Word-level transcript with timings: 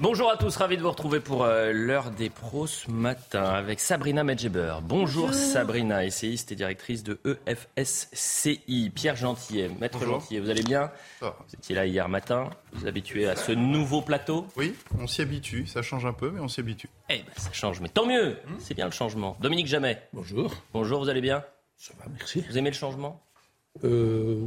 Bonjour 0.00 0.30
à 0.30 0.36
tous, 0.36 0.54
ravi 0.56 0.76
de 0.76 0.82
vous 0.82 0.90
retrouver 0.90 1.18
pour 1.18 1.42
euh, 1.42 1.72
l'heure 1.72 2.12
des 2.12 2.30
pros 2.30 2.68
ce 2.68 2.88
matin 2.88 3.42
avec 3.42 3.80
Sabrina 3.80 4.22
Medjeber. 4.22 4.74
Bonjour, 4.84 5.34
Sabrina, 5.34 6.04
essayiste 6.04 6.52
et 6.52 6.54
directrice 6.54 7.02
de 7.02 7.18
EFSCI. 7.24 8.90
Pierre 8.94 9.16
Gentillet, 9.16 9.68
maître 9.80 9.98
Bonjour. 9.98 10.20
Gentillet, 10.20 10.38
vous 10.38 10.50
allez 10.50 10.62
bien 10.62 10.92
Ça 11.18 11.26
va. 11.26 11.36
Vous 11.48 11.54
étiez 11.54 11.74
là 11.74 11.84
hier 11.84 12.08
matin, 12.08 12.48
vous 12.72 12.80
vous 12.82 12.86
habituez 12.86 13.28
à 13.28 13.34
ce 13.34 13.50
nouveau 13.50 14.00
plateau? 14.00 14.46
Oui, 14.56 14.72
on 15.00 15.08
s'y 15.08 15.20
habitue. 15.22 15.66
Ça 15.66 15.82
change 15.82 16.06
un 16.06 16.12
peu, 16.12 16.30
mais 16.30 16.40
on 16.40 16.46
s'y 16.48 16.60
habitue. 16.60 16.88
Eh 17.10 17.16
ben 17.16 17.24
ça 17.36 17.50
change, 17.52 17.80
mais 17.80 17.88
tant 17.88 18.06
mieux 18.06 18.36
C'est 18.60 18.74
bien 18.74 18.86
le 18.86 18.92
changement. 18.92 19.36
Dominique 19.40 19.66
Jamais, 19.66 20.00
Bonjour, 20.12 20.54
bonjour, 20.72 21.00
vous 21.00 21.08
allez 21.08 21.20
bien? 21.20 21.42
Ça 21.76 21.92
va, 21.98 22.04
merci. 22.16 22.44
Vous 22.48 22.56
aimez 22.56 22.70
le 22.70 22.76
changement? 22.76 23.20
Euh, 23.82 24.46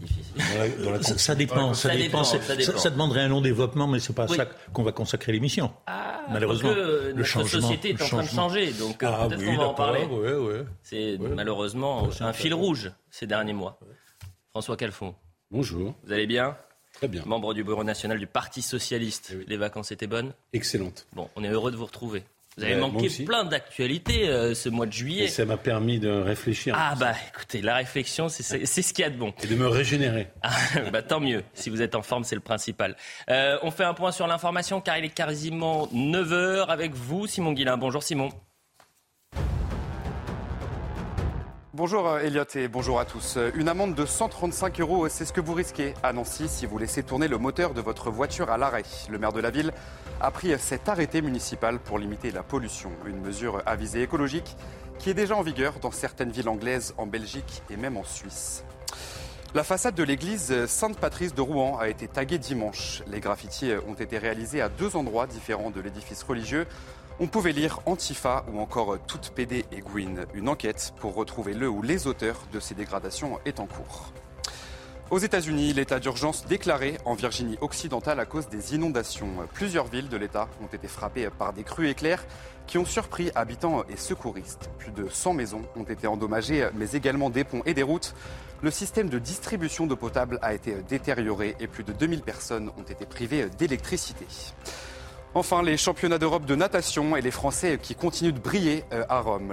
Difficile. 0.00 0.24
dans 0.36 0.58
la- 0.58 0.68
dans 0.84 0.90
la- 0.92 1.02
ça, 1.02 1.18
ça 1.18 1.34
dépend, 1.34 1.74
ça, 1.74 1.88
Ça 1.90 1.96
dépend, 1.96 2.24
ça 2.24 2.40
ça, 2.42 2.56
dépend. 2.56 2.78
ça 2.78 2.90
demanderait 2.90 3.20
un 3.22 3.28
long 3.28 3.40
développement, 3.40 3.86
mais 3.86 4.00
c'est 4.00 4.12
pas 4.12 4.26
Oui. 4.28 4.36
ça 4.36 4.46
qu'on 4.72 4.82
va 4.82 4.92
consacrer 4.92 5.32
l'émission. 5.32 5.72
Ah, 5.86 6.22
Malheureusement, 6.30 6.70
que, 6.70 6.74
le 7.08 7.12
notre 7.12 7.24
changement- 7.28 7.60
société 7.60 7.90
est 7.90 7.98
le 7.98 8.04
en 8.04 8.08
train 8.08 8.22
de 8.22 8.28
changer, 8.28 8.72
donc 8.72 9.02
euh, 9.02 9.10
ah 9.12 9.26
peut-être 9.28 9.40
oui, 9.40 9.46
qu'on 9.46 9.56
va 9.62 9.68
en 9.68 9.74
parler. 9.74 10.04
ouais, 10.04 10.34
ouais. 10.34 10.64
C'est 10.82 11.16
Ouais. 11.18 11.28
malheureusement 11.28 12.08
un 12.20 12.32
fil 12.32 12.54
rouge 12.54 12.90
ces 13.10 13.26
derniers 13.26 13.52
mois. 13.52 13.78
François 14.50 14.76
Calfon, 14.76 15.14
Bonjour, 15.50 15.94
vous 16.04 16.12
allez 16.12 16.26
bien? 16.26 16.56
Très 16.94 17.08
bien, 17.08 17.22
Membre 17.26 17.54
du 17.54 17.64
bureau 17.64 17.82
national 17.84 18.18
du 18.18 18.26
Parti 18.28 18.62
socialiste. 18.62 19.30
Eh 19.32 19.36
oui. 19.38 19.44
Les 19.48 19.56
vacances 19.56 19.90
étaient 19.92 20.06
bonnes? 20.06 20.32
Excellente. 20.52 21.06
Bon, 21.12 21.28
on 21.36 21.42
est 21.44 21.48
heureux 21.48 21.70
de 21.72 21.76
vous 21.76 21.86
retrouver. 21.86 22.22
Vous 22.56 22.62
avez 22.64 22.74
Ouais, 22.74 22.80
manqué 22.80 23.08
plein 23.24 23.44
d'actualités 23.44 24.28
euh, 24.28 24.54
ce 24.54 24.68
mois 24.68 24.86
de 24.86 24.92
Et 24.92 24.94
juillet. 24.94 25.28
ça 25.28 25.44
m'a 25.44 25.56
permis 25.56 25.98
de 25.98 26.08
réfléchir 26.08 26.76
Ah 26.78 26.94
bah 26.94 27.12
écoutez, 27.34 27.60
la 27.62 27.74
réflexion, 27.76 28.28
c'est 28.28 28.42
ce 28.66 28.92
qu'il 28.92 29.02
y 29.02 29.06
a 29.06 29.10
de 29.10 29.16
bon. 29.16 29.32
et 29.42 29.46
de 29.48 29.54
me 29.56 29.66
régénérer. 29.66 30.28
Ah, 30.42 30.50
bah, 30.92 31.02
tant 31.02 31.20
mieux. 31.20 31.42
Si 31.54 31.68
vous 31.70 31.82
êtes 31.82 31.94
en 31.94 32.02
forme, 32.02 32.22
c'est 32.24 32.34
le 32.36 32.40
principal. 32.40 32.96
Euh, 33.30 33.58
on 33.62 33.70
fait 33.70 33.84
un 33.84 33.94
point 33.94 34.12
sur 34.12 34.26
l'information 34.26 34.80
car 34.80 34.98
il 34.98 35.04
est 35.04 35.08
quasiment 35.08 35.86
9h 35.88 36.66
avec 36.66 36.94
vous, 36.94 37.26
Simon 37.26 37.52
Guillain. 37.52 37.76
Bonjour 37.76 38.02
Simon. 38.02 38.28
Bonjour 41.72 42.06
euh, 42.08 42.20
Elliot 42.20 42.44
et 42.54 42.68
bonjour 42.68 43.00
à 43.00 43.04
tous. 43.04 43.36
Une 43.56 43.68
amende 43.68 43.96
de 43.96 44.06
135 44.06 44.80
euros, 44.80 45.08
c'est 45.08 45.24
ce 45.24 45.32
que 45.32 45.40
vous 45.40 45.54
risquez 45.54 45.94
à 46.04 46.12
Nancy 46.12 46.46
si 46.48 46.66
vous 46.66 46.78
laissez 46.78 47.02
tourner 47.02 47.26
le 47.26 47.36
moteur 47.38 47.74
de 47.74 47.80
votre 47.80 48.10
voiture 48.10 48.48
à 48.50 48.58
l'arrêt. 48.58 48.84
Le 49.10 49.18
maire 49.18 49.32
de 49.32 49.40
la 49.40 49.50
ville 49.50 49.72
a 50.20 50.30
pris 50.30 50.58
cet 50.58 50.88
arrêté 50.88 51.22
municipal 51.22 51.78
pour 51.78 51.98
limiter 51.98 52.30
la 52.30 52.42
pollution, 52.42 52.90
une 53.06 53.20
mesure 53.20 53.62
à 53.66 53.76
visée 53.76 54.02
écologique 54.02 54.56
qui 54.98 55.10
est 55.10 55.14
déjà 55.14 55.36
en 55.36 55.42
vigueur 55.42 55.74
dans 55.80 55.90
certaines 55.90 56.30
villes 56.30 56.48
anglaises, 56.48 56.94
en 56.96 57.06
Belgique 57.06 57.62
et 57.70 57.76
même 57.76 57.96
en 57.96 58.04
Suisse. 58.04 58.64
La 59.54 59.62
façade 59.62 59.94
de 59.94 60.02
l'église 60.02 60.66
Sainte-Patrice 60.66 61.34
de 61.34 61.40
Rouen 61.40 61.78
a 61.78 61.88
été 61.88 62.08
taguée 62.08 62.38
dimanche. 62.38 63.02
Les 63.06 63.20
graffitis 63.20 63.72
ont 63.86 63.94
été 63.94 64.18
réalisés 64.18 64.60
à 64.60 64.68
deux 64.68 64.96
endroits 64.96 65.26
différents 65.26 65.70
de 65.70 65.80
l'édifice 65.80 66.22
religieux. 66.24 66.66
On 67.20 67.28
pouvait 67.28 67.52
lire 67.52 67.78
Antifa 67.86 68.44
ou 68.52 68.58
encore 68.58 68.98
Toute 69.06 69.30
PD 69.30 69.64
et 69.70 69.80
Gwyn. 69.80 70.26
Une 70.34 70.48
enquête 70.48 70.92
pour 70.98 71.14
retrouver 71.14 71.54
le 71.54 71.68
ou 71.68 71.82
les 71.82 72.08
auteurs 72.08 72.40
de 72.52 72.58
ces 72.58 72.74
dégradations 72.74 73.38
est 73.44 73.60
en 73.60 73.66
cours. 73.66 74.12
Aux 75.10 75.18
États-Unis, 75.18 75.74
l'état 75.74 76.00
d'urgence 76.00 76.46
déclaré 76.46 76.96
en 77.04 77.14
Virginie 77.14 77.58
occidentale 77.60 78.18
à 78.20 78.24
cause 78.24 78.48
des 78.48 78.74
inondations. 78.74 79.28
Plusieurs 79.52 79.86
villes 79.86 80.08
de 80.08 80.16
l'État 80.16 80.48
ont 80.62 80.74
été 80.74 80.88
frappées 80.88 81.28
par 81.38 81.52
des 81.52 81.62
crues 81.62 81.90
éclairs 81.90 82.24
qui 82.66 82.78
ont 82.78 82.86
surpris 82.86 83.30
habitants 83.34 83.84
et 83.90 83.98
secouristes. 83.98 84.70
Plus 84.78 84.92
de 84.92 85.06
100 85.08 85.34
maisons 85.34 85.62
ont 85.76 85.84
été 85.84 86.06
endommagées, 86.06 86.68
mais 86.74 86.92
également 86.92 87.28
des 87.28 87.44
ponts 87.44 87.62
et 87.66 87.74
des 87.74 87.82
routes. 87.82 88.14
Le 88.62 88.70
système 88.70 89.10
de 89.10 89.18
distribution 89.18 89.86
d'eau 89.86 89.96
potable 89.96 90.38
a 90.40 90.54
été 90.54 90.74
détérioré 90.88 91.54
et 91.60 91.66
plus 91.66 91.84
de 91.84 91.92
2000 91.92 92.22
personnes 92.22 92.70
ont 92.78 92.82
été 92.82 93.04
privées 93.04 93.50
d'électricité. 93.58 94.26
Enfin, 95.36 95.64
les 95.64 95.76
championnats 95.76 96.18
d'Europe 96.18 96.44
de 96.44 96.54
natation 96.54 97.16
et 97.16 97.20
les 97.20 97.32
Français 97.32 97.80
qui 97.82 97.96
continuent 97.96 98.32
de 98.32 98.38
briller 98.38 98.84
euh, 98.92 99.04
à 99.08 99.18
Rome. 99.18 99.52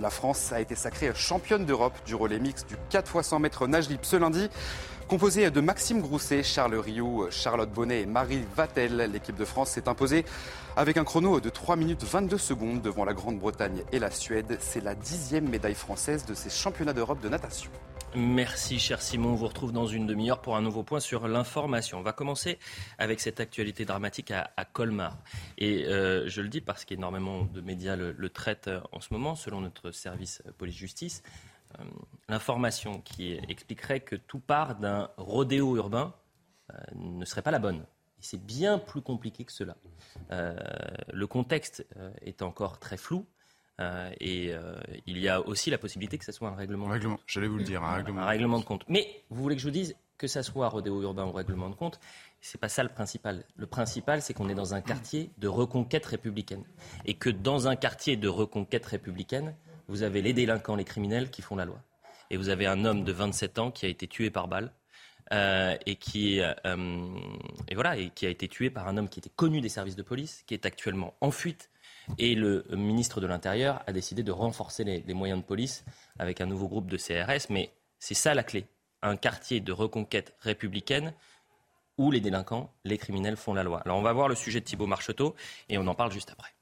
La 0.00 0.08
France 0.08 0.52
a 0.52 0.60
été 0.60 0.74
sacrée 0.74 1.12
championne 1.14 1.66
d'Europe 1.66 1.92
du 2.06 2.14
relais 2.14 2.38
mix 2.38 2.64
du 2.64 2.76
4 2.88 3.18
x 3.18 3.28
100 3.28 3.38
mètres 3.38 3.66
nage 3.66 3.90
libre 3.90 4.06
ce 4.06 4.16
lundi. 4.16 4.48
Composée 5.08 5.50
de 5.50 5.62
Maxime 5.62 6.02
Grousset, 6.02 6.42
Charles 6.42 6.74
Rioux, 6.74 7.28
Charlotte 7.30 7.72
Bonnet 7.72 8.02
et 8.02 8.06
Marie 8.06 8.44
Vatel, 8.54 9.10
l'équipe 9.10 9.36
de 9.36 9.46
France 9.46 9.70
s'est 9.70 9.88
imposée 9.88 10.22
avec 10.76 10.98
un 10.98 11.04
chrono 11.04 11.40
de 11.40 11.48
3 11.48 11.76
minutes 11.76 12.04
22 12.04 12.36
secondes 12.36 12.82
devant 12.82 13.06
la 13.06 13.14
Grande-Bretagne 13.14 13.84
et 13.90 14.00
la 14.00 14.10
Suède. 14.10 14.58
C'est 14.60 14.82
la 14.82 14.94
dixième 14.94 15.48
médaille 15.48 15.74
française 15.74 16.26
de 16.26 16.34
ces 16.34 16.50
championnats 16.50 16.92
d'Europe 16.92 17.22
de 17.22 17.30
natation. 17.30 17.70
Merci 18.14 18.78
cher 18.78 19.00
Simon, 19.00 19.30
on 19.30 19.34
vous 19.34 19.46
retrouve 19.48 19.72
dans 19.72 19.86
une 19.86 20.06
demi-heure 20.06 20.42
pour 20.42 20.56
un 20.56 20.62
nouveau 20.62 20.82
point 20.82 21.00
sur 21.00 21.26
l'information. 21.26 21.98
On 21.98 22.02
va 22.02 22.12
commencer 22.12 22.58
avec 22.98 23.20
cette 23.20 23.40
actualité 23.40 23.86
dramatique 23.86 24.30
à, 24.30 24.64
Colmar. 24.66 25.16
Et 25.56 25.86
euh, 25.86 26.28
je 26.28 26.42
le 26.42 26.48
dis 26.48 26.60
parce 26.60 26.84
qu'énormément 26.84 27.44
de 27.44 27.62
médias 27.62 27.96
le, 27.96 28.12
le 28.12 28.28
traitent 28.28 28.70
en 28.92 29.00
ce 29.00 29.08
moment, 29.14 29.36
selon 29.36 29.62
notre 29.62 29.90
service 29.90 30.42
police-justice. 30.58 31.22
Euh, 31.78 31.84
L'information 32.28 33.00
qui 33.00 33.32
expliquerait 33.48 34.00
que 34.00 34.14
tout 34.16 34.40
part 34.40 34.76
d'un 34.76 35.10
rodéo 35.16 35.76
urbain 35.76 36.14
euh, 36.70 36.74
ne 36.94 37.24
serait 37.24 37.42
pas 37.42 37.50
la 37.50 37.58
bonne. 37.58 37.80
Et 38.18 38.22
c'est 38.22 38.44
bien 38.44 38.78
plus 38.78 39.00
compliqué 39.00 39.44
que 39.44 39.52
cela. 39.52 39.76
Euh, 40.30 40.56
le 41.12 41.26
contexte 41.26 41.86
est 42.20 42.42
encore 42.42 42.78
très 42.78 42.96
flou. 42.96 43.26
euh, 43.80 44.10
et 44.20 44.52
euh, 44.52 44.74
il 45.06 45.18
y 45.18 45.28
a 45.28 45.40
aussi 45.40 45.70
la 45.70 45.78
possibilité 45.78 46.18
que 46.18 46.24
ce 46.24 46.32
soit 46.32 46.48
un 46.48 46.54
règlement. 46.54 46.86
de 46.88 46.92
Règlement, 46.92 47.20
j'allais 47.26 47.46
vous 47.48 47.58
le 47.58 47.64
dire, 47.64 47.82
un 47.82 47.94
règlement. 47.94 48.22
un 48.22 48.26
règlement 48.26 48.58
de 48.58 48.64
compte. 48.64 48.84
Mais 48.88 49.22
vous 49.30 49.40
voulez 49.42 49.54
que 49.56 49.62
je 49.62 49.66
vous 49.68 49.72
dise 49.72 49.94
que 50.18 50.26
ça 50.26 50.42
soit 50.42 50.68
rodéo 50.68 51.00
urbain 51.00 51.24
ou 51.26 51.32
règlement 51.32 51.70
de 51.70 51.76
compte, 51.76 52.00
c'est 52.40 52.60
pas 52.60 52.68
ça 52.68 52.82
le 52.82 52.88
principal. 52.88 53.44
Le 53.56 53.66
principal, 53.68 54.20
c'est 54.20 54.34
qu'on 54.34 54.48
est 54.48 54.54
dans 54.54 54.74
un 54.74 54.80
quartier 54.80 55.30
de 55.38 55.46
reconquête 55.48 56.04
républicaine. 56.04 56.64
Et 57.04 57.14
que 57.14 57.30
dans 57.30 57.68
un 57.68 57.76
quartier 57.76 58.16
de 58.16 58.26
reconquête 58.28 58.84
républicaine, 58.84 59.54
vous 59.88 60.02
avez 60.02 60.22
les 60.22 60.32
délinquants, 60.32 60.76
les 60.76 60.84
criminels 60.84 61.30
qui 61.30 61.42
font 61.42 61.56
la 61.56 61.64
loi. 61.64 61.80
Et 62.30 62.36
vous 62.36 62.50
avez 62.50 62.66
un 62.66 62.84
homme 62.84 63.04
de 63.04 63.12
27 63.12 63.58
ans 63.58 63.70
qui 63.70 63.86
a 63.86 63.88
été 63.88 64.06
tué 64.06 64.30
par 64.30 64.48
balle. 64.48 64.72
euh, 65.32 65.76
et 65.84 65.96
qui 65.96 66.40
euh, 66.40 66.54
et 67.68 67.74
voilà 67.74 67.98
et 67.98 68.08
qui 68.08 68.24
a 68.24 68.30
été 68.30 68.48
tué 68.48 68.70
par 68.70 68.88
un 68.88 68.96
homme 68.96 69.10
qui 69.10 69.18
était 69.18 69.30
connu 69.34 69.60
des 69.60 69.68
services 69.68 69.96
de 69.96 70.02
police, 70.02 70.42
qui 70.46 70.54
est 70.54 70.64
actuellement 70.64 71.14
en 71.20 71.30
fuite. 71.30 71.70
Et 72.16 72.34
le 72.34 72.64
ministre 72.70 73.20
de 73.20 73.26
l'Intérieur 73.26 73.82
a 73.86 73.92
décidé 73.92 74.22
de 74.22 74.32
renforcer 74.32 74.84
les, 74.84 75.14
moyens 75.14 75.40
de 75.40 75.44
police 75.44 75.84
avec 76.18 76.40
un 76.40 76.46
nouveau 76.46 76.66
groupe 76.66 76.88
de 76.88 76.96
CRS. 76.96 77.50
Mais 77.50 77.70
c'est 77.98 78.14
ça 78.14 78.32
la 78.32 78.42
clé. 78.42 78.66
Un 79.02 79.16
quartier 79.16 79.60
de 79.60 79.72
reconquête 79.72 80.34
républicaine 80.40 81.12
où 81.98 82.10
les 82.10 82.20
délinquants, 82.20 82.72
les 82.84 82.96
criminels 82.96 83.36
font 83.36 83.52
la 83.52 83.62
loi. 83.62 83.82
Alors 83.84 83.98
on 83.98 84.02
va 84.02 84.12
voir 84.14 84.28
le 84.28 84.34
sujet 84.34 84.60
de 84.60 84.64
Thibault 84.64 84.86
Marcheteau 84.86 85.34
et 85.68 85.76
on 85.76 85.86
en 85.86 85.94
parle 85.94 86.12
juste 86.12 86.30
après. 86.30 86.54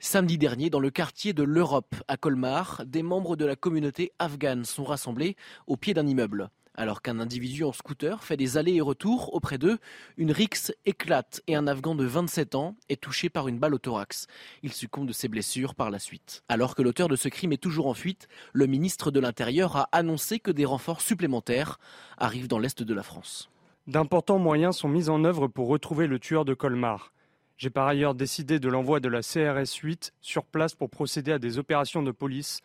Samedi 0.00 0.38
dernier, 0.38 0.70
dans 0.70 0.78
le 0.78 0.90
quartier 0.90 1.32
de 1.32 1.42
l'Europe, 1.42 1.96
à 2.06 2.16
Colmar, 2.16 2.82
des 2.86 3.02
membres 3.02 3.34
de 3.34 3.44
la 3.44 3.56
communauté 3.56 4.12
afghane 4.20 4.64
sont 4.64 4.84
rassemblés 4.84 5.36
au 5.66 5.76
pied 5.76 5.92
d'un 5.92 6.06
immeuble. 6.06 6.50
Alors 6.76 7.02
qu'un 7.02 7.18
individu 7.18 7.64
en 7.64 7.72
scooter 7.72 8.22
fait 8.22 8.36
des 8.36 8.56
allers 8.56 8.76
et 8.76 8.80
retours 8.80 9.34
auprès 9.34 9.58
d'eux, 9.58 9.78
une 10.16 10.30
rixe 10.30 10.72
éclate 10.86 11.42
et 11.48 11.56
un 11.56 11.66
Afghan 11.66 11.96
de 11.96 12.04
27 12.04 12.54
ans 12.54 12.76
est 12.88 13.00
touché 13.00 13.28
par 13.28 13.48
une 13.48 13.58
balle 13.58 13.74
au 13.74 13.78
thorax. 13.78 14.28
Il 14.62 14.72
succombe 14.72 15.08
de 15.08 15.12
ses 15.12 15.26
blessures 15.26 15.74
par 15.74 15.90
la 15.90 15.98
suite. 15.98 16.44
Alors 16.48 16.76
que 16.76 16.82
l'auteur 16.82 17.08
de 17.08 17.16
ce 17.16 17.28
crime 17.28 17.52
est 17.52 17.60
toujours 17.60 17.88
en 17.88 17.94
fuite, 17.94 18.28
le 18.52 18.68
ministre 18.68 19.10
de 19.10 19.18
l'Intérieur 19.18 19.76
a 19.76 19.88
annoncé 19.90 20.38
que 20.38 20.52
des 20.52 20.64
renforts 20.64 21.00
supplémentaires 21.00 21.80
arrivent 22.18 22.46
dans 22.46 22.60
l'est 22.60 22.84
de 22.84 22.94
la 22.94 23.02
France. 23.02 23.50
D'importants 23.88 24.38
moyens 24.38 24.76
sont 24.76 24.88
mis 24.88 25.08
en 25.08 25.24
œuvre 25.24 25.48
pour 25.48 25.66
retrouver 25.66 26.06
le 26.06 26.20
tueur 26.20 26.44
de 26.44 26.54
Colmar. 26.54 27.12
J'ai 27.58 27.70
par 27.70 27.88
ailleurs 27.88 28.14
décidé 28.14 28.60
de 28.60 28.68
l'envoi 28.68 29.00
de 29.00 29.08
la 29.08 29.20
CRS 29.20 29.80
8 29.82 30.14
sur 30.20 30.44
place 30.44 30.76
pour 30.76 30.90
procéder 30.90 31.32
à 31.32 31.40
des 31.40 31.58
opérations 31.58 32.04
de 32.04 32.12
police 32.12 32.60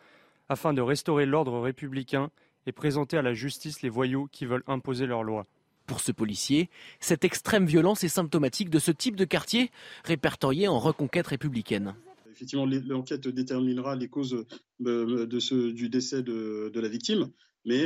afin 0.48 0.72
de 0.72 0.80
restaurer 0.80 1.26
l'ordre 1.26 1.58
républicain 1.58 2.30
et 2.66 2.70
présenter 2.70 3.16
à 3.16 3.22
la 3.22 3.34
justice 3.34 3.82
les 3.82 3.88
voyous 3.88 4.28
qui 4.30 4.46
veulent 4.46 4.62
imposer 4.68 5.06
leur 5.06 5.24
loi. 5.24 5.46
Pour 5.86 5.98
ce 5.98 6.12
policier, 6.12 6.70
cette 7.00 7.24
extrême 7.24 7.66
violence 7.66 8.04
est 8.04 8.08
symptomatique 8.08 8.70
de 8.70 8.78
ce 8.78 8.92
type 8.92 9.16
de 9.16 9.24
quartier 9.24 9.72
répertorié 10.04 10.68
en 10.68 10.78
reconquête 10.78 11.26
républicaine. 11.26 11.96
Effectivement, 12.30 12.64
l'enquête 12.64 13.26
déterminera 13.26 13.96
les 13.96 14.06
causes 14.06 14.46
euh, 14.86 15.26
de 15.26 15.40
ce, 15.40 15.72
du 15.72 15.88
décès 15.88 16.22
de, 16.22 16.70
de 16.72 16.80
la 16.80 16.88
victime. 16.88 17.30
Mais 17.64 17.84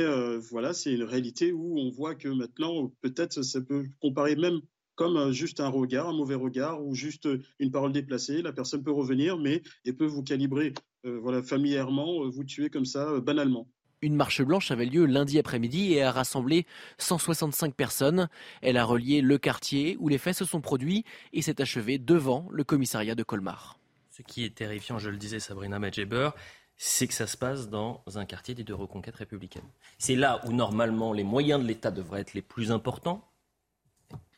voilà, 0.51 0.73
c'est 0.73 0.93
une 0.93 1.03
réalité 1.03 1.53
où 1.53 1.79
on 1.79 1.89
voit 1.89 2.13
que 2.13 2.27
maintenant, 2.27 2.91
peut-être, 3.01 3.41
ça 3.41 3.61
peut 3.61 3.85
comparer 4.01 4.35
même 4.35 4.59
comme 4.99 5.31
juste 5.31 5.61
un 5.61 5.69
regard, 5.69 6.09
un 6.09 6.13
mauvais 6.13 6.35
regard 6.35 6.83
ou 6.83 6.93
juste 6.93 7.25
une 7.57 7.71
parole 7.71 7.93
déplacée. 7.93 8.41
La 8.41 8.51
personne 8.51 8.83
peut 8.83 8.91
revenir, 8.91 9.37
mais 9.37 9.63
elle 9.85 9.95
peut 9.95 10.05
vous 10.05 10.23
calibrer, 10.23 10.73
voilà, 11.05 11.41
familièrement, 11.41 12.27
vous 12.27 12.43
tuer 12.43 12.69
comme 12.69 12.83
ça, 12.83 13.17
banalement. 13.21 13.65
Une 14.01 14.15
marche 14.15 14.41
blanche 14.41 14.71
avait 14.71 14.85
lieu 14.85 15.05
lundi 15.05 15.39
après-midi 15.39 15.93
et 15.93 16.03
a 16.03 16.11
rassemblé 16.11 16.65
165 16.97 17.75
personnes. 17.75 18.27
Elle 18.61 18.75
a 18.75 18.83
relié 18.83 19.21
le 19.21 19.37
quartier 19.37 19.95
où 20.01 20.09
les 20.09 20.17
faits 20.17 20.35
se 20.35 20.43
sont 20.43 20.59
produits 20.59 21.05
et 21.31 21.41
s'est 21.41 21.61
achevée 21.61 21.97
devant 21.97 22.49
le 22.51 22.65
commissariat 22.65 23.15
de 23.15 23.23
Colmar. 23.23 23.79
Ce 24.11 24.21
qui 24.21 24.43
est 24.43 24.53
terrifiant, 24.53 24.99
je 24.99 25.09
le 25.09 25.15
disais, 25.15 25.39
Sabrina 25.39 25.79
Medjeber, 25.79 26.31
c'est 26.75 27.07
que 27.07 27.13
ça 27.13 27.25
se 27.25 27.37
passe 27.37 27.69
dans 27.69 28.03
un 28.15 28.25
quartier 28.25 28.53
dit 28.53 28.65
de 28.65 28.73
reconquête 28.73 29.15
républicaine. 29.15 29.63
C'est 29.97 30.15
là 30.15 30.41
où 30.45 30.51
normalement 30.51 31.13
les 31.13 31.23
moyens 31.23 31.61
de 31.61 31.67
l'État 31.67 31.89
devraient 31.89 32.19
être 32.19 32.33
les 32.33 32.41
plus 32.41 32.73
importants. 32.73 33.28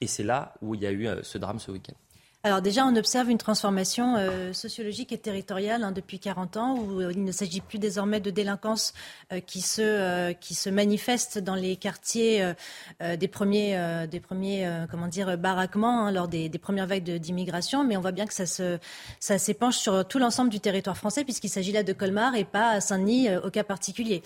Et 0.02 0.08
c'est 0.08 0.24
là 0.24 0.54
où 0.62 0.76
il 0.76 0.82
y 0.82 0.88
a 0.88 0.92
eu 0.92 1.08
euh, 1.08 1.24
ce 1.24 1.38
drame 1.38 1.60
ce 1.60 1.72
week-end. 1.72 1.96
Alors 2.44 2.64
déjà, 2.64 2.88
on 2.88 2.96
observe 2.96 3.30
une 3.30 3.38
transformation 3.38 4.16
euh, 4.18 4.52
sociologique 4.52 5.12
et 5.12 5.20
territoriale 5.20 5.84
hein, 5.84 5.92
depuis 5.92 6.18
40 6.18 6.58
ans, 6.58 6.76
où 6.76 7.00
euh, 7.00 7.12
il 7.12 7.24
ne 7.24 7.32
s'agit 7.32 7.62
plus 7.62 7.78
désormais 7.78 8.20
de 8.20 8.32
délinquance 8.32 8.94
euh, 9.32 9.42
qui, 9.42 9.62
se, 9.62 10.32
qui 10.34 10.56
se 10.56 10.72
manifeste 10.72 11.38
dans 11.38 11.54
les 11.54 11.76
quartiers 11.76 12.54
des 13.00 13.28
premiers, 13.28 14.08
des 14.10 14.20
premiers 14.20 14.86
comment 14.90 15.08
dire, 15.08 15.38
baraquements 15.38 16.08
hein, 16.08 16.12
lors 16.12 16.28
des, 16.28 16.50
des, 16.50 16.58
premières 16.58 16.88
vagues 16.88 17.04
d'immigration, 17.04 17.84
mais 17.84 17.96
on 17.98 18.02
voit 18.02 18.12
bien 18.12 18.26
que 18.26 18.34
ça, 18.34 18.46
se, 18.46 18.80
ça 19.20 19.38
s'épanche 19.38 19.78
sur 19.78 20.08
tout 20.08 20.18
l'ensemble 20.18 20.50
du 20.50 20.60
territoire 20.60 20.98
français, 20.98 21.24
puisqu'il 21.24 21.50
s'agit 21.50 21.72
là 21.72 21.84
de 21.84 21.94
Colmar 21.94 22.36
et 22.36 22.46
pas 22.46 22.70
à 22.70 22.82
Saint-Denis 22.82 23.36
au 23.36 23.50
cas 23.50 23.64
particulier. 23.64 24.24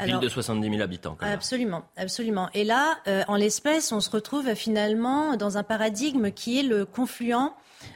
Ville 0.00 0.20
de 0.20 0.28
70 0.28 0.70
000 0.70 0.82
habitants. 0.82 1.16
Quand 1.18 1.26
même. 1.26 1.34
Absolument, 1.34 1.82
absolument. 1.96 2.48
Et 2.54 2.64
là, 2.64 2.98
en 3.26 3.36
l'espèce, 3.36 3.92
on 3.92 4.00
se 4.00 4.10
retrouve 4.10 4.54
finalement 4.54 5.36
dans 5.36 5.58
un 5.58 5.62
paradigme 5.62 6.30
qui 6.30 6.60
est 6.60 6.64
le 6.64 6.86
confluent 6.86 7.34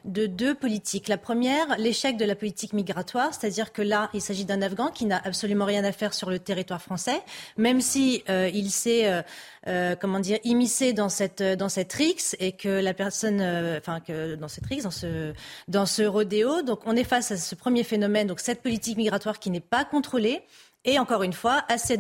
de 0.05 0.27
deux 0.27 0.55
politiques. 0.55 1.09
La 1.09 1.19
première, 1.19 1.77
l'échec 1.79 2.17
de 2.17 2.25
la 2.25 2.35
politique 2.35 2.73
migratoire, 2.73 3.33
c'est-à-dire 3.35 3.73
que 3.73 3.83
là, 3.83 4.11
il 4.15 4.21
s'agit 4.21 4.45
d'un 4.45 4.63
Afghan 4.63 4.89
qui 4.89 5.07
n'a 5.07 5.21
absolument 5.25 5.65
rien 5.65 5.85
à 5.85 5.93
faire 5.93 6.15
sur 6.15 6.31
le 6.31 6.39
territoire 6.39 6.83
français, 6.83 7.23
même 7.57 7.81
si 7.81 8.23
euh, 8.29 8.51
il 8.53 8.71
s'est, 8.71 9.11
euh, 9.11 9.23
euh, 9.69 9.97
comment 9.97 10.21
dire, 10.21 10.39
immiscé 10.45 10.93
dans 10.93 11.09
cette 11.09 11.43
dans 11.43 11.69
cette 11.69 11.93
et 12.41 12.53
que 12.53 12.69
la 12.69 12.95
personne, 12.95 13.41
enfin 13.79 14.01
que 14.01 14.35
dans 14.35 14.49
cette 14.49 14.67
rix, 14.67 14.83
dans 14.83 14.91
ce 14.91 15.33
dans 15.69 15.87
ce 15.87 16.03
rodéo, 16.03 16.63
donc 16.63 16.81
on 16.87 16.97
est 16.97 17.05
face 17.05 17.31
à 17.31 17.37
ce 17.37 17.55
premier 17.55 17.85
phénomène, 17.85 18.27
donc 18.27 18.41
cette 18.41 18.63
politique 18.63 18.97
migratoire 18.97 19.39
qui 19.39 19.51
n'est 19.51 19.61
pas 19.61 19.85
contrôlée 19.85 20.43
et 20.85 20.99
encore 20.99 21.23
une 21.23 21.33
fois 21.33 21.65
à 21.69 21.79
ces 21.79 21.97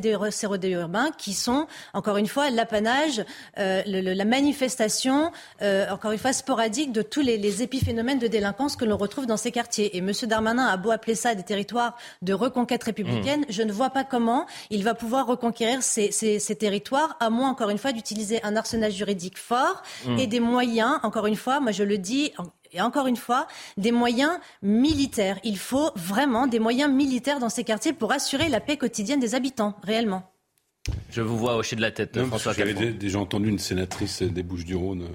rodéos 0.47 0.81
urbains 0.81 1.11
qui 1.17 1.35
sont 1.35 1.67
encore 1.95 2.17
une 2.17 2.27
fois 2.27 2.51
l'apanage, 2.51 3.25
euh, 3.59 3.83
la 3.87 4.25
manifestation, 4.25 5.31
euh, 5.63 5.89
encore 5.91 6.13
une 6.13 6.19
fois 6.19 6.33
sporadique 6.33 6.93
de 6.93 7.03
tous 7.03 7.21
les, 7.21 7.63
épiphénomènes 7.63 8.19
de 8.19 8.27
délinquance 8.27 8.77
que 8.77 8.85
l'on 8.85 8.97
retrouve 8.97 9.27
dans 9.27 9.37
ces 9.37 9.53
quartiers. 9.53 9.97
Et 9.97 9.99
M. 9.99 10.11
Darmanin 10.25 10.67
a 10.67 10.77
beau 10.77 10.91
appeler 10.91 11.15
ça 11.15 11.35
des 11.35 11.43
territoires 11.43 11.97
de 12.23 12.33
reconquête 12.33 12.83
républicaine, 12.83 13.41
mmh. 13.41 13.47
je 13.51 13.63
ne 13.63 13.73
vois 13.73 13.91
pas 13.91 14.05
comment 14.05 14.47
il 14.71 14.83
va 14.85 14.95
pouvoir 14.95 15.27
reconquérir 15.27 15.83
ces, 15.83 16.11
territoires, 16.59 17.17
à 17.21 17.31
moins 17.31 17.51
encore 17.51 17.71
une 17.71 17.79
fois 17.79 17.93
d'utiliser 17.93 18.43
un 18.43 18.57
arsenal 18.57 18.91
juridique 18.91 19.39
fort 19.39 19.83
mmh. 20.07 20.19
et 20.19 20.27
des 20.27 20.41
moyens, 20.41 20.99
encore 21.03 21.27
une 21.27 21.37
fois, 21.37 21.61
moi 21.61 21.73
je 21.73 21.85
le 21.85 21.99
dis 21.99 22.33
et 22.73 22.81
encore 22.81 23.07
une 23.07 23.17
fois, 23.17 23.47
des 23.77 23.93
moyens 23.93 24.39
militaires. 24.63 25.39
Il 25.45 25.59
faut 25.59 25.91
vraiment 25.95 26.47
des 26.47 26.59
moyens 26.59 26.91
militaires 26.91 27.39
dans 27.39 27.49
ces 27.49 27.65
quartiers 27.65 27.93
pour 27.93 28.13
assurer 28.13 28.49
la 28.49 28.61
paix 28.61 28.77
quotidienne 28.77 29.21
des 29.21 29.35
habitants, 29.35 29.77
réellement. 29.83 30.29
Je 31.11 31.21
vous 31.21 31.39
vois 31.39 31.57
hocher 31.57 31.77
de 31.77 31.81
la 31.81 31.93
tête, 31.93 32.21
François 32.25 32.55
J'avais 32.55 32.75
déjà 32.93 33.19
entendu 33.19 33.49
une 33.49 33.59
sénatrice 33.59 34.23
des 34.23 34.43
Bouches-du-Rhône 34.43 35.09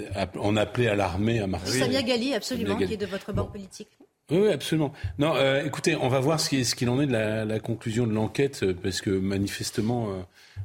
euh, 0.00 0.26
en 0.38 0.56
appeler 0.56 0.88
à 0.88 0.94
l'armée 0.94 1.40
à 1.40 1.46
Marseille. 1.46 1.80
Samia 1.80 2.02
Gali, 2.02 2.34
absolument, 2.34 2.76
qui 2.76 2.94
est 2.94 2.96
de 2.96 3.06
votre 3.06 3.32
bord 3.32 3.50
politique. 3.52 3.88
Oui, 4.30 4.48
absolument. 4.48 4.92
Non, 5.18 5.34
euh, 5.36 5.64
écoutez, 5.64 5.96
on 5.96 6.08
va 6.08 6.20
voir 6.20 6.40
ce 6.40 6.74
qu'il 6.74 6.88
en 6.88 7.00
est 7.00 7.06
de 7.06 7.12
la, 7.12 7.44
la 7.44 7.60
conclusion 7.60 8.06
de 8.06 8.12
l'enquête, 8.12 8.62
euh, 8.62 8.74
parce 8.80 9.00
que 9.00 9.10
manifestement, 9.10 10.08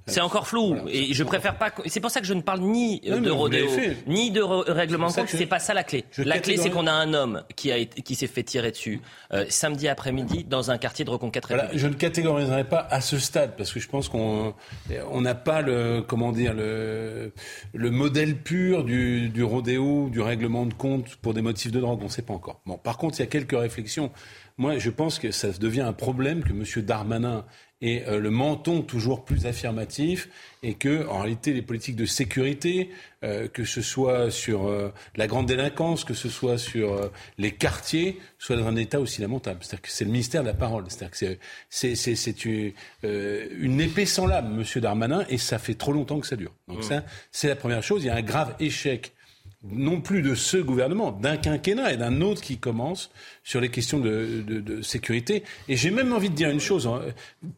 c'est 0.08 0.22
encore 0.22 0.48
flou. 0.48 0.78
Et 0.88 1.14
je 1.14 1.24
préfère 1.24 1.58
pas. 1.58 1.72
C'est 1.88 2.00
pour 2.00 2.12
ça 2.12 2.22
que 2.22 2.28
je 2.28 2.34
ne 2.34 2.42
parle 2.42 2.62
ni 2.62 3.00
de 3.00 3.32
rodéo, 3.32 3.68
ni 4.08 4.32
de 4.32 4.42
règlement 4.42 5.08
de 5.08 5.14
compte. 5.14 5.30
C'est 5.30 5.46
pas 5.46 5.60
ça 5.60 5.74
la 5.74 5.84
clé. 5.84 6.06
La 6.18 6.40
clé, 6.40 6.58
c'est 6.58 6.70
qu'on 6.70 6.88
a 6.88 6.92
un 6.92 7.14
homme 7.14 7.44
qui 7.56 7.72
a 7.72 7.78
été, 7.78 8.02
qui 8.02 8.16
s'est 8.16 8.28
fait 8.28 8.44
tirer 8.44 8.72
dessus 8.72 9.02
euh, 9.34 9.46
samedi 9.50 9.88
après-midi 9.88 10.44
dans 10.44 10.72
un 10.72 10.78
quartier 10.78 11.06
de 11.06 11.10
reconquête 11.10 11.46
voilà, 11.48 11.70
Je 11.74 11.88
ne 11.88 11.94
catégoriserai 11.94 12.66
pas 12.66 12.88
à 12.90 13.02
ce 13.02 13.18
stade 13.18 13.56
parce 13.58 13.72
que 13.72 13.80
je 13.80 13.88
pense 13.88 14.10
qu'on 14.10 14.54
on 15.12 15.22
n'a 15.22 15.36
pas 15.36 15.62
le 15.62 16.04
comment 16.08 16.32
dire 16.32 16.54
le 16.54 17.32
le 17.74 17.92
modèle 17.92 18.38
pur 18.38 18.84
du, 18.84 19.30
du 19.30 19.44
rodéo, 19.44 20.10
du 20.10 20.22
règlement 20.22 20.66
de 20.66 20.74
compte 20.74 21.16
pour 21.16 21.34
des 21.34 21.42
motifs 21.42 21.72
de 21.72 21.80
drogue. 21.80 22.00
On 22.02 22.06
ne 22.06 22.10
sait 22.10 22.22
pas 22.22 22.34
encore. 22.34 22.62
Bon, 22.66 22.78
par 22.78 22.98
contre, 22.98 23.18
il 23.20 23.22
y 23.22 23.24
a 23.24 23.28
quelques 23.28 23.55
réflexions. 23.57 24.12
Moi, 24.57 24.78
je 24.78 24.90
pense 24.90 25.19
que 25.19 25.31
ça 25.31 25.50
devient 25.52 25.81
un 25.81 25.94
problème 25.94 26.44
que 26.44 26.52
M. 26.52 26.86
Darmanin 26.86 27.46
et 27.81 28.04
euh, 28.07 28.19
le 28.19 28.30
menton 28.30 28.81
toujours 28.81 29.25
plus 29.25 29.46
affirmatif 29.46 30.30
et 30.63 30.75
que 30.75 31.06
en 31.07 31.19
réalité 31.19 31.52
les 31.52 31.62
politiques 31.62 31.98
de 31.98 32.06
sécurité 32.06 32.90
euh, 33.24 33.50
que 33.50 33.66
ce 33.66 33.81
soit 33.81 34.31
sur 34.31 34.68
euh, 34.68 34.94
la 35.18 35.28
grande 35.28 35.46
délinquance 35.46 36.06
que 36.06 36.13
ce 36.13 36.30
soit 36.30 36.57
sur 36.57 37.12
les 37.38 37.52
quartiers 37.52 38.18
soient 38.40 38.56
dans 38.56 38.68
un 38.68 38.78
état 38.78 39.02
aussi 39.02 39.22
lamentable 39.22 39.60
c'est-à-dire 39.62 39.81
que 39.81 39.92
c'est 39.92 40.06
le 40.06 40.12
ministère 40.12 40.42
de 40.42 40.48
la 40.48 40.54
parole 40.54 40.86
c'est-à-dire 40.88 41.12
que 41.12 41.38
c'est 41.69 41.96
c'est 41.96 42.16
c'est 42.16 42.46
une, 42.46 42.72
une 43.04 43.81
épée 43.81 44.06
sans 44.06 44.25
lame 44.25 44.56
monsieur 44.56 44.80
Darmanin 44.80 45.25
et 45.28 45.38
ça 45.38 45.60
fait 45.60 45.75
trop 45.75 45.92
longtemps 45.92 46.19
que 46.22 46.28
ça 46.28 46.38
dure 46.38 46.54
donc 46.69 46.80
mmh. 46.80 46.84
ça 46.84 47.04
c'est 47.31 47.50
la 47.50 47.57
première 47.57 47.84
chose 47.84 48.04
il 48.04 48.07
y 48.07 48.10
a 48.10 48.16
un 48.16 48.22
grave 48.22 48.56
échec 48.60 49.15
non 49.72 50.02
plus 50.02 50.22
de 50.22 50.36
ce 50.36 50.58
gouvernement, 50.58 51.12
d'un 51.12 51.38
quinquennat 51.38 51.94
et 51.94 51.98
d'un 51.98 52.22
autre 52.22 52.42
qui 52.42 52.58
commence 52.58 53.12
sur 53.44 53.62
les 53.62 53.70
questions 53.70 54.00
de, 54.00 54.82
sécurité. 54.82 55.44
Et 55.68 55.76
j'ai 55.76 55.92
même 55.92 56.14
envie 56.14 56.30
de 56.30 56.36
dire 56.36 56.50
une 56.50 56.60
chose, 56.60 56.88
hein. 56.88 57.02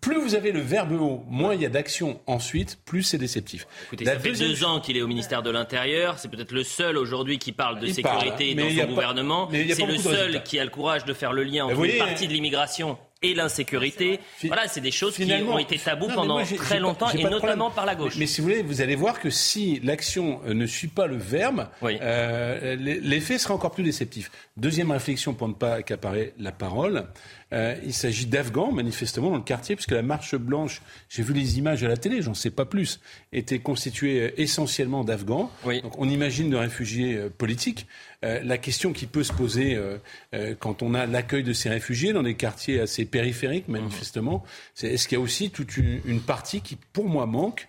plus 0.02 0.20
vous 0.20 0.36
avez 0.36 0.52
le 0.52 0.60
verbe 0.60 0.94
haut, 0.94 1.24
moins 1.30 1.54
il 1.54 1.62
y 1.62 1.66
a 1.66 1.70
d'action 1.70 2.20
ensuite, 2.28 2.80
plus 2.86 3.04
c'est 3.04 3.18
déceptif. 3.18 3.68
Écoutez, 3.88 4.06
ça 4.06 4.20
fait 4.20 4.34
deux 4.34 4.64
ans 4.64 4.80
qu'il 4.80 4.98
est 4.98 5.02
au 5.02 5.08
ministère 5.08 5.44
de 5.44 5.50
l'Intérieur, 5.50 6.20
c'est 6.20 6.30
peut-être 6.30 6.52
le 6.52 6.64
seul 6.64 6.98
aujourd'hui 6.98 7.40
qui 7.40 7.52
parle 7.52 7.80
de 7.80 7.88
sécurité 7.88 8.56
dans 8.56 8.70
son 8.70 8.88
gouvernement, 8.88 9.50
c'est 9.52 9.86
le 9.86 9.98
seul 9.98 10.44
qui 10.44 10.60
a 10.60 10.64
le 10.64 10.70
courage 10.70 11.06
de 11.06 11.14
faire 11.14 11.34
le 11.34 11.44
lien 11.44 11.66
entre 11.66 11.84
une 11.84 11.98
partie 11.98 12.28
de 12.28 12.34
l'immigration 12.34 12.98
et 13.22 13.34
l'insécurité. 13.34 14.20
Voilà, 14.44 14.68
c'est 14.68 14.82
des 14.82 14.92
choses 14.92 15.16
qui 15.16 15.32
ont 15.32 15.58
été 15.58 15.78
tabous 15.78 16.08
pendant 16.14 16.44
très 16.44 16.80
longtemps 16.80 17.10
et 17.10 17.24
notamment 17.24 17.72
par 17.72 17.86
la 17.86 17.96
gauche. 17.96 18.16
Mais, 18.18 18.28
si 18.28 18.42
vous 18.42 18.48
voulez, 18.48 18.62
vous 18.62 18.82
allez 18.82 18.96
voir 18.96 19.20
que 19.20 19.30
si 19.30 19.80
l'action 19.84 20.42
euh, 20.46 20.54
ne 20.54 20.66
suit 20.66 20.88
pas 20.88 21.08
le 21.08 21.18
verbe, 21.18 21.68
euh, 21.84 22.76
l'effet 22.78 23.38
sera 23.38 23.54
encore 23.54 23.72
plus 23.72 23.84
déceptif. 23.84 24.32
Deuxième 24.56 24.92
réflexion 24.92 25.34
pour 25.34 25.48
ne 25.48 25.54
pas 25.54 25.74
accaparer 25.76 26.34
la 26.38 26.52
parole. 26.52 27.08
Euh, 27.54 27.76
il 27.84 27.94
s'agit 27.94 28.26
d'Afghans, 28.26 28.72
manifestement, 28.72 29.30
dans 29.30 29.38
le 29.38 29.42
quartier, 29.42 29.76
puisque 29.76 29.92
la 29.92 30.02
marche 30.02 30.36
blanche, 30.36 30.82
j'ai 31.10 31.24
vu 31.24 31.34
les 31.34 31.58
images 31.58 31.84
à 31.84 31.88
la 31.88 31.98
télé, 31.98 32.22
j'en 32.22 32.34
sais 32.34 32.50
pas 32.50 32.66
plus, 32.66 33.00
était 33.32 33.60
constituée 33.60 34.34
essentiellement 34.42 35.04
d'Afghans. 35.04 35.52
Donc 35.66 35.98
on 35.98 36.10
imagine 36.10 36.50
de 36.50 36.58
réfugiés 36.58 37.18
politiques. 37.38 37.88
Euh, 38.26 38.42
la 38.44 38.58
question 38.58 38.94
qui 38.94 39.06
peut 39.06 39.24
se 39.24 39.32
poser 39.32 39.76
euh, 39.76 39.98
euh, 40.34 40.56
quand 40.60 40.82
on 40.82 40.96
a 40.96 41.06
l'accueil 41.06 41.44
de 41.44 41.54
ces 41.54 41.70
réfugiés 41.70 42.14
dans 42.14 42.24
des 42.24 42.34
quartiers 42.34 42.80
assez 42.80 43.06
périphériques, 43.06 43.68
manifestement, 43.68 44.44
c'est 44.74 44.88
est-ce 44.88 45.08
qu'il 45.08 45.20
y 45.20 45.22
a 45.22 45.24
aussi 45.24 45.52
toute 45.52 45.78
une, 45.78 46.20
partie 46.22 46.62
qui, 46.62 46.78
pour 46.94 47.08
moi, 47.08 47.28
manque 47.28 47.68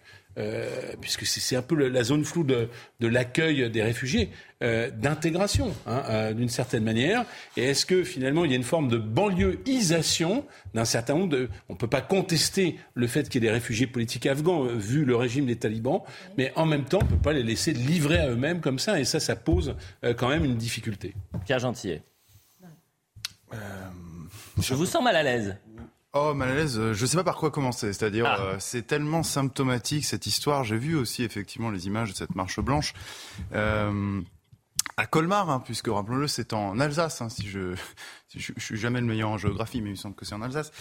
puisque 1.01 1.27
c'est 1.27 1.57
un 1.57 1.63
peu 1.63 1.89
la 1.89 2.05
zone 2.05 2.25
floue 2.25 2.45
de, 2.45 2.69
l'accueil 3.01 3.71
des 3.71 3.83
réfugiés, 3.83 4.31
d'intégration, 4.61 5.75
hein, 5.87 6.33
d'une 6.33 6.49
certaine 6.49 6.85
manière. 6.85 7.25
Et 7.57 7.65
est-ce 7.65 7.87
que 7.87 8.05
finalement 8.05 8.45
il 8.45 8.51
y 8.51 8.55
a 8.55 8.57
une 8.57 8.63
forme 8.63 8.89
de 8.89 8.99
banlieusisation 8.99 10.45
d'un 10.75 10.85
certain 10.85 11.15
nombre 11.15 11.29
de... 11.29 11.49
On 11.69 11.75
ne 11.75 11.79
peut 11.79 11.89
pas 11.89 12.01
contester 12.01 12.77
le 12.95 13.07
fait 13.07 13.29
qu'il 13.29 13.43
y 13.43 13.47
ait 13.47 13.51
des 13.51 13.55
réfugiés 13.55 13.87
politiques 13.87 14.27
afghans, 14.27 14.65
vu 14.65 15.05
le 15.05 15.17
régime 15.17 15.47
des 15.47 15.57
talibans, 15.57 16.03
mais 16.37 16.53
en 16.57 16.67
même 16.67 16.85
temps, 16.85 17.01
on 17.01 17.05
ne 17.05 17.11
peut 17.11 17.17
pas 17.17 17.33
les 17.33 17.43
laisser 17.43 17.73
livrer 17.73 18.19
à 18.19 18.29
eux-mêmes 18.29 18.61
comme 18.61 18.79
ça, 18.79 19.01
et 19.01 19.05
ça, 19.05 19.21
ça 19.21 19.37
pose 19.37 19.75
quand 20.17 20.29
même 20.29 20.45
une 20.45 20.57
difficulté. 20.57 21.15
Pierre 21.45 21.61
Gentillet. 21.61 22.03
Euh, 23.55 23.57
je 24.61 24.75
vous 24.75 24.87
sens 24.87 25.03
mal 25.03 25.17
à 25.17 25.23
l'aise. 25.23 25.57
Oh, 26.15 26.33
mal 26.33 26.49
à 26.49 26.55
l'aise, 26.55 26.79
euh, 26.79 26.95
je 26.95 27.03
ne 27.03 27.07
sais 27.07 27.17
pas 27.17 27.25
par 27.25 27.37
quoi 27.37 27.51
commencer. 27.51 27.93
C'est-à-dire, 27.93 28.27
ah. 28.27 28.41
euh, 28.41 28.57
c'est 28.59 28.87
tellement 28.87 29.23
symptomatique 29.23 30.05
cette 30.05 30.27
histoire. 30.27 30.65
J'ai 30.65 30.79
vu 30.79 30.97
aussi 30.97 31.23
effectivement 31.23 31.71
les 31.71 31.87
images 31.87 32.11
de 32.11 32.17
cette 32.17 32.35
marche 32.35 32.61
blanche. 32.61 32.95
à 33.53 35.07
Colmar, 35.07 35.51
hein, 35.51 35.63
puisque 35.65 35.89
rappelons-le, 35.89 36.27
c'est 36.27 36.55
en 36.55 36.81
Alsace. 36.81 37.21
Hein, 37.21 37.29
si 37.31 37.47
je, 37.47 37.75
je, 38.35 38.53
suis 38.59 38.77
jamais 38.77 39.01
le 39.01 39.07
meilleur 39.07 39.29
en 39.29 39.39
géographie, 39.39 39.83
mais 39.83 39.91
il 39.91 39.93
me 39.93 39.97
semble 39.97 40.15
que 40.15 40.25
c'est 40.25 40.35
en 40.35 40.43
Alsace. 40.43 40.73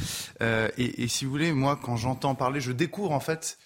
et, 0.41 1.03
et, 1.03 1.07
si 1.07 1.25
vous 1.25 1.31
voulez, 1.31 1.51
moi, 1.51 1.77
quand 1.81 1.98
j'entends 1.98 2.34
parler, 2.34 2.62
je 2.62 2.72
découvre 2.72 3.12
en 3.12 3.19
fait 3.19 3.57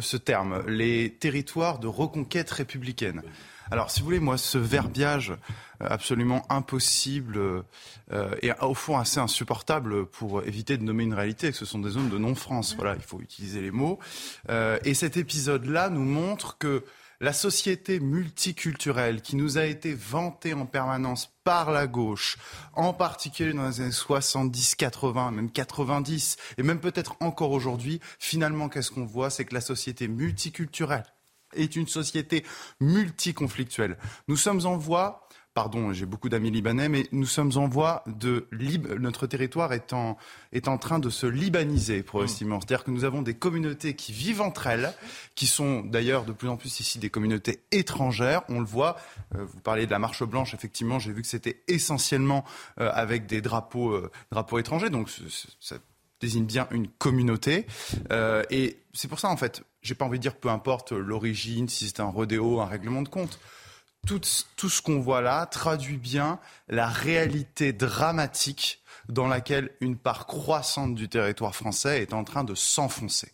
ce 0.00 0.16
terme, 0.16 0.64
les 0.66 1.14
territoires 1.14 1.78
de 1.78 1.86
reconquête 1.86 2.50
républicaine. 2.50 3.22
Alors, 3.70 3.90
si 3.90 4.00
vous 4.00 4.06
voulez, 4.06 4.20
moi, 4.20 4.36
ce 4.36 4.58
verbiage 4.58 5.30
euh, 5.82 5.86
absolument 5.88 6.44
impossible 6.50 7.38
euh, 8.12 8.34
et 8.42 8.50
au 8.60 8.74
fond 8.74 8.98
assez 8.98 9.18
insupportable 9.18 10.06
pour 10.06 10.42
éviter 10.44 10.76
de 10.76 10.84
nommer 10.84 11.04
une 11.04 11.14
réalité, 11.14 11.50
que 11.50 11.56
ce 11.56 11.64
sont 11.64 11.78
des 11.78 11.90
zones 11.90 12.10
de 12.10 12.18
non-France. 12.18 12.74
Voilà, 12.76 12.94
il 12.94 13.02
faut 13.02 13.20
utiliser 13.20 13.60
les 13.60 13.70
mots. 13.70 13.98
Euh, 14.50 14.78
et 14.84 14.94
cet 14.94 15.16
épisode-là 15.16 15.88
nous 15.88 16.04
montre 16.04 16.58
que 16.58 16.84
la 17.20 17.32
société 17.32 18.00
multiculturelle 18.00 19.22
qui 19.22 19.36
nous 19.36 19.56
a 19.56 19.64
été 19.64 19.94
vantée 19.94 20.52
en 20.52 20.66
permanence 20.66 21.32
par 21.44 21.70
la 21.70 21.86
gauche, 21.86 22.36
en 22.74 22.92
particulier 22.92 23.52
dans 23.52 23.66
les 23.66 23.80
années 23.80 23.92
70, 23.92 24.74
80, 24.74 25.30
même 25.30 25.50
90, 25.50 26.36
et 26.58 26.62
même 26.62 26.80
peut-être 26.80 27.16
encore 27.20 27.52
aujourd'hui, 27.52 28.00
finalement, 28.18 28.68
qu'est-ce 28.68 28.90
qu'on 28.90 29.06
voit? 29.06 29.30
C'est 29.30 29.44
que 29.44 29.54
la 29.54 29.60
société 29.60 30.08
multiculturelle 30.08 31.04
est 31.56 31.76
une 31.76 31.88
société 31.88 32.44
multiconflictuelle. 32.80 33.96
Nous 34.28 34.36
sommes 34.36 34.64
en 34.66 34.76
voie 34.76 35.24
pardon, 35.54 35.92
j'ai 35.92 36.04
beaucoup 36.04 36.28
d'amis 36.28 36.50
libanais, 36.50 36.88
mais 36.88 37.06
nous 37.12 37.26
sommes 37.26 37.52
en 37.54 37.68
voie 37.68 38.02
de 38.06 38.48
notre 38.98 39.28
territoire 39.28 39.72
est 39.72 39.92
en, 39.92 40.18
est 40.52 40.66
en 40.66 40.78
train 40.78 40.98
de 40.98 41.08
se 41.10 41.26
libaniser 41.26 42.02
progressivement. 42.02 42.60
C'est-à-dire 42.60 42.82
que 42.82 42.90
nous 42.90 43.04
avons 43.04 43.22
des 43.22 43.34
communautés 43.34 43.94
qui 43.94 44.12
vivent 44.12 44.40
entre 44.40 44.66
elles, 44.66 44.92
qui 45.36 45.46
sont 45.46 45.82
d'ailleurs 45.82 46.24
de 46.24 46.32
plus 46.32 46.48
en 46.48 46.56
plus 46.56 46.80
ici 46.80 46.98
des 46.98 47.08
communautés 47.08 47.60
étrangères. 47.70 48.42
On 48.48 48.58
le 48.58 48.66
voit. 48.66 48.96
Euh, 49.36 49.44
vous 49.44 49.60
parliez 49.60 49.86
de 49.86 49.92
la 49.92 50.00
marche 50.00 50.24
blanche, 50.24 50.54
effectivement, 50.54 50.98
j'ai 50.98 51.12
vu 51.12 51.22
que 51.22 51.28
c'était 51.28 51.62
essentiellement 51.68 52.44
euh, 52.80 52.90
avec 52.92 53.26
des 53.26 53.40
drapeaux, 53.40 53.92
euh, 53.92 54.10
drapeaux 54.32 54.58
étrangers. 54.58 54.90
Donc 54.90 55.08
ça 55.60 55.76
désigne 56.24 56.46
bien 56.46 56.66
une 56.70 56.88
communauté. 56.88 57.66
et 58.50 58.78
c'est 58.92 59.08
pour 59.08 59.20
ça, 59.20 59.28
en 59.28 59.36
fait, 59.36 59.62
j'ai 59.82 59.94
pas 59.94 60.04
envie 60.04 60.18
de 60.18 60.22
dire 60.22 60.36
peu 60.36 60.48
importe 60.48 60.92
l'origine, 60.92 61.68
si 61.68 61.86
c'est 61.86 62.00
un 62.00 62.06
rodéo, 62.06 62.60
un 62.60 62.66
règlement 62.66 63.02
de 63.02 63.08
compte. 63.08 63.38
Tout, 64.06 64.20
tout 64.56 64.68
ce 64.68 64.82
qu'on 64.82 65.00
voit 65.00 65.22
là 65.22 65.46
traduit 65.46 65.96
bien 65.96 66.38
la 66.68 66.88
réalité 66.88 67.72
dramatique 67.72 68.82
dans 69.08 69.28
laquelle 69.28 69.70
une 69.80 69.96
part 69.96 70.26
croissante 70.26 70.94
du 70.94 71.08
territoire 71.08 71.54
français 71.54 72.02
est 72.02 72.12
en 72.12 72.24
train 72.24 72.44
de 72.44 72.54
s'enfoncer. 72.54 73.32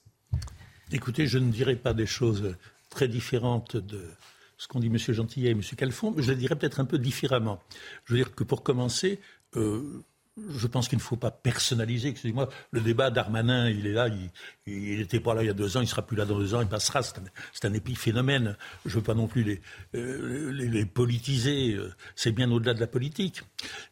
Écoutez, 0.93 1.27
je 1.27 1.39
ne 1.39 1.51
dirais 1.51 1.77
pas 1.77 1.95
des 1.95 2.07
choses 2.07 2.57
très 2.89 3.09
différentes 3.09 3.77
de 3.77 4.05
ce 4.59 4.67
qu'ont 4.69 4.81
dit 4.81 4.89
M. 4.89 4.99
Gentillet 4.99 5.51
et 5.51 5.53
M. 5.53 5.63
Calfon, 5.77 6.13
mais 6.17 6.23
je 6.23 6.31
le 6.31 6.37
dirais 6.37 6.57
peut-être 6.57 6.81
un 6.81 6.85
peu 6.85 6.99
différemment. 6.99 7.63
Je 8.05 8.15
veux 8.15 8.19
dire 8.19 8.35
que 8.35 8.45
pour 8.45 8.63
commencer, 8.63 9.21
euh, 9.57 10.05
je 10.37 10.67
pense 10.67 10.89
qu'il 10.89 10.99
ne 10.99 11.03
faut 11.03 11.17
pas 11.17 11.31
personnaliser. 11.31 12.11
Excusez-moi, 12.11 12.49
le 12.71 12.81
débat 12.81 13.11
d'Armanin, 13.11 13.69
il 13.69 13.87
est 13.87 13.93
là, 13.93 14.09
il 14.67 14.99
n'était 14.99 15.21
pas 15.21 15.35
là 15.35 15.43
il 15.43 15.47
y 15.47 15.51
a 15.51 15.55
deux 15.55 15.77
ans, 15.77 15.81
il 15.81 15.89
sera 15.89 16.03
plus 16.03 16.17
là 16.17 16.25
dans 16.25 16.39
deux 16.39 16.55
ans, 16.55 16.61
il 16.61 16.69
passera. 16.69 17.03
C'est 17.03 17.65
un, 17.65 17.75
épiphénomène. 17.75 18.57
Je 18.85 18.91
ne 18.91 18.95
veux 18.97 19.03
pas 19.03 19.15
non 19.15 19.27
plus 19.27 19.43
les, 19.43 19.61
euh, 19.95 20.53
les, 20.53 20.87
politiser. 20.87 21.75
Euh, 21.75 21.93
c'est 22.15 22.33
bien 22.33 22.51
au-delà 22.51 22.75
de 22.75 22.81
la 22.81 22.87
politique. 22.87 23.43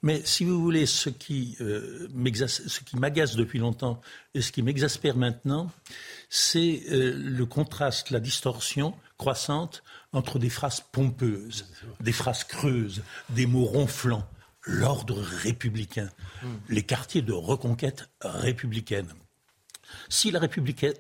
Mais 0.03 0.23
si 0.25 0.45
vous 0.45 0.61
voulez, 0.61 0.87
ce 0.87 1.11
qui, 1.11 1.57
euh, 1.61 2.09
ce 2.47 2.81
qui 2.81 2.97
m'agace 2.97 3.37
depuis 3.37 3.59
longtemps 3.59 4.01
et 4.35 4.41
ce 4.41 4.53
qui 4.53 4.63
m'exaspère 4.63 5.17
maintenant, 5.17 5.71
c'est 6.31 6.83
le 6.89 7.45
contraste, 7.45 8.11
la 8.11 8.21
distorsion 8.21 8.95
croissante 9.17 9.83
entre 10.13 10.39
des 10.39 10.51
phrases 10.51 10.81
pompeuses, 10.93 11.67
des 12.01 12.13
phrases 12.13 12.45
creuses, 12.45 13.03
des 13.31 13.47
mots 13.47 13.65
ronflants 13.65 14.29
l'ordre 14.69 15.19
républicain, 15.43 16.11
les 16.69 16.83
quartiers 16.83 17.23
de 17.23 17.33
reconquête 17.33 18.11
républicaine. 18.21 19.09
Si 20.11 20.31
la, 20.31 20.41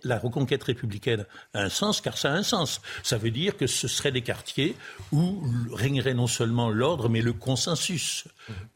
la, 0.04 0.18
reconquête 0.18 0.64
républicaine 0.64 1.26
a 1.52 1.60
un 1.60 1.68
sens, 1.68 2.00
car 2.00 2.16
ça 2.16 2.32
a 2.32 2.36
un 2.36 2.42
sens, 2.42 2.80
ça 3.02 3.18
veut 3.18 3.30
dire 3.30 3.56
que 3.56 3.66
ce 3.66 3.86
seraient 3.86 4.12
des 4.12 4.22
quartiers 4.22 4.74
où 5.12 5.42
régnerait 5.72 6.14
non 6.14 6.26
seulement 6.26 6.70
l'ordre, 6.70 7.10
mais 7.10 7.20
le 7.20 7.34
consensus. 7.34 8.24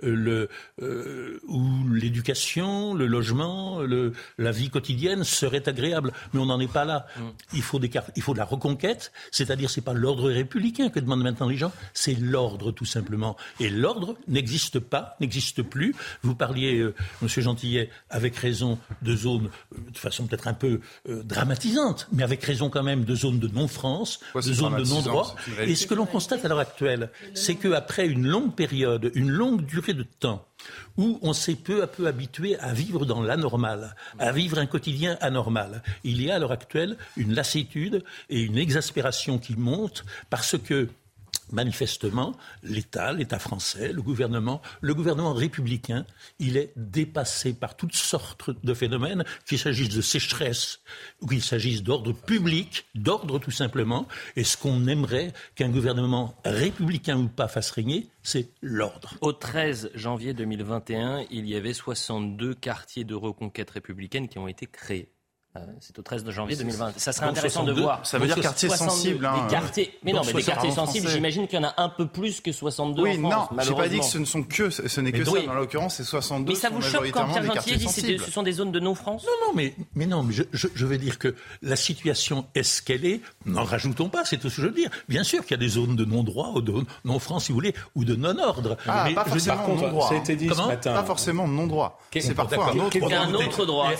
Euh, 0.02 0.14
le, 0.14 0.48
euh, 0.82 1.40
où 1.48 1.88
l'éducation, 1.88 2.94
le 2.94 3.06
logement, 3.06 3.80
le, 3.80 4.12
la 4.38 4.52
vie 4.52 4.70
quotidienne 4.70 5.24
serait 5.24 5.68
agréable. 5.68 6.12
Mais 6.32 6.40
on 6.40 6.46
n'en 6.46 6.60
est 6.60 6.72
pas 6.72 6.84
là. 6.84 7.06
Mm. 7.16 7.22
Il 7.54 7.62
faut, 7.62 7.78
des, 7.78 7.90
il 8.16 8.22
faut 8.22 8.32
de 8.32 8.38
la 8.38 8.44
reconquête, 8.44 9.12
c'est-à-dire 9.30 9.70
c'est 9.70 9.80
pas 9.80 9.92
l'ordre 9.92 10.30
républicain 10.30 10.90
que 10.90 11.00
demandent 11.00 11.22
maintenant 11.22 11.48
les 11.48 11.56
gens, 11.56 11.72
c'est 11.94 12.14
l'ordre 12.18 12.72
tout 12.72 12.84
simplement. 12.84 13.36
Et 13.60 13.70
l'ordre 13.70 14.16
n'existe 14.28 14.78
pas, 14.78 15.16
n'existe 15.20 15.62
plus. 15.62 15.94
Vous 16.22 16.34
parliez, 16.34 16.78
euh, 16.78 16.94
Monsieur 17.20 17.42
Gentillet, 17.42 17.90
avec 18.10 18.36
raison 18.36 18.78
de 19.02 19.16
zones, 19.16 19.50
de 19.72 19.98
façon 19.98 20.26
peut-être 20.26 20.48
un 20.48 20.54
peu 20.54 20.80
dramatisante, 21.06 22.08
mais 22.12 22.22
avec 22.22 22.42
raison 22.44 22.70
quand 22.70 22.82
même 22.82 23.04
de 23.04 23.14
zones 23.14 23.38
de 23.38 23.48
non-France, 23.48 24.20
de 24.34 24.40
zones 24.40 24.76
de 24.76 24.84
non-droit. 24.84 25.34
Et 25.60 25.74
ce 25.74 25.86
que 25.86 25.94
l'on 25.94 26.06
constate 26.06 26.44
à 26.44 26.48
l'heure 26.48 26.58
actuelle, 26.58 27.10
c'est 27.34 27.54
qu'après 27.56 28.06
une 28.06 28.26
longue 28.26 28.54
période, 28.54 29.10
une 29.14 29.30
longue 29.30 29.61
durée 29.62 29.94
de 29.94 30.02
temps 30.02 30.46
où 30.96 31.18
on 31.22 31.32
s'est 31.32 31.56
peu 31.56 31.82
à 31.82 31.86
peu 31.86 32.06
habitué 32.06 32.58
à 32.58 32.72
vivre 32.72 33.04
dans 33.06 33.22
l'anormal, 33.22 33.94
à 34.18 34.32
vivre 34.32 34.58
un 34.58 34.66
quotidien 34.66 35.16
anormal. 35.20 35.82
Il 36.04 36.22
y 36.22 36.30
a 36.30 36.36
à 36.36 36.38
l'heure 36.38 36.52
actuelle 36.52 36.96
une 37.16 37.34
lassitude 37.34 38.04
et 38.30 38.42
une 38.42 38.58
exaspération 38.58 39.38
qui 39.38 39.56
montent 39.56 40.04
parce 40.30 40.58
que 40.58 40.88
manifestement, 41.50 42.36
l'État, 42.62 43.12
l'État 43.12 43.38
français, 43.38 43.92
le 43.92 44.02
gouvernement, 44.02 44.62
le 44.80 44.94
gouvernement 44.94 45.32
républicain, 45.32 46.06
il 46.38 46.56
est 46.56 46.72
dépassé 46.76 47.52
par 47.54 47.76
toutes 47.76 47.94
sortes 47.94 48.50
de 48.64 48.74
phénomènes, 48.74 49.24
qu'il 49.46 49.58
s'agisse 49.58 49.88
de 49.88 50.00
sécheresse 50.00 50.80
ou 51.20 51.26
qu'il 51.26 51.42
s'agisse 51.42 51.82
d'ordre 51.82 52.12
public, 52.12 52.86
d'ordre 52.94 53.38
tout 53.38 53.50
simplement. 53.50 54.06
Et 54.36 54.44
ce 54.44 54.56
qu'on 54.56 54.86
aimerait 54.86 55.32
qu'un 55.54 55.68
gouvernement 55.68 56.34
républicain 56.44 57.18
ou 57.18 57.28
pas 57.28 57.48
fasse 57.48 57.70
régner, 57.70 58.08
c'est 58.22 58.50
l'ordre. 58.60 59.14
Au 59.20 59.32
13 59.32 59.90
janvier 59.94 60.34
2021, 60.34 61.24
il 61.30 61.48
y 61.48 61.56
avait 61.56 61.72
62 61.72 62.54
quartiers 62.54 63.04
de 63.04 63.14
reconquête 63.14 63.70
républicaine 63.70 64.28
qui 64.28 64.38
ont 64.38 64.48
été 64.48 64.66
créés. 64.66 65.08
Euh, 65.54 65.60
c'est 65.80 65.98
au 65.98 66.02
13 66.02 66.24
janvier 66.30 66.56
2020. 66.56 66.94
Ça 66.96 67.12
serait 67.12 67.26
intéressant 67.26 67.64
de 67.64 67.72
voir. 67.72 68.06
Ça 68.06 68.18
veut 68.18 68.26
dire 68.26 68.40
quartier 68.40 68.70
sensible. 68.70 69.26
Hein, 69.26 69.44
des 69.44 69.54
quartiers, 69.54 69.98
mais 70.02 70.12
non, 70.12 70.22
mais 70.24 70.32
des 70.32 70.42
quartiers 70.42 70.70
sensibles, 70.70 71.08
j'imagine 71.08 71.46
qu'il 71.46 71.60
y 71.60 71.62
en 71.62 71.68
a 71.68 71.74
un 71.76 71.90
peu 71.90 72.06
plus 72.06 72.40
que 72.40 72.52
62 72.52 73.02
oui, 73.02 73.18
en 73.22 73.30
France. 73.30 73.50
Non, 73.52 73.62
j'ai 73.62 73.74
pas 73.74 73.88
dit 73.88 73.98
que 73.98 74.04
ce 74.04 74.16
ne 74.16 74.24
sont 74.24 74.44
que, 74.44 74.70
ce 74.70 75.00
n'est 75.02 75.12
que 75.12 75.24
ça. 75.24 75.42
Dans 75.42 75.52
l'occurrence, 75.52 75.96
c'est 75.96 76.04
62. 76.04 76.52
Mais 76.52 76.58
ça 76.58 76.70
vous 76.70 76.80
choque 76.80 77.10
quand 77.10 77.26
Pierre 77.26 77.44
Gentillet 77.44 77.76
dit 77.76 78.16
que 78.16 78.24
ce 78.24 78.30
sont 78.30 78.42
des 78.42 78.52
zones 78.52 78.72
de 78.72 78.80
non-France 78.80 79.24
Non, 79.24 79.48
non, 79.48 79.52
mais, 79.54 79.74
mais 79.94 80.06
non, 80.06 80.22
mais 80.22 80.32
je, 80.32 80.44
je, 80.54 80.68
je, 80.74 80.86
veux 80.86 80.96
dire 80.96 81.18
que 81.18 81.34
la 81.60 81.76
situation 81.76 82.46
est 82.54 82.62
ce 82.62 82.80
qu'elle 82.80 83.04
est. 83.04 83.20
N'en 83.44 83.64
rajoutons 83.64 84.08
pas, 84.08 84.24
c'est 84.24 84.38
tout 84.38 84.48
ce 84.48 84.56
que 84.56 84.62
je 84.62 84.66
veux 84.68 84.74
dire. 84.74 84.90
Bien 85.08 85.22
sûr 85.22 85.42
qu'il 85.42 85.50
y 85.50 85.54
a 85.54 85.58
des 85.58 85.68
zones 85.68 85.96
de 85.96 86.06
non-droit 86.06 86.52
ou 86.54 86.62
de 86.62 86.72
non-France, 87.04 87.44
si 87.44 87.52
vous 87.52 87.56
voulez, 87.56 87.74
ou 87.94 88.06
de 88.06 88.14
non-ordre. 88.14 88.78
Ah, 88.88 89.06
pas 89.14 89.26
forcément 89.26 89.68
non-droit. 89.68 90.08
Ça 90.08 90.14
a 90.14 90.18
été 90.18 90.36
dit 90.36 90.48
ce 90.48 90.66
matin. 90.66 90.94
Pas 90.94 91.04
forcément 91.04 91.46
non-droit. 91.46 92.00
C'est 92.10 92.34
parfois 92.34 92.70
un 92.70 92.78
autre 92.78 92.98
droit. 92.98 93.12
un 93.18 93.34
autre 93.34 93.66
droit. 93.66 93.90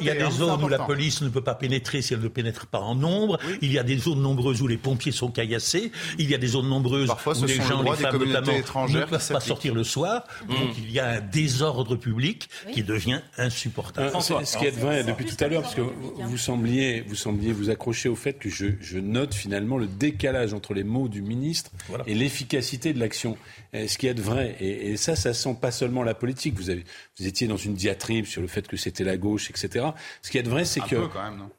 Il 0.00 0.06
y 0.06 0.10
a 0.10 0.14
des 0.14 0.22
hein, 0.22 0.39
zones 0.40 0.64
où 0.64 0.68
la 0.68 0.78
police 0.78 1.22
ne 1.22 1.28
peut 1.28 1.42
pas 1.42 1.54
pénétrer 1.54 2.02
si 2.02 2.14
elle 2.14 2.20
ne 2.20 2.28
pénètre 2.28 2.66
pas 2.66 2.80
en 2.80 2.94
nombre. 2.94 3.38
Il 3.60 3.72
y 3.72 3.78
a 3.78 3.82
des 3.82 3.98
zones 3.98 4.22
nombreuses 4.22 4.62
où 4.62 4.66
les 4.66 4.76
pompiers 4.76 5.12
sont 5.12 5.30
caillassés. 5.30 5.92
Il 6.18 6.30
y 6.30 6.34
a 6.34 6.38
des 6.38 6.48
zones 6.48 6.68
nombreuses 6.68 7.10
où 7.10 7.44
les 7.44 7.54
gens, 7.56 7.82
les 7.82 7.96
femmes 7.96 8.18
notamment, 8.18 8.88
ne 8.88 9.04
peuvent 9.04 9.28
pas 9.32 9.40
sortir 9.40 9.74
le 9.74 9.84
soir. 9.84 10.24
Donc 10.48 10.58
mmh. 10.58 10.82
il 10.82 10.92
y 10.92 11.00
a 11.00 11.08
un 11.08 11.20
désordre 11.20 11.96
public 11.96 12.48
qui 12.72 12.82
devient 12.82 13.20
insupportable. 13.38 14.12
Euh, 14.14 14.44
ce 14.44 14.56
qui 14.56 14.66
est 14.66 14.70
vrai 14.70 15.04
depuis 15.04 15.24
tout 15.24 15.42
à 15.42 15.48
l'heure, 15.48 15.62
parce 15.62 15.74
que 15.74 15.82
vous 15.82 16.38
sembliez, 16.38 17.02
vous 17.06 17.14
sembliez 17.14 17.52
vous 17.52 17.70
accrocher 17.70 18.08
au 18.08 18.16
fait 18.16 18.34
que 18.34 18.48
je, 18.48 18.98
note 19.00 19.34
finalement 19.34 19.78
le 19.78 19.86
décalage 19.86 20.52
entre 20.52 20.74
les 20.74 20.84
mots 20.84 21.08
du 21.08 21.22
ministre 21.22 21.70
et 22.06 22.14
l'efficacité 22.14 22.92
de 22.92 23.00
l'action. 23.00 23.36
Ce 23.72 23.98
qui 23.98 24.08
est 24.08 24.18
vrai, 24.18 24.56
et, 24.60 24.96
ça, 24.96 25.14
ça 25.14 25.32
sent 25.32 25.56
pas 25.60 25.70
seulement 25.70 26.02
la 26.02 26.14
politique. 26.14 26.54
Vous, 26.54 26.70
avez, 26.70 26.84
vous 27.18 27.26
étiez 27.26 27.46
dans 27.46 27.56
une 27.56 27.74
diatribe 27.74 28.24
sur 28.24 28.42
le 28.42 28.48
fait 28.48 28.66
que 28.66 28.76
c'était 28.76 29.04
la 29.04 29.16
gauche, 29.16 29.50
etc. 29.50 29.86
Ce 30.22 30.30
qui 30.30 30.38
est 30.38 30.46
vrai, 30.46 30.64
c'est 30.64 30.80
que 30.80 31.08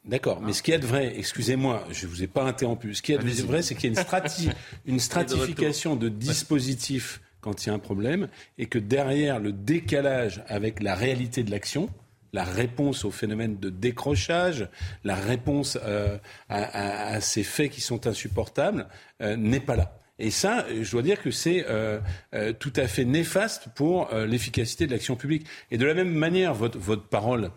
D'accord, 0.03 0.41
mais 0.41 0.53
ce 0.53 0.61
qui 0.61 0.71
est 0.71 0.83
vrai, 0.83 1.13
excusez-moi, 1.17 1.85
je 1.91 2.05
ne 2.05 2.11
vous 2.11 2.23
ai 2.23 2.27
pas 2.27 2.43
interrompu. 2.43 2.93
Ce 2.95 3.01
qui 3.01 3.13
est 3.13 3.17
vrai, 3.17 3.61
c'est 3.61 3.75
qu'il 3.75 3.93
y 3.93 3.97
a 3.97 4.01
une, 4.01 4.53
une 4.85 4.99
stratification 4.99 5.95
de 5.95 6.09
dispositifs 6.09 7.21
quand 7.41 7.65
il 7.65 7.69
y 7.69 7.71
a 7.71 7.73
un 7.73 7.79
problème, 7.79 8.27
et 8.57 8.67
que 8.67 8.77
derrière 8.77 9.39
le 9.39 9.51
décalage 9.51 10.43
avec 10.47 10.81
la 10.81 10.95
réalité 10.95 11.43
de 11.43 11.51
l'action, 11.51 11.89
la 12.33 12.43
réponse 12.43 13.03
au 13.03 13.11
phénomène 13.11 13.57
de 13.57 13.69
décrochage, 13.69 14.69
la 15.03 15.15
réponse 15.15 15.77
euh, 15.83 16.17
à, 16.49 17.19
ces 17.19 17.43
faits 17.43 17.71
qui 17.71 17.81
sont 17.81 18.07
insupportables, 18.07 18.87
euh, 19.21 19.35
n'est 19.35 19.59
pas 19.59 19.75
là. 19.75 19.97
Et 20.21 20.29
ça, 20.29 20.65
je 20.79 20.91
dois 20.91 21.01
dire 21.01 21.21
que 21.21 21.31
c'est 21.31 21.65
euh, 21.67 21.99
euh, 22.35 22.53
tout 22.53 22.71
à 22.75 22.87
fait 22.87 23.05
néfaste 23.05 23.69
pour 23.73 24.13
euh, 24.13 24.27
l'efficacité 24.27 24.85
de 24.85 24.91
l'action 24.91 25.15
publique. 25.15 25.47
Et 25.71 25.79
de 25.79 25.85
la 25.85 25.95
même 25.95 26.13
manière, 26.13 26.53
votre, 26.53 26.77
votre 26.77 27.03
parole, 27.03 27.49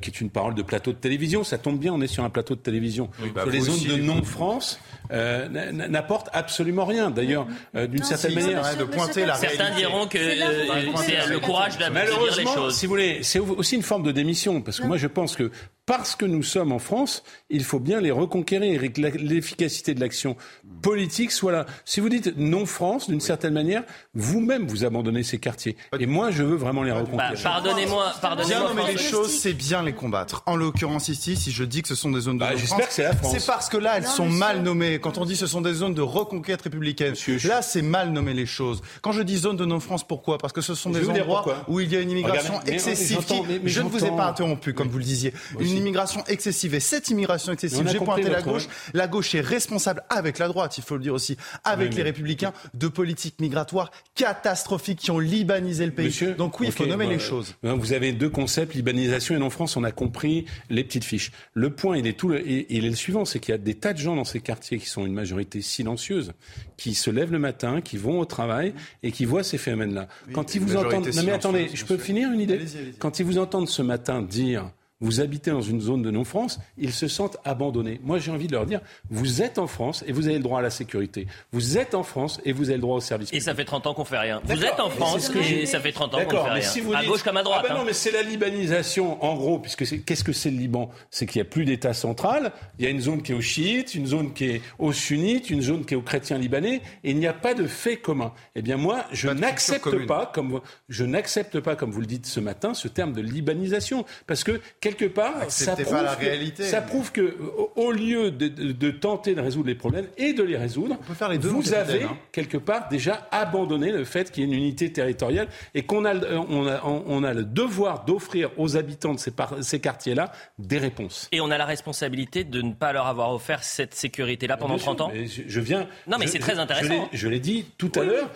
qui 0.00 0.10
est 0.10 0.20
une 0.20 0.30
parole 0.30 0.54
de 0.54 0.62
plateau 0.62 0.92
de 0.92 0.98
télévision, 0.98 1.42
ça 1.42 1.58
tombe 1.58 1.78
bien, 1.78 1.92
on 1.92 2.00
est 2.00 2.06
sur 2.06 2.24
un 2.24 2.30
plateau 2.30 2.54
de 2.54 2.60
télévision. 2.60 3.10
Bah, 3.34 3.42
sur 3.42 3.50
les 3.50 3.60
zones 3.60 3.96
de 3.96 4.02
non-France, 4.02 4.80
n'apporte 5.10 6.28
absolument 6.32 6.84
rien. 6.84 7.10
D'ailleurs, 7.10 7.46
d'une 7.74 8.04
certaine 8.04 8.34
manière, 8.34 8.76
de 8.76 8.84
pointer 8.84 9.26
la 9.26 9.34
Certains 9.34 9.74
diront 9.74 10.06
que 10.06 10.18
c'est 10.18 11.26
le 11.28 11.40
courage 11.40 11.72
Malheureusement, 11.92 12.50
les 12.50 12.54
choses. 12.54 12.76
si 12.76 12.86
vous 12.86 12.90
voulez, 12.90 13.22
c'est 13.22 13.40
aussi 13.40 13.74
une 13.74 13.82
forme 13.82 14.04
de 14.04 14.12
démission, 14.12 14.62
parce 14.62 14.78
que 14.78 14.86
moi, 14.86 14.96
je 14.96 15.08
pense 15.08 15.34
que 15.34 15.50
parce 15.86 16.16
que 16.16 16.24
nous 16.24 16.42
sommes 16.42 16.72
en 16.72 16.78
France, 16.78 17.22
il 17.50 17.62
faut 17.62 17.78
bien 17.78 18.00
les 18.00 18.10
reconquérir 18.10 18.82
et 18.82 18.90
que 18.90 19.00
l'efficacité 19.00 19.94
de 19.94 20.00
l'action 20.00 20.36
politique 20.80 21.30
soit 21.30 21.52
là. 21.52 21.66
Si 21.84 22.00
vous 22.00 22.08
dites 22.08 22.36
non 22.38 22.64
France, 22.64 23.08
d'une 23.08 23.20
certaine 23.20 23.52
manière, 23.52 23.82
vous-même 24.14 24.66
vous 24.66 24.84
abandonnez 24.84 25.22
ces 25.22 25.38
quartiers. 25.38 25.76
Et 25.98 26.06
moi, 26.06 26.30
je 26.30 26.42
veux 26.42 26.56
vraiment 26.56 26.82
les 26.82 26.92
bah, 26.92 27.00
reconquérir. 27.00 27.42
pardonnez-moi, 27.42 28.12
pardonnez-moi. 28.22 28.60
Bien 28.60 28.68
nommer 28.68 28.92
les 28.92 28.98
choses, 28.98 29.30
c'est 29.30 29.52
bien 29.52 29.82
les 29.82 29.92
combattre. 29.92 30.42
En 30.46 30.56
l'occurrence 30.56 31.08
ici, 31.08 31.36
si 31.36 31.52
je 31.52 31.64
dis 31.64 31.82
que 31.82 31.88
ce 31.88 31.94
sont 31.94 32.10
des 32.10 32.20
zones 32.20 32.38
de 32.38 32.40
bah, 32.40 32.56
J'espère 32.56 32.88
que 32.88 32.94
c'est 32.94 33.02
la 33.02 33.14
France. 33.14 33.34
C'est 33.36 33.46
parce 33.46 33.68
que 33.68 33.76
là, 33.76 33.98
elles 33.98 34.06
sont 34.06 34.28
mal 34.28 34.62
nommées. 34.62 35.00
Quand 35.00 35.18
on 35.18 35.26
dit 35.26 35.36
ce 35.36 35.46
sont 35.46 35.60
des 35.60 35.74
zones 35.74 35.94
de 35.94 36.02
reconquête 36.02 36.62
républicaine, 36.62 37.14
là, 37.44 37.60
c'est 37.60 37.82
mal 37.82 38.10
nommé 38.10 38.32
les 38.32 38.46
choses. 38.46 38.80
Quand 39.02 39.12
je 39.12 39.20
dis 39.20 39.36
zone 39.36 39.56
de 39.56 39.66
non-France, 39.66 40.04
pourquoi? 40.04 40.38
Parce 40.38 40.52
que 40.54 40.62
ce 40.62 40.74
sont 40.74 40.90
des 40.90 41.08
endroits 41.08 41.64
où 41.68 41.80
il 41.80 41.92
y 41.92 41.96
a 41.96 42.00
une 42.00 42.10
immigration 42.10 42.62
excessive. 42.66 43.18
je 43.64 43.80
ne 43.82 43.88
vous 43.88 44.04
ai 44.04 44.10
pas 44.10 44.28
interrompu, 44.28 44.72
comme 44.72 44.88
vous 44.88 44.98
le 44.98 45.04
disiez 45.04 45.34
une 45.73 45.73
immigration 45.76 46.24
excessive. 46.26 46.74
Et 46.74 46.80
cette 46.80 47.08
immigration 47.08 47.52
excessive, 47.52 47.88
j'ai 47.88 47.98
pointé 47.98 48.28
la 48.28 48.42
gauche, 48.42 48.68
la 48.92 49.06
gauche 49.06 49.34
est 49.34 49.40
responsable 49.40 50.02
avec 50.08 50.38
la 50.38 50.48
droite, 50.48 50.78
il 50.78 50.84
faut 50.84 50.96
le 50.96 51.02
dire 51.02 51.14
aussi, 51.14 51.36
avec 51.64 51.94
les 51.94 52.02
républicains, 52.02 52.52
de 52.74 52.88
politiques 52.88 53.40
migratoires 53.40 53.90
catastrophiques 54.14 54.98
qui 54.98 55.10
ont 55.10 55.18
libanisé 55.18 55.86
le 55.86 55.92
pays. 55.92 56.34
Donc 56.36 56.60
oui, 56.60 56.66
il 56.68 56.72
faut 56.72 56.86
nommer 56.86 57.08
les 57.08 57.18
choses. 57.18 57.54
Vous 57.62 57.92
avez 57.92 58.12
deux 58.12 58.30
concepts, 58.30 58.74
libanisation 58.74 59.34
et 59.34 59.38
non-France, 59.38 59.76
on 59.76 59.84
a 59.84 59.92
compris 59.92 60.46
les 60.70 60.84
petites 60.84 61.04
fiches. 61.04 61.32
Le 61.52 61.70
point, 61.70 61.96
il 61.96 62.06
est, 62.06 62.18
tout 62.18 62.28
le, 62.28 62.46
il 62.48 62.84
est 62.84 62.90
le 62.90 62.96
suivant, 62.96 63.24
c'est 63.24 63.38
qu'il 63.38 63.52
y 63.52 63.54
a 63.54 63.58
des 63.58 63.74
tas 63.74 63.92
de 63.92 63.98
gens 63.98 64.16
dans 64.16 64.24
ces 64.24 64.40
quartiers 64.40 64.78
qui 64.78 64.88
sont 64.88 65.04
une 65.06 65.14
majorité 65.14 65.62
silencieuse, 65.62 66.32
qui 66.76 66.94
se 66.94 67.10
lèvent 67.10 67.32
le 67.32 67.38
matin, 67.38 67.80
qui 67.80 67.96
vont 67.96 68.20
au 68.20 68.24
travail 68.24 68.74
et 69.02 69.12
qui 69.12 69.24
voient 69.24 69.42
ces 69.44 69.58
phénomènes-là. 69.58 70.08
Quand 70.32 70.54
ils 70.54 70.60
vous 70.60 70.76
entendent... 70.76 71.08
Non 71.14 71.22
mais 71.22 71.32
attendez, 71.32 71.70
je 71.72 71.84
peux 71.84 71.98
finir 71.98 72.30
une 72.32 72.40
idée 72.40 72.60
Quand 72.98 73.18
ils 73.18 73.24
vous 73.24 73.38
entendent 73.38 73.68
ce 73.68 73.82
matin 73.82 74.22
dire 74.22 74.70
vous 75.04 75.20
habitez 75.20 75.50
dans 75.50 75.60
une 75.60 75.82
zone 75.82 76.02
de 76.02 76.10
non-France, 76.10 76.58
ils 76.78 76.92
se 76.92 77.08
sentent 77.08 77.36
abandonnés. 77.44 78.00
Moi, 78.02 78.18
j'ai 78.18 78.30
envie 78.30 78.46
de 78.46 78.52
leur 78.52 78.64
dire, 78.64 78.80
vous 79.10 79.42
êtes 79.42 79.58
en 79.58 79.66
France 79.66 80.02
et 80.06 80.12
vous 80.12 80.26
avez 80.28 80.38
le 80.38 80.42
droit 80.42 80.60
à 80.60 80.62
la 80.62 80.70
sécurité. 80.70 81.26
Vous 81.52 81.76
êtes 81.76 81.94
en 81.94 82.02
France 82.02 82.40
et 82.46 82.52
vous 82.52 82.70
avez 82.70 82.76
le 82.76 82.80
droit 82.80 82.96
au 82.96 83.00
service 83.00 83.30
Et 83.32 83.40
ça 83.40 83.54
fait 83.54 83.66
30 83.66 83.86
ans 83.86 83.94
qu'on 83.94 84.06
fait 84.06 84.18
rien. 84.18 84.40
Vous 84.44 84.64
êtes 84.64 84.80
en 84.80 84.88
France 84.88 85.30
et 85.36 85.66
ça 85.66 85.80
fait 85.80 85.92
30 85.92 86.14
ans 86.14 86.24
qu'on 86.24 86.44
fait 86.44 86.50
rien. 86.50 86.62
Si 86.62 86.80
vous 86.80 86.94
à 86.94 87.04
gauche 87.04 87.22
comme 87.22 87.36
à 87.36 87.42
droite. 87.42 87.60
Ah 87.64 87.68
ben 87.68 87.74
non, 87.74 87.80
hein. 87.80 87.84
mais 87.86 87.92
c'est 87.92 88.12
la 88.12 88.22
libanisation, 88.22 89.22
en 89.22 89.34
gros, 89.34 89.58
puisque 89.58 90.04
qu'est-ce 90.04 90.24
que 90.24 90.32
c'est 90.32 90.50
le 90.50 90.56
Liban? 90.56 90.90
C'est 91.10 91.26
qu'il 91.26 91.42
n'y 91.42 91.46
a 91.46 91.50
plus 91.50 91.66
d'État 91.66 91.92
central, 91.92 92.52
il 92.78 92.86
y 92.86 92.88
a 92.88 92.90
une 92.90 93.00
zone 93.00 93.22
qui 93.22 93.32
est 93.32 93.34
aux 93.34 93.42
chiites, 93.42 93.94
une 93.94 94.06
zone 94.06 94.32
qui 94.32 94.46
est 94.46 94.62
aux 94.78 94.92
sunnites, 94.92 95.50
une 95.50 95.60
zone 95.60 95.84
qui 95.84 95.92
est 95.92 95.96
aux 95.98 96.02
chrétiens 96.02 96.38
libanais, 96.38 96.80
et 97.02 97.10
il 97.10 97.18
n'y 97.18 97.26
a 97.26 97.34
pas 97.34 97.52
de 97.52 97.66
fait 97.66 97.98
commun. 97.98 98.32
Eh 98.54 98.62
bien, 98.62 98.78
moi, 98.78 99.04
je 99.12 99.28
n'accepte 99.28 100.06
pas, 100.06 100.30
comme 100.32 100.62
je 100.88 101.04
n'accepte 101.04 101.60
pas, 101.60 101.76
comme 101.76 101.90
vous 101.90 102.00
le 102.00 102.06
dites 102.06 102.26
ce 102.26 102.40
matin, 102.40 102.72
ce 102.72 102.88
terme 102.88 103.12
de 103.12 103.20
libanisation, 103.20 104.06
parce 104.26 104.44
que 104.44 104.60
quelque 104.94 105.12
part, 105.12 105.34
ça 105.48 105.76
prouve, 105.76 106.02
la 106.02 106.14
réalité, 106.14 106.64
ça 106.64 106.80
prouve 106.80 107.12
que, 107.12 107.36
au 107.76 107.92
lieu 107.92 108.30
de, 108.30 108.90
tenter 108.90 109.34
de 109.34 109.40
résoudre 109.40 109.68
les 109.68 109.74
problèmes 109.74 110.06
et 110.16 110.32
de 110.32 110.42
les 110.42 110.56
résoudre, 110.56 110.96
vous 111.40 111.74
avez 111.74 112.04
hein. 112.04 112.16
quelque 112.32 112.56
part 112.56 112.88
déjà 112.88 113.28
abandonné 113.30 113.90
le 113.90 114.04
fait 114.04 114.30
qu'il 114.30 114.44
y 114.44 114.46
ait 114.46 114.48
une 114.48 114.56
unité 114.62 114.92
territoriale 114.92 115.48
et 115.74 115.82
qu'on 115.82 116.04
a, 116.04 116.14
on 116.14 116.66
a, 116.66 116.82
on 116.84 117.24
a 117.24 117.34
le 117.34 117.44
devoir 117.44 118.04
d'offrir 118.04 118.50
aux 118.56 118.76
habitants 118.76 119.14
de 119.14 119.18
ces, 119.18 119.32
ces 119.60 119.80
quartiers-là 119.80 120.32
des 120.58 120.78
réponses. 120.78 121.28
Et 121.32 121.40
on 121.40 121.50
a 121.50 121.58
la 121.58 121.64
responsabilité 121.64 122.44
de 122.44 122.62
ne 122.62 122.72
pas 122.72 122.92
leur 122.92 123.06
avoir 123.06 123.32
offert 123.32 123.64
cette 123.64 123.94
sécurité-là 123.94 124.56
pendant 124.56 124.78
30 124.78 125.00
ans. 125.00 125.12
je, 125.14 125.60
viens. 125.60 125.88
Non, 126.06 126.18
mais 126.18 126.26
c'est 126.26 126.38
très 126.38 126.58
intéressant. 126.58 127.08
Je 127.12 127.28
l'ai 127.28 127.40
dit 127.40 127.66
tout 127.78 127.92
à 127.96 128.04
l'heure 128.04 128.30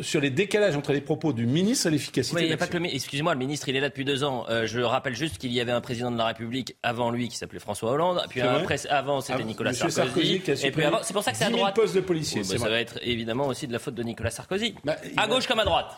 sur 0.00 0.20
les 0.20 0.30
décalages 0.30 0.76
entre 0.76 0.92
les 0.92 1.00
propos 1.00 1.32
du 1.32 1.46
ministre 1.46 1.86
et 1.86 1.90
l'efficacité. 1.90 2.36
Oui, 2.36 2.42
il 2.42 2.48
n'y 2.48 2.52
a 2.52 2.56
pas 2.56 2.66
que 2.66 2.76
le. 2.76 2.86
Excusez-moi, 2.86 3.34
le 3.34 3.38
ministre, 3.38 3.68
il 3.68 3.76
est 3.76 3.80
là 3.80 3.88
depuis 3.88 4.04
deux 4.04 4.24
ans. 4.24 4.46
Euh, 4.48 4.66
je 4.66 4.80
rappelle 4.80 5.14
juste 5.14 5.38
qu'il 5.38 5.52
y 5.52 5.60
avait 5.60 5.72
un 5.72 5.80
président 5.90 6.12
de 6.12 6.18
la 6.18 6.26
République 6.26 6.76
avant 6.84 7.10
lui 7.10 7.28
qui 7.28 7.36
s'appelait 7.36 7.58
François 7.58 7.90
Hollande, 7.90 8.22
puis 8.28 8.40
après, 8.40 8.86
avant 8.86 9.20
c'était 9.20 9.40
ah, 9.42 9.44
Nicolas 9.44 9.72
Sarkozy, 9.72 10.36
et 10.36 10.70
puis 10.70 10.84
avant, 10.84 11.00
c'est 11.02 11.12
pour 11.12 11.24
ça 11.24 11.32
que 11.32 11.36
c'est 11.36 11.46
à 11.46 11.50
droite. 11.50 11.74
postes 11.74 11.96
de 11.96 12.00
policiers. 12.00 12.44
ça 12.44 12.68
va 12.68 12.80
être 12.80 13.00
évidemment 13.02 13.48
aussi 13.48 13.66
de 13.66 13.72
la 13.72 13.80
faute 13.80 13.96
de 13.96 14.04
Nicolas 14.04 14.30
Sarkozy. 14.30 14.76
Bah, 14.84 14.96
à 15.16 15.26
gauche 15.26 15.48
comme 15.48 15.58
à 15.58 15.64
droite. 15.64 15.96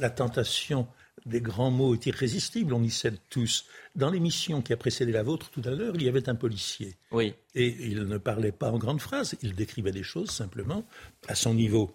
la, 0.00 0.10
tentation 0.10 0.88
des 1.26 1.40
grands 1.40 1.70
mots 1.70 1.94
est 1.94 2.06
irrésistible, 2.06 2.74
on 2.74 2.82
y 2.82 2.90
cède 2.90 3.18
tous. 3.28 3.66
Dans 3.94 4.10
l'émission 4.10 4.62
qui 4.62 4.72
a 4.72 4.76
précédé 4.76 5.12
la 5.12 5.22
vôtre 5.22 5.48
tout 5.50 5.62
à 5.64 5.70
l'heure, 5.70 5.92
il 5.94 6.02
y 6.02 6.08
avait 6.08 6.28
un 6.28 6.34
policier. 6.34 6.96
Oui. 7.12 7.34
Et 7.54 7.68
il 7.68 8.06
ne 8.08 8.18
parlait 8.18 8.52
pas 8.52 8.72
en 8.72 8.78
grandes 8.78 9.00
phrases, 9.00 9.36
il 9.42 9.54
décrivait 9.54 9.92
des 9.92 10.02
choses 10.02 10.30
simplement 10.30 10.82
à 11.28 11.36
son 11.36 11.54
niveau 11.54 11.92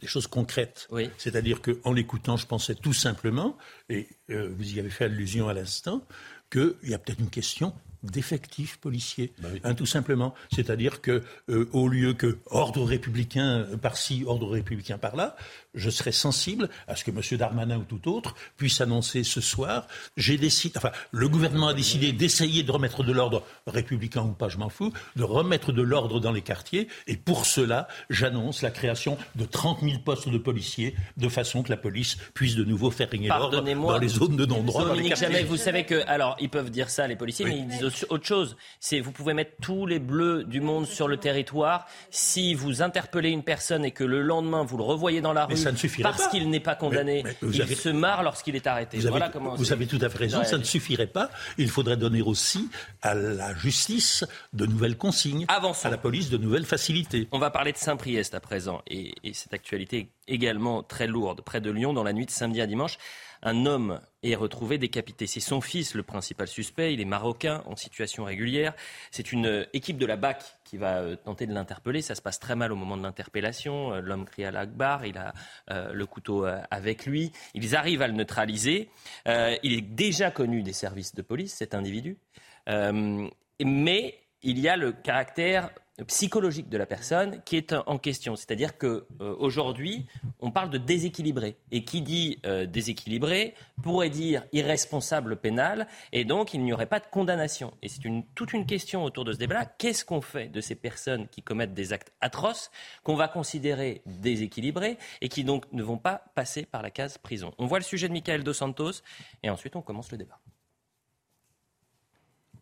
des 0.00 0.06
choses 0.06 0.26
concrètes. 0.26 0.88
C'est-à-dire 1.18 1.60
qu'en 1.62 1.92
l'écoutant, 1.92 2.36
je 2.36 2.46
pensais 2.46 2.74
tout 2.74 2.92
simplement, 2.92 3.56
et 3.88 4.08
euh, 4.30 4.50
vous 4.56 4.74
y 4.74 4.80
avez 4.80 4.90
fait 4.90 5.04
allusion 5.04 5.48
à 5.48 5.54
l'instant, 5.54 6.02
qu'il 6.50 6.74
y 6.84 6.94
a 6.94 6.98
peut-être 6.98 7.20
une 7.20 7.30
question 7.30 7.72
d'effectifs 8.02 8.78
policiers, 8.78 9.32
bah 9.38 9.48
hein, 9.64 9.74
tout 9.74 9.86
simplement. 9.86 10.34
C'est-à-dire 10.54 11.00
que 11.00 11.22
euh, 11.48 11.68
au 11.72 11.88
lieu 11.88 12.14
que 12.14 12.38
ordre 12.46 12.84
républicain 12.84 13.66
par-ci, 13.82 14.22
ordre 14.26 14.48
républicain 14.48 14.98
par-là, 14.98 15.36
je 15.76 15.90
serais 15.90 16.12
sensible 16.12 16.68
à 16.88 16.96
ce 16.96 17.04
que 17.04 17.10
M. 17.10 17.20
Darmanin 17.38 17.78
ou 17.78 17.84
tout 17.84 18.10
autre 18.10 18.34
puisse 18.56 18.80
annoncer 18.80 19.22
ce 19.22 19.40
soir. 19.40 19.86
J'ai 20.16 20.38
décidé, 20.38 20.74
enfin, 20.76 20.90
le 21.12 21.28
gouvernement 21.28 21.68
a 21.68 21.74
décidé 21.74 22.12
d'essayer 22.12 22.62
de 22.62 22.72
remettre 22.72 23.04
de 23.04 23.12
l'ordre 23.12 23.42
républicain 23.66 24.22
ou 24.22 24.32
pas, 24.32 24.48
je 24.48 24.58
m'en 24.58 24.68
fous, 24.68 24.92
de 25.14 25.22
remettre 25.22 25.72
de 25.72 25.82
l'ordre 25.82 26.18
dans 26.20 26.32
les 26.32 26.42
quartiers. 26.42 26.88
Et 27.06 27.16
pour 27.16 27.46
cela, 27.46 27.88
j'annonce 28.10 28.62
la 28.62 28.70
création 28.70 29.18
de 29.36 29.44
30 29.44 29.80
000 29.82 29.98
postes 30.04 30.28
de 30.28 30.38
policiers, 30.38 30.94
de 31.16 31.28
façon 31.28 31.62
que 31.62 31.70
la 31.70 31.76
police 31.76 32.16
puisse 32.34 32.56
de 32.56 32.64
nouveau 32.64 32.90
faire 32.90 33.10
régner 33.10 33.28
l'ordre 33.28 33.62
dans 33.62 33.98
les 33.98 34.08
zones 34.08 34.36
de 34.36 34.46
non-droit. 34.46 34.84
Dominique 34.84 35.16
Jamais, 35.16 35.44
vous 35.44 35.56
savez 35.56 35.84
que, 35.84 36.06
alors, 36.06 36.36
ils 36.40 36.50
peuvent 36.50 36.70
dire 36.70 36.90
ça, 36.90 37.06
les 37.06 37.16
policiers, 37.16 37.44
mais 37.44 37.58
ils 37.58 37.68
disent 37.68 38.06
autre 38.08 38.26
chose. 38.26 38.56
C'est 38.80 39.00
vous 39.00 39.12
pouvez 39.12 39.34
mettre 39.34 39.52
tous 39.60 39.86
les 39.86 39.98
bleus 39.98 40.44
du 40.44 40.60
monde 40.60 40.86
sur 40.86 41.08
le 41.08 41.16
territoire. 41.16 41.86
Si 42.10 42.54
vous 42.54 42.82
interpellez 42.82 43.30
une 43.30 43.42
personne 43.42 43.84
et 43.84 43.90
que 43.90 44.04
le 44.04 44.22
lendemain 44.22 44.62
vous 44.62 44.76
le 44.76 44.82
revoyez 44.82 45.20
dans 45.20 45.32
la 45.32 45.46
rue 45.46 45.56
parce 46.02 46.28
qu'il 46.28 46.50
n'est 46.50 46.60
pas 46.60 46.74
condamné, 46.74 47.24
il 47.42 47.76
se 47.76 47.88
marre 47.88 48.22
lorsqu'il 48.22 48.56
est 48.56 48.66
arrêté. 48.66 48.98
Vous, 48.98 49.06
avez, 49.06 49.24
vous 49.56 49.72
avez 49.72 49.86
tout 49.86 49.98
à 50.00 50.08
fait 50.08 50.18
raison. 50.18 50.44
Ça 50.44 50.58
ne 50.58 50.64
suffirait 50.64 51.06
pas. 51.06 51.30
Il 51.58 51.70
faudrait 51.70 51.96
donner 51.96 52.22
aussi 52.22 52.68
à 53.02 53.14
la 53.14 53.54
justice 53.54 54.24
de 54.52 54.66
nouvelles 54.66 54.96
consignes, 54.96 55.46
à 55.48 55.90
la 55.90 55.98
police 55.98 56.30
de 56.30 56.38
nouvelles 56.38 56.66
facilités. 56.66 57.28
On 57.32 57.38
va 57.38 57.50
parler 57.50 57.72
de 57.72 57.78
Saint-Priest 57.78 58.34
à 58.34 58.40
présent 58.40 58.82
et, 58.86 59.14
et 59.24 59.32
cette 59.32 59.54
actualité 59.54 60.10
également 60.28 60.82
très 60.82 61.06
lourde 61.06 61.40
près 61.42 61.60
de 61.60 61.70
Lyon 61.70 61.92
dans 61.92 62.04
la 62.04 62.12
nuit 62.12 62.26
de 62.26 62.30
samedi 62.30 62.60
à 62.60 62.66
dimanche 62.66 62.98
un 63.42 63.66
homme 63.66 64.00
est 64.22 64.34
retrouvé 64.34 64.78
décapité. 64.78 65.26
C'est 65.26 65.40
son 65.40 65.60
fils 65.60 65.94
le 65.94 66.02
principal 66.02 66.48
suspect. 66.48 66.92
Il 66.94 67.00
est 67.00 67.06
marocain 67.06 67.62
en 67.66 67.76
situation 67.76 68.24
régulière. 68.24 68.74
C'est 69.10 69.32
une 69.32 69.66
équipe 69.72 69.98
de 69.98 70.06
la 70.06 70.16
BAC 70.16 70.42
qui 70.64 70.76
va 70.76 70.98
euh, 70.98 71.16
tenter 71.16 71.46
de 71.46 71.54
l'interpeller. 71.54 72.02
Ça 72.02 72.14
se 72.14 72.22
passe 72.22 72.38
très 72.38 72.56
mal 72.56 72.72
au 72.72 72.76
moment 72.76 72.96
de 72.96 73.02
l'interpellation. 73.02 73.92
Euh, 73.92 74.00
l'homme 74.00 74.24
crie 74.24 74.44
à 74.44 74.50
l'Akbar. 74.50 75.06
Il 75.06 75.18
a 75.18 75.32
euh, 75.70 75.92
le 75.92 76.06
couteau 76.06 76.46
avec 76.70 77.06
lui. 77.06 77.32
Ils 77.54 77.76
arrivent 77.76 78.02
à 78.02 78.08
le 78.08 78.14
neutraliser. 78.14 78.90
il 79.26 79.72
est 79.72 79.80
déjà 79.80 80.30
connu 80.30 80.62
des 80.62 80.72
services 80.72 81.14
de 81.14 81.22
police, 81.22 81.54
cet 81.54 81.74
individu. 81.74 82.18
mais 82.66 84.18
il 84.42 84.58
y 84.58 84.68
a 84.68 84.76
le 84.76 84.92
caractère 84.92 85.70
psychologique 86.04 86.68
de 86.68 86.76
la 86.76 86.86
personne 86.86 87.42
qui 87.44 87.56
est 87.56 87.72
en 87.72 87.98
question. 87.98 88.36
C'est-à-dire 88.36 88.76
que 88.76 89.06
euh, 89.20 89.34
aujourd'hui, 89.38 90.06
on 90.40 90.50
parle 90.50 90.70
de 90.70 90.78
déséquilibré. 90.78 91.56
Et 91.70 91.84
qui 91.84 92.02
dit 92.02 92.38
euh, 92.44 92.66
déséquilibré 92.66 93.54
pourrait 93.82 94.10
dire 94.10 94.44
irresponsable 94.52 95.36
pénal, 95.36 95.86
et 96.12 96.24
donc 96.24 96.54
il 96.54 96.62
n'y 96.62 96.72
aurait 96.72 96.86
pas 96.86 97.00
de 97.00 97.06
condamnation. 97.06 97.72
Et 97.82 97.88
c'est 97.88 98.00
toute 98.34 98.52
une 98.52 98.66
question 98.66 99.04
autour 99.04 99.24
de 99.24 99.32
ce 99.32 99.38
débat-là. 99.38 99.64
Qu'est-ce 99.64 100.04
qu'on 100.04 100.20
fait 100.20 100.48
de 100.48 100.60
ces 100.60 100.74
personnes 100.74 101.28
qui 101.28 101.42
commettent 101.42 101.74
des 101.74 101.92
actes 101.92 102.12
atroces, 102.20 102.70
qu'on 103.02 103.16
va 103.16 103.28
considérer 103.28 104.02
déséquilibrés, 104.06 104.98
et 105.20 105.28
qui 105.28 105.44
donc 105.44 105.70
ne 105.72 105.82
vont 105.82 105.98
pas 105.98 106.24
passer 106.34 106.66
par 106.66 106.82
la 106.82 106.90
case 106.90 107.18
prison? 107.18 107.54
On 107.58 107.66
voit 107.66 107.78
le 107.78 107.84
sujet 107.84 108.08
de 108.08 108.12
Michael 108.12 108.44
Dos 108.44 108.54
Santos, 108.54 109.02
et 109.42 109.50
ensuite 109.50 109.76
on 109.76 109.82
commence 109.82 110.10
le 110.12 110.18
débat. 110.18 110.40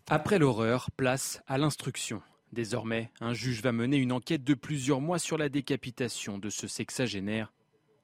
Après 0.08 0.38
l'horreur, 0.38 0.90
place 0.90 1.42
à 1.46 1.56
l'instruction. 1.56 2.20
Désormais, 2.54 3.10
un 3.20 3.34
juge 3.34 3.62
va 3.62 3.72
mener 3.72 3.96
une 3.96 4.12
enquête 4.12 4.44
de 4.44 4.54
plusieurs 4.54 5.00
mois 5.00 5.18
sur 5.18 5.36
la 5.36 5.48
décapitation 5.48 6.38
de 6.38 6.50
ce 6.50 6.68
sexagénaire. 6.68 7.52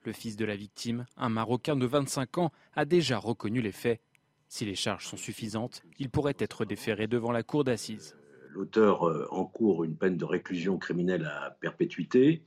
Le 0.02 0.12
fils 0.12 0.34
de 0.34 0.44
la 0.44 0.56
victime, 0.56 1.06
un 1.16 1.28
Marocain 1.28 1.76
de 1.76 1.86
25 1.86 2.38
ans, 2.38 2.50
a 2.74 2.84
déjà 2.84 3.16
reconnu 3.16 3.62
les 3.62 3.70
faits. 3.70 4.00
Si 4.48 4.64
les 4.64 4.74
charges 4.74 5.06
sont 5.06 5.16
suffisantes, 5.16 5.84
il 6.00 6.10
pourrait 6.10 6.34
être 6.36 6.64
déféré 6.64 7.06
devant 7.06 7.30
la 7.30 7.44
cour 7.44 7.62
d'assises. 7.62 8.16
L'auteur 8.48 9.08
euh, 9.08 9.28
encourt 9.30 9.84
une 9.84 9.96
peine 9.96 10.16
de 10.16 10.24
réclusion 10.24 10.78
criminelle 10.78 11.26
à 11.26 11.56
perpétuité, 11.60 12.42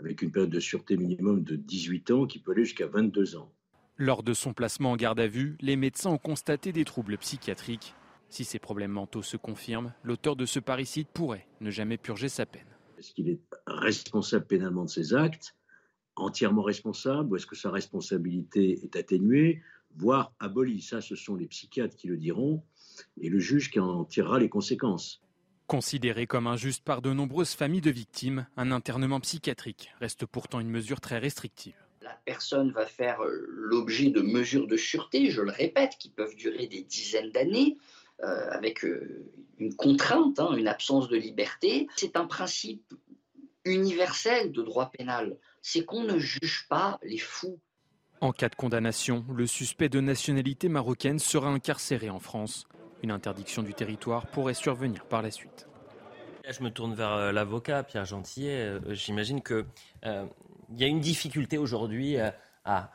avec 0.00 0.22
une 0.22 0.32
période 0.32 0.48
de 0.48 0.60
sûreté 0.60 0.96
minimum 0.96 1.44
de 1.44 1.56
18 1.56 2.12
ans 2.12 2.26
qui 2.26 2.38
peut 2.38 2.52
aller 2.52 2.64
jusqu'à 2.64 2.86
22 2.86 3.36
ans. 3.36 3.52
Lors 3.98 4.22
de 4.22 4.32
son 4.32 4.54
placement 4.54 4.92
en 4.92 4.96
garde 4.96 5.20
à 5.20 5.26
vue, 5.26 5.58
les 5.60 5.76
médecins 5.76 6.12
ont 6.12 6.18
constaté 6.18 6.72
des 6.72 6.86
troubles 6.86 7.18
psychiatriques. 7.18 7.94
Si 8.32 8.46
ces 8.46 8.58
problèmes 8.58 8.92
mentaux 8.92 9.20
se 9.20 9.36
confirment, 9.36 9.92
l'auteur 10.02 10.36
de 10.36 10.46
ce 10.46 10.58
parricide 10.58 11.06
pourrait 11.06 11.46
ne 11.60 11.70
jamais 11.70 11.98
purger 11.98 12.30
sa 12.30 12.46
peine. 12.46 12.66
Est-ce 12.96 13.12
qu'il 13.12 13.28
est 13.28 13.40
responsable 13.66 14.46
pénalement 14.46 14.84
de 14.84 14.88
ses 14.88 15.12
actes 15.12 15.54
Entièrement 16.16 16.62
responsable 16.62 17.30
Ou 17.30 17.36
est-ce 17.36 17.46
que 17.46 17.56
sa 17.56 17.70
responsabilité 17.70 18.82
est 18.84 18.96
atténuée, 18.96 19.60
voire 19.96 20.32
abolie? 20.40 20.80
Ça, 20.80 21.02
ce 21.02 21.14
sont 21.14 21.36
les 21.36 21.46
psychiatres 21.46 21.94
qui 21.94 22.06
le 22.06 22.16
diront. 22.16 22.62
et 23.20 23.28
le 23.28 23.38
juge 23.38 23.70
qui 23.70 23.80
en 23.80 24.06
tirera 24.06 24.38
les 24.38 24.48
conséquences. 24.48 25.20
Considéré 25.66 26.26
comme 26.26 26.46
injuste 26.46 26.84
par 26.84 27.02
de 27.02 27.12
nombreuses 27.12 27.52
familles 27.52 27.82
de 27.82 27.90
victimes, 27.90 28.46
un 28.56 28.72
internement 28.72 29.20
psychiatrique 29.20 29.90
reste 30.00 30.24
pourtant 30.24 30.60
une 30.60 30.70
mesure 30.70 31.02
très 31.02 31.18
restrictive. 31.18 31.76
La 32.00 32.18
personne 32.24 32.70
va 32.70 32.86
faire 32.86 33.22
euh, 33.22 33.44
l'objet 33.48 34.08
de 34.08 34.22
mesures 34.22 34.66
de 34.66 34.78
sûreté, 34.78 35.30
je 35.30 35.42
le 35.42 35.50
répète, 35.50 35.96
qui 35.98 36.08
peuvent 36.08 36.34
durer 36.34 36.66
des 36.66 36.82
dizaines 36.82 37.30
d'années, 37.30 37.76
avec 38.22 38.84
euh, 38.84 39.30
une 39.58 39.74
contrainte, 39.74 40.40
hein, 40.40 40.54
une 40.56 40.68
absence 40.68 41.08
de 41.08 41.16
liberté. 41.16 41.86
C'est 41.96 42.16
un 42.16 42.26
principe 42.26 42.94
universel 43.64 44.52
de 44.52 44.62
droit 44.62 44.90
pénal, 44.90 45.36
c'est 45.60 45.84
qu'on 45.84 46.02
ne 46.02 46.18
juge 46.18 46.66
pas 46.68 46.98
les 47.02 47.18
fous. 47.18 47.60
En 48.20 48.32
cas 48.32 48.48
de 48.48 48.54
condamnation, 48.54 49.24
le 49.34 49.46
suspect 49.46 49.88
de 49.88 50.00
nationalité 50.00 50.68
marocaine 50.68 51.18
sera 51.18 51.48
incarcéré 51.48 52.08
en 52.10 52.20
France. 52.20 52.66
Une 53.02 53.10
interdiction 53.10 53.62
du 53.62 53.74
territoire 53.74 54.26
pourrait 54.28 54.54
survenir 54.54 55.04
par 55.06 55.22
la 55.22 55.32
suite. 55.32 55.66
je 56.48 56.62
me 56.62 56.70
tourne 56.70 56.94
vers 56.94 57.12
euh, 57.12 57.32
l'avocat 57.32 57.82
Pierre 57.82 58.04
Gentillet. 58.04 58.58
Euh, 58.58 58.94
j'imagine 58.94 59.42
qu'il 59.42 59.64
euh, 60.06 60.24
y 60.76 60.84
a 60.84 60.86
une 60.86 61.00
difficulté 61.00 61.58
aujourd'hui 61.58 62.16
à, 62.64 62.90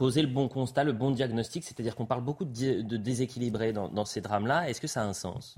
poser 0.00 0.22
le 0.22 0.28
bon 0.28 0.48
constat, 0.48 0.82
le 0.82 0.94
bon 0.94 1.10
diagnostic. 1.10 1.62
C'est-à-dire 1.62 1.94
qu'on 1.94 2.06
parle 2.06 2.24
beaucoup 2.24 2.46
de, 2.46 2.80
de 2.80 2.96
déséquilibré 2.96 3.74
dans, 3.74 4.04
ces 4.06 4.22
drames-là. 4.22 4.70
Est-ce 4.70 4.80
que 4.80 4.86
ça 4.86 5.02
a 5.02 5.04
un 5.04 5.12
sens? 5.12 5.56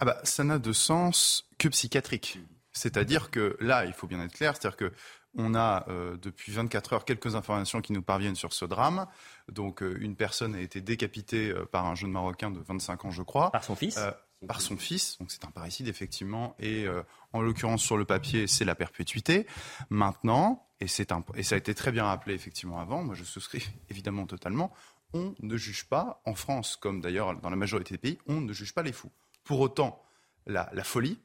Ah 0.00 0.06
bah, 0.06 0.18
Ça 0.24 0.42
n'a 0.42 0.58
de 0.58 0.72
sens 0.72 1.46
que 1.58 1.68
psychiatrique. 1.68 2.38
C'est-à-dire 2.72 3.30
que 3.30 3.58
là, 3.60 3.84
il 3.84 3.92
faut 3.92 4.06
bien 4.06 4.22
être 4.22 4.32
clair, 4.32 4.54
c'est-à-dire 4.56 4.78
que 4.78 4.92
on 5.34 5.54
a 5.54 5.84
euh, 5.90 6.16
depuis 6.16 6.50
24 6.50 6.94
heures 6.94 7.04
quelques 7.04 7.34
informations 7.34 7.82
qui 7.82 7.92
nous 7.92 8.00
parviennent 8.00 8.36
sur 8.36 8.54
ce 8.54 8.64
drame. 8.64 9.06
Donc 9.52 9.82
euh, 9.82 9.98
une 10.00 10.16
personne 10.16 10.54
a 10.54 10.60
été 10.62 10.80
décapitée 10.80 11.50
euh, 11.50 11.66
par 11.66 11.84
un 11.84 11.94
jeune 11.94 12.10
Marocain 12.10 12.50
de 12.50 12.60
25 12.60 13.04
ans, 13.04 13.10
je 13.10 13.22
crois. 13.22 13.50
Par 13.50 13.64
son 13.64 13.76
fils? 13.76 14.00
Par 14.48 14.62
son 14.62 14.78
fils. 14.78 15.18
Donc 15.18 15.30
c'est 15.30 15.44
un 15.44 15.50
parricide, 15.50 15.88
effectivement. 15.88 16.56
Et 16.58 16.86
en 17.34 17.42
l'occurrence, 17.42 17.82
sur 17.82 17.96
le 17.98 18.06
papier, 18.06 18.46
c'est 18.46 18.64
la 18.64 18.74
perpétuité. 18.74 19.46
Maintenant, 19.90 20.65
et, 20.80 20.86
un, 21.10 21.24
et 21.34 21.42
ça 21.42 21.54
a 21.54 21.58
été 21.58 21.74
très 21.74 21.92
bien 21.92 22.04
rappelé 22.04 22.34
effectivement 22.34 22.80
avant, 22.80 23.02
moi 23.02 23.14
je 23.14 23.24
souscris 23.24 23.66
évidemment 23.90 24.26
totalement, 24.26 24.72
on 25.12 25.34
ne 25.40 25.56
juge 25.56 25.84
pas, 25.84 26.20
en 26.24 26.34
France 26.34 26.76
comme 26.76 27.00
d'ailleurs 27.00 27.38
dans 27.40 27.50
la 27.50 27.56
majorité 27.56 27.94
des 27.94 27.98
pays, 27.98 28.18
on 28.26 28.40
ne 28.40 28.52
juge 28.52 28.74
pas 28.74 28.82
les 28.82 28.92
fous. 28.92 29.10
Pour 29.44 29.60
autant, 29.60 30.02
la, 30.46 30.68
la 30.72 30.84
folie, 30.84 31.18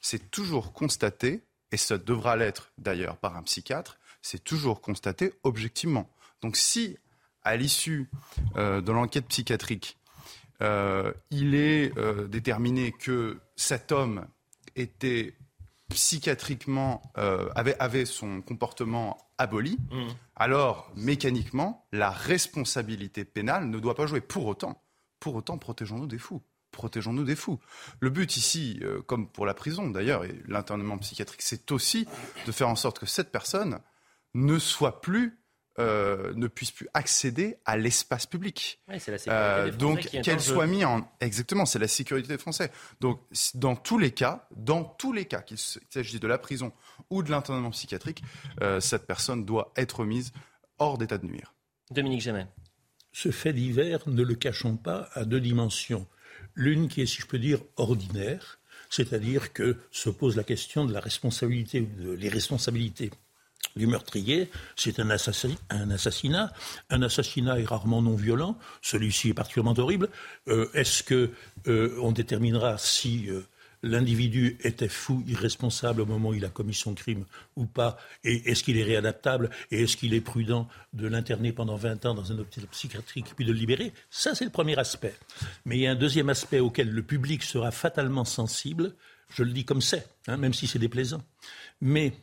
c'est 0.00 0.30
toujours 0.30 0.72
constaté 0.72 1.44
et 1.72 1.76
ça 1.76 1.98
devra 1.98 2.36
l'être 2.36 2.72
d'ailleurs 2.78 3.16
par 3.16 3.36
un 3.36 3.42
psychiatre, 3.42 3.98
c'est 4.22 4.42
toujours 4.42 4.80
constaté 4.80 5.34
objectivement. 5.42 6.08
Donc 6.40 6.56
si, 6.56 6.96
à 7.42 7.56
l'issue 7.56 8.08
euh, 8.56 8.80
de 8.80 8.92
l'enquête 8.92 9.26
psychiatrique, 9.26 9.96
euh, 10.60 11.12
il 11.30 11.54
est 11.54 11.96
euh, 11.98 12.26
déterminé 12.26 12.92
que 12.92 13.38
cet 13.56 13.92
homme 13.92 14.26
était 14.76 15.34
psychiatriquement, 15.88 17.02
avait, 17.14 18.04
son 18.04 18.42
comportement 18.42 19.18
aboli, 19.38 19.78
mmh. 19.90 20.06
alors 20.36 20.90
mécaniquement, 20.96 21.86
la 21.92 22.10
responsabilité 22.10 23.24
pénale 23.24 23.68
ne 23.68 23.78
doit 23.78 23.94
pas 23.94 24.06
jouer. 24.06 24.20
Pour 24.20 24.46
autant, 24.46 24.82
pour 25.20 25.34
autant, 25.34 25.58
protégeons-nous 25.58 26.06
des 26.06 26.18
fous 26.18 26.42
protégeons-nous 26.70 27.24
des 27.24 27.36
fous. 27.36 27.58
Le 28.00 28.10
but 28.10 28.36
ici, 28.36 28.78
euh, 28.82 29.02
comme 29.02 29.28
pour 29.28 29.46
la 29.46 29.54
prison 29.54 29.90
d'ailleurs, 29.90 30.24
et 30.24 30.40
l'internement 30.46 30.98
psychiatrique, 30.98 31.42
c'est 31.42 31.72
aussi 31.72 32.06
de 32.46 32.52
faire 32.52 32.68
en 32.68 32.76
sorte 32.76 32.98
que 32.98 33.06
cette 33.06 33.32
personne 33.32 33.80
ne 34.34 34.58
soit 34.58 35.00
plus 35.00 35.40
euh, 35.78 36.32
ne 36.34 36.48
puisse 36.48 36.70
plus 36.70 36.88
accéder 36.94 37.58
à 37.64 37.76
l'espace 37.76 38.26
public. 38.26 38.80
Oui, 38.88 38.98
c'est 38.98 39.10
la 39.10 39.18
sécurité 39.18 39.30
euh, 39.32 39.70
donc 39.70 40.00
qu'elle 40.22 40.40
soit 40.40 40.66
mise 40.66 40.84
en 40.84 41.08
exactement, 41.20 41.66
c'est 41.66 41.78
la 41.78 41.88
sécurité 41.88 42.28
des 42.28 42.38
Français. 42.38 42.70
Donc 43.00 43.20
dans 43.54 43.76
tous 43.76 43.98
les 43.98 44.10
cas, 44.10 44.48
dans 44.56 44.84
tous 44.84 45.12
les 45.12 45.26
cas, 45.26 45.40
qu'il 45.40 45.58
s'agisse 45.58 46.20
de 46.20 46.26
la 46.26 46.38
prison 46.38 46.72
ou 47.10 47.22
de 47.22 47.30
l'internement 47.30 47.70
psychiatrique, 47.70 48.22
cette 48.80 49.06
personne 49.06 49.44
doit 49.44 49.72
être 49.76 50.04
mise 50.04 50.32
hors 50.78 50.98
d'état 50.98 51.18
de 51.18 51.26
nuire. 51.26 51.54
Dominique 51.90 52.20
Jamais. 52.20 52.46
Ce 53.12 53.30
fait 53.30 53.52
divers, 53.52 54.08
ne 54.08 54.22
le 54.22 54.34
cachons 54.34 54.76
pas, 54.76 55.08
à 55.14 55.24
deux 55.24 55.40
dimensions. 55.40 56.06
L'une 56.54 56.88
qui 56.88 57.00
est, 57.00 57.06
si 57.06 57.20
je 57.20 57.26
peux 57.26 57.38
dire, 57.38 57.60
ordinaire, 57.76 58.58
c'est-à-dire 58.90 59.52
que 59.52 59.76
se 59.90 60.10
pose 60.10 60.36
la 60.36 60.44
question 60.44 60.84
de 60.84 60.92
la 60.92 61.00
responsabilité, 61.00 61.80
de 61.80 62.12
les 62.12 62.28
responsabilités 62.28 63.10
du 63.76 63.86
meurtrier, 63.86 64.50
c'est 64.76 65.00
un, 65.00 65.10
assassinat. 65.10 66.52
Un 66.90 67.02
assassinat 67.02 67.60
est 67.60 67.64
rarement 67.64 68.02
non 68.02 68.14
violent. 68.14 68.58
Celui-ci 68.82 69.30
est 69.30 69.34
particulièrement 69.34 69.78
horrible. 69.78 70.08
Euh, 70.48 70.68
est-ce 70.74 71.02
que 71.02 71.30
euh, 71.66 71.98
on 72.02 72.12
déterminera 72.12 72.78
si 72.78 73.28
euh, 73.28 73.42
l'individu 73.82 74.58
était 74.62 74.88
fou, 74.88 75.22
irresponsable 75.26 76.00
au 76.00 76.06
moment 76.06 76.30
où 76.30 76.34
il 76.34 76.44
a 76.44 76.48
commis 76.48 76.74
son 76.74 76.94
crime 76.94 77.24
ou 77.56 77.66
pas, 77.66 77.98
et 78.24 78.50
est-ce 78.50 78.64
qu'il 78.64 78.76
est 78.76 78.84
réadaptable, 78.84 79.50
et 79.70 79.82
est-ce 79.82 79.96
qu'il 79.96 80.14
est 80.14 80.20
prudent 80.20 80.68
de 80.92 81.06
l'interner 81.06 81.52
pendant 81.52 81.76
20 81.76 82.06
ans 82.06 82.14
dans 82.14 82.32
un 82.32 82.38
hôpital 82.38 82.66
psychiatrique 82.68 83.26
puis 83.36 83.44
de 83.44 83.52
le 83.52 83.58
libérer? 83.58 83.92
Ça, 84.10 84.34
c'est 84.34 84.44
le 84.44 84.50
premier 84.50 84.78
aspect. 84.78 85.14
Mais 85.64 85.76
il 85.76 85.82
y 85.82 85.86
a 85.86 85.92
un 85.92 85.96
deuxième 85.96 86.28
aspect 86.28 86.60
auquel 86.60 86.90
le 86.90 87.02
public 87.02 87.42
sera 87.42 87.70
fatalement 87.70 88.24
sensible, 88.24 88.94
je 89.30 89.42
le 89.42 89.52
dis 89.52 89.64
comme 89.64 89.82
c'est, 89.82 90.08
hein, 90.26 90.36
même 90.36 90.54
si 90.54 90.66
c'est 90.66 90.78
déplaisant. 90.78 91.22
Mais 91.80 92.14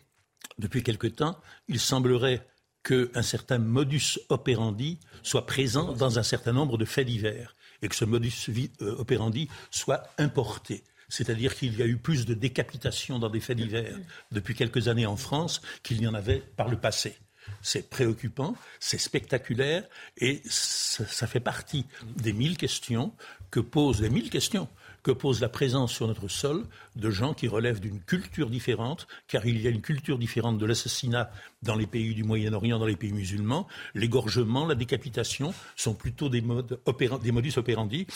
depuis 0.58 0.84
quelque 0.84 1.08
temps, 1.08 1.40
il 1.68 1.80
semblerait 1.80 2.48
qu'un 2.84 3.24
certain 3.24 3.58
modus 3.58 4.20
operandi 4.30 5.00
soit 5.24 5.46
présent 5.46 5.94
dans 5.94 6.20
un 6.20 6.24
certain 6.24 6.54
nombre 6.54 6.78
de 6.78 6.86
faits 6.86 7.08
divers 7.08 7.56
et 7.82 7.88
que 7.88 7.96
ce 7.96 8.06
modus 8.06 8.34
euh, 8.82 8.96
operandi 8.98 9.50
soit 9.72 10.04
importé. 10.18 10.84
C'est-à-dire 11.10 11.56
qu'il 11.56 11.76
y 11.76 11.82
a 11.82 11.86
eu 11.86 11.98
plus 11.98 12.26
de 12.26 12.34
décapitations 12.34 13.20
dans 13.20 13.30
des 13.30 13.40
faits 13.40 13.58
divers 13.58 13.98
depuis 14.32 14.56
quelques 14.56 14.88
années 14.88 15.06
en 15.06 15.18
France 15.18 15.62
qu'il 15.84 16.00
n'y 16.00 16.08
en 16.08 16.14
avait 16.14 16.40
par 16.40 16.68
le 16.68 16.78
passé. 16.78 17.18
C'est 17.62 17.90
préoccupant, 17.90 18.56
c'est 18.80 18.98
spectaculaire 18.98 19.84
et 20.18 20.42
ça, 20.46 21.28
fait 21.28 21.40
partie 21.40 21.86
des 22.16 22.34
mille 22.34 22.58
questions 22.58 23.14
que 23.52 23.60
pose 23.60 24.02
les 24.02 24.10
mille 24.10 24.32
questions 24.32 24.68
que 25.06 25.12
pose 25.12 25.39
la 25.39 25.50
présence 25.50 25.94
sur 25.94 26.08
notre 26.08 26.28
sol 26.28 26.65
de 26.96 27.12
gens 27.12 27.36
qui 27.36 27.48
relèvent 27.48 27.80
d'une 27.80 28.02
culture 28.02 28.50
différente, 28.50 29.06
car 29.28 29.46
il 29.46 29.62
y 29.62 29.68
a 29.68 29.70
une 29.70 29.84
culture 29.84 30.18
différente 30.18 30.58
de 30.58 30.65
l'assassinat 30.65 31.30
dans 31.62 31.76
les 31.76 31.86
pays 31.86 32.15
du 32.15 32.24
Moyen-Orient, 32.24 32.80
dans 32.80 32.88
les 32.88 32.96
pays 32.96 33.13
musulmans. 33.13 33.68
L'égorgement, 33.94 34.65
la 34.65 34.74
décapitation 34.74 35.54
sont 35.76 35.94
plutôt 35.94 36.28
des, 36.28 36.41
modes 36.41 36.80
des 37.22 37.32
modus 37.32 37.54
operandi 37.58 38.08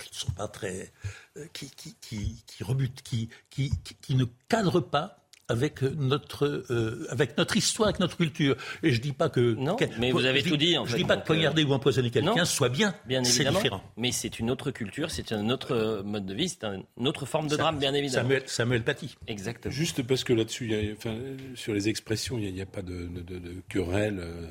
qui 0.00 0.10
ne 0.10 0.16
sont 0.16 0.32
pas 0.32 0.48
très, 0.48 0.92
euh, 1.36 1.46
qui, 1.52 1.70
qui, 1.70 1.94
qui, 2.00 2.42
qui 2.44 2.64
rebutent, 2.64 3.02
qui, 3.02 3.28
qui, 3.48 3.70
qui, 4.02 4.16
ne 4.16 4.24
cadrent 4.48 4.80
pas 4.80 5.25
avec 5.48 5.82
notre, 5.82 6.64
euh, 6.70 7.06
avec 7.10 7.36
notre 7.38 7.56
histoire, 7.56 7.88
avec 7.88 8.00
notre 8.00 8.16
culture. 8.16 8.56
Et 8.82 8.92
je 8.92 9.00
dis 9.00 9.12
pas 9.12 9.28
que. 9.28 9.54
Non, 9.54 9.76
mais 9.98 10.12
vous 10.12 10.24
avez 10.24 10.42
tout 10.42 10.56
dit. 10.56 10.76
En 10.76 10.86
je 10.86 10.92
ne 10.92 10.98
dis 10.98 11.04
pas 11.04 11.16
que 11.16 11.26
poignarder 11.26 11.64
ou 11.64 11.72
empoisonner 11.72 12.10
quelqu'un 12.10 12.44
soit 12.44 12.68
bien. 12.68 12.94
Bien 13.06 13.22
évidemment. 13.22 13.58
C'est 13.58 13.64
différent. 13.64 13.82
Mais 13.96 14.12
c'est 14.12 14.38
une 14.38 14.50
autre 14.50 14.70
culture, 14.70 15.10
c'est 15.10 15.32
un 15.32 15.50
autre 15.50 16.02
mode 16.04 16.26
de 16.26 16.34
vie, 16.34 16.48
c'est 16.48 16.64
une 16.64 17.08
autre 17.08 17.26
forme 17.26 17.48
de 17.48 17.56
drame, 17.56 17.78
bien 17.78 17.94
évidemment. 17.94 18.22
Samuel, 18.22 18.42
Samuel 18.46 18.82
Paty. 18.82 19.16
Exactement. 19.26 19.72
Juste 19.72 20.02
parce 20.02 20.24
que 20.24 20.32
là-dessus, 20.32 20.94
enfin, 20.96 21.16
sur 21.54 21.74
les 21.74 21.88
expressions, 21.88 22.38
il 22.38 22.52
n'y 22.52 22.60
a, 22.60 22.66
pas 22.66 22.82
de, 22.82 23.06
de, 23.06 23.38
de, 23.38 23.54
querelle 23.68 24.18
euh, 24.20 24.50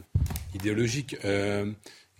idéologique. 0.53 1.17
Euh, 1.25 1.71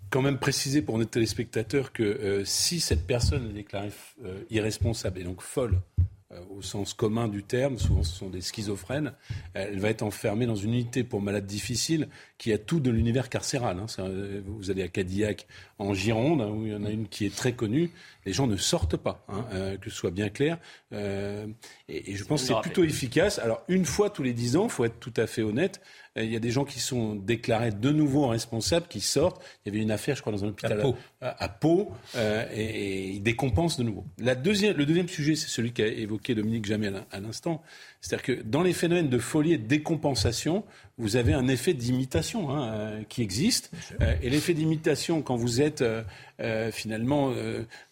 quand 0.10 0.22
même 0.22 0.38
préciser 0.38 0.82
pour 0.82 0.98
nos 0.98 1.06
téléspectateurs 1.06 1.92
que 1.92 2.04
euh, 2.04 2.46
si 2.46 2.80
cette 2.80 3.06
personne 3.06 3.50
est 3.50 3.54
déclarée 3.54 3.92
euh, 4.24 4.44
irresponsable 4.50 5.20
et 5.20 5.24
donc 5.24 5.42
folle, 5.42 5.80
euh, 6.00 6.04
au 6.50 6.62
sens 6.62 6.94
commun 6.94 7.28
du 7.28 7.44
terme, 7.44 7.78
souvent 7.78 8.04
ce 8.04 8.16
sont 8.16 8.30
des 8.30 8.42
schizophrènes, 8.42 9.14
elle 9.54 9.80
va 9.80 9.90
être 9.90 10.02
enfermée 10.02 10.48
dans 10.48 10.56
une 10.56 10.74
unité 10.74 11.04
pour 11.04 11.22
malades 11.22 11.46
difficiles 11.46 12.08
qui 12.38 12.52
a 12.52 12.58
tout 12.58 12.80
de 12.80 12.90
l'univers 12.90 13.30
carcéral. 13.30 13.78
Hein. 13.80 14.10
Vous 14.46 14.72
allez 14.72 14.82
à 14.82 14.88
Cadillac 14.88 15.48
en 15.78 15.94
Gironde, 15.94 16.42
hein, 16.42 16.50
où 16.50 16.66
il 16.66 16.72
y 16.72 16.76
en 16.76 16.84
a 16.84 16.90
une 16.90 17.08
qui 17.08 17.26
est 17.26 17.36
très 17.36 17.54
connue, 17.54 17.92
les 18.26 18.34
gens 18.34 18.48
ne 18.48 18.58
sortent 18.58 18.98
pas, 18.98 19.26
hein, 19.28 19.46
que 19.82 19.90
ce 19.90 19.96
soit 19.96 20.12
bien 20.12 20.30
clair. 20.30 20.58
et, 20.92 21.48
et, 21.88 22.16
je 22.16 22.24
pense 22.24 22.42
que 22.42 22.48
c'est 22.48 22.62
plutôt 22.62 22.84
efficace. 22.84 23.40
Alors 23.40 23.64
une 23.68 23.86
fois 23.86 24.10
tous 24.10 24.24
les 24.24 24.34
dix 24.34 24.56
ans, 24.56 24.66
il 24.66 24.72
faut 24.72 24.86
être 24.86 25.00
tout 25.00 25.14
à 25.18 25.28
fait 25.28 25.42
honnête, 25.42 25.82
euh, 26.18 26.24
il 26.24 26.32
y 26.32 26.36
a 26.36 26.40
des 26.40 26.52
gens 26.52 26.66
qui 26.66 26.80
sont 26.80 27.16
déclarés 27.16 27.72
de 27.72 27.92
nouveau 27.92 28.28
responsables, 28.28 28.88
qui 28.88 29.02
sortent. 29.02 29.42
Il 29.66 29.70
y 29.70 29.76
avait 29.76 29.84
une 29.84 29.92
affaire, 29.92 30.16
je 30.16 30.22
crois, 30.22 30.32
dans 30.32 30.46
un 30.46 30.50
hôpital 30.50 30.82
à 31.22 31.50
Pau, 31.50 31.92
euh, 32.16 32.46
et, 32.54 33.10
ils 33.10 33.24
décompensent 33.24 33.78
de 33.78 33.84
nouveau. 33.84 34.06
La 34.18 34.36
deuxième, 34.36 34.76
le 34.78 34.86
deuxième 34.86 35.10
sujet, 35.10 35.36
c'est 35.36 35.50
celui 35.50 35.74
qu'a 35.74 35.88
évoqué 35.88 36.36
Dominique 36.36 36.66
Jamais 36.66 36.92
à 37.12 37.20
l'instant. 37.20 37.62
C'est-à-dire 38.02 38.24
que 38.24 38.42
dans 38.44 38.64
les 38.64 38.74
phénomènes 38.74 39.10
de 39.10 39.20
folie 39.20 39.54
et 39.54 39.58
de 39.58 39.68
décompensation, 39.68 40.64
vous 40.98 41.18
avez 41.18 41.34
un 41.34 41.48
effet 41.48 41.74
d'imitation 41.74 42.50
hein, 42.50 42.70
euh, 42.70 43.04
qui 43.10 43.22
existe. 43.22 43.72
Euh, 44.02 44.16
et 44.22 44.30
l'effet 44.30 44.54
d'imitation, 44.54 45.22
quand 45.22 45.36
vous 45.36 45.62
êtes 45.62 45.82
euh, 45.82 46.72
finalement 46.72 47.34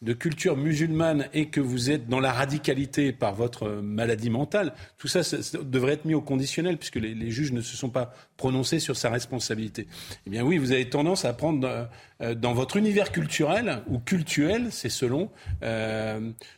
de 0.01 0.13
culture 0.13 0.57
musulmane 0.57 1.27
et 1.33 1.47
que 1.47 1.61
vous 1.61 1.91
êtes 1.91 2.09
dans 2.09 2.19
la 2.19 2.33
radicalité 2.33 3.13
par 3.13 3.33
votre 3.33 3.69
maladie 3.69 4.29
mentale, 4.29 4.73
tout 4.97 5.07
ça, 5.07 5.21
devrait 5.63 5.93
être 5.93 6.05
mis 6.05 6.13
au 6.13 6.21
conditionnel 6.21 6.77
puisque 6.77 6.97
les, 6.97 7.13
les, 7.15 7.31
juges 7.31 7.53
ne 7.53 7.61
se 7.61 7.77
sont 7.77 7.89
pas 7.89 8.13
prononcés 8.35 8.79
sur 8.79 8.97
sa 8.97 9.09
responsabilité. 9.09 9.87
Eh 10.27 10.29
bien 10.29 10.43
oui, 10.43 10.57
vous 10.57 10.73
avez 10.73 10.89
tendance 10.89 11.23
à 11.23 11.31
prendre 11.31 11.87
dans 12.35 12.53
votre 12.53 12.75
univers 12.75 13.13
culturel 13.13 13.81
ou 13.87 13.99
cultuel, 13.99 14.67
c'est 14.71 14.89
selon 14.89 15.29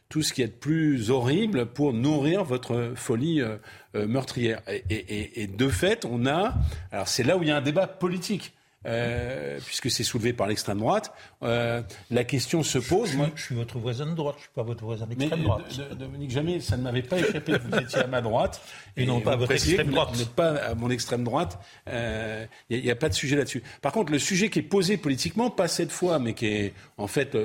tout 0.10 0.22
ce 0.22 0.34
qui 0.34 0.42
est 0.42 0.48
plus 0.48 1.10
horrible 1.10 1.66
pour 1.66 1.92
nourrir 1.92 2.44
votre 2.44 2.94
folie 2.96 3.42
euh, 3.42 3.58
meurtrière. 3.96 4.62
Et, 4.90 5.48
de 5.48 5.70
fait, 5.70 6.06
on 6.06 6.26
a. 6.26 6.54
Alors 6.92 7.08
c'est 7.08 7.24
là 7.24 7.38
où 7.38 7.44
il 7.44 7.50
y 7.50 7.52
a 7.52 7.58
un 7.58 7.62
débat 7.62 7.88
politique. 7.88 8.54
Euh, 8.88 9.58
puisque 9.66 9.90
c'est 9.90 10.04
soulevé 10.04 10.32
par 10.32 10.46
l'extrême 10.46 10.78
droite, 10.78 11.12
euh, 11.42 11.82
la 12.12 12.24
question 12.24 12.62
se 12.62 12.78
pose. 12.78 13.16
Moi, 13.16 13.32
je 13.36 13.42
suis 13.42 13.56
votre 13.56 13.80
voisin 13.80 14.06
de 14.06 14.14
droite, 14.14 14.36
je 14.38 14.44
suis 14.44 14.52
pas 14.54 14.62
votre 14.62 14.86
voisin 14.86 15.08
d'extrême 15.08 15.42
droite. 15.42 15.64
Dominique, 15.98 16.30
jamais, 16.30 16.60
ça 16.60 16.78
ne 16.78 16.84
m'avait 16.84 17.02
pas 17.02 17.18
échappé 17.18 17.54
que 17.54 17.68
vous 17.68 17.78
étiez 17.78 18.00
à 18.00 18.08
ma 18.08 18.22
droite. 18.22 18.62
Et, 18.96 19.08
non 19.08 19.22
pas 19.22 19.34
à 19.34 19.36
votre 19.38 19.54
extrême 19.54 19.90
droite. 19.90 20.10
Vous 20.12 20.20
n'êtes 20.20 20.36
pas 20.36 20.56
à 20.58 20.76
mon 20.76 20.92
extrême 20.92 21.24
droite. 21.24 21.58
Il 21.88 22.48
n'y 22.70 22.92
a, 22.92 22.96
pas 22.96 23.10
de 23.10 23.16
sujet 23.16 23.36
là-dessus. 23.36 23.64
Par 23.82 23.92
contre, 23.92 24.12
le 24.12 24.20
sujet 24.20 24.50
qui 24.50 24.60
est 24.60 24.64
posé 24.64 24.98
politiquement, 24.98 25.50
pas 25.50 25.68
cette 25.68 25.92
fois, 25.92 26.20
mais 26.20 26.34
qui 26.34 26.46
est 26.46 26.74
en 26.98 27.08
fait 27.08 27.36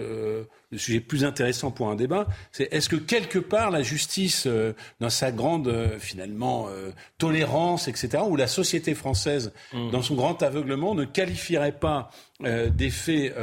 le 0.70 0.78
sujet 0.78 1.00
plus 1.00 1.24
intéressant 1.24 1.70
pour 1.70 1.88
un 1.88 1.96
débat, 1.96 2.26
c'est 2.52 2.72
est-ce 2.72 2.88
que 2.88 2.96
quelque 2.96 3.38
part 3.38 3.70
la 3.70 3.83
justice, 3.83 4.44
euh, 4.46 4.72
dans 5.00 5.11
sa 5.11 5.33
grande 5.33 5.68
euh, 5.68 5.98
finalement 5.98 6.68
euh, 6.68 6.90
tolérance, 7.18 7.88
etc., 7.88 8.22
ou 8.26 8.37
la 8.37 8.46
société 8.46 8.94
française, 8.94 9.52
mmh. 9.72 9.90
dans 9.90 10.02
son 10.02 10.14
grand 10.14 10.42
aveuglement, 10.42 10.94
ne 10.94 11.04
qualifierait 11.04 11.78
pas 11.78 12.11
des 12.42 12.90
faits 12.90 13.35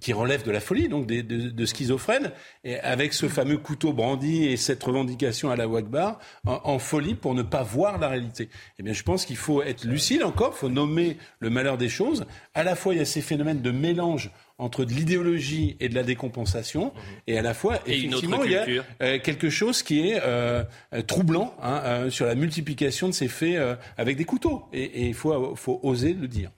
qui 0.00 0.12
relèvent 0.12 0.44
de 0.44 0.50
la 0.50 0.60
folie, 0.60 0.88
donc 0.88 1.06
de, 1.06 1.20
de, 1.20 1.66
schizophrène, 1.66 2.32
et 2.64 2.78
avec 2.80 3.12
ce 3.12 3.28
fameux 3.28 3.58
couteau 3.58 3.92
brandi 3.92 4.44
et 4.44 4.56
cette 4.56 4.82
revendication 4.82 5.50
à 5.50 5.56
la 5.56 5.68
Wagbar, 5.68 6.18
en, 6.46 6.60
en, 6.64 6.78
folie 6.78 7.14
pour 7.14 7.34
ne 7.34 7.42
pas 7.42 7.62
voir 7.62 7.98
la 7.98 8.08
réalité. 8.08 8.48
Eh 8.78 8.82
bien, 8.82 8.92
je 8.92 9.02
pense 9.02 9.24
qu'il 9.24 9.36
faut 9.36 9.62
être 9.62 9.84
lucide 9.84 10.22
encore, 10.22 10.52
il 10.56 10.58
faut 10.58 10.68
nommer 10.68 11.16
le 11.40 11.50
malheur 11.50 11.78
des 11.78 11.88
choses. 11.88 12.24
À 12.54 12.62
la 12.62 12.74
fois, 12.74 12.94
il 12.94 12.98
y 12.98 13.02
a 13.02 13.04
ces 13.04 13.20
phénomènes 13.20 13.62
de 13.62 13.70
mélange 13.70 14.30
entre 14.58 14.84
de 14.84 14.92
l'idéologie 14.92 15.76
et 15.80 15.88
de 15.88 15.94
la 15.94 16.02
décompensation, 16.02 16.86
mhm. 16.86 16.92
et 17.26 17.38
à 17.38 17.42
la 17.42 17.54
fois, 17.54 17.80
effectivement, 17.86 18.44
il 18.44 18.52
y 18.52 18.56
a 18.56 18.66
euh, 19.02 19.18
quelque 19.18 19.50
chose 19.50 19.82
qui 19.82 20.08
est 20.08 20.20
euh, 20.22 20.62
euh, 20.94 21.02
troublant 21.02 21.56
hein, 21.62 22.10
sur 22.10 22.26
la 22.26 22.34
multiplication 22.34 23.08
de 23.08 23.12
ces 23.12 23.28
faits 23.28 23.60
avec 23.96 24.16
des 24.16 24.24
couteaux. 24.24 24.64
Et 24.72 25.08
il 25.08 25.14
faut, 25.14 25.54
faut 25.56 25.80
oser 25.82 26.12
le 26.12 26.28
dire. 26.28 26.50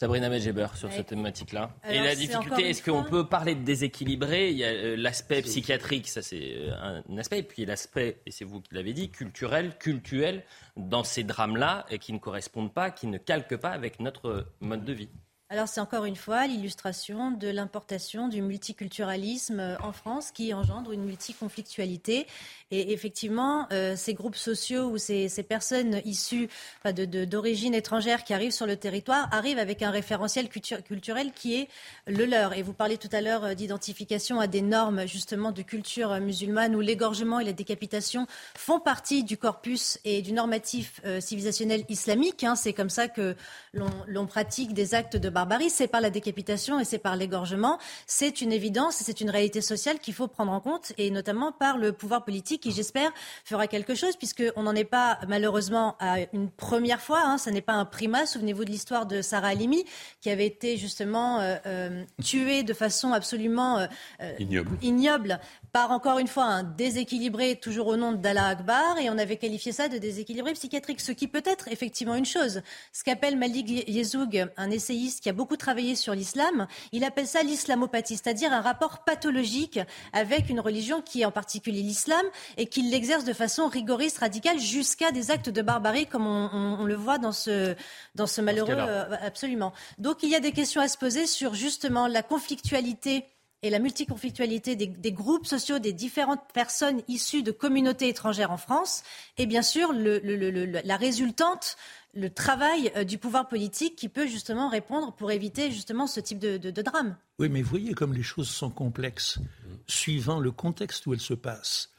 Sabrina 0.00 0.30
Medjeber 0.30 0.68
sur 0.76 0.90
cette 0.90 1.08
thématique-là. 1.08 1.72
Et 1.86 2.00
la 2.00 2.14
difficulté, 2.14 2.70
est-ce 2.70 2.82
qu'on 2.82 3.04
peut 3.04 3.28
parler 3.28 3.54
de 3.54 3.62
déséquilibré 3.62 4.50
Il 4.50 4.56
y 4.56 4.64
a 4.64 4.96
l'aspect 4.96 5.42
psychiatrique, 5.42 6.08
ça 6.08 6.22
c'est 6.22 6.70
un 6.80 7.18
aspect, 7.18 7.40
et 7.40 7.42
puis 7.42 7.66
l'aspect, 7.66 8.22
et 8.24 8.30
c'est 8.30 8.46
vous 8.46 8.62
qui 8.62 8.74
l'avez 8.74 8.94
dit, 8.94 9.10
culturel, 9.10 9.76
cultuel, 9.76 10.42
dans 10.78 11.04
ces 11.04 11.22
drames-là, 11.22 11.84
et 11.90 11.98
qui 11.98 12.14
ne 12.14 12.18
correspondent 12.18 12.72
pas, 12.72 12.90
qui 12.90 13.08
ne 13.08 13.18
calquent 13.18 13.58
pas 13.58 13.72
avec 13.72 14.00
notre 14.00 14.46
mode 14.60 14.86
de 14.86 14.94
vie. 14.94 15.10
Alors 15.52 15.66
c'est 15.66 15.80
encore 15.80 16.04
une 16.04 16.14
fois 16.14 16.46
l'illustration 16.46 17.32
de 17.32 17.48
l'importation 17.48 18.28
du 18.28 18.40
multiculturalisme 18.40 19.58
euh, 19.58 19.76
en 19.80 19.90
France 19.90 20.30
qui 20.30 20.54
engendre 20.54 20.92
une 20.92 21.02
multiconflictualité. 21.02 22.28
Et 22.70 22.92
effectivement, 22.92 23.66
euh, 23.72 23.96
ces 23.96 24.14
groupes 24.14 24.36
sociaux 24.36 24.90
ou 24.90 24.98
ces, 24.98 25.28
personnes 25.48 26.00
issues 26.04 26.48
d'origine 26.84 27.74
étrangère 27.74 28.22
qui 28.22 28.32
arrivent 28.32 28.52
sur 28.52 28.66
le 28.66 28.76
territoire 28.76 29.28
arrivent 29.32 29.58
avec 29.58 29.82
un 29.82 29.90
référentiel 29.90 30.48
culturel 30.48 31.32
qui 31.32 31.56
est 31.56 31.68
le 32.06 32.26
leur. 32.26 32.56
Et 32.56 32.62
vous 32.62 32.72
parlez 32.72 32.96
tout 32.96 33.08
à 33.12 33.20
l'heure 33.20 33.44
euh, 33.44 33.54
d'identification 33.54 34.38
à 34.38 34.46
des 34.46 34.62
normes 34.62 35.06
justement 35.08 35.50
de 35.50 35.62
culture 35.62 36.20
musulmane 36.20 36.76
où 36.76 36.80
l'égorgement 36.80 37.40
et 37.40 37.44
la 37.44 37.52
décapitation 37.52 38.26
font 38.56 38.78
partie 38.78 39.24
du 39.24 39.36
corpus 39.36 39.98
et 40.04 40.22
du 40.22 40.32
normatif 40.32 41.00
civilisationnel 41.20 41.84
islamique. 41.88 42.44
Hein. 42.44 42.54
C'est 42.54 42.72
comme 42.72 42.90
ça 42.90 43.08
que 43.08 43.34
l'on 43.72 44.26
pratique 44.26 44.74
des 44.74 44.94
actes 44.94 45.16
de 45.16 45.28
barbarie, 45.28 45.70
c'est 45.70 45.88
par 45.88 46.00
la 46.00 46.10
décapitation 46.10 46.78
et 46.78 46.84
c'est 46.84 46.98
par 46.98 47.16
l'égorgement. 47.16 47.78
C'est 48.06 48.40
une 48.40 48.52
évidence, 48.52 48.96
c'est 48.96 49.20
une 49.20 49.30
réalité 49.30 49.60
sociale 49.60 49.98
qu'il 49.98 50.14
faut 50.14 50.28
prendre 50.28 50.52
en 50.52 50.60
compte 50.60 50.92
et 50.98 51.10
notamment 51.10 51.52
par 51.52 51.78
le 51.78 51.92
pouvoir 51.92 52.24
politique 52.24 52.59
qui, 52.60 52.72
j'espère, 52.72 53.12
fera 53.44 53.66
quelque 53.66 53.94
chose 53.94 54.16
puisqu'on 54.16 54.62
n'en 54.62 54.74
est 54.74 54.84
pas 54.84 55.18
malheureusement 55.28 55.96
à 55.98 56.18
une 56.32 56.50
première 56.50 57.00
fois. 57.00 57.22
Hein, 57.24 57.38
ça 57.38 57.50
n'est 57.50 57.60
pas 57.60 57.72
un 57.72 57.84
primat. 57.84 58.26
Souvenez-vous 58.26 58.64
de 58.64 58.70
l'histoire 58.70 59.06
de 59.06 59.22
Sarah 59.22 59.48
Halimi 59.48 59.84
qui 60.20 60.30
avait 60.30 60.46
été 60.46 60.76
justement 60.76 61.40
euh, 61.40 61.56
euh, 61.66 62.04
tuée 62.24 62.62
de 62.62 62.74
façon 62.74 63.12
absolument 63.12 63.78
euh, 63.78 64.32
ignoble. 64.38 64.70
ignoble 64.82 65.40
par 65.72 65.90
encore 65.92 66.18
une 66.18 66.28
fois 66.28 66.44
un 66.44 66.62
déséquilibré 66.62 67.56
toujours 67.56 67.88
au 67.88 67.96
nom 67.96 68.12
d'Allah 68.12 68.48
Akbar 68.48 68.98
et 68.98 69.10
on 69.10 69.18
avait 69.18 69.36
qualifié 69.36 69.72
ça 69.72 69.88
de 69.88 69.98
déséquilibré 69.98 70.52
psychiatrique, 70.54 71.00
ce 71.00 71.12
qui 71.12 71.28
peut 71.28 71.42
être 71.44 71.68
effectivement 71.68 72.14
une 72.14 72.24
chose. 72.24 72.62
Ce 72.92 73.04
qu'appelle 73.04 73.36
Malik 73.36 73.88
Yezoug, 73.88 74.48
un 74.56 74.70
essayiste 74.70 75.22
qui 75.22 75.28
a 75.28 75.32
beaucoup 75.32 75.56
travaillé 75.56 75.94
sur 75.94 76.14
l'islam, 76.14 76.66
il 76.92 77.04
appelle 77.04 77.26
ça 77.26 77.42
l'islamopathie, 77.42 78.16
c'est-à-dire 78.16 78.52
un 78.52 78.60
rapport 78.60 79.04
pathologique 79.04 79.78
avec 80.12 80.48
une 80.48 80.60
religion 80.60 81.02
qui 81.02 81.22
est 81.22 81.24
en 81.24 81.30
particulier 81.30 81.82
l'islam 81.82 82.24
et 82.56 82.66
qui 82.66 82.82
l'exerce 82.82 83.24
de 83.24 83.32
façon 83.32 83.68
rigoriste, 83.68 84.18
radicale, 84.18 84.58
jusqu'à 84.58 85.12
des 85.12 85.30
actes 85.30 85.50
de 85.50 85.62
barbarie 85.62 86.06
comme 86.06 86.26
on, 86.26 86.84
le 86.84 86.94
voit 86.94 87.18
dans 87.18 87.32
ce, 87.32 87.74
dans 88.14 88.26
ce 88.26 88.40
malheureux... 88.40 88.74
Euh, 88.76 89.16
absolument. 89.22 89.72
Donc 89.98 90.22
il 90.22 90.30
y 90.30 90.34
a 90.34 90.40
des 90.40 90.52
questions 90.52 90.80
à 90.80 90.88
se 90.88 90.98
poser 90.98 91.26
sur 91.26 91.54
justement 91.54 92.06
la 92.06 92.22
conflictualité 92.22 93.24
et 93.62 93.70
la 93.70 93.78
multiconflictualité 93.78 94.74
des, 94.74 95.12
groupes 95.12 95.46
sociaux 95.46 95.78
des 95.78 95.92
différentes 95.92 96.50
personnes 96.54 97.02
issues 97.08 97.42
de 97.42 97.52
communautés 97.52 98.08
étrangères 98.08 98.50
en 98.50 98.56
France, 98.56 99.02
et 99.36 99.46
bien 99.46 99.62
sûr 99.62 99.92
la 99.92 100.96
résultante, 100.96 101.76
le 102.14 102.30
travail 102.30 102.90
euh, 102.96 103.04
du 103.04 103.18
pouvoir 103.18 103.48
politique 103.48 103.96
qui 103.96 104.08
peut 104.08 104.26
justement 104.26 104.68
répondre 104.68 105.14
pour 105.14 105.30
éviter 105.30 105.70
justement 105.70 106.06
ce 106.06 106.20
type 106.20 106.38
de, 106.38 106.70
drame. 106.82 107.16
Oui, 107.38 107.48
mais 107.48 107.62
voyez 107.62 107.94
comme 107.94 108.14
les 108.14 108.22
choses 108.22 108.48
sont 108.48 108.70
complexes, 108.70 109.38
suivant 109.86 110.40
le 110.40 110.50
contexte 110.50 111.06
où 111.06 111.12
elles 111.12 111.20
se 111.20 111.34
passent. 111.34 111.92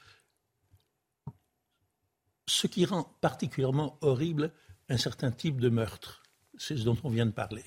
Ce 2.48 2.68
qui 2.68 2.86
rend 2.86 3.04
particulièrement 3.22 3.98
horrible 4.02 4.52
un 4.90 4.98
certain 4.98 5.32
type 5.32 5.62
de 5.62 5.70
meurtre, 5.70 6.24
c'est 6.58 6.76
ce 6.76 6.84
dont 6.84 6.98
on 7.04 7.10
vient 7.10 7.26
de 7.26 7.32
parler. 7.32 7.64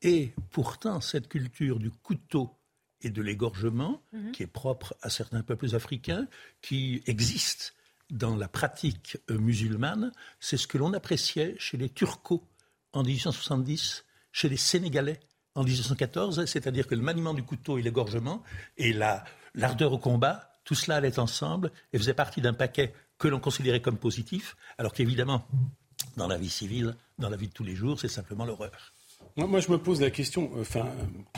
Et 0.00 0.32
pourtant, 0.50 1.00
cette 1.00 1.28
culture 1.28 1.78
du 1.78 1.90
couteau 1.90 2.61
et 3.02 3.10
de 3.10 3.22
l'égorgement, 3.22 4.02
mhm. 4.12 4.32
qui 4.32 4.42
est 4.42 4.46
propre 4.48 4.94
à 5.02 5.10
certains 5.10 5.42
peuples 5.42 5.74
africains, 5.74 6.26
qui 6.60 7.02
existe 7.06 7.74
dans 8.10 8.36
la 8.36 8.48
pratique 8.48 9.18
euh, 9.30 9.38
musulmane. 9.38 10.12
C'est 10.40 10.56
ce 10.56 10.66
que 10.66 10.78
l'on 10.78 10.92
appréciait 10.92 11.56
chez 11.58 11.76
les 11.76 11.88
Turcos 11.88 12.44
en 12.92 13.02
1870, 13.02 14.04
chez 14.32 14.48
les 14.48 14.56
Sénégalais 14.56 15.20
en 15.54 15.64
1914, 15.64 16.44
c'est-à-dire 16.46 16.86
que 16.86 16.94
le 16.94 17.02
maniement 17.02 17.34
du 17.34 17.42
couteau 17.42 17.78
et 17.78 17.82
l'égorgement 17.82 18.42
et 18.78 18.92
l'ardeur 19.54 19.92
au 19.92 19.98
combat, 19.98 20.50
tout 20.64 20.74
cela 20.74 20.96
allait 20.96 21.18
ensemble 21.18 21.72
et 21.92 21.98
faisait 21.98 22.14
partie 22.14 22.40
d'un 22.40 22.54
paquet 22.54 22.94
que 23.18 23.28
l'on 23.28 23.40
considérait 23.40 23.82
comme 23.82 23.98
positif, 23.98 24.56
alors 24.78 24.92
qu'évidemment, 24.92 25.46
dans 26.16 26.28
la 26.28 26.38
vie 26.38 26.50
civile, 26.50 26.96
dans 27.18 27.28
la 27.28 27.36
vie 27.36 27.48
de 27.48 27.52
tous 27.52 27.64
les 27.64 27.74
jours, 27.74 28.00
c'est 28.00 28.08
simplement 28.08 28.44
l'horreur. 28.44 28.91
Moi, 29.36 29.60
je 29.60 29.70
me 29.70 29.78
pose 29.78 30.00
la 30.00 30.10
question, 30.10 30.50
enfin, 30.60 30.86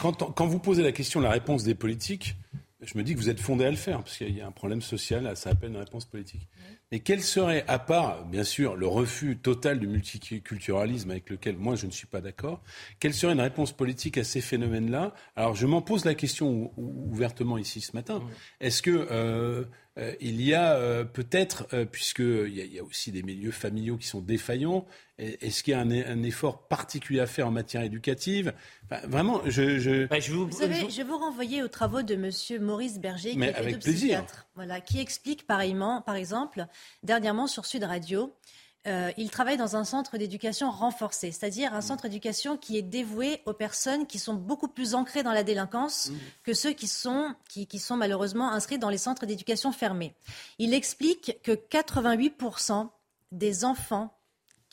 quand, 0.00 0.46
vous 0.46 0.58
posez 0.58 0.82
la 0.82 0.92
question, 0.92 1.20
la 1.20 1.30
réponse 1.30 1.62
des 1.62 1.74
politiques, 1.74 2.36
je 2.82 2.98
me 2.98 3.02
dis 3.02 3.14
que 3.14 3.18
vous 3.18 3.30
êtes 3.30 3.40
fondé 3.40 3.64
à 3.64 3.70
le 3.70 3.76
faire, 3.76 4.02
parce 4.02 4.16
qu'il 4.18 4.36
y 4.36 4.40
a 4.40 4.46
un 4.46 4.52
problème 4.52 4.82
social, 4.82 5.30
ça 5.36 5.50
appelle 5.50 5.70
une 5.70 5.76
réponse 5.76 6.04
politique. 6.04 6.48
Mais 6.92 7.00
quel 7.00 7.22
serait, 7.22 7.64
à 7.66 7.78
part, 7.78 8.24
bien 8.26 8.44
sûr, 8.44 8.76
le 8.76 8.86
refus 8.86 9.38
total 9.38 9.78
du 9.78 9.86
multiculturalisme 9.86 11.10
avec 11.10 11.30
lequel 11.30 11.56
moi 11.56 11.76
je 11.76 11.86
ne 11.86 11.90
suis 11.90 12.06
pas 12.06 12.20
d'accord, 12.20 12.62
quelle 13.00 13.14
serait 13.14 13.32
une 13.32 13.40
réponse 13.40 13.72
politique 13.72 14.18
à 14.18 14.24
ces 14.24 14.40
phénomènes-là? 14.40 15.14
Alors, 15.36 15.54
je 15.54 15.66
m'en 15.66 15.80
pose 15.80 16.04
la 16.04 16.14
question 16.14 16.72
ouvertement 16.76 17.58
ici 17.58 17.80
ce 17.80 17.92
matin. 17.94 18.22
Est-ce 18.60 18.82
que 18.82 18.90
euh, 18.90 19.06
euh, 19.10 19.64
il 20.20 20.42
y 20.42 20.54
a 20.54 20.74
euh, 20.74 21.04
peut-être, 21.04 21.66
euh, 21.72 21.84
puisqu'il 21.84 22.48
y, 22.48 22.74
y, 22.74 22.78
a 22.80 22.82
aussi 22.82 23.12
des 23.12 23.22
milieux 23.22 23.52
familiaux 23.52 23.96
qui 23.96 24.08
sont 24.08 24.20
défaillants, 24.20 24.86
est-ce 25.18 25.62
qu'il 25.62 25.70
y 25.70 25.74
a 25.74 25.80
un, 25.80 26.22
effort 26.24 26.66
particulier 26.66 27.20
à 27.20 27.26
faire 27.26 27.46
en 27.46 27.52
matière 27.52 27.82
éducative? 27.82 28.52
Vraiment, 29.04 29.40
je... 29.46 29.78
je... 29.78 30.06
Bah, 30.06 30.18
je, 30.18 30.32
vous, 30.32 30.48
vous 30.48 30.58
savez, 30.58 30.90
je... 30.90 30.96
vais 30.96 31.04
vous 31.04 31.18
renvoyer 31.18 31.62
aux 31.62 31.68
travaux 31.68 32.02
de 32.02 32.14
M. 32.14 32.30
Maurice 32.60 32.98
Berger, 32.98 33.30
qui 33.30 34.10
est. 34.10 34.18
Voilà, 34.56 34.80
qui 34.80 34.98
explique 34.98 35.46
pareillement, 35.46 36.02
par 36.02 36.16
exemple, 36.16 36.66
dernièrement 37.04 37.46
sur 37.46 37.64
Sud 37.64 37.84
Radio, 37.84 38.34
euh, 38.86 39.10
il 39.16 39.30
travaille 39.30 39.56
dans 39.56 39.76
un 39.76 39.84
centre 39.84 40.18
d'éducation 40.18 40.70
renforcé, 40.70 41.32
c'est-à-dire 41.32 41.72
un 41.72 41.80
centre 41.80 42.04
d'éducation 42.04 42.58
qui 42.58 42.76
est 42.76 42.82
dévoué 42.82 43.40
aux 43.46 43.54
personnes 43.54 44.06
qui 44.06 44.18
sont 44.18 44.34
beaucoup 44.34 44.68
plus 44.68 44.94
ancrées 44.94 45.22
dans 45.22 45.32
la 45.32 45.42
délinquance 45.42 46.10
mmh. 46.10 46.14
que 46.42 46.52
ceux 46.52 46.72
qui 46.72 46.86
sont, 46.86 47.34
qui, 47.48 47.78
sont 47.78 47.96
malheureusement 47.96 48.50
inscrits 48.50 48.78
dans 48.78 48.90
les 48.90 48.98
centres 48.98 49.24
d'éducation 49.24 49.72
fermés. 49.72 50.14
Il 50.58 50.74
explique 50.74 51.38
que 51.42 51.52
88% 51.52 52.88
des 53.32 53.64
enfants 53.64 54.14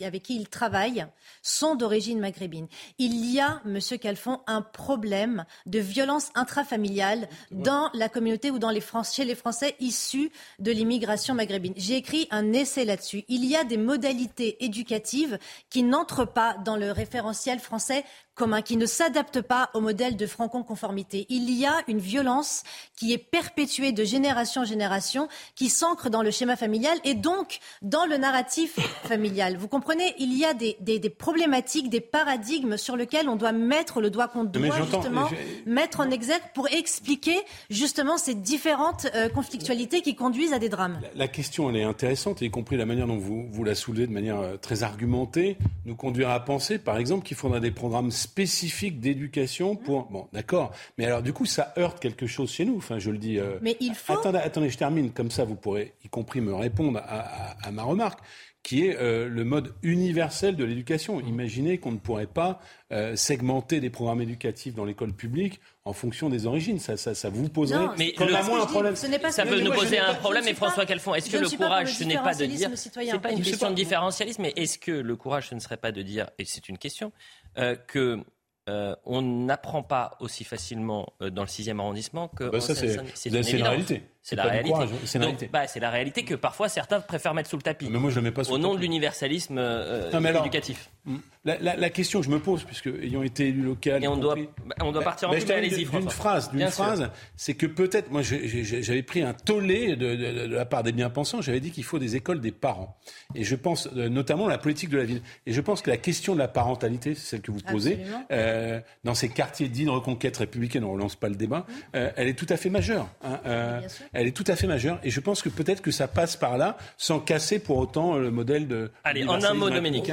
avec 0.05 0.23
qui 0.23 0.35
il 0.35 0.47
travaille 0.47 1.05
sont 1.41 1.75
d'origine 1.75 2.19
maghrébine. 2.19 2.67
Il 2.97 3.25
y 3.25 3.39
a, 3.39 3.61
Monsieur 3.65 3.97
Calfon, 3.97 4.41
un 4.47 4.61
problème 4.61 5.45
de 5.65 5.79
violence 5.79 6.29
intrafamiliale 6.35 7.27
dans 7.51 7.89
la 7.93 8.09
communauté 8.09 8.51
ou 8.51 8.59
dans 8.59 8.69
les 8.69 8.81
chez 9.11 9.25
les 9.25 9.35
Français 9.35 9.75
issus 9.79 10.31
de 10.59 10.71
l'immigration 10.71 11.33
maghrébine. 11.33 11.73
J'ai 11.77 11.95
écrit 11.95 12.27
un 12.31 12.51
essai 12.53 12.85
là-dessus. 12.85 13.23
Il 13.27 13.45
y 13.45 13.55
a 13.55 13.63
des 13.63 13.77
modalités 13.77 14.63
éducatives 14.63 15.39
qui 15.69 15.83
n'entrent 15.83 16.25
pas 16.25 16.55
dans 16.65 16.75
le 16.75 16.91
référentiel 16.91 17.59
français 17.59 18.03
commun, 18.35 18.61
qui 18.61 18.77
ne 18.77 18.85
s'adapte 18.85 19.41
pas 19.41 19.69
au 19.73 19.81
modèle 19.81 20.17
de 20.17 20.25
franco-conformité. 20.25 21.25
Il 21.29 21.51
y 21.51 21.65
a 21.65 21.81
une 21.87 21.99
violence 21.99 22.63
qui 22.95 23.13
est 23.13 23.17
perpétuée 23.17 23.91
de 23.91 24.03
génération 24.03 24.61
en 24.61 24.65
génération, 24.65 25.27
qui 25.55 25.69
s'ancre 25.69 26.09
dans 26.09 26.21
le 26.21 26.31
schéma 26.31 26.55
familial 26.55 26.97
et 27.03 27.13
donc 27.13 27.59
dans 27.81 28.05
le 28.05 28.17
narratif 28.17 28.79
familial. 29.03 29.57
Vous 29.57 29.67
comprenez, 29.67 30.15
il 30.19 30.37
y 30.37 30.45
a 30.45 30.53
des, 30.53 31.09
problématiques, 31.09 31.89
des 31.89 32.01
paradigmes 32.01 32.77
sur 32.77 32.95
lesquels 32.95 33.29
on 33.29 33.35
doit 33.35 33.51
mettre 33.51 34.01
le 34.01 34.09
doigt, 34.09 34.27
qu'on 34.27 34.43
doit 34.43 34.75
justement 34.77 35.29
mettre 35.65 35.99
en 35.99 36.09
exergue 36.09 36.43
pour 36.53 36.67
expliquer 36.69 37.37
justement 37.69 38.17
ces 38.17 38.35
différentes 38.35 39.07
euh, 39.15 39.29
conflictualités 39.29 40.01
qui 40.01 40.15
conduisent 40.15 40.53
à 40.53 40.59
des 40.59 40.69
drames. 40.69 40.99
La, 41.15 41.27
question, 41.27 41.69
elle 41.69 41.77
est 41.77 41.83
intéressante, 41.83 42.41
y 42.41 42.49
compris 42.49 42.77
la 42.77 42.85
manière 42.85 43.07
dont 43.07 43.17
vous, 43.17 43.47
vous 43.51 43.63
la 43.63 43.75
soulevez 43.75 44.07
de 44.07 44.11
manière 44.11 44.39
euh, 44.39 44.57
très 44.57 44.83
argumentée, 44.83 45.57
nous 45.85 45.95
conduira 45.95 46.33
à 46.33 46.39
penser, 46.39 46.77
par 46.77 46.97
exemple, 46.97 47.25
qu'il 47.25 47.37
faudra 47.37 47.59
des 47.59 47.71
programmes 47.71 48.11
spécifique 48.21 48.99
d'éducation 48.99 49.75
pour. 49.75 50.05
Bon, 50.05 50.27
d'accord. 50.33 50.71
Mais 50.97 51.05
alors, 51.05 51.21
du 51.21 51.33
coup, 51.33 51.45
ça 51.45 51.73
heurte 51.77 51.99
quelque 51.99 52.27
chose 52.27 52.51
chez 52.51 52.65
nous. 52.65 52.77
Enfin, 52.77 52.99
je 52.99 53.11
le 53.11 53.17
dis. 53.17 53.39
Euh, 53.39 53.59
Mais 53.61 53.77
il 53.79 53.95
faut. 53.95 54.13
Attendez, 54.13 54.39
attendez, 54.39 54.69
je 54.69 54.77
termine. 54.77 55.11
Comme 55.11 55.31
ça, 55.31 55.43
vous 55.43 55.55
pourrez, 55.55 55.93
y 56.03 56.09
compris, 56.09 56.41
me 56.41 56.53
répondre 56.53 57.01
à 57.05 57.71
ma 57.71 57.83
remarque 57.83 58.19
qui 58.63 58.85
est 58.85 58.95
euh, 58.97 59.27
le 59.27 59.43
mode 59.43 59.73
universel 59.81 60.55
de 60.55 60.63
l'éducation. 60.63 61.19
Imaginez 61.19 61.79
qu'on 61.79 61.91
ne 61.91 61.97
pourrait 61.97 62.27
pas 62.27 62.61
euh, 62.91 63.15
segmenter 63.15 63.79
des 63.79 63.89
programmes 63.89 64.21
éducatifs 64.21 64.75
dans 64.75 64.85
l'école 64.85 65.13
publique 65.13 65.59
en 65.83 65.93
fonction 65.93 66.29
des 66.29 66.45
origines. 66.45 66.79
Ça, 66.79 66.95
ça, 66.95 67.15
ça 67.15 67.29
vous 67.29 67.49
poserait 67.49 67.79
non, 67.79 67.93
mais 67.97 68.13
le, 68.19 68.35
un 68.35 68.65
problème. 68.65 68.95
ça 68.95 69.45
peut 69.45 69.59
nous 69.59 69.71
poser 69.71 69.99
un 69.99 70.13
problème. 70.13 70.47
Et 70.47 70.53
François 70.53 70.85
Calfon, 70.85 71.15
est-ce 71.15 71.29
que 71.29 71.37
le 71.37 71.49
courage, 71.49 71.95
ce 71.95 72.03
n'est 72.03 72.15
pas 72.15 72.35
de 72.35 72.45
dire, 72.45 72.69
c'est 72.75 72.93
pas 73.19 73.31
une 73.31 73.41
question 73.41 73.71
de 73.71 73.75
différentialisme, 73.75 74.43
mais 74.43 74.53
est-ce 74.55 74.77
que 74.77 74.91
le 74.91 75.15
courage, 75.15 75.49
ce 75.49 75.55
ne 75.55 75.59
serait 75.59 75.77
pas 75.77 75.91
de 75.91 76.01
dire, 76.01 76.29
et 76.37 76.45
c'est 76.45 76.69
une 76.69 76.77
question, 76.77 77.11
euh, 77.57 77.75
que 77.75 78.23
euh, 78.69 78.95
on 79.05 79.23
n'apprend 79.23 79.81
pas 79.81 80.17
aussi 80.19 80.43
facilement 80.43 81.13
euh, 81.21 81.31
dans 81.31 81.41
le 81.41 81.47
6e 81.47 81.79
arrondissement 81.79 82.27
que 82.27 82.43
bah 82.43 82.61
ça, 82.61 82.75
c'est, 82.75 83.29
la 83.29 83.69
réalité. 83.69 84.03
C'est 84.23 84.35
la 84.35 84.43
réalité. 84.43 85.49
Bah, 85.51 85.67
c'est 85.67 85.79
la 85.79 85.89
réalité. 85.89 86.23
que 86.23 86.35
parfois 86.35 86.69
certains 86.69 86.99
préfèrent 86.99 87.33
mettre 87.33 87.49
sous 87.49 87.57
le 87.57 87.63
tapis. 87.63 87.89
Mais 87.89 87.99
moi, 87.99 88.11
je 88.11 88.15
le 88.15 88.21
mets 88.21 88.31
pas 88.31 88.43
sous 88.43 88.53
Au 88.53 88.57
nom 88.57 88.75
de 88.75 88.79
l'universalisme 88.79 89.57
euh, 89.57 90.11
éducatif. 90.11 90.89
Hmm. 91.05 91.17
La, 91.43 91.89
question 91.89 92.19
que 92.19 92.25
je 92.25 92.29
me 92.29 92.39
pose, 92.39 92.63
puisque 92.63 92.85
ayant 92.85 93.23
été 93.23 93.47
élu 93.47 93.63
local, 93.63 94.03
et 94.03 94.07
on 94.07 94.17
doit, 94.17 94.35
bah, 94.35 94.75
on 94.81 94.91
doit 94.91 95.01
partir 95.01 95.29
en 95.29 95.33
pub, 95.33 95.49
allez-y, 95.49 95.85
D'une 95.85 96.09
phrase, 96.11 96.51
d'une 96.51 96.69
phrase, 96.69 97.09
c'est 97.35 97.55
que 97.55 97.65
peut-être, 97.65 98.11
moi, 98.11 98.21
j'avais 98.21 99.01
pris 99.01 99.23
un 99.23 99.33
tollé 99.33 99.95
de, 99.95 100.15
de, 100.15 100.55
la 100.55 100.65
part 100.65 100.83
des 100.83 100.91
bien-pensants. 100.91 101.41
J'avais 101.41 101.59
dit 101.59 101.71
qu'il 101.71 101.83
faut 101.83 101.97
des 101.97 102.15
écoles 102.15 102.41
des 102.41 102.51
parents, 102.51 102.95
et 103.33 103.43
je 103.43 103.55
pense 103.55 103.91
notamment 103.91 104.47
la 104.47 104.59
politique 104.59 104.89
de 104.89 104.97
la 104.97 105.03
ville. 105.03 105.23
Et 105.47 105.53
je 105.53 105.61
pense 105.61 105.81
que 105.81 105.89
la 105.89 105.97
question 105.97 106.33
de 106.33 106.39
la 106.39 106.47
parentalité, 106.47 107.15
c'est 107.15 107.25
celle 107.25 107.41
que 107.41 107.51
vous 107.51 107.61
posez, 107.61 107.97
euh, 108.31 108.79
dans 109.03 109.15
ces 109.15 109.29
quartiers 109.29 109.67
dits 109.67 109.85
de 109.85 109.89
reconquête 109.89 110.37
républicaine, 110.37 110.83
on 110.83 110.91
relance 110.91 111.15
pas 111.15 111.29
le 111.29 111.35
débat, 111.35 111.65
mmh. 111.67 111.73
euh, 111.95 112.11
elle 112.15 112.27
est 112.27 112.37
tout 112.37 112.47
à 112.49 112.57
fait 112.57 112.69
majeure. 112.69 113.07
Hein, 113.23 113.39
euh, 113.47 113.81
elle 114.13 114.27
est 114.27 114.35
tout 114.35 114.43
à 114.47 114.55
fait 114.55 114.67
majeure. 114.67 114.99
Et 115.03 115.09
je 115.09 115.19
pense 115.19 115.41
que 115.41 115.49
peut-être 115.49 115.81
que 115.81 115.91
ça 115.91 116.07
passe 116.07 116.35
par 116.35 116.57
là, 116.57 116.77
sans 116.97 117.19
casser 117.19 117.59
pour 117.59 117.77
autant 117.77 118.17
le 118.17 118.31
modèle 118.31 118.67
de. 118.67 118.91
Allez, 119.03 119.25
en 119.25 119.41
un 119.41 119.53
mot, 119.53 119.69
Dominique. 119.69 120.11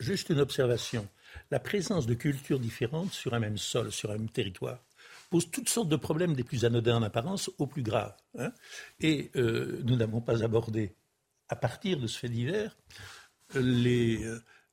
Juste, 0.00 0.30
une 0.30 0.40
observation. 0.40 1.06
La 1.50 1.60
présence 1.60 2.06
de 2.06 2.14
cultures 2.14 2.58
différentes 2.58 3.12
sur 3.12 3.34
un 3.34 3.38
même 3.38 3.58
sol, 3.58 3.92
sur 3.92 4.10
un 4.10 4.14
même 4.14 4.30
territoire, 4.30 4.84
pose 5.30 5.50
toutes 5.50 5.68
sortes 5.68 5.88
de 5.88 5.96
problèmes 5.96 6.34
des 6.34 6.44
plus 6.44 6.64
anodins 6.64 6.96
en 6.96 7.02
apparence 7.02 7.50
aux 7.58 7.66
plus 7.66 7.82
graves. 7.82 8.14
Hein. 8.38 8.52
Et 9.00 9.30
nous 9.34 9.96
n'avons 9.96 10.20
pas 10.20 10.42
abordé, 10.42 10.94
à 11.48 11.56
partir 11.56 11.98
de 11.98 12.06
ce 12.06 12.18
fait 12.18 12.28
divers, 12.28 12.76
les, 13.54 14.20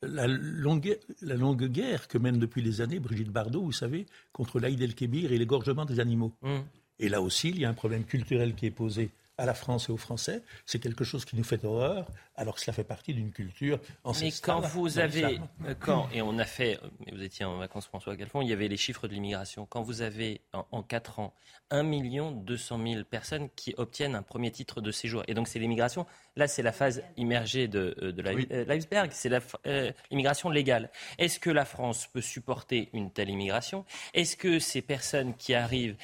la 0.02 0.28
longue, 0.28 0.98
la 1.22 1.36
longue 1.36 1.66
guerre 1.66 2.08
que 2.08 2.18
mène 2.18 2.40
depuis 2.40 2.62
des 2.62 2.82
années 2.82 3.00
Brigitte 3.00 3.30
Bardot, 3.30 3.62
vous 3.62 3.72
savez, 3.72 4.06
contre 4.32 4.60
l'Aïd 4.60 4.82
el-Kébir 4.82 5.32
et 5.32 5.38
l'égorgement 5.38 5.86
des 5.86 6.00
animaux. 6.00 6.34
Mmh. 6.42 6.60
Et 7.00 7.10
là 7.10 7.22
aussi, 7.22 7.50
il 7.50 7.60
y 7.60 7.66
a 7.66 7.70
un 7.70 7.74
problème 7.74 8.04
culturel 8.04 8.56
qui 8.56 8.66
est 8.66 8.72
posé 8.72 9.10
à 9.38 9.46
la 9.46 9.54
France 9.54 9.90
et 9.90 9.92
aux 9.92 9.98
Français. 9.98 10.42
C'est 10.66 10.80
quelque 10.80 11.04
chose 11.04 11.26
qui 11.26 11.36
nous 11.36 11.44
fait 11.44 11.64
horreur, 11.66 12.08
alors 12.38 12.56
que 12.56 12.62
cela 12.62 12.74
fait 12.74 12.84
partie 12.84 13.14
d'une 13.14 13.32
culture 13.32 13.80
ancestrale. 14.04 14.58
Mais 14.58 14.62
quand 14.62 14.68
vous 14.68 15.00
avez, 15.00 15.40
euh, 15.66 15.76
quand, 15.80 16.10
et 16.14 16.22
on 16.22 16.38
a 16.38 16.46
fait, 16.46 16.80
vous 17.12 17.22
étiez 17.22 17.46
en 17.46 17.58
vacances 17.58 17.88
François 17.88 18.16
Galfond, 18.16 18.42
il 18.42 18.50
y 18.50 18.54
avait 18.54 18.68
les 18.68 18.78
chiffres 18.78 19.08
de 19.08 19.14
l'immigration. 19.14 19.66
Quand 19.66 19.82
vous 19.82 20.02
avez 20.02 20.42
en, 20.54 20.66
en 20.72 20.84
4 20.84 21.20
ans 21.20 21.34
1 21.72 21.84
200 22.32 22.80
000 22.88 23.04
personnes 23.06 23.50
qui 23.56 23.74
obtiennent 23.78 24.16
un 24.16 24.22
premier 24.22 24.52
titre 24.52 24.82
de 24.82 24.92
séjour, 24.92 25.24
et 25.28 25.34
donc 25.34 25.48
c'est 25.48 25.60
l'immigration. 25.60 26.06
Là, 26.36 26.48
c'est 26.48 26.62
la 26.62 26.72
phase 26.72 27.02
immergée 27.18 27.68
de, 27.68 27.96
euh, 28.02 28.12
de 28.12 28.24
euh, 28.52 28.66
l'iceberg, 28.66 29.10
c'est 29.14 29.32
euh, 29.66 29.92
l'immigration 30.12 30.50
légale. 30.50 30.90
Est-ce 31.18 31.40
que 31.40 31.50
la 31.50 31.66
France 31.66 32.08
peut 32.08 32.22
supporter 32.22 32.90
une 32.94 33.12
telle 33.12 33.30
immigration? 33.30 33.86
Est-ce 34.14 34.36
que 34.38 34.60
ces 34.60 34.82
personnes 34.82 35.36
qui 35.36 35.54
arrivent 35.54 35.96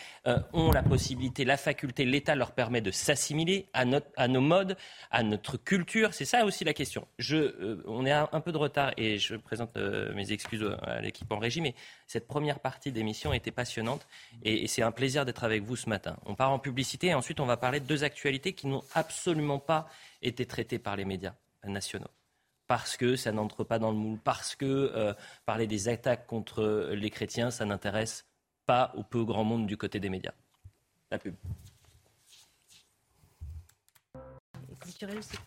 ont 0.53 0.71
la 0.71 0.83
possibilité, 0.83 1.45
la 1.45 1.57
faculté, 1.57 2.05
l'État 2.05 2.35
leur 2.35 2.53
permet 2.53 2.81
de 2.81 2.91
s'assimiler 2.91 3.67
à, 3.73 3.83
à, 4.15 4.27
nos 4.27 4.41
modes, 4.41 4.77
à 5.11 5.23
notre 5.23 5.57
culture? 5.57 6.13
C'est 6.21 6.37
ça 6.37 6.45
aussi 6.45 6.63
la 6.63 6.75
question. 6.75 7.07
Je, 7.17 7.81
on 7.87 8.05
est 8.05 8.11
un, 8.11 8.41
peu 8.41 8.51
de 8.51 8.57
retard 8.57 8.93
et 8.95 9.17
je 9.17 9.35
présente 9.35 9.75
mes 9.75 10.31
excuses 10.31 10.63
à 10.83 11.01
l'équipe 11.01 11.31
en 11.31 11.39
régie, 11.39 11.61
mais 11.61 11.73
cette 12.05 12.27
première 12.27 12.59
partie 12.59 12.91
d'émission 12.91 13.33
était 13.33 13.49
passionnante 13.49 14.05
et, 14.43 14.67
c'est 14.67 14.83
un 14.83 14.91
plaisir 14.91 15.25
d'être 15.25 15.43
avec 15.43 15.63
vous 15.63 15.75
ce 15.75 15.89
matin. 15.89 16.17
On 16.27 16.35
part 16.35 16.51
en 16.51 16.59
publicité 16.59 17.07
et 17.07 17.15
ensuite 17.15 17.39
on 17.39 17.47
va 17.47 17.57
parler 17.57 17.79
de 17.79 17.87
deux 17.87 18.03
actualités 18.03 18.53
qui 18.53 18.67
n'ont 18.67 18.83
absolument 18.93 19.57
pas 19.57 19.89
été 20.21 20.45
traité 20.45 20.77
par 20.77 20.95
les 20.95 21.05
médias 21.05 21.33
nationaux 21.63 22.11
parce 22.67 22.97
que 22.97 23.15
ça 23.15 23.31
n'entre 23.31 23.63
pas 23.63 23.79
dans 23.79 23.89
le 23.89 23.97
moule, 23.97 24.19
parce 24.19 24.55
que 24.55 24.65
euh, 24.95 25.15
parler 25.47 25.65
des 25.65 25.89
attaques 25.89 26.27
contre 26.27 26.91
les 26.93 27.09
chrétiens, 27.09 27.49
ça 27.49 27.65
n'intéresse 27.65 28.27
pas 28.67 28.93
au 28.95 29.01
peu 29.01 29.25
grand 29.25 29.43
monde 29.43 29.65
du 29.65 29.75
côté 29.75 29.99
des 29.99 30.09
médias. 30.09 30.33
La 31.09 31.17
pub. 31.17 31.33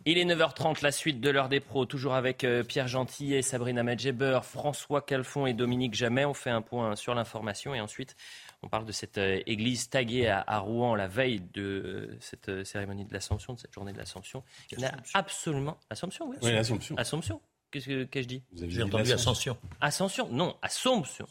Il 0.04 0.18
est 0.18 0.24
9h30, 0.24 0.82
la 0.82 0.92
suite 0.92 1.20
de 1.20 1.30
l'heure 1.30 1.48
des 1.48 1.60
pros, 1.60 1.86
toujours 1.86 2.14
avec 2.14 2.44
euh, 2.44 2.62
Pierre 2.62 2.88
Gentillet, 2.88 3.42
Sabrina 3.42 3.82
Medjeber, 3.82 4.40
François 4.42 5.02
Calfon 5.02 5.46
et 5.46 5.54
Dominique 5.54 5.94
Jamais. 5.94 6.24
On 6.24 6.34
fait 6.34 6.50
un 6.50 6.62
point 6.62 6.96
sur 6.96 7.14
l'information 7.14 7.74
et 7.74 7.80
ensuite 7.80 8.16
on 8.62 8.68
parle 8.68 8.84
de 8.84 8.92
cette 8.92 9.18
euh, 9.18 9.40
église 9.46 9.88
taguée 9.90 10.28
à, 10.28 10.58
Rouen 10.58 10.94
la 10.94 11.08
veille 11.08 11.40
de 11.52 11.62
euh, 11.62 12.16
cette 12.20 12.64
cérémonie 12.64 13.04
de 13.04 13.12
l'Assomption, 13.12 13.54
de 13.54 13.58
cette 13.58 13.72
journée 13.72 13.92
de 13.92 13.98
l'Assomption. 13.98 14.42
Il 14.72 14.80
n'a 14.80 14.92
absolument. 15.14 15.78
Assomption, 15.90 16.28
oui. 16.28 16.36
Oui, 16.42 16.52
l'Assomption. 16.52 16.96
Assomption. 16.96 17.40
Qu'est-ce 17.70 18.04
que, 18.04 18.22
je 18.22 18.26
dis 18.26 18.42
J'ai 18.52 18.82
entendu 18.82 19.12
Ascension. 19.12 19.58
Ascension 19.80 20.28
Non, 20.30 20.56
Assomption. 20.62 21.26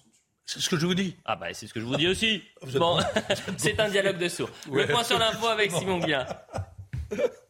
C'est 0.45 0.59
ce 0.59 0.69
que 0.69 0.77
je 0.77 0.85
vous 0.85 0.93
dis. 0.93 1.15
Ah 1.23 1.37
bah 1.37 1.53
c'est 1.53 1.67
ce 1.67 1.73
que 1.73 1.79
je 1.79 1.85
vous 1.85 1.95
dis 1.95 2.07
aussi. 2.07 2.43
bon, 2.73 2.99
c'est 3.57 3.79
un 3.79 3.89
dialogue 3.89 4.17
de 4.17 4.27
sourds. 4.27 4.49
Le 4.71 4.85
point 4.85 5.03
sur 5.03 5.17
l'info 5.17 5.47
avec 5.47 5.71
Simon 5.77 5.99
Guillain. 5.99 6.27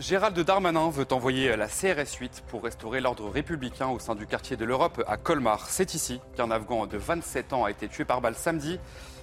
Gérald 0.00 0.38
Darmanin 0.38 0.90
veut 0.90 1.08
envoyer 1.10 1.56
la 1.56 1.66
CRS 1.66 2.18
8 2.20 2.44
pour 2.46 2.62
restaurer 2.62 3.00
l'ordre 3.00 3.28
républicain 3.28 3.88
au 3.88 3.98
sein 3.98 4.14
du 4.14 4.28
quartier 4.28 4.56
de 4.56 4.64
l'Europe 4.64 5.02
à 5.08 5.16
Colmar. 5.16 5.68
C'est 5.68 5.92
ici 5.92 6.20
qu'un 6.36 6.52
Afghan 6.52 6.86
de 6.86 6.96
27 6.96 7.52
ans 7.52 7.64
a 7.64 7.72
été 7.72 7.88
tué 7.88 8.04
par 8.04 8.20
balle 8.20 8.36
samedi. 8.36 8.78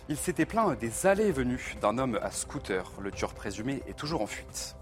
Il 0.09 0.17
s'était 0.17 0.45
plaint 0.45 0.77
des 0.77 1.07
allées 1.07 1.31
venues 1.31 1.77
d'un 1.81 1.97
homme 1.97 2.19
à 2.21 2.29
scooter. 2.29 2.91
Le 2.99 3.09
tueur 3.09 3.33
présumé 3.33 3.83
est 3.87 3.97
toujours 3.97 4.21
en 4.21 4.27
fuite. 4.27 4.75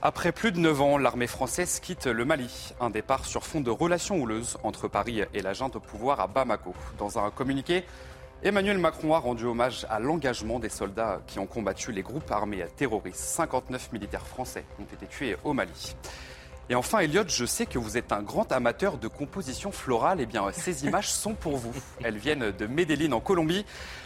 Après 0.00 0.32
plus 0.32 0.50
de 0.50 0.60
9 0.60 0.80
ans, 0.80 0.96
l'armée 0.96 1.26
française 1.26 1.78
quitte 1.78 2.06
le 2.06 2.24
Mali. 2.24 2.72
Un 2.80 2.88
départ 2.88 3.26
sur 3.26 3.44
fond 3.44 3.60
de 3.60 3.70
relations 3.70 4.16
houleuses 4.18 4.56
entre 4.62 4.88
Paris 4.88 5.24
et 5.34 5.42
la 5.42 5.52
junte 5.52 5.76
au 5.76 5.80
pouvoir 5.80 6.20
à 6.20 6.26
Bamako. 6.26 6.72
Dans 6.96 7.18
un 7.18 7.30
communiqué, 7.30 7.84
Emmanuel 8.44 8.78
Macron 8.78 9.14
a 9.14 9.18
rendu 9.18 9.46
hommage 9.46 9.84
à 9.90 9.98
l'engagement 9.98 10.60
des 10.60 10.68
soldats 10.68 11.20
qui 11.26 11.40
ont 11.40 11.46
combattu 11.46 11.90
les 11.90 12.02
groupes 12.02 12.30
armés 12.30 12.64
terroristes. 12.76 13.16
59 13.16 13.92
militaires 13.92 14.24
français 14.24 14.64
ont 14.80 14.84
été 14.84 15.06
tués 15.06 15.36
au 15.42 15.52
Mali. 15.54 15.96
Et 16.70 16.74
enfin, 16.74 16.98
Elliot, 16.98 17.24
je 17.26 17.46
sais 17.46 17.64
que 17.64 17.78
vous 17.78 17.96
êtes 17.96 18.12
un 18.12 18.20
grand 18.20 18.52
amateur 18.52 18.98
de 18.98 19.08
composition 19.08 19.72
florale. 19.72 20.18
Eh 20.20 20.26
bien, 20.26 20.44
ces 20.52 20.84
images 20.84 21.10
sont 21.10 21.32
pour 21.32 21.56
vous. 21.56 21.72
Elles 22.04 22.18
viennent 22.18 22.50
de 22.50 22.66
Medellín, 22.66 23.14
en 23.14 23.20
Colombie. 23.20 23.64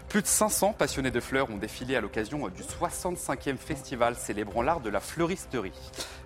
Plus 0.08 0.22
de 0.22 0.28
500 0.28 0.74
passionnés 0.74 1.10
de 1.10 1.18
fleurs 1.18 1.50
ont 1.50 1.56
défilé 1.56 1.96
à 1.96 2.00
l'occasion 2.00 2.48
du 2.48 2.62
65e 2.62 3.56
festival 3.56 4.14
célébrant 4.14 4.62
l'art 4.62 4.80
de 4.80 4.90
la 4.90 5.00
fleuristerie. 5.00 5.72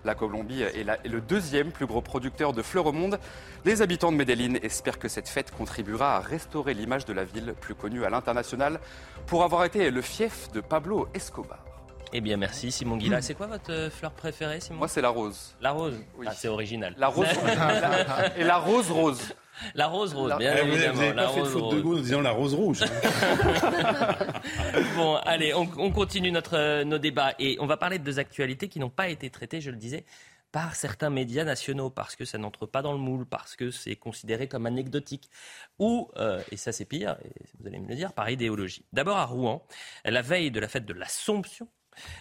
La 0.05 0.15
Colombie 0.15 0.61
est, 0.61 0.85
le 1.09 1.21
deuxième 1.23 1.73
plus 1.73 1.87
gros 1.87 2.03
producteur 2.03 2.53
de 2.53 2.61
fleurs 2.61 2.87
au 2.87 2.93
monde. 2.93 3.19
Les 3.65 3.81
habitants 3.81 4.13
de 4.13 4.17
Medellín 4.19 4.59
espèrent 4.63 4.99
que 4.99 5.09
cette 5.09 5.29
fête 5.29 5.53
contribuera 5.53 6.17
à 6.17 6.21
restaurer 6.21 6.75
l'image 6.75 7.07
de 7.07 7.15
la 7.15 7.25
ville, 7.25 7.55
plus 7.61 7.75
connue 7.75 8.05
à 8.05 8.11
l'international, 8.11 8.79
pour 9.27 9.43
avoir 9.43 9.65
été 9.65 9.91
le 9.91 10.03
fief 10.03 10.51
de 10.53 10.61
Pablo 10.61 11.09
Escobar. 11.15 11.66
Eh 12.13 12.21
bien, 12.21 12.37
merci 12.37 12.71
Simon 12.71 12.97
Guilla. 12.97 13.21
C'est 13.21 13.35
quoi 13.35 13.47
votre 13.47 13.73
euh, 13.73 13.91
fleur 13.91 14.13
préférée, 14.13 14.61
Simon? 14.61 14.79
Moi, 14.79 14.89
c'est 14.89 15.01
la 15.01 15.09
rose. 15.09 15.57
La 15.61 15.73
rose? 15.73 15.99
Ah, 16.25 16.33
C'est 16.33 16.49
original. 16.49 16.95
La 16.99 17.09
rose. 17.09 17.27
et 18.37 18.45
la 18.45 18.59
rose 18.59 18.91
rose. 18.91 19.35
La 19.75 19.87
rose 19.87 20.13
rose, 20.13 20.35
bien 20.39 20.55
eh, 20.55 20.67
évidemment. 20.67 20.95
Vous 20.95 21.01
n'avez 21.01 21.15
pas 21.15 21.29
fait 21.29 21.41
de 21.41 21.47
faute 21.47 21.75
de 21.75 21.81
goût 21.81 21.97
en 21.97 22.01
disant 22.01 22.21
la 22.21 22.31
rose 22.31 22.55
rouge. 22.55 22.81
bon, 24.97 25.17
allez, 25.25 25.55
on, 25.55 25.67
on 25.79 25.91
continue 25.91 26.31
notre, 26.31 26.59
euh, 26.59 26.85
nos 26.85 26.99
débats 26.99 27.35
et 27.39 27.57
on 27.59 27.67
va 27.67 27.79
parler 27.79 27.99
de 27.99 28.05
deux 28.05 28.19
actualités 28.19 28.69
qui 28.69 28.79
n'ont 28.81 28.91
pas 28.91 29.09
été 29.09 29.31
traitées, 29.31 29.63
je 29.63 29.71
le 29.71 29.79
disais, 29.79 30.05
par 30.53 30.75
certains 30.75 31.11
médias 31.11 31.45
nationaux 31.45 31.91
parce 31.91 32.17
que 32.17 32.25
ça 32.25 32.39
n'entre 32.39 32.67
pas 32.67 32.83
dans 32.83 32.93
le 32.93 32.99
moule, 32.99 33.27
parce 33.27 33.57
que 33.57 33.71
c'est 33.71 33.97
considéré 33.97 34.47
comme 34.47 34.67
anecdotique, 34.67 35.31
ou, 35.79 36.11
euh, 36.17 36.41
et 36.53 36.57
ça 36.57 36.73
c'est 36.73 36.85
pire, 36.85 37.17
et 37.25 37.31
vous 37.59 37.67
allez 37.67 37.79
me 37.79 37.89
le 37.89 37.95
dire, 37.95 38.13
par 38.13 38.29
idéologie. 38.31 38.85
D'abord 38.93 39.17
à 39.17 39.25
Rouen, 39.25 39.67
la 40.05 40.23
veille 40.23 40.51
de 40.51 40.61
la 40.61 40.69
fête 40.69 40.85
de 40.85 40.93
l'Assomption, 40.93 41.69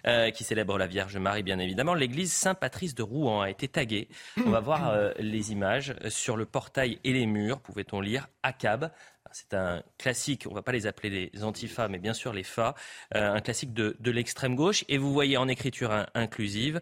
euh, 0.08 0.32
qui 0.32 0.44
célèbre 0.44 0.78
la 0.78 0.88
Vierge 0.88 1.18
Marie, 1.18 1.44
bien 1.44 1.60
évidemment. 1.60 1.94
L'église 1.94 2.34
Saint-Patrice 2.34 2.96
de 2.96 3.04
Rouen 3.04 3.42
a 3.42 3.50
été 3.50 3.68
taguée. 3.68 4.08
On 4.46 4.50
va 4.50 4.60
voir 4.60 4.90
euh, 4.90 5.12
les 5.20 5.52
images 5.52 5.96
sur 6.10 6.38
le 6.38 6.46
portail 6.46 7.00
et 7.04 7.14
les 7.14 7.26
murs. 7.26 7.60
Pouvait-on 7.60 8.02
lire 8.02 8.28
ACAB 8.44 8.92
c'est 9.36 9.54
un 9.54 9.84
classique, 9.98 10.46
on 10.48 10.52
ne 10.52 10.56
va 10.56 10.62
pas 10.62 10.72
les 10.72 10.88
appeler 10.88 11.30
les 11.34 11.44
antifas, 11.44 11.90
mais 11.90 12.00
bien 12.00 12.14
sûr 12.14 12.32
les 12.32 12.44
FA, 12.44 12.74
euh, 13.16 13.34
un 13.34 13.42
classique 13.42 13.74
de, 13.74 13.96
l'extrême 14.10 14.56
gauche. 14.56 14.86
Et 14.88 14.98
vous 14.98 15.12
voyez 15.12 15.36
en 15.36 15.50
écriture 15.50 16.06
inclusive, 16.14 16.80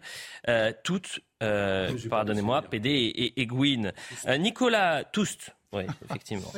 euh, 0.48 0.72
toutes, 0.84 1.20
euh, 1.42 1.90
pardonnez-moi, 2.08 2.62
PD 2.62 2.90
et, 2.90 3.40
et, 3.40 3.46
Gwyn. 3.46 3.92
Nicolas 4.38 5.02
Toust, 5.02 5.50
oui, 5.74 5.84
effectivement. 6.08 6.52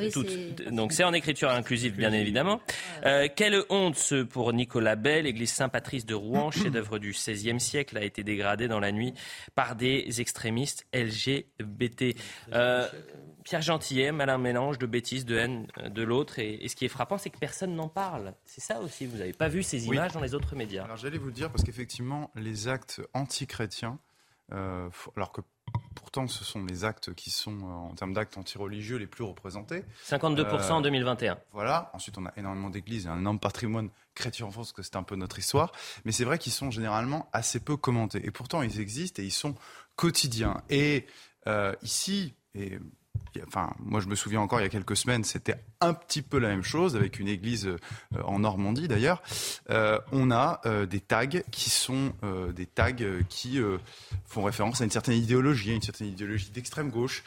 Donc 0.71 0.93
c'est 0.93 1.03
en 1.03 1.13
écriture 1.13 1.49
inclusive, 1.49 1.95
bien 1.95 2.13
évidemment. 2.13 2.61
Euh, 3.05 3.27
quelle 3.33 3.63
honte 3.69 4.13
pour 4.29 4.53
Nicolas 4.53 4.95
Bell, 4.95 5.25
l'église 5.25 5.51
Saint-Patrice 5.51 6.05
de 6.05 6.15
Rouen, 6.15 6.51
chef-d'œuvre 6.51 6.99
du 6.99 7.11
XVIe 7.11 7.59
siècle, 7.59 7.97
a 7.97 8.03
été 8.03 8.23
dégradée 8.23 8.67
dans 8.67 8.79
la 8.79 8.91
nuit 8.91 9.13
par 9.55 9.75
des 9.75 10.21
extrémistes 10.21 10.85
LGBT. 10.93 12.15
Euh, 12.53 12.87
Pierre 13.43 13.61
Gentillet, 13.61 14.11
malin 14.11 14.37
mélange 14.37 14.77
de 14.77 14.85
bêtises, 14.85 15.25
de 15.25 15.37
haine 15.37 15.67
euh, 15.77 15.89
de 15.89 16.03
l'autre. 16.03 16.39
Et, 16.39 16.67
ce 16.67 16.75
qui 16.75 16.85
est 16.85 16.89
frappant, 16.89 17.17
c'est 17.17 17.29
que 17.29 17.39
personne 17.39 17.75
n'en 17.75 17.87
parle. 17.87 18.33
C'est 18.45 18.61
ça 18.61 18.79
aussi, 18.81 19.05
vous 19.05 19.17
n'avez 19.17 19.33
pas 19.33 19.47
vu 19.47 19.63
ces 19.63 19.87
images 19.87 20.11
dans 20.11 20.21
les 20.21 20.35
autres 20.35 20.55
médias. 20.55 20.83
Alors 20.83 20.97
j'allais 20.97 21.17
vous 21.17 21.27
le 21.27 21.31
dire, 21.31 21.49
parce 21.49 21.63
qu'effectivement, 21.63 22.29
les 22.35 22.67
actes 22.67 23.01
anti-chrétiens, 23.13 23.99
alors 24.51 25.31
que 25.31 25.41
Pourtant, 25.95 26.27
ce 26.27 26.43
sont 26.45 26.63
les 26.63 26.85
actes 26.85 27.13
qui 27.13 27.29
sont, 27.29 27.57
euh, 27.57 27.89
en 27.89 27.93
termes 27.93 28.13
d'actes 28.13 28.37
antireligieux, 28.37 28.97
les 28.97 29.07
plus 29.07 29.23
représentés. 29.23 29.83
52% 30.05 30.71
en 30.71 30.81
2021. 30.81 31.33
Euh, 31.33 31.35
voilà. 31.51 31.91
Ensuite, 31.93 32.17
on 32.17 32.25
a 32.25 32.33
énormément 32.37 32.69
d'églises 32.69 33.05
et 33.05 33.09
un 33.09 33.17
énorme 33.17 33.39
patrimoine 33.39 33.89
chrétien 34.15 34.45
en 34.45 34.51
France, 34.51 34.67
parce 34.67 34.73
que 34.73 34.83
c'est 34.83 34.95
un 34.95 35.03
peu 35.03 35.15
notre 35.15 35.37
histoire. 35.37 35.71
Mais 36.05 36.11
c'est 36.11 36.23
vrai 36.23 36.37
qu'ils 36.37 36.53
sont 36.53 36.71
généralement 36.71 37.29
assez 37.33 37.59
peu 37.59 37.77
commentés. 37.77 38.25
Et 38.25 38.31
pourtant, 38.31 38.61
ils 38.61 38.79
existent 38.79 39.21
et 39.21 39.25
ils 39.25 39.31
sont 39.31 39.55
quotidiens. 39.95 40.63
Et 40.69 41.07
euh, 41.47 41.75
ici, 41.81 42.33
et 42.55 42.79
enfin, 43.47 43.73
moi 43.79 43.99
je 43.99 44.07
me 44.07 44.15
souviens 44.15 44.41
encore 44.41 44.59
il 44.59 44.63
y 44.63 44.65
a 44.65 44.69
quelques 44.69 44.97
semaines, 44.97 45.23
c'était 45.23 45.55
un 45.81 45.93
petit 45.93 46.21
peu 46.21 46.39
la 46.39 46.49
même 46.49 46.63
chose 46.63 46.95
avec 46.95 47.19
une 47.19 47.27
église 47.27 47.67
euh, 47.67 47.77
en 48.23 48.39
Normandie 48.39 48.87
d'ailleurs. 48.87 49.21
Euh, 49.69 49.99
on 50.11 50.31
a 50.31 50.61
euh, 50.65 50.85
des 50.85 50.99
tags 50.99 51.25
qui 51.51 51.69
sont 51.69 52.13
des 52.55 52.65
tags 52.65 52.91
qui 53.29 53.59
font 54.25 54.43
référence 54.43 54.81
à 54.81 54.83
une 54.83 54.91
certaine 54.91 55.15
idéologie, 55.15 55.71
à 55.71 55.73
une 55.73 55.81
certaine 55.81 56.07
idéologie 56.07 56.49
d'extrême 56.51 56.89
gauche. 56.89 57.23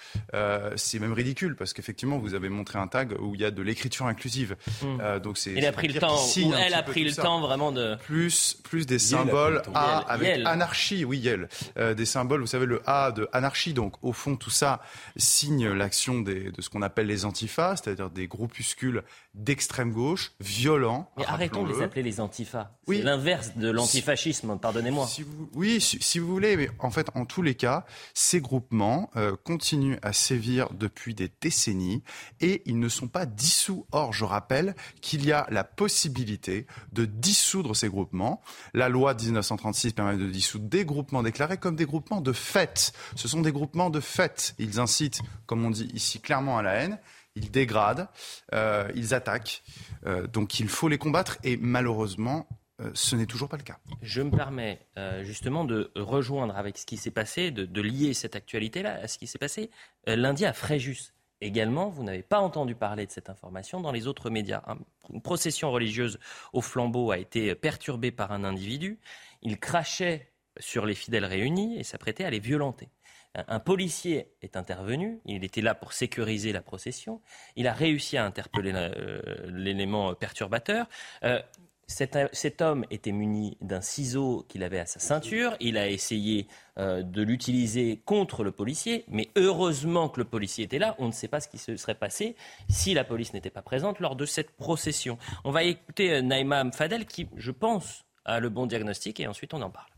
c'est 0.77 0.99
même 0.99 1.13
ridicule 1.13 1.57
parce 1.57 1.73
qu'effectivement 1.73 2.19
vous 2.19 2.35
avez 2.35 2.49
montré 2.49 2.79
un 2.79 2.87
tag 2.87 3.17
où 3.21 3.35
il 3.35 3.41
y 3.41 3.45
a 3.45 3.51
de 3.51 3.63
l'écriture 3.63 4.07
inclusive. 4.07 4.57
Hmm. 4.83 5.19
donc 5.23 5.39
c'est. 5.39 5.53
Il 5.53 5.65
a 5.67 5.73
pris 5.73 5.89
le 5.89 6.01
temps. 6.01 6.17
Ou 6.17 6.55
elle 6.55 6.75
a 6.75 6.83
pris 6.83 7.05
le 7.05 7.13
temps 7.13 7.41
vraiment 7.41 7.73
de. 7.73 7.97
Plus 7.97 8.57
plus 8.63 8.87
des 8.87 8.99
symboles 8.99 9.63
A 9.75 9.99
avec 10.09 10.41
anarchie, 10.45 11.05
oui 11.05 11.19
Yel, 11.19 11.49
des 11.77 12.07
symboles. 12.07 12.41
Vous 12.41 12.47
savez 12.47 12.67
le 12.67 12.83
A 12.87 13.13
de 13.13 13.29
anarchie. 13.33 13.75
Donc 13.75 13.95
au 14.03 14.13
fond 14.13 14.37
tout 14.37 14.51
ça 14.51 14.81
signe 15.17 15.69
l'action 15.91 16.21
de 16.21 16.53
ce 16.61 16.71
qu'on 16.71 16.83
appelle 16.83 17.09
les 17.09 17.25
antifas, 17.25 17.75
c'est-à-dire 17.75 18.11
des 18.11 18.29
groupuscules 18.29 19.03
d'extrême 19.35 19.91
gauche, 19.91 20.31
violents. 20.39 21.11
Mais 21.17 21.25
arrêtons 21.27 21.65
de 21.65 21.73
les 21.73 21.83
appeler 21.83 22.05
les 22.05 22.21
antifas. 22.21 22.71
Oui. 22.87 22.99
C'est 22.99 23.03
l'inverse 23.03 23.57
de 23.57 23.69
l'antifascisme, 23.71 24.57
pardonnez-moi. 24.57 25.09
oui, 25.55 25.81
si, 25.81 26.19
vous 26.21 26.29
voulez, 26.29 26.57
mais 26.57 26.71
en 26.79 26.91
fait, 26.91 27.09
en 27.17 27.25
tous 27.25 27.43
les 27.43 27.57
cas, 27.57 27.85
ces 28.15 28.41
groupements 28.41 29.11
euh, 29.17 29.35
continuent 29.43 29.99
à 30.03 30.13
sévir 30.13 30.69
depuis 30.73 31.15
des 31.15 31.29
décennies 31.41 32.05
et 32.41 32.63
ils 32.67 32.79
ne 32.79 32.89
sont 32.89 33.09
pas 33.09 33.27
dissous. 33.27 33.85
Or, 33.91 34.13
je 34.13 34.25
rappelle 34.25 34.77
qu'il 35.01 35.25
y 35.25 35.33
a 35.33 35.49
la 35.51 35.65
possibilité 35.65 36.67
de 36.93 37.05
dissoudre 37.05 37.75
ces 37.75 37.89
groupements. 37.89 38.43
La 38.75 38.89
loi 38.89 39.15
de 39.15 39.25
1936 39.25 39.93
permet 39.93 40.17
de 40.17 40.29
dissoudre 40.29 40.69
des 40.69 40.85
groupements 40.85 41.25
déclarés 41.25 41.59
comme 41.59 41.75
des 41.75 41.87
groupements 41.87 42.21
de 42.21 42.33
fait. 42.33 42.93
Ce 43.17 43.27
sont 43.27 43.41
des 43.41 43.53
groupements 43.53 43.91
de 43.91 44.01
fait. 44.01 44.55
Ils 44.61 44.79
incitent, 44.79 45.23
comme 45.47 45.65
on 45.65 45.71
dit 45.71 45.80
ici, 45.81 46.21
clairement 46.21 46.59
à 46.59 46.63
la 46.63 46.75
haine 46.75 46.99
ils 47.37 47.51
dégradent, 47.51 48.09
euh, 48.55 48.91
ils 48.95 49.15
attaquent. 49.15 49.63
Euh, 50.07 50.27
donc 50.27 50.61
il 50.61 50.69
faut 50.69 50.89
les 50.89 50.99
combattre 50.99 51.39
et 51.45 51.57
malheureusement, 51.57 52.49
euh, 52.81 52.91
ce 52.95 53.15
n'est 53.17 53.27
toujours 53.27 53.49
pas 53.49 53.57
le 53.57 53.63
cas. 53.63 53.79
Je 54.03 54.23
me 54.23 54.31
permets 54.31 54.87
justement 55.23 55.65
de 55.65 55.91
rejoindre 55.97 56.57
avec 56.57 56.79
ce 56.79 56.87
qui 56.87 56.97
s'est 56.97 57.11
passé, 57.11 57.51
de, 57.51 57.83
lier 57.83 58.15
cette 58.15 58.37
actualité-là 58.37 59.01
à 59.03 59.09
ce 59.09 59.19
qui 59.19 59.27
s'est 59.27 59.39
passé 59.39 59.71
lundi 60.07 60.45
à 60.45 60.53
Fréjus. 60.53 61.15
Également, 61.43 61.89
vous 61.89 62.05
n'avez 62.05 62.23
pas 62.23 62.41
entendu 62.41 62.75
parler 62.75 63.07
de 63.07 63.11
cette 63.11 63.31
information 63.31 63.81
dans 63.81 63.93
les 63.93 64.07
autres 64.07 64.29
médias. 64.29 64.63
Une 65.11 65.23
procession 65.23 65.71
religieuse 65.71 66.19
au 66.53 66.61
flambeau 66.61 67.13
a 67.13 67.19
été 67.19 67.55
perturbée 67.55 68.11
par 68.11 68.31
un 68.33 68.45
individu. 68.45 68.99
Il 69.41 69.59
crachait 69.59 70.31
sur 70.59 70.85
les 70.85 70.95
fidèles 70.95 71.25
réunis 71.25 71.79
et 71.79 71.83
s'apprêtait 71.83 72.25
à 72.25 72.31
les 72.31 72.41
violenter 72.41 72.91
un 73.35 73.61
policier 73.61 74.33
est 74.43 74.57
intervenu, 74.57 75.21
il 75.25 75.45
était 75.45 75.61
là 75.61 75.75
pour 75.75 75.93
sécuriser 75.93 76.53
la 76.53 76.63
procession, 76.63 77.21
il 77.57 77.69
a 77.69 77.73
réussi 77.73 78.17
à 78.17 78.25
interpeller 78.25 78.73
euh, 78.75 79.21
l'élément 79.47 80.15
perturbateur. 80.15 80.89
Euh, 81.23 81.41
cet, 81.87 82.63
homme 82.63 82.85
était 82.91 83.11
muni 83.11 83.57
d'un 83.61 83.81
ciseau 83.81 84.47
qu'il 84.49 84.63
avait 84.63 84.79
à 84.79 84.87
sa 84.87 85.01
ceinture. 85.01 85.57
Il 85.59 85.77
a 85.77 85.89
essayé 85.89 86.47
euh, 86.79 87.03
de 87.03 87.21
l'utiliser 87.21 88.01
contre 88.05 88.45
le 88.45 88.53
policier, 88.53 89.05
mais 89.09 89.29
heureusement 89.35 90.09
que 90.09 90.21
le 90.21 90.25
policier 90.25 90.65
était 90.65 90.79
là. 90.79 90.95
On 90.99 91.09
ne 91.09 91.13
sait 91.13 91.27
pas 91.27 91.41
ce 91.41 91.49
qui 91.49 91.59
se 91.59 91.77
serait 91.77 91.97
passé 91.97 92.37
si 92.69 92.95
la 92.95 93.03
police 93.03 93.35
n'était 93.35 93.51
pas 93.51 93.63
présente 93.63 93.99
lors 93.99 94.15
de 94.15 94.25
cette 94.25 94.53
procession. 94.53 95.19
On 95.43 95.51
va 95.51 95.65
écouter 95.65 96.23
Naïma 96.23 96.71
Fadel 96.71 97.07
qui, 97.07 97.29
je 97.37 97.51
pense, 97.51 98.05
a 98.25 98.39
le 98.39 98.51
bon 98.51 98.67
diagnostic 98.67 99.19
et 99.19 99.27
ensuite 99.27 99.53
on 99.53 99.61
en 99.61 99.71
parle. 99.71 99.91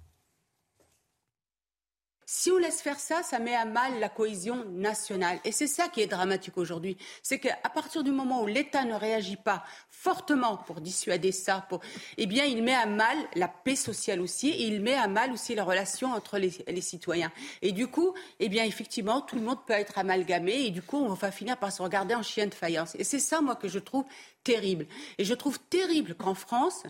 Si 2.34 2.50
on 2.50 2.56
laisse 2.56 2.80
faire 2.80 2.98
ça, 2.98 3.22
ça 3.22 3.38
met 3.38 3.54
à 3.54 3.66
mal 3.66 4.00
la 4.00 4.08
cohésion 4.08 4.64
nationale. 4.70 5.38
Et 5.44 5.52
c'est 5.52 5.66
ça 5.66 5.88
qui 5.88 6.00
est 6.00 6.06
dramatique 6.06 6.56
aujourd'hui. 6.56 6.96
C'est 7.22 7.38
qu'à 7.38 7.68
partir 7.74 8.02
du 8.02 8.10
moment 8.10 8.42
où 8.42 8.46
l'État 8.46 8.86
ne 8.86 8.94
réagit 8.94 9.36
pas 9.36 9.62
fortement 9.90 10.56
pour 10.56 10.80
dissuader 10.80 11.30
ça, 11.30 11.68
eh 12.16 12.24
bien, 12.24 12.46
il 12.46 12.62
met 12.62 12.72
à 12.72 12.86
mal 12.86 13.18
la 13.34 13.48
paix 13.48 13.76
sociale 13.76 14.22
aussi, 14.22 14.48
et 14.48 14.62
il 14.62 14.80
met 14.80 14.94
à 14.94 15.08
mal 15.08 15.30
aussi 15.30 15.54
la 15.54 15.62
relation 15.62 16.10
entre 16.10 16.38
les, 16.38 16.80
citoyens. 16.80 17.30
Et 17.60 17.72
du 17.72 17.86
coup, 17.86 18.14
eh 18.40 18.48
bien, 18.48 18.64
effectivement, 18.64 19.20
tout 19.20 19.36
le 19.36 19.42
monde 19.42 19.58
peut 19.66 19.74
être 19.74 19.98
amalgamé, 19.98 20.64
et 20.64 20.70
du 20.70 20.80
coup, 20.80 20.96
on 20.96 21.12
va 21.12 21.30
finir 21.32 21.58
par 21.58 21.70
se 21.70 21.82
regarder 21.82 22.14
en 22.14 22.22
chien 22.22 22.46
de 22.46 22.54
faïence. 22.54 22.94
Et 22.98 23.04
c'est 23.04 23.20
ça, 23.20 23.42
moi, 23.42 23.56
que 23.56 23.68
je 23.68 23.78
trouve 23.78 24.06
terrible. 24.42 24.86
Et 25.18 25.26
je 25.26 25.34
trouve 25.34 25.60
terrible 25.60 26.14
qu'en 26.14 26.34
France, 26.34 26.84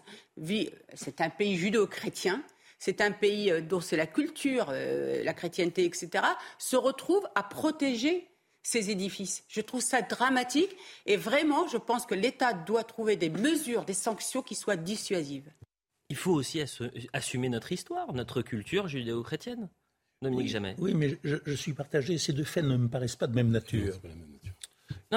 c'est 0.94 1.20
un 1.20 1.30
pays 1.30 1.56
judéo-chrétien, 1.56 2.44
c'est 2.84 3.00
un 3.00 3.12
pays 3.12 3.52
euh, 3.52 3.60
dont 3.60 3.80
c'est 3.80 3.96
la 3.96 4.08
culture, 4.08 4.66
euh, 4.70 5.22
la 5.22 5.34
chrétienté, 5.34 5.84
etc., 5.84 6.24
se 6.58 6.74
retrouve 6.74 7.24
à 7.36 7.44
protéger 7.44 8.26
ces 8.64 8.90
édifices. 8.90 9.44
Je 9.46 9.60
trouve 9.60 9.80
ça 9.80 10.02
dramatique 10.02 10.76
et 11.06 11.16
vraiment, 11.16 11.68
je 11.68 11.76
pense 11.76 12.06
que 12.06 12.16
l'État 12.16 12.52
doit 12.54 12.82
trouver 12.82 13.14
des 13.14 13.30
mesures, 13.30 13.84
des 13.84 13.94
sanctions 13.94 14.42
qui 14.42 14.56
soient 14.56 14.74
dissuasives. 14.74 15.48
Il 16.08 16.16
faut 16.16 16.32
aussi 16.32 16.60
assumer 17.12 17.48
notre 17.48 17.70
histoire, 17.70 18.12
notre 18.14 18.42
culture 18.42 18.88
judéo-chrétienne. 18.88 19.68
Dominique 20.20 20.46
oui, 20.46 20.50
Jamais. 20.50 20.74
Oui, 20.78 20.94
mais 20.94 21.20
je, 21.22 21.54
suis 21.54 21.74
partagé. 21.74 22.18
Ces 22.18 22.32
deux 22.32 22.42
faits 22.42 22.64
ne 22.64 22.76
me 22.76 22.88
paraissent 22.88 23.14
pas 23.14 23.28
de 23.28 23.34
même 23.36 23.50
nature. 23.50 24.00
Non, 24.02 24.10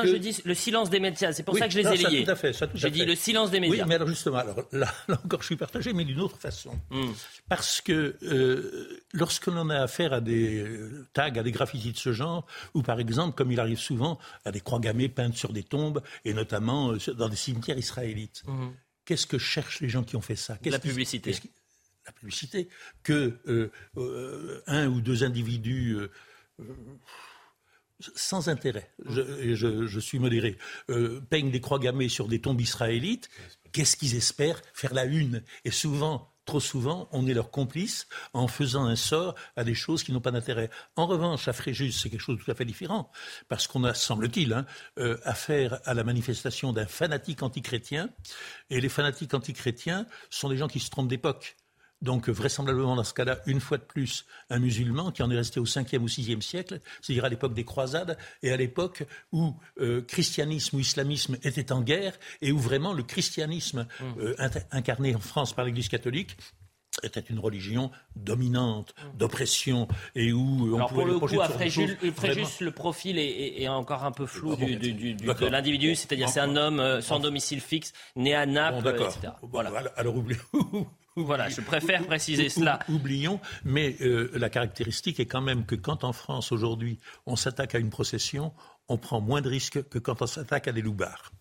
je 0.04 0.16
dis 0.16 0.42
le 0.44 0.54
silence 0.54 0.90
des 0.90 1.00
médias. 1.00 1.32
C'est 1.32 1.44
pour 1.44 1.58
ça 1.58 1.68
que 1.68 1.74
je 1.74 1.80
les 1.80 1.88
ai 1.88 1.98
liés. 1.98 2.24
tout 2.24 2.32
à 2.32 2.36
fait. 2.36 2.56
J'ai 2.74 2.92
dit 2.92 3.06
le 3.06 3.16
silence 3.16 3.52
des 3.52 3.60
médias. 3.60 3.84
Oui, 3.84 3.88
mais 3.88 3.96
alors 3.96 4.08
justement, 4.08 4.38
alors, 4.38 4.58
là, 4.72 4.94
encore, 5.24 5.42
je 5.42 5.48
suis 5.48 5.56
partagé, 5.56 5.94
mais 5.94 6.06
d'une 6.06 6.20
autre 6.20 6.38
façon. 6.38 6.72
Hmm. 6.90 7.12
Parce 7.48 7.82
que 7.82 8.18
euh, 8.24 9.02
lorsque 9.14 9.48
l'on 9.48 9.70
a 9.70 9.80
affaire 9.80 10.14
à 10.14 10.22
des 10.22 10.64
euh, 10.64 11.08
tags, 11.14 11.36
à 11.36 11.44
des 11.44 11.52
graffitis 11.52 11.92
de 11.92 11.98
ce 11.98 12.12
genre, 12.12 12.46
ou 12.74 12.82
par 12.82 13.00
exemple, 13.00 13.36
comme 13.36 13.52
il 13.52 13.60
arrive 13.60 13.80
souvent, 13.80 14.20
à 14.44 14.52
des 14.52 14.62
croix 14.62 14.80
gammées 14.80 15.10
peintes 15.10 15.36
sur 15.36 15.54
des 15.54 15.64
tombes, 15.64 16.02
et 16.26 16.34
notamment 16.34 16.92
euh, 16.92 17.14
dans 17.14 17.30
des 17.30 17.36
cimetières 17.36 17.78
israélites, 17.78 18.44
hmm. 18.48 18.72
qu'est-ce 19.06 19.28
que 19.28 19.38
cherchent 19.38 19.82
les 19.82 19.90
gens 19.90 20.04
qui 20.04 20.16
ont 20.16 20.22
fait 20.22 20.36
ça? 20.36 20.58
La 20.66 20.80
publicité. 20.80 21.36
la 22.06 22.12
publicité. 22.12 22.68
Que 23.04 23.72
un 24.68 24.88
ou 24.88 25.02
deux 25.02 25.24
individus 25.24 25.98
sans 28.00 28.50
intérêt, 28.50 28.90
je, 29.06 29.86
je, 29.88 30.00
suis 30.00 30.20
modéré, 30.20 30.58
euh, 30.90 31.22
peignent 31.30 31.52
des 31.52 31.62
croix 31.62 31.80
gammées 31.80 32.10
sur 32.10 32.28
des 32.28 32.42
tombes 32.42 32.62
israélites, 32.62 33.30
qu'est-ce 33.72 33.96
qu'ils 33.96 34.16
espèrent 34.16 34.62
Faire 34.74 34.94
la 34.94 35.06
une. 35.06 35.44
Et 35.64 35.72
souvent, 35.72 36.32
trop 36.46 36.60
souvent, 36.60 37.10
on 37.12 37.28
est 37.28 37.34
leur 37.34 37.52
complice 37.52 38.08
en 38.34 38.48
faisant 38.48 38.86
un 38.86 38.96
sort 38.96 39.36
à 39.56 39.64
des 39.64 39.74
choses 39.74 40.04
qui 40.04 40.12
n'ont 40.12 40.22
pas 40.22 40.32
d'intérêt. 40.32 40.70
En 40.96 41.08
revanche, 41.08 41.48
à 41.48 41.54
Fréjus, 41.54 41.92
c'est 41.92 42.10
quelque 42.10 42.22
chose 42.22 42.38
de 42.38 42.44
tout 42.44 42.52
à 42.52 42.56
fait 42.56 42.66
différent, 42.66 43.12
parce 43.50 43.68
qu'on 43.68 43.84
a, 43.84 43.94
semble-t-il, 43.94 44.54
hein, 44.54 44.66
euh, 45.00 45.18
affaire 45.24 45.80
à 45.86 45.94
la 45.94 46.04
manifestation 46.04 46.72
d'un 46.72 46.86
fanatique 46.86 47.44
antichrétien, 47.44 48.10
et 48.70 48.80
les 48.80 48.90
fanatiques 48.90 49.34
antichrétiens 49.34 50.06
sont 50.30 50.50
des 50.50 50.58
gens 50.58 50.68
qui 50.68 50.80
se 50.80 50.90
trompent 50.90 51.10
d'époque. 51.10 51.56
Donc 52.06 52.30
vraisemblablement 52.30 52.96
dans 52.96 53.04
ce 53.04 53.16
cas-là, 53.16 53.40
une 53.48 53.60
fois 53.60 53.80
de 53.80 53.84
plus, 53.84 54.26
un 54.52 54.60
musulman 54.60 55.12
qui 55.12 55.24
en 55.24 55.32
est 55.32 55.36
resté 55.36 55.60
au 55.60 55.66
5e 55.66 55.98
ou 55.98 56.06
6e 56.06 56.40
siècle, 56.40 56.80
c'est-à-dire 57.02 57.26
à, 57.26 57.30
l'époque 57.30 57.56
des 57.56 57.66
croisades 57.66 58.16
et 58.44 58.52
à 58.52 58.58
l'époque 58.58 59.04
où 59.32 59.56
euh, 59.80 60.04
christianisme 60.04 60.78
ou 60.78 60.80
islamisme 60.80 61.38
était 61.44 61.72
en 61.72 61.82
guerre 61.82 62.14
et 62.44 62.52
où 62.52 62.60
vraiment 62.60 62.94
le 62.94 63.02
christianisme 63.02 63.88
mmh. 64.00 64.04
euh, 64.20 64.36
incarné 64.70 65.16
en 65.16 65.20
France 65.20 65.54
par 65.54 65.66
l'Église 65.66 65.90
catholique 65.90 66.38
était 67.04 67.20
une 67.20 67.40
religion 67.40 67.92
dominante, 68.16 68.94
mmh. 68.98 69.18
d'oppression, 69.18 69.88
et 70.16 70.32
où 70.34 70.74
on 70.74 70.76
Alors 70.78 70.94
pour 70.94 71.06
le 71.06 71.20
coup, 71.20 71.42
à 71.42 71.50
Fréjus, 71.50 71.98
le 72.62 72.72
profil 72.72 73.18
est, 73.20 73.68
encore 73.68 74.04
un 74.04 74.12
peu 74.12 74.26
flou 74.26 74.56
du, 74.56 75.16
de 75.16 75.46
l'individu, 75.48 75.96
c'est-à-dire 75.96 76.30
c'est 76.30 76.40
un 76.40 76.56
homme 76.56 76.80
euh, 76.80 77.02
sans 77.02 77.20
domicile 77.20 77.62
fixe, 77.62 77.94
né 78.16 78.34
à 78.34 78.46
Naples, 78.46 78.88
etc. 78.88 79.34
voilà. 79.42 79.72
Alors 79.98 80.16
oubliez, 80.16 80.40
Voilà, 81.18 81.48
je 81.48 81.62
préfère 81.62 82.06
préciser 82.06 82.50
cela. 82.50 82.80
Oublions, 82.90 83.40
mais 83.64 83.96
euh, 84.02 84.30
la 84.34 84.50
caractéristique 84.50 85.22
est 85.22 85.26
quand 85.26 85.40
même 85.40 85.66
que 85.66 85.76
quand 85.76 86.04
en 86.04 86.12
France 86.12 86.52
aujourd'hui 86.52 87.00
on 87.26 87.38
s'attaque 87.38 87.74
à 87.74 87.80
une 87.80 87.90
procession, 87.90 88.52
on 88.90 88.98
prend 88.98 89.22
moins 89.22 89.42
de 89.42 89.48
risques 89.48 89.88
que 89.88 89.98
quand 89.98 90.22
on 90.22 90.28
s'attaque 90.28 90.68
à 90.68 90.74
des 90.74 90.82
loupards. 90.82 91.32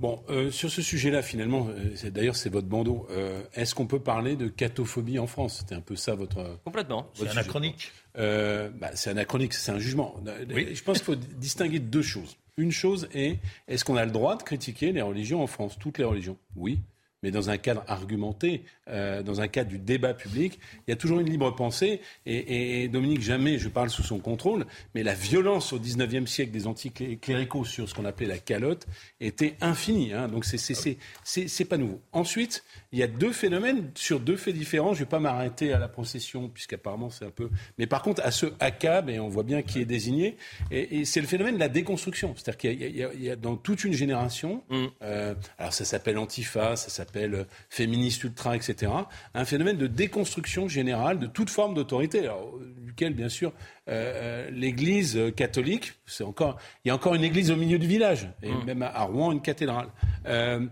Bon, 0.00 0.22
euh, 0.28 0.50
sur 0.50 0.70
ce 0.70 0.80
sujet-là, 0.82 1.22
finalement, 1.22 1.68
euh, 1.68 2.10
d'ailleurs, 2.10 2.36
c'est 2.36 2.50
votre 2.50 2.66
bandeau. 2.66 3.08
Est-ce 3.54 3.74
qu'on 3.74 3.86
peut 3.86 4.00
parler 4.00 4.36
de 4.36 4.48
catophobie 4.48 5.18
en 5.18 5.26
France? 5.26 5.58
C'était 5.60 5.74
un 5.74 5.80
peu 5.80 5.96
ça 5.96 6.14
votre. 6.14 6.58
Complètement. 6.64 7.10
C'est 7.14 7.28
anachronique. 7.28 7.92
Bah, 8.14 8.90
c'est 8.94 9.10
anachronique, 9.10 9.54
c'est 9.54 9.72
un 9.72 9.78
jugement. 9.78 10.14
Oui. 10.54 10.74
Je 10.74 10.82
pense 10.82 10.98
qu'il 10.98 11.06
faut 11.06 11.14
distinguer 11.14 11.78
deux 11.78 12.02
choses. 12.02 12.36
Une 12.56 12.72
chose 12.72 13.08
est 13.14 13.38
est-ce 13.68 13.84
qu'on 13.84 13.96
a 13.96 14.04
le 14.04 14.10
droit 14.10 14.36
de 14.36 14.42
critiquer 14.42 14.90
les 14.90 15.02
religions 15.02 15.42
en 15.42 15.46
France, 15.46 15.76
toutes 15.78 15.98
les 15.98 16.04
religions? 16.04 16.36
Oui 16.56 16.80
mais 17.22 17.30
dans 17.30 17.50
un 17.50 17.58
cadre 17.58 17.82
argumenté, 17.86 18.62
euh, 18.88 19.22
dans 19.22 19.40
un 19.40 19.48
cadre 19.48 19.70
du 19.70 19.78
débat 19.78 20.14
public, 20.14 20.58
il 20.86 20.90
y 20.90 20.92
a 20.92 20.96
toujours 20.96 21.20
une 21.20 21.28
libre 21.28 21.54
pensée. 21.54 22.00
Et, 22.26 22.82
et, 22.82 22.88
Dominique, 22.88 23.22
jamais 23.22 23.58
je 23.58 23.68
parle 23.68 23.90
sous 23.90 24.02
son 24.02 24.18
contrôle, 24.18 24.66
mais 24.94 25.02
la 25.02 25.14
violence 25.14 25.72
au 25.72 25.78
XIXe 25.78 26.30
siècle 26.30 26.52
des 26.52 26.66
anticléricaux 26.66 27.64
sur 27.64 27.88
ce 27.88 27.94
qu'on 27.94 28.04
appelait 28.04 28.26
la 28.26 28.38
calotte 28.38 28.86
était 29.20 29.56
infinie. 29.60 30.12
Hein, 30.12 30.28
donc 30.28 30.44
c'est 30.44 31.64
pas 31.64 31.76
nouveau. 31.76 32.00
Ensuite, 32.12 32.64
il 32.92 32.98
y 32.98 33.02
a 33.02 33.08
deux 33.08 33.32
phénomènes 33.32 33.90
sur 33.94 34.20
deux 34.20 34.36
faits 34.36 34.54
différents. 34.54 34.94
Je 34.94 35.00
ne 35.00 35.04
vais 35.04 35.10
pas 35.10 35.20
m'arrêter 35.20 35.72
à 35.72 35.78
la 35.78 35.88
procession, 35.88 36.48
puisqu'apparemment 36.48 37.10
c'est 37.10 37.24
un 37.24 37.30
peu. 37.30 37.50
Mais 37.78 37.86
par 37.86 38.02
contre, 38.02 38.22
à 38.24 38.30
ce 38.30 38.46
ACAB, 38.60 39.10
et 39.10 39.20
on 39.20 39.28
voit 39.28 39.42
bien 39.42 39.62
qui 39.62 39.80
est 39.80 39.84
désigné, 39.84 40.36
et, 40.70 41.04
c'est 41.04 41.20
le 41.20 41.26
phénomène 41.26 41.54
de 41.54 41.60
la 41.60 41.68
déconstruction. 41.68 42.34
C'est-à-dire 42.36 42.58
qu'il 42.58 42.82
y, 42.82 43.24
y, 43.24 43.30
a 43.30 43.36
dans 43.36 43.56
toute 43.56 43.84
une 43.84 43.92
génération, 43.92 44.62
mmh. 44.70 44.86
euh, 45.02 45.34
alors 45.58 45.72
ça 45.72 45.84
s'appelle 45.84 46.18
Antifa, 46.18 46.76
ça 46.76 46.90
s'appelle 46.90 47.07
s'appelle 47.08 47.46
féministe 47.70 48.24
ultra, 48.24 48.56
etc. 48.56 48.92
Un 49.34 49.44
phénomène 49.44 49.76
de 49.76 49.86
déconstruction 49.86 50.68
générale 50.68 51.18
de 51.18 51.26
toute 51.26 51.50
forme 51.50 51.74
d'autorité, 51.74 52.28
duquel, 52.78 53.14
bien 53.14 53.28
sûr, 53.28 53.52
euh, 53.88 54.12
euh, 54.48 54.50
l'Église 54.50 55.18
catholique, 55.34 55.94
c'est 56.04 56.24
encore, 56.24 56.58
il 56.84 56.88
y 56.88 56.90
a 56.90 56.94
encore 56.94 57.14
une 57.14 57.24
Église 57.24 57.50
au 57.50 57.56
milieu 57.56 57.78
du 57.78 57.86
village, 57.86 58.28
et 58.42 58.50
mmh. 58.50 58.64
même 58.64 58.82
à, 58.82 59.02
Rouen, 59.04 59.32
une 59.32 59.40
cathédrale, 59.40 59.88
euh, 60.26 60.66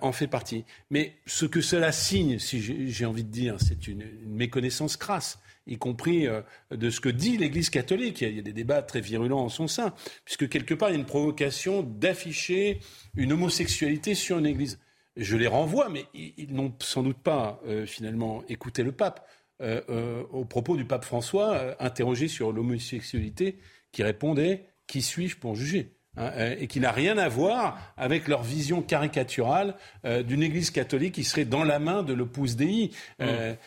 en 0.00 0.12
fait 0.12 0.26
partie. 0.26 0.64
Mais 0.90 1.14
ce 1.26 1.46
que 1.46 1.60
cela 1.60 1.92
signe, 1.92 2.38
si 2.38 2.60
j'ai 2.90 3.06
envie 3.06 3.24
de 3.24 3.30
dire, 3.30 3.56
c'est 3.58 3.88
une, 3.88 4.04
méconnaissance 4.26 4.96
crasse 4.96 5.38
y 5.66 5.76
compris 5.76 6.26
de 6.70 6.90
ce 6.90 7.00
que 7.00 7.08
dit 7.08 7.36
l'Église 7.36 7.70
catholique. 7.70 8.22
Il 8.22 8.34
y, 8.34 8.38
a, 8.38 8.42
des 8.42 8.52
débats 8.52 8.82
très 8.82 9.00
virulents 9.00 9.44
en 9.44 9.48
son 9.48 9.68
sein, 9.68 9.94
puisque 10.24 10.48
quelque 10.48 10.74
part, 10.74 10.90
il 10.90 10.92
y 10.92 10.96
a 10.96 10.98
une 10.98 11.06
provocation 11.06 11.82
d'afficher 11.82 12.80
une 13.14 13.32
homosexualité 13.32 14.14
sur 14.14 14.38
une 14.38 14.46
Église 14.46 14.78
je 15.16 15.36
les 15.36 15.46
renvoie, 15.46 15.88
mais 15.88 16.04
ils, 16.14 16.52
n'ont 16.52 16.72
sans 16.80 17.02
doute 17.02 17.18
pas 17.18 17.60
euh, 17.66 17.86
finalement 17.86 18.42
écouté 18.48 18.82
le 18.82 18.92
pape 18.92 19.26
euh, 19.60 19.80
euh, 19.90 20.22
au 20.30 20.44
propos 20.44 20.76
du 20.76 20.84
pape 20.84 21.04
François, 21.04 21.76
interrogé 21.82 22.28
sur 22.28 22.52
l'homosexualité, 22.52 23.58
qui 23.92 24.02
répondait 24.02 24.66
Qui 24.86 25.02
suis-je 25.02 25.36
pour 25.36 25.56
juger 25.56 25.92
hein, 26.16 26.30
et 26.58 26.66
qui 26.66 26.80
n'a 26.80 26.92
rien 26.92 27.18
à 27.18 27.28
voir 27.28 27.92
avec 27.96 28.28
leur 28.28 28.42
vision 28.42 28.82
caricaturale 28.82 29.74
d'une 30.04 30.42
Église 30.42 30.70
catholique 30.70 31.14
qui 31.14 31.24
serait 31.24 31.44
dans 31.44 31.64
la 31.64 31.78
main 31.78 32.02
de 32.02 32.14
l'opus 32.14 32.56
Dei. 32.56 32.90
Mmh. 33.18 33.24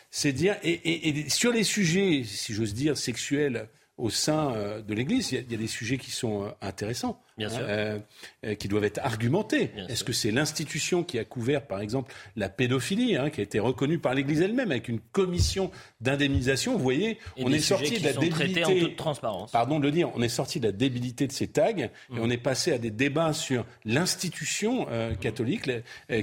C'est 0.09 0.33
dire 0.33 0.55
et, 0.63 1.29
sur 1.29 1.51
les 1.51 1.63
sujets, 1.63 2.23
si 2.23 2.53
j'ose 2.53 2.73
dire, 2.73 2.97
sexuels 2.97 3.69
au 3.97 4.09
sein 4.09 4.81
de 4.81 4.93
l'Église, 4.93 5.31
il 5.33 5.51
y, 5.51 5.53
a 5.53 5.57
des 5.57 5.67
sujets 5.67 5.97
qui 5.97 6.09
sont 6.09 6.51
intéressants. 6.61 7.21
Bien 7.38 7.49
sûr. 7.49 7.61
Euh, 7.63 7.97
euh, 8.45 8.53
qui 8.53 8.67
doivent 8.67 8.84
être 8.84 8.99
argumentés. 8.99 9.71
Est-ce 9.89 10.03
que 10.03 10.13
c'est 10.13 10.29
l'institution 10.29 11.03
qui 11.03 11.17
a 11.17 11.23
couvert, 11.23 11.65
par 11.65 11.81
exemple, 11.81 12.13
la 12.36 12.47
pédophilie, 12.47 13.15
hein, 13.15 13.31
qui 13.31 13.39
a 13.39 13.43
été 13.43 13.59
reconnue 13.59 13.97
par 13.97 14.13
l'Église 14.13 14.41
elle-même 14.41 14.69
avec 14.69 14.88
une 14.88 14.99
commission 14.99 15.71
d'indemnisation? 15.99 16.73
Vous 16.73 16.84
voyez, 16.84 17.17
on 17.38 17.51
est 17.51 17.59
sorti 17.59 17.99
de 17.99 18.05
la 18.05 18.13
débilité. 18.13 18.63
En 18.63 18.79
toute 18.79 18.95
transparence. 18.95 19.51
Pardon 19.51 19.79
de 19.79 19.86
le 19.86 19.91
dire, 19.91 20.11
on 20.15 20.21
est 20.21 20.29
sorti 20.29 20.59
de 20.59 20.67
la 20.67 20.71
débilité 20.71 21.25
de 21.25 21.31
ces 21.31 21.47
tags 21.47 21.69
et 21.69 21.89
mmh. 22.09 22.19
on 22.19 22.29
est 22.29 22.38
passé 22.38 22.71
à 22.71 22.77
des 22.77 22.91
débats 22.91 23.34
sur 23.34 23.65
l'institution 23.86 24.88
euh, 24.91 25.15
catholique 25.15 25.69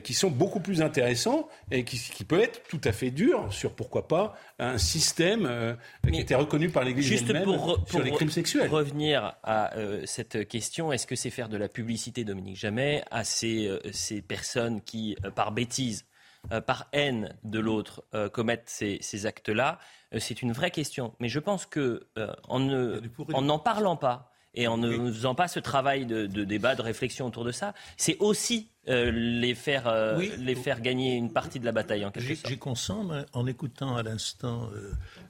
qui 0.04 0.14
sont 0.14 0.30
beaucoup 0.30 0.60
plus 0.60 0.82
intéressants 0.82 1.48
et 1.70 1.84
qui, 1.84 1.98
qui 1.98 2.24
peuvent 2.24 2.40
être 2.40 2.62
tout 2.68 2.80
à 2.84 2.92
fait 2.92 3.10
durs 3.10 3.52
sur 3.52 3.72
pourquoi 3.72 4.06
pas 4.06 4.36
un 4.58 4.78
système 4.78 5.76
qui 6.06 6.18
a 6.18 6.20
été 6.20 6.34
reconnu 6.34 6.68
par 6.68 6.84
l'Église 6.84 7.24
elle-même 7.28 7.58
sur 7.86 8.02
les 8.02 8.10
crimes 8.12 8.30
sexuels. 8.30 8.68
Revenir 8.68 9.34
à 9.42 9.72
cette 10.04 10.46
question 10.46 10.92
est-ce 11.00 11.06
que 11.06 11.16
c'est 11.16 11.30
faire 11.30 11.48
de 11.48 11.56
la 11.56 11.70
publicité, 11.70 12.24
Dominique 12.24 12.56
Jamais, 12.56 13.02
à 13.10 13.24
ces, 13.24 13.66
euh, 13.66 13.80
ces 13.90 14.20
personnes 14.20 14.82
qui, 14.82 15.16
euh, 15.24 15.30
par 15.30 15.50
bêtise, 15.50 16.04
euh, 16.52 16.60
par 16.60 16.88
haine 16.92 17.34
de 17.42 17.58
l'autre, 17.58 18.04
commettent 18.32 18.68
ces, 18.68 18.98
ces 19.00 19.24
actes-là 19.24 19.78
C'est 20.18 20.42
une 20.42 20.52
vraie 20.52 20.70
question. 20.70 21.14
Mais 21.18 21.30
je 21.30 21.38
pense 21.38 21.64
que 21.64 22.06
en 22.48 22.60
n'en 22.60 23.58
parlant 23.58 23.96
pas, 23.96 24.30
et 24.54 24.66
en 24.68 24.76
ne 24.76 25.10
faisant 25.10 25.34
pas 25.34 25.48
ce 25.48 25.58
travail 25.58 26.04
de, 26.04 26.26
débat, 26.26 26.74
de 26.74 26.82
réflexion 26.82 27.26
autour 27.26 27.44
de 27.44 27.52
ça, 27.52 27.72
c'est 27.96 28.18
aussi 28.18 28.69
les, 28.86 29.54
faire, 29.54 30.16
les 30.18 30.54
faire 30.54 30.80
gagner 30.80 31.16
une 31.16 31.32
partie 31.32 31.60
de 31.60 31.64
la 31.64 31.72
bataille 31.72 32.04
en 32.04 32.10
quelque 32.10 32.34
sorte. 32.34 32.48
J'y 32.48 32.58
consens, 32.58 33.24
en 33.32 33.46
écoutant 33.46 33.96
à 33.96 34.02
l'instant 34.02 34.70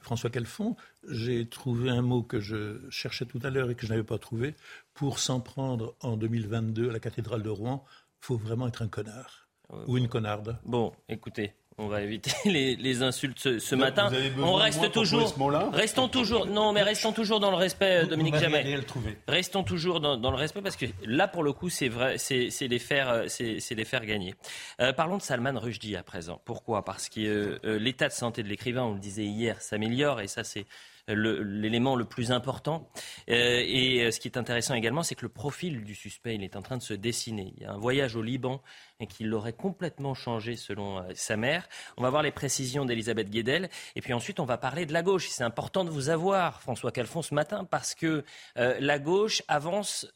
François 0.00 0.30
Calfon, 0.30 0.76
j'ai 1.08 1.48
trouvé 1.48 1.90
un 1.90 2.02
mot 2.02 2.22
que 2.22 2.40
je 2.40 2.78
cherchais 2.90 3.26
tout 3.26 3.40
à 3.42 3.50
l'heure 3.50 3.70
et 3.70 3.74
que 3.74 3.86
je 3.86 3.92
n'avais 3.92 4.04
pas 4.04 4.18
trouvé. 4.18 4.54
Pour 4.94 5.18
s'en 5.18 5.40
prendre 5.40 5.94
en 6.00 6.16
2022 6.16 6.90
à 6.90 6.92
la 6.92 7.00
cathédrale 7.00 7.42
de 7.42 7.50
Rouen, 7.50 7.84
il 8.22 8.26
faut 8.26 8.36
vraiment 8.36 8.68
être 8.68 8.82
un 8.82 8.88
connard 8.88 9.48
ou 9.86 9.96
une 9.96 10.08
connarde. 10.08 10.58
Bon, 10.64 10.92
écoutez, 11.08 11.54
on 11.80 11.88
va 11.88 12.02
éviter 12.02 12.32
les, 12.44 13.02
insultes 13.02 13.58
ce, 13.58 13.74
matin. 13.74 14.10
On 14.38 14.54
reste 14.54 14.92
toujours. 14.92 15.34
Restons 15.72 16.08
toujours. 16.08 16.46
Non, 16.46 16.72
mais 16.72 16.82
restons 16.82 17.12
toujours 17.12 17.40
dans 17.40 17.50
le 17.50 17.56
respect, 17.56 18.06
Dominique 18.06 18.36
Jamais. 18.36 18.78
Restons 19.26 19.64
toujours 19.64 20.00
dans, 20.00 20.30
le 20.30 20.36
respect 20.36 20.62
parce 20.62 20.76
que 20.76 20.86
là, 21.04 21.26
pour 21.28 21.42
le 21.42 21.52
coup, 21.52 21.68
c'est 21.70 21.88
vrai, 21.88 22.18
c'est 22.18 22.50
les 22.60 22.78
faire, 22.78 23.24
c'est 23.28 23.74
les 23.74 23.84
faire 23.84 24.04
gagner. 24.04 24.34
Euh, 24.80 24.92
parlons 24.92 25.16
de 25.16 25.22
Salman 25.22 25.58
Rushdie 25.58 25.96
à 25.96 26.02
présent. 26.02 26.40
Pourquoi? 26.44 26.84
Parce 26.84 27.08
que 27.08 27.20
euh, 27.20 27.58
euh, 27.64 27.78
l'état 27.78 28.08
de 28.08 28.12
santé 28.12 28.42
de 28.42 28.48
l'écrivain, 28.48 28.82
on 28.82 28.94
le 28.94 29.00
disait 29.00 29.24
hier, 29.24 29.60
s'améliore 29.60 30.20
et 30.20 30.28
ça, 30.28 30.44
c'est 30.44 30.66
l'élément 31.08 31.96
le, 31.96 32.04
plus 32.04 32.32
important. 32.32 32.88
Euh, 33.28 33.62
et 33.64 34.02
euh, 34.02 34.10
ce 34.10 34.20
qui 34.20 34.28
est 34.28 34.36
intéressant 34.36 34.74
également, 34.74 35.02
c'est 35.02 35.14
que 35.14 35.24
le 35.24 35.28
profil 35.28 35.84
du 35.84 35.94
suspect, 35.94 36.34
il 36.34 36.44
est 36.44 36.56
en 36.56 36.62
train 36.62 36.76
de 36.76 36.82
se 36.82 36.94
dessiner. 36.94 37.52
Il 37.56 37.62
y 37.62 37.66
a 37.66 37.72
un 37.72 37.78
voyage 37.78 38.16
au 38.16 38.22
Liban 38.22 38.62
qui 39.08 39.24
l'aurait 39.24 39.54
complètement 39.54 40.14
changé 40.14 40.56
selon 40.56 40.98
euh, 40.98 41.02
sa 41.14 41.36
mère. 41.36 41.68
On 41.96 42.02
va 42.02 42.10
voir 42.10 42.22
les 42.22 42.30
précisions 42.30 42.84
d'Elisabeth 42.84 43.30
Guedel. 43.30 43.70
Et 43.96 44.00
puis 44.00 44.12
ensuite, 44.12 44.40
on 44.40 44.44
va 44.44 44.58
parler 44.58 44.86
de 44.86 44.92
la 44.92 45.02
gauche. 45.02 45.28
C'est 45.28 45.44
important 45.44 45.84
de 45.84 45.90
vous 45.90 46.10
avoir, 46.10 46.60
François 46.60 46.92
Calfon, 46.92 47.22
ce 47.22 47.34
matin, 47.34 47.64
parce 47.64 47.94
que 47.94 48.24
la 48.56 48.98
gauche 48.98 49.42
avance, 49.48 50.06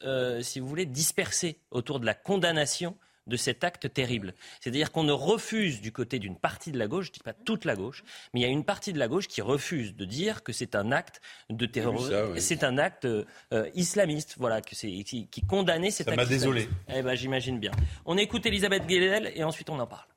si 0.41 0.59
vous 0.59 0.67
voulez, 0.67 0.85
dispersée 0.85 1.59
autour 1.71 1.99
de 1.99 2.05
la 2.05 2.13
condamnation 2.13 2.95
de 3.27 3.37
cet 3.37 3.63
acte 3.63 3.91
terrible. 3.93 4.33
C'est-à-dire 4.59 4.91
qu'on 4.91 5.03
ne 5.03 5.11
refuse 5.11 5.81
du 5.81 5.91
côté 5.91 6.19
d'une 6.19 6.37
partie 6.37 6.71
de 6.71 6.77
la 6.77 6.87
gauche, 6.87 7.05
je 7.05 7.11
ne 7.11 7.13
dis 7.15 7.23
pas 7.23 7.33
toute 7.33 7.65
la 7.65 7.75
gauche, 7.75 8.03
mais 8.33 8.41
il 8.41 8.43
y 8.43 8.45
a 8.45 8.49
une 8.49 8.65
partie 8.65 8.93
de 8.93 8.99
la 8.99 9.07
gauche 9.07 9.27
qui 9.27 9.41
refuse 9.41 9.95
de 9.95 10.05
dire 10.05 10.43
que 10.43 10.53
c'est 10.53 10.75
un 10.75 10.91
acte 10.91 11.21
de 11.49 11.65
terrorisme, 11.65 12.37
c'est 12.37 12.63
un 12.63 12.77
acte 12.77 13.05
euh, 13.05 13.23
islamiste, 13.73 14.35
voilà, 14.37 14.61
que 14.61 14.75
c'est 14.75 14.91
qui, 15.03 15.27
qui 15.27 15.41
condamnait 15.41 15.91
cet 15.91 16.07
acte. 16.07 16.19
Ça 16.19 16.23
m'a 16.23 16.29
désolé. 16.29 16.69
Eh 16.93 17.01
ben, 17.01 17.15
j'imagine 17.15 17.59
bien. 17.59 17.71
On 18.05 18.17
écoute 18.17 18.45
Elisabeth 18.45 18.85
Guedel 18.85 19.31
et 19.35 19.43
ensuite 19.43 19.69
on 19.69 19.79
en 19.79 19.87
parle. 19.87 20.07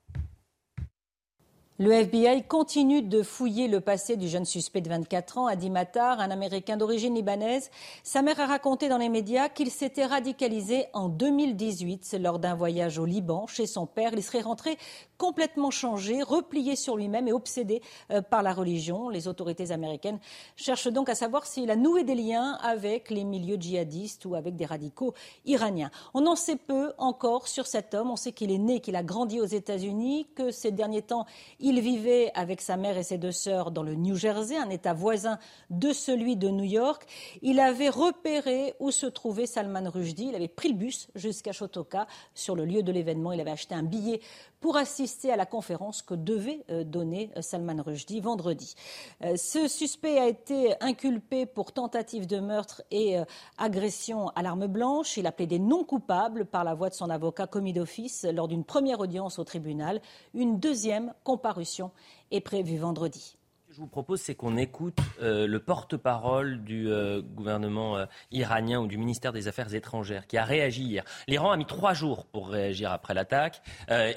Le 1.81 1.93
FBI 1.93 2.43
continue 2.43 3.03
de 3.03 3.22
fouiller 3.22 3.68
le 3.68 3.81
passé 3.81 4.16
du 4.16 4.26
jeune 4.26 4.45
suspect 4.45 4.81
de 4.81 4.89
24 4.89 5.39
ans, 5.39 5.47
Adi 5.47 5.70
Matar, 5.70 6.18
un 6.18 6.33
Américain 6.33 6.76
d'origine 6.76 7.14
libanaise. 7.14 7.70
Sa 8.03 8.20
mère 8.20 8.41
a 8.41 8.47
raconté 8.47 8.89
dans 8.89 8.99
les 8.99 9.09
médias 9.09 9.49
qu'il 9.49 9.70
s'était 9.70 10.05
radicalisé 10.05 10.87
en 10.93 11.09
2018 11.09 12.16
lors 12.20 12.41
d'un 12.41 12.57
voyage 12.57 12.99
au 12.99 13.05
Liban 13.05 13.47
chez 13.47 13.68
son 13.68 13.87
père. 13.87 14.11
Il 14.12 14.24
serait 14.24 14.41
rentré 14.41 14.76
complètement 15.18 15.70
changé, 15.70 16.22
replié 16.22 16.76
sur 16.76 16.96
lui-même 16.96 17.28
et 17.28 17.32
obsédé 17.32 17.82
euh, 18.10 18.22
par 18.22 18.42
la 18.42 18.54
religion. 18.54 19.08
Les 19.08 19.28
autorités 19.28 19.72
américaines 19.72 20.20
cherchent 20.56 20.88
donc 20.88 21.08
à 21.08 21.14
savoir 21.14 21.44
s'il 21.44 21.70
a 21.70 21.76
noué 21.76 22.04
des 22.04 22.14
liens 22.14 22.52
avec 22.62 23.10
les 23.10 23.24
milieux 23.24 23.56
djihadistes 23.56 24.24
ou 24.24 24.36
avec 24.36 24.56
des 24.56 24.64
radicaux 24.64 25.14
iraniens. 25.44 25.90
On 26.14 26.26
en 26.26 26.36
sait 26.36 26.56
peu 26.56 26.92
encore 26.98 27.48
sur 27.48 27.66
cet 27.66 27.94
homme. 27.94 28.10
On 28.10 28.16
sait 28.16 28.32
qu'il 28.32 28.52
est 28.52 28.58
né, 28.58 28.80
qu'il 28.80 28.96
a 28.96 29.02
grandi 29.02 29.40
aux 29.40 29.44
États-Unis, 29.44 30.28
que 30.34 30.50
ces 30.50 30.70
derniers 30.70 31.02
temps, 31.02 31.26
il 31.58 31.80
vivait 31.80 32.30
avec 32.34 32.60
sa 32.60 32.76
mère 32.76 32.96
et 32.96 33.02
ses 33.02 33.18
deux 33.18 33.32
sœurs 33.32 33.72
dans 33.72 33.82
le 33.82 33.94
New 33.94 34.14
Jersey, 34.14 34.56
un 34.56 34.70
État 34.70 34.94
voisin 34.94 35.38
de 35.70 35.92
celui 35.92 36.36
de 36.36 36.48
New 36.48 36.64
York. 36.64 37.06
Il 37.42 37.58
avait 37.58 37.88
repéré 37.88 38.74
où 38.78 38.92
se 38.92 39.06
trouvait 39.06 39.46
Salman 39.46 39.90
Rushdie. 39.90 40.28
Il 40.28 40.36
avait 40.36 40.48
pris 40.48 40.68
le 40.68 40.74
bus 40.74 41.08
jusqu'à 41.16 41.52
Shotoka 41.52 42.06
sur 42.34 42.54
le 42.54 42.64
lieu 42.64 42.82
de 42.82 42.92
l'événement. 42.92 43.32
Il 43.32 43.40
avait 43.40 43.50
acheté 43.50 43.74
un 43.74 43.82
billet 43.82 44.20
pour 44.61 44.76
assister 44.76 45.32
à 45.32 45.36
la 45.36 45.46
conférence 45.46 46.02
que 46.02 46.14
devait 46.14 46.64
euh, 46.70 46.84
donner 46.84 47.30
euh, 47.36 47.42
Salman 47.42 47.82
Rushdie 47.82 48.20
vendredi. 48.20 48.74
Euh, 49.24 49.36
ce 49.36 49.68
suspect 49.68 50.18
a 50.18 50.26
été 50.26 50.74
inculpé 50.80 51.46
pour 51.46 51.72
tentative 51.72 52.26
de 52.26 52.40
meurtre 52.40 52.82
et 52.90 53.16
agression 53.56 54.28
à 54.30 54.42
l'arme 54.42 54.66
blanche. 54.66 55.16
Il 55.16 55.26
a 55.26 55.32
plaidé 55.32 55.59
non 55.59 55.84
coupable 55.84 56.44
par 56.44 56.64
la 56.64 56.74
voix 56.74 56.88
de 56.88 56.94
son 56.94 57.11
avocat 57.11 57.46
commis 57.46 57.72
d'office 57.72 58.26
lors 58.32 58.48
d'une 58.48 58.64
première 58.64 59.00
audience 59.00 59.38
au 59.38 59.44
tribunal. 59.44 60.00
Une 60.34 60.59
deuxième 60.59 61.14
comparution 61.24 61.90
est 62.30 62.40
prévue 62.40 62.78
vendredi 62.78 63.38
je 63.79 63.83
vous 63.83 63.87
propose, 63.87 64.20
c'est 64.20 64.35
qu'on 64.35 64.57
écoute 64.57 64.99
euh, 65.22 65.47
le 65.47 65.61
porte-parole 65.61 66.64
du 66.64 66.91
euh, 66.91 67.22
gouvernement 67.22 67.97
euh, 67.97 68.07
iranien 68.33 68.81
ou 68.81 68.89
du 68.89 68.99
ministère 68.99 69.33
des 69.33 69.47
Affaires 69.47 69.72
étrangères 69.72 70.26
qui 70.26 70.37
a 70.37 70.43
réagi 70.43 70.83
hier. 70.83 71.05
L'Iran 71.29 71.53
a 71.53 71.57
mis 71.57 71.64
trois 71.64 71.95
jours 71.95 72.26
pour 72.26 72.49
réagir 72.49 72.91
après 72.91 73.14
l'attaque. 73.14 73.62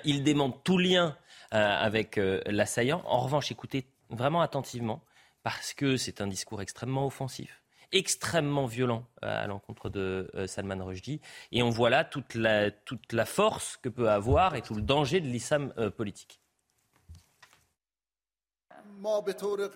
il 0.03 0.23
demande 0.23 0.63
tout 0.63 0.79
lien 0.79 1.15
avec 1.51 2.19
l'assaillant. 2.47 3.03
En 3.05 3.19
revanche, 3.19 3.51
écoutez 3.51 3.85
vraiment 4.09 4.41
attentivement 4.41 5.03
parce 5.43 5.75
que 5.75 5.95
c'est 5.95 6.21
un 6.21 6.27
discours 6.27 6.63
extrêmement 6.63 7.05
offensif 7.05 7.61
extrêmement 7.93 8.67
violent 8.67 9.05
à 9.21 9.45
l'encontre 9.47 9.89
de 9.89 10.31
Salman 10.47 10.83
Rushdie. 10.83 11.19
Et 11.51 11.61
on 11.61 11.69
voit 11.69 11.89
là 11.89 12.05
toute 12.05 12.33
la 12.33 13.25
force 13.25 13.77
que 13.77 13.89
peut 13.89 14.09
avoir 14.09 14.55
et 14.55 14.61
tout 14.61 14.73
le 14.73 14.81
danger 14.81 15.19
de 15.19 15.27
l'islam 15.27 15.73
politique. 15.97 16.40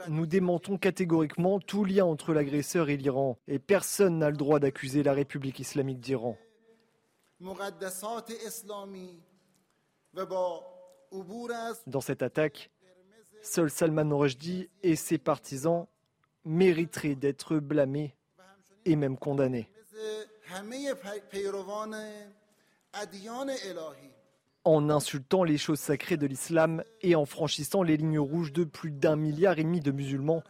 Nous 0.07 0.25
démentons 0.25 0.77
catégoriquement 0.77 1.59
tout 1.59 1.83
lien 1.83 2.05
entre 2.05 2.33
l'agresseur 2.33 2.89
et 2.89 2.97
l'Iran 2.97 3.37
et 3.47 3.59
personne 3.59 4.19
n'a 4.19 4.29
le 4.29 4.37
droit 4.37 4.59
d'accuser 4.59 5.03
la 5.03 5.13
République 5.13 5.59
islamique 5.59 5.99
d'Iran. 5.99 6.37
Dans 11.87 12.01
cette 12.01 12.21
attaque, 12.21 12.71
seul 13.41 13.69
Salman 13.69 14.17
Rushdie 14.17 14.69
et 14.83 14.95
ses 14.95 15.17
partisans 15.17 15.87
mériteraient 16.45 17.15
d'être 17.15 17.57
blâmés 17.57 18.15
et 18.85 18.95
même 18.95 19.17
condamnés 19.17 19.69
en 24.65 24.89
insultant 24.89 25.43
les 25.43 25.57
choses 25.57 25.79
sacrées 25.79 26.17
de 26.17 26.25
l'islam 26.25 26.83
et 27.01 27.15
en 27.15 27.25
franchissant 27.25 27.83
les 27.83 27.97
lignes 27.97 28.19
rouges 28.19 28.51
de 28.51 28.63
plus 28.63 28.91
d'un 28.91 29.15
milliard 29.15 29.59
et 29.59 29.63
demi 29.63 29.79
de 29.79 29.91
musulmans 29.91 30.43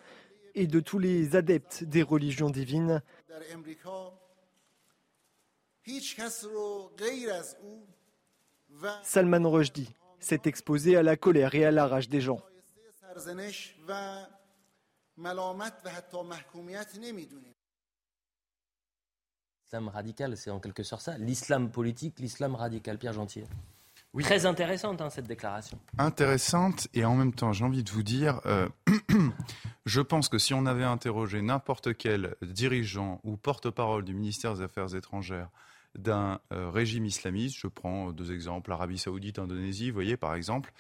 et 0.55 0.68
de 0.68 0.80
tous 0.80 0.99
les 0.99 1.36
adeptes 1.36 1.84
des 1.84 2.01
religions 2.01 2.49
divines. 2.49 3.01
Salman 9.03 9.49
Rushdie 9.51 9.93
s'est 10.20 10.41
exposé 10.45 10.95
à 10.95 11.03
la 11.03 11.18
colère 11.18 11.53
et 11.53 11.66
à 11.66 11.72
la 11.72 11.86
rage 11.86 12.09
des 12.09 12.22
gens. 12.22 12.39
L'islam 19.61 19.88
radical, 19.89 20.38
c'est 20.38 20.51
en 20.51 20.59
quelque 20.59 20.84
sorte 20.84 21.01
ça. 21.01 21.18
L'islam 21.18 21.72
politique, 21.72 22.20
l'islam 22.20 22.55
radical. 22.55 22.97
Pierre 22.97 23.13
Gentil. 24.22 24.26
Très 24.26 24.45
intéressante 24.45 25.01
hein, 25.01 25.09
cette 25.09 25.28
déclaration. 25.28 25.78
Intéressante 25.97 26.88
et 26.93 27.05
en 27.05 27.16
même 27.16 27.34
temps, 27.34 27.51
j'ai 27.53 27.66
envie 27.66 27.84
de 27.84 27.91
vous 27.91 28.03
dire, 28.03 28.41
euh, 28.45 28.68
je 29.86 30.01
pense 30.01 30.30
que 30.30 30.38
si 30.38 30.53
on 30.53 30.66
avait 30.66 30.84
interrogé 30.84 31.41
n'importe 31.41 31.95
quel 31.97 32.36
dirigeant 32.41 33.20
ou 33.24 33.38
porte-parole 33.38 34.03
du 34.03 34.13
ministère 34.13 34.53
des 34.55 34.61
Affaires 34.61 34.95
étrangères 34.95 35.49
d'un 35.97 36.39
euh, 36.51 36.70
régime 36.70 37.05
islamiste, 37.05 37.57
je 37.57 37.68
prends 37.68 38.11
deux 38.11 38.32
exemples, 38.34 38.72
Arabie 38.72 38.97
Saoudite, 38.97 39.39
Indonésie, 39.39 39.89
vous 39.89 39.95
voyez 39.95 40.18
par 40.18 40.36
exemple, 40.36 40.74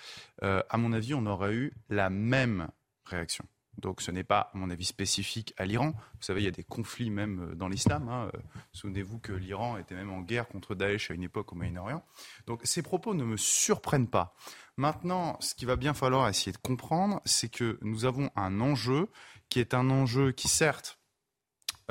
euh, 0.43 0.61
à 0.69 0.77
mon 0.77 0.93
avis, 0.93 1.13
on 1.13 1.25
aurait 1.25 1.53
eu 1.53 1.73
la 1.89 2.09
même 2.09 2.67
réaction. 3.05 3.45
Donc 3.77 4.01
ce 4.01 4.11
n'est 4.11 4.23
pas, 4.23 4.51
mon 4.53 4.69
avis, 4.69 4.85
spécifique 4.85 5.53
à 5.57 5.65
l'Iran. 5.65 5.91
Vous 5.91 6.21
savez, 6.21 6.41
il 6.41 6.45
y 6.45 6.49
a 6.49 6.51
des 6.51 6.63
conflits 6.63 7.09
même 7.09 7.51
euh, 7.51 7.55
dans 7.55 7.67
l'islam. 7.67 8.07
Hein. 8.09 8.29
Euh, 8.33 8.39
souvenez-vous 8.73 9.19
que 9.19 9.33
l'Iran 9.33 9.77
était 9.77 9.95
même 9.95 10.11
en 10.11 10.21
guerre 10.21 10.47
contre 10.47 10.75
Daesh 10.75 11.11
à 11.11 11.13
une 11.13 11.23
époque 11.23 11.51
au 11.51 11.55
Moyen-Orient. 11.55 12.03
Donc 12.47 12.61
ces 12.63 12.81
propos 12.81 13.13
ne 13.13 13.23
me 13.23 13.37
surprennent 13.37 14.09
pas. 14.09 14.35
Maintenant, 14.77 15.37
ce 15.39 15.55
qu'il 15.55 15.67
va 15.67 15.75
bien 15.75 15.93
falloir 15.93 16.27
essayer 16.27 16.51
de 16.51 16.57
comprendre, 16.57 17.21
c'est 17.25 17.49
que 17.49 17.79
nous 17.81 18.05
avons 18.05 18.29
un 18.35 18.59
enjeu 18.61 19.09
qui 19.49 19.59
est 19.59 19.73
un 19.73 19.89
enjeu 19.89 20.31
qui, 20.31 20.47
certes, 20.47 20.99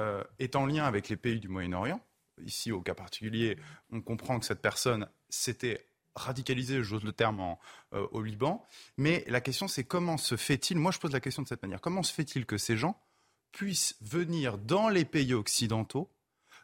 euh, 0.01 0.25
est 0.39 0.57
en 0.57 0.67
lien 0.67 0.85
avec 0.85 1.09
les 1.09 1.17
pays 1.17 1.41
du 1.41 1.49
Moyen-Orient. 1.49 2.01
Ici, 2.43 2.73
au 2.73 2.81
cas 2.81 2.95
particulier, 2.95 3.57
on 3.91 4.01
comprend 4.01 4.41
que 4.41 4.47
cette 4.47 4.61
personne 4.61 5.09
s'était 5.29 5.87
radicalisé, 6.15 6.83
j'ose 6.83 7.05
le 7.05 7.13
terme, 7.13 7.57
euh, 7.93 8.07
au 8.13 8.23
Liban. 8.23 8.65
Mais 8.97 9.25
la 9.27 9.41
question, 9.41 9.69
c'est 9.69 9.85
comment 9.85 10.17
se 10.17 10.37
fait-il, 10.37 10.79
moi 10.79 10.93
je 10.93 10.99
pose 10.99 11.13
la 11.13 11.21
question 11.21 11.43
de 11.43 11.49
cette 11.49 11.63
manière, 11.63 11.81
comment 11.81 12.03
se 12.03 12.13
fait-il 12.13 12.47
que 12.47 12.59
ces 12.59 12.77
gens 12.77 12.99
puissent 13.53 13.97
venir 14.01 14.59
dans 14.59 14.89
les 14.89 15.05
pays 15.05 15.35
occidentaux 15.35 16.11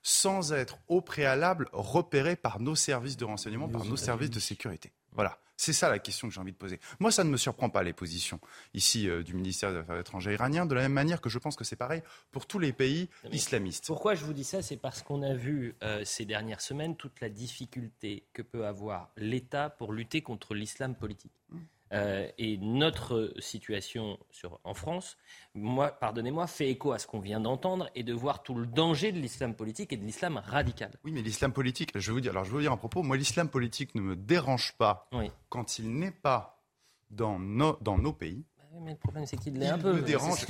sans 0.03 0.53
être 0.53 0.79
au 0.89 1.01
préalable 1.01 1.69
repérés 1.73 2.37
par 2.37 2.59
nos 2.59 2.75
services 2.75 3.17
de 3.17 3.25
renseignement, 3.25 3.69
par 3.69 3.85
nos 3.85 3.97
services 3.97 4.31
de 4.31 4.41
sécurité? 4.41 4.93
Voilà. 5.13 5.39
C'est 5.61 5.75
ça 5.75 5.91
la 5.91 5.99
question 5.99 6.27
que 6.27 6.33
j'ai 6.33 6.41
envie 6.41 6.53
de 6.53 6.57
poser. 6.57 6.81
Moi, 7.01 7.11
ça 7.11 7.23
ne 7.23 7.29
me 7.29 7.37
surprend 7.37 7.69
pas 7.69 7.83
les 7.83 7.93
positions 7.93 8.41
ici 8.73 9.11
euh, 9.11 9.23
du 9.23 9.35
ministère 9.35 9.73
des 9.73 9.77
Affaires 9.81 9.99
étrangères 9.99 10.33
iranien, 10.33 10.65
de 10.65 10.75
la 10.75 10.81
même 10.81 10.95
manière 10.95 11.21
que 11.21 11.29
je 11.29 11.39
pense 11.39 11.55
que 11.55 11.65
c'est 11.65 11.77
pareil 11.77 12.03
pour 12.33 12.47
tous 12.47 12.59
les 12.59 12.73
pays 12.73 13.11
islamistes. 13.31 13.87
Pourquoi 13.87 14.15
je 14.15 14.25
vous 14.25 14.33
dis 14.33 14.43
ça? 14.43 14.63
C'est 14.63 14.79
parce 14.79 15.03
qu'on 15.03 15.21
a 15.21 15.35
vu 15.35 15.77
euh, 15.83 16.03
ces 16.03 16.25
dernières 16.25 16.63
semaines 16.63 16.97
toute 16.97 17.21
la 17.21 17.29
difficulté 17.29 18.25
que 18.33 18.41
peut 18.41 18.65
avoir 18.65 19.11
l'État 19.19 19.69
pour 19.69 19.93
lutter 19.93 20.23
contre 20.23 20.55
l'islam 20.55 20.95
politique. 20.95 21.35
Mmh. 21.51 21.59
Euh, 21.93 22.29
et 22.39 22.57
notre 22.59 23.33
situation 23.39 24.19
sur, 24.31 24.61
en 24.63 24.75
France, 24.75 25.17
moi, 25.55 25.91
pardonnez-moi, 25.91 26.47
fait 26.47 26.71
écho 26.71 26.93
à 26.93 26.99
ce 26.99 27.07
qu'on 27.07 27.19
vient 27.19 27.41
d'entendre 27.41 27.91
et 27.95 28.05
de 28.05 28.13
voir 28.13 28.43
tout 28.43 28.55
le 28.55 28.67
danger 28.67 29.11
de 29.11 29.19
l'islam 29.19 29.55
politique 29.55 29.93
et 29.93 29.97
de 29.97 30.05
l'islam 30.05 30.41
radical. 30.45 30.93
Oui, 31.05 31.11
mais 31.13 31.23
l'islam 31.23 31.53
politique, 31.53 31.91
je 31.95 32.07
vais 32.11 32.15
vous 32.15 32.21
dire, 32.21 32.31
alors 32.31 32.45
je 32.45 32.51
vais 32.51 32.57
vous 32.57 32.63
dire 32.63 32.73
un 32.73 32.77
propos, 32.77 33.03
moi 33.03 33.17
l'islam 33.17 33.49
politique 33.49 33.95
ne 33.95 34.01
me 34.01 34.17
dérange 34.17 34.75
pas 34.79 35.09
quand 35.49 35.79
il 35.79 35.93
n'est 35.93 36.13
pas 36.13 36.63
dans 37.11 37.39
nos, 37.41 37.77
dans 37.81 37.99
nos 37.99 38.13
pays. 38.13 38.45
Bah 38.57 38.65
mais 38.81 38.93
le 38.93 38.97
problème, 38.97 39.27
c'est 39.27 39.37
qu'il 39.37 39.61
est 39.61 39.67
un 39.67 39.79
peu. 39.79 40.01
dérange, 40.01 40.45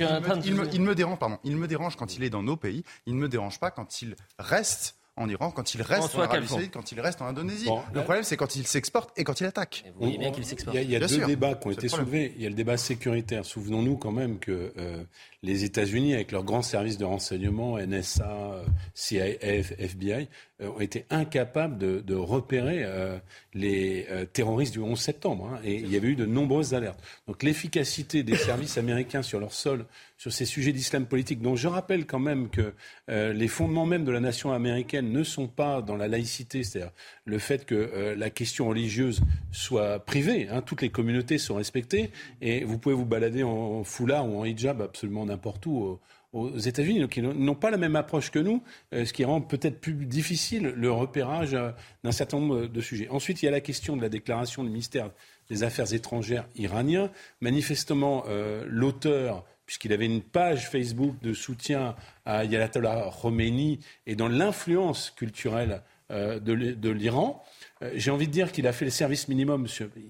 il, 0.45 0.53
me, 0.53 0.73
il 0.73 0.81
me 0.81 0.93
dérange, 0.93 1.17
pardon. 1.17 1.39
Il 1.43 1.57
me 1.57 1.67
dérange 1.67 1.95
quand 1.95 2.15
il 2.15 2.23
est 2.23 2.29
dans 2.29 2.43
nos 2.43 2.55
pays. 2.55 2.83
Il 3.07 3.15
ne 3.15 3.19
me 3.19 3.27
dérange 3.27 3.59
pas 3.59 3.71
quand 3.71 4.01
il 4.03 4.15
reste 4.37 5.00
en 5.21 5.29
Iran, 5.29 5.51
quand 5.51 5.73
il 5.73 5.81
reste 5.81 6.15
en, 6.15 6.21
Arabie 6.21 6.47
Saoudite, 6.47 6.71
quand 6.71 6.91
il 6.91 6.99
reste 6.99 7.21
en 7.21 7.27
Indonésie. 7.27 7.69
le 7.93 8.03
problème, 8.03 8.23
c'est 8.23 8.37
quand 8.37 8.55
il 8.55 8.67
s'exporte 8.67 9.17
et 9.17 9.23
quand 9.23 9.39
il 9.39 9.45
attaque. 9.45 9.85
Il 10.01 10.21
y 10.21 10.95
a, 10.95 10.99
deux 10.99 11.25
débats 11.25 11.55
qui 11.55 11.67
ont 11.67 11.71
été 11.71 11.87
soulevés. 11.87 12.33
Il 12.35 12.43
y 12.43 12.45
a 12.45 12.49
le 12.49 12.55
débat 12.55 12.77
sécuritaire. 12.77 13.45
Souvenons-nous 13.45 13.97
quand 13.97 14.11
même 14.11 14.39
que 14.39 14.73
euh, 14.77 15.03
les 15.43 15.63
États-Unis, 15.63 16.13
avec 16.13 16.31
leurs 16.31 16.43
grands 16.43 16.61
services 16.61 16.97
de 16.97 17.05
renseignement, 17.05 17.77
NSA, 17.77 18.63
CIA, 18.93 19.25
FBI, 19.41 20.13
euh, 20.13 20.25
ont 20.61 20.79
été 20.79 21.05
incapables 21.09 21.77
de, 21.77 22.15
repérer 22.15 22.83
euh, 22.83 23.17
les 23.53 24.07
terroristes 24.33 24.73
du 24.73 24.79
11 24.79 24.99
septembre. 24.99 25.49
Hein, 25.51 25.59
et 25.63 25.75
il 25.75 25.91
y 25.91 25.97
avait 25.97 26.09
eu 26.09 26.15
de 26.15 26.25
nombreuses 26.25 26.73
alertes. 26.73 26.99
Donc 27.27 27.43
l'efficacité 27.43 28.23
des 28.23 28.35
services 28.47 28.77
américains 28.77 29.21
sur 29.21 29.39
leur 29.39 29.53
sol 29.53 29.85
sur 30.21 30.31
ces 30.31 30.45
sujets 30.45 30.71
d'islam 30.71 31.07
politique, 31.07 31.41
dont 31.41 31.55
je 31.55 31.67
rappelle 31.67 32.05
quand 32.05 32.19
même 32.19 32.51
que 32.51 32.75
euh, 33.09 33.33
les 33.33 33.47
fondements 33.47 33.87
même 33.87 34.05
de 34.05 34.11
la 34.11 34.19
nation 34.19 34.51
américaine 34.51 35.11
ne 35.11 35.23
sont 35.23 35.47
pas 35.47 35.81
dans 35.81 35.95
la 35.95 36.07
laïcité, 36.07 36.63
c'est-à-dire 36.63 36.91
le 37.25 37.39
fait 37.39 37.65
que 37.65 37.73
euh, 37.73 38.15
la 38.15 38.29
question 38.29 38.67
religieuse 38.67 39.23
soit 39.51 39.97
privée, 39.97 40.47
hein, 40.51 40.61
toutes 40.61 40.83
les 40.83 40.89
communautés 40.89 41.39
sont 41.39 41.55
respectées, 41.55 42.11
et 42.39 42.63
vous 42.63 42.77
pouvez 42.77 42.93
vous 42.93 43.07
balader 43.07 43.41
en 43.41 43.83
foulard 43.83 44.29
ou 44.29 44.39
en 44.39 44.45
hijab 44.45 44.83
absolument 44.83 45.25
n'importe 45.25 45.65
où 45.65 45.99
aux 46.33 46.57
États-Unis, 46.57 46.99
donc 46.99 47.17
ils 47.17 47.23
n'ont 47.23 47.55
pas 47.55 47.71
la 47.71 47.77
même 47.77 47.95
approche 47.95 48.31
que 48.31 48.39
nous, 48.39 48.63
euh, 48.93 49.05
ce 49.05 49.13
qui 49.13 49.25
rend 49.25 49.41
peut-être 49.41 49.81
plus 49.81 49.93
difficile 50.05 50.73
le 50.75 50.91
repérage 50.91 51.51
d'un 51.51 52.11
certain 52.11 52.39
nombre 52.39 52.67
de 52.67 52.81
sujets. 52.81 53.09
Ensuite, 53.09 53.41
il 53.41 53.45
y 53.45 53.47
a 53.49 53.51
la 53.51 53.61
question 53.61 53.97
de 53.97 54.01
la 54.01 54.09
déclaration 54.09 54.63
du 54.63 54.69
ministère 54.69 55.11
des 55.49 55.63
Affaires 55.63 55.93
étrangères 55.93 56.47
iranien. 56.55 57.11
Manifestement, 57.41 58.23
l'auteur 58.65 59.43
puisqu'il 59.71 59.93
avait 59.93 60.05
une 60.05 60.21
page 60.21 60.69
Facebook 60.69 61.15
de 61.21 61.33
soutien 61.33 61.95
à 62.25 62.39
Ayatollah 62.39 63.09
Khomeini 63.21 63.79
et 64.05 64.17
dans 64.17 64.27
l'influence 64.27 65.11
culturelle 65.11 65.81
euh, 66.11 66.41
de 66.41 66.89
l'Iran. 66.89 67.41
Euh, 67.81 67.91
j'ai 67.95 68.11
envie 68.11 68.27
de 68.27 68.31
dire 68.31 68.51
qu'il 68.51 68.67
a 68.67 68.73
fait 68.73 68.85
le 68.85 68.91
service 68.91 69.27
minimum. 69.27 69.67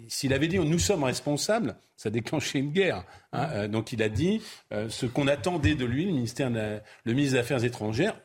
S'il 0.08 0.34
avait 0.34 0.48
dit 0.48 0.60
nous 0.60 0.80
sommes 0.80 1.04
responsables, 1.04 1.76
ça 1.96 2.10
déclenchait 2.10 2.60
une 2.60 2.72
guerre. 2.72 3.06
Hein. 3.34 3.50
Euh, 3.52 3.68
donc 3.68 3.92
il 3.92 4.02
a 4.04 4.10
dit 4.10 4.42
euh, 4.74 4.90
ce 4.90 5.06
qu'on 5.06 5.28
attendait 5.28 5.76
de 5.76 5.86
lui, 5.86 6.06
le, 6.06 6.12
ministère 6.12 6.50
le 6.50 7.14
ministre 7.14 7.34
des 7.34 7.40
Affaires 7.40 7.64
étrangères, 7.64 8.20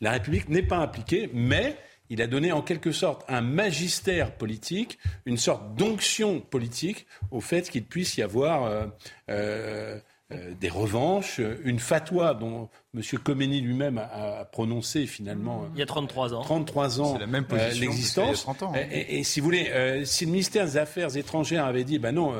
la 0.00 0.12
République 0.12 0.48
n'est 0.48 0.62
pas 0.62 0.78
impliquée, 0.78 1.30
mais 1.32 1.76
il 2.10 2.22
a 2.22 2.26
donné 2.26 2.52
en 2.52 2.62
quelque 2.62 2.92
sorte 2.92 3.24
un 3.28 3.42
magistère 3.42 4.32
politique, 4.32 4.98
une 5.26 5.36
sorte 5.36 5.74
d'onction 5.74 6.40
politique 6.40 7.06
au 7.30 7.40
fait 7.40 7.68
qu'il 7.68 7.84
puisse 7.84 8.16
y 8.16 8.22
avoir 8.22 8.88
des 10.30 10.68
revanches, 10.68 11.40
une 11.64 11.78
fatwa 11.78 12.34
dont 12.34 12.68
M. 12.94 13.02
Khomeini 13.24 13.62
lui-même 13.62 13.96
a, 13.96 14.44
prononcé 14.44 15.06
finalement. 15.06 15.66
Il 15.74 15.78
y 15.78 15.82
a 15.82 15.86
33 15.86 16.34
ans. 16.34 16.42
33 16.42 17.00
ans. 17.00 17.18
Euh, 17.20 17.70
l'existence. 17.72 18.46
Hein. 18.46 18.72
Et, 18.90 19.24
si 19.24 19.40
vous 19.40 19.44
voulez, 19.44 19.70
euh, 19.70 20.04
si 20.04 20.26
le 20.26 20.32
ministère 20.32 20.66
des 20.66 20.76
Affaires 20.76 21.16
étrangères 21.16 21.64
avait 21.64 21.84
dit, 21.84 21.98
ben 21.98 22.12
non, 22.12 22.34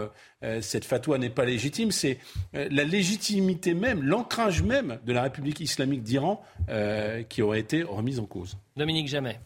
cette 0.61 0.85
fatwa 0.85 1.17
n'est 1.17 1.31
pas 1.31 1.47
légitime, 1.47 1.91
c'est 1.91 2.19
la 2.53 2.85
légitimité 2.85 3.73
même, 3.73 4.03
l'ancrage 4.03 4.63
même 4.63 4.99
de 5.07 5.13
la 5.15 5.23
République 5.23 5.61
islamique 5.61 6.03
d'Iran 6.03 6.43
qui 7.31 7.41
aurait 7.41 7.61
été 7.61 7.83
remise 7.83 8.19
en 8.19 8.27
cause. 8.27 8.59
Dominique 8.77 9.09
Jamais. 9.09 9.41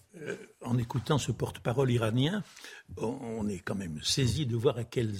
en 0.63 0.79
écoutant 0.79 1.19
ce 1.19 1.31
porte-parole 1.31 1.93
iranien, 1.93 2.43
on, 2.97 3.49
est 3.49 3.61
quand 3.61 3.77
même 3.77 4.01
saisi 4.03 4.47
de 4.47 4.57
voir 4.57 4.79
à 4.79 4.85
quel, 4.85 5.13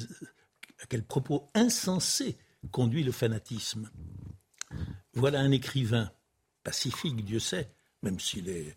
à 0.83 0.87
quel 0.89 1.03
propos 1.03 1.49
insensé 1.55 2.37
conduit 2.71 3.03
le 3.03 3.13
fanatisme. 3.13 3.91
Voilà 5.15 5.41
un 5.41 5.51
écrivain 5.51 6.11
pacifique, 6.63 7.25
Dieu 7.25 7.41
sait, 7.41 7.71
même 8.03 8.19
s'il 8.19 8.49
est, 8.49 8.77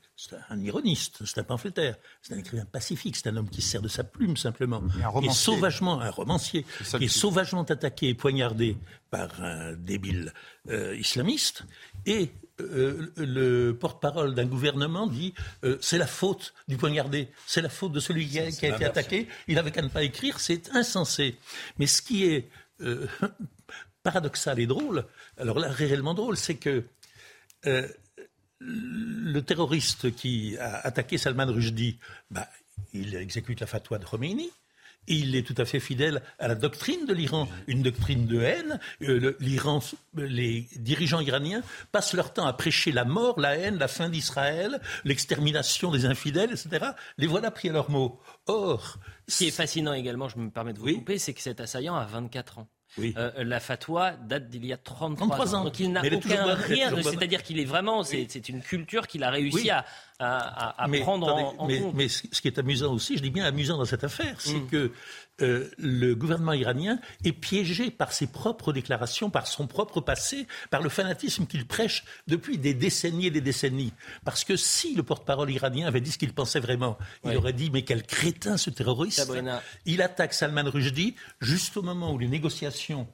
un 0.49 0.59
ironiste, 0.59 1.25
c'est 1.25 1.39
un 1.39 1.43
pamphlétaire, 1.43 1.95
c'est 2.21 2.35
un 2.35 2.37
écrivain 2.37 2.65
pacifique, 2.65 3.15
c'est 3.15 3.27
un 3.27 3.35
homme 3.37 3.49
qui 3.49 3.61
sert 3.61 3.81
de 3.81 3.87
sa 3.87 4.03
plume 4.03 4.37
simplement, 4.37 4.83
un 5.03 5.19
qui 5.19 5.27
est 5.27 5.33
sauvagement, 5.33 5.99
un 5.99 6.11
romancier, 6.11 6.65
qui 6.97 7.05
est 7.05 7.07
sauvagement 7.07 7.63
attaqué 7.63 8.09
et 8.09 8.13
poignardé 8.13 8.77
par 9.09 9.41
un 9.41 9.73
débile 9.73 10.31
euh, 10.69 10.95
islamiste, 10.95 11.63
et 12.05 12.31
euh, 12.61 13.11
le 13.17 13.71
porte-parole 13.71 14.35
d'un 14.35 14.45
gouvernement 14.45 15.07
dit 15.07 15.33
euh, 15.63 15.77
c'est 15.81 15.97
la 15.97 16.07
faute 16.07 16.53
du 16.67 16.77
poignardé, 16.77 17.29
c'est 17.47 17.61
la 17.61 17.69
faute 17.69 17.93
de 17.93 17.99
celui 17.99 18.27
qui 18.27 18.39
a, 18.39 18.51
qui 18.51 18.65
a 18.67 18.75
été 18.75 18.85
attaqué, 18.85 19.27
il 19.47 19.57
avait 19.57 19.71
qu'à 19.71 19.81
ne 19.81 19.89
pas 19.89 20.03
écrire, 20.03 20.39
c'est 20.39 20.69
insensé. 20.75 21.37
Mais 21.79 21.87
ce 21.87 22.01
qui 22.01 22.25
est 22.25 22.49
paradoxal 24.05 24.59
et 24.59 24.67
drôle, 24.67 25.03
alors 25.37 25.57
là, 25.57 25.67
réellement 25.67 26.13
drôle, 26.13 26.37
c'est 26.37 26.55
que 26.55 26.83
euh, 27.65 27.87
le 28.59 29.41
terroriste 29.41 30.15
qui 30.15 30.57
a 30.59 30.75
attaqué 30.85 31.17
Salman 31.17 31.47
Rushdie, 31.47 31.97
bah, 32.29 32.47
il 32.93 33.15
exécute 33.15 33.59
la 33.59 33.67
fatwa 33.67 33.97
de 33.97 34.05
Khomeini. 34.05 34.51
Il 35.07 35.35
est 35.35 35.43
tout 35.43 35.55
à 35.57 35.65
fait 35.65 35.79
fidèle 35.79 36.21
à 36.39 36.47
la 36.47 36.55
doctrine 36.55 37.05
de 37.05 37.13
l'Iran, 37.13 37.47
une 37.67 37.81
doctrine 37.83 38.25
de 38.25 38.41
haine. 38.41 38.79
Euh, 39.01 39.35
L'Iran, 39.39 39.79
les 40.15 40.67
dirigeants 40.77 41.19
iraniens 41.19 41.61
passent 41.91 42.13
leur 42.13 42.33
temps 42.33 42.47
à 42.47 42.53
prêcher 42.53 42.91
la 42.91 43.05
mort, 43.05 43.39
la 43.39 43.55
haine, 43.55 43.77
la 43.77 43.87
fin 43.87 44.09
d'Israël, 44.09 44.81
l'extermination 45.03 45.91
des 45.91 46.05
infidèles, 46.05 46.51
etc. 46.51 46.87
Les 47.17 47.27
voilà 47.27 47.51
pris 47.51 47.69
à 47.69 47.73
leurs 47.73 47.91
mots. 47.91 48.19
Or, 48.47 48.97
ce 49.27 49.39
qui 49.39 49.47
est 49.47 49.51
fascinant 49.51 49.93
également, 49.93 50.29
je 50.29 50.37
me 50.37 50.49
permets 50.49 50.73
de 50.73 50.79
vous 50.79 50.91
couper, 50.93 51.19
c'est 51.19 51.33
que 51.33 51.41
cet 51.41 51.59
assaillant 51.59 51.95
a 51.95 52.05
24 52.05 52.59
ans. 52.59 52.67
Euh, 52.97 53.31
la 53.43 53.59
fatwa 53.59 54.11
date 54.11 54.49
d'il 54.49 54.65
y 54.65 54.73
a 54.73 54.77
33, 54.77 55.55
ans. 55.55 55.63
Donc 55.65 55.79
il 55.79 55.91
n'a 55.91 56.01
aucun 56.01 56.53
rien. 56.53 56.91
C'est-à-dire 57.01 57.43
qu'il 57.43 57.59
est 57.59 57.65
vraiment, 57.65 58.03
c'est 58.03 58.49
une 58.49 58.61
culture 58.61 59.07
qu'il 59.07 59.23
a 59.23 59.29
réussi 59.29 59.69
à, 59.69 59.85
prendre 60.17 61.27
en, 61.57 61.67
mais, 61.67 61.79
compte. 61.79 61.93
Mais 61.95 62.07
ce 62.07 62.41
qui 62.41 62.47
est 62.47 62.57
amusant 62.57 62.93
aussi, 62.93 63.17
je 63.17 63.23
dis 63.23 63.29
bien 63.29 63.45
amusant 63.45 63.77
dans 63.77 63.85
cette 63.85 64.03
affaire, 64.03 64.39
c'est 64.39 64.53
mm. 64.53 64.67
que 64.67 64.91
euh, 65.41 65.69
le 65.77 66.13
gouvernement 66.13 66.53
iranien 66.53 66.99
est 67.25 67.33
piégé 67.33 67.91
par 67.91 68.13
ses 68.13 68.27
propres 68.27 68.71
déclarations, 68.71 69.29
par 69.29 69.47
son 69.47 69.67
propre 69.67 69.99
passé, 69.99 70.47
par 70.69 70.81
le 70.81 70.89
fanatisme 70.89 71.45
qu'il 71.45 71.67
prêche 71.67 72.05
depuis 72.27 72.57
des 72.57 72.73
décennies 72.73 73.27
et 73.27 73.31
des 73.31 73.41
décennies. 73.41 73.91
Parce 74.23 74.45
que 74.45 74.55
si 74.55 74.95
le 74.95 75.03
porte-parole 75.03 75.51
iranien 75.51 75.87
avait 75.87 76.01
dit 76.01 76.11
ce 76.11 76.17
qu'il 76.17 76.33
pensait 76.33 76.61
vraiment, 76.61 76.97
il 77.25 77.35
aurait 77.35 77.53
dit 77.53 77.69
mais 77.69 77.81
quel 77.81 78.03
crétin 78.03 78.55
ce 78.55 78.69
terroriste. 78.69 79.29
Il 79.85 80.01
attaque 80.01 80.33
Salman 80.33 80.69
Rushdie 80.69 81.15
juste 81.41 81.75
au 81.75 81.81
moment 81.81 82.13
où 82.13 82.17
les 82.17 82.29
négociations 82.29 83.07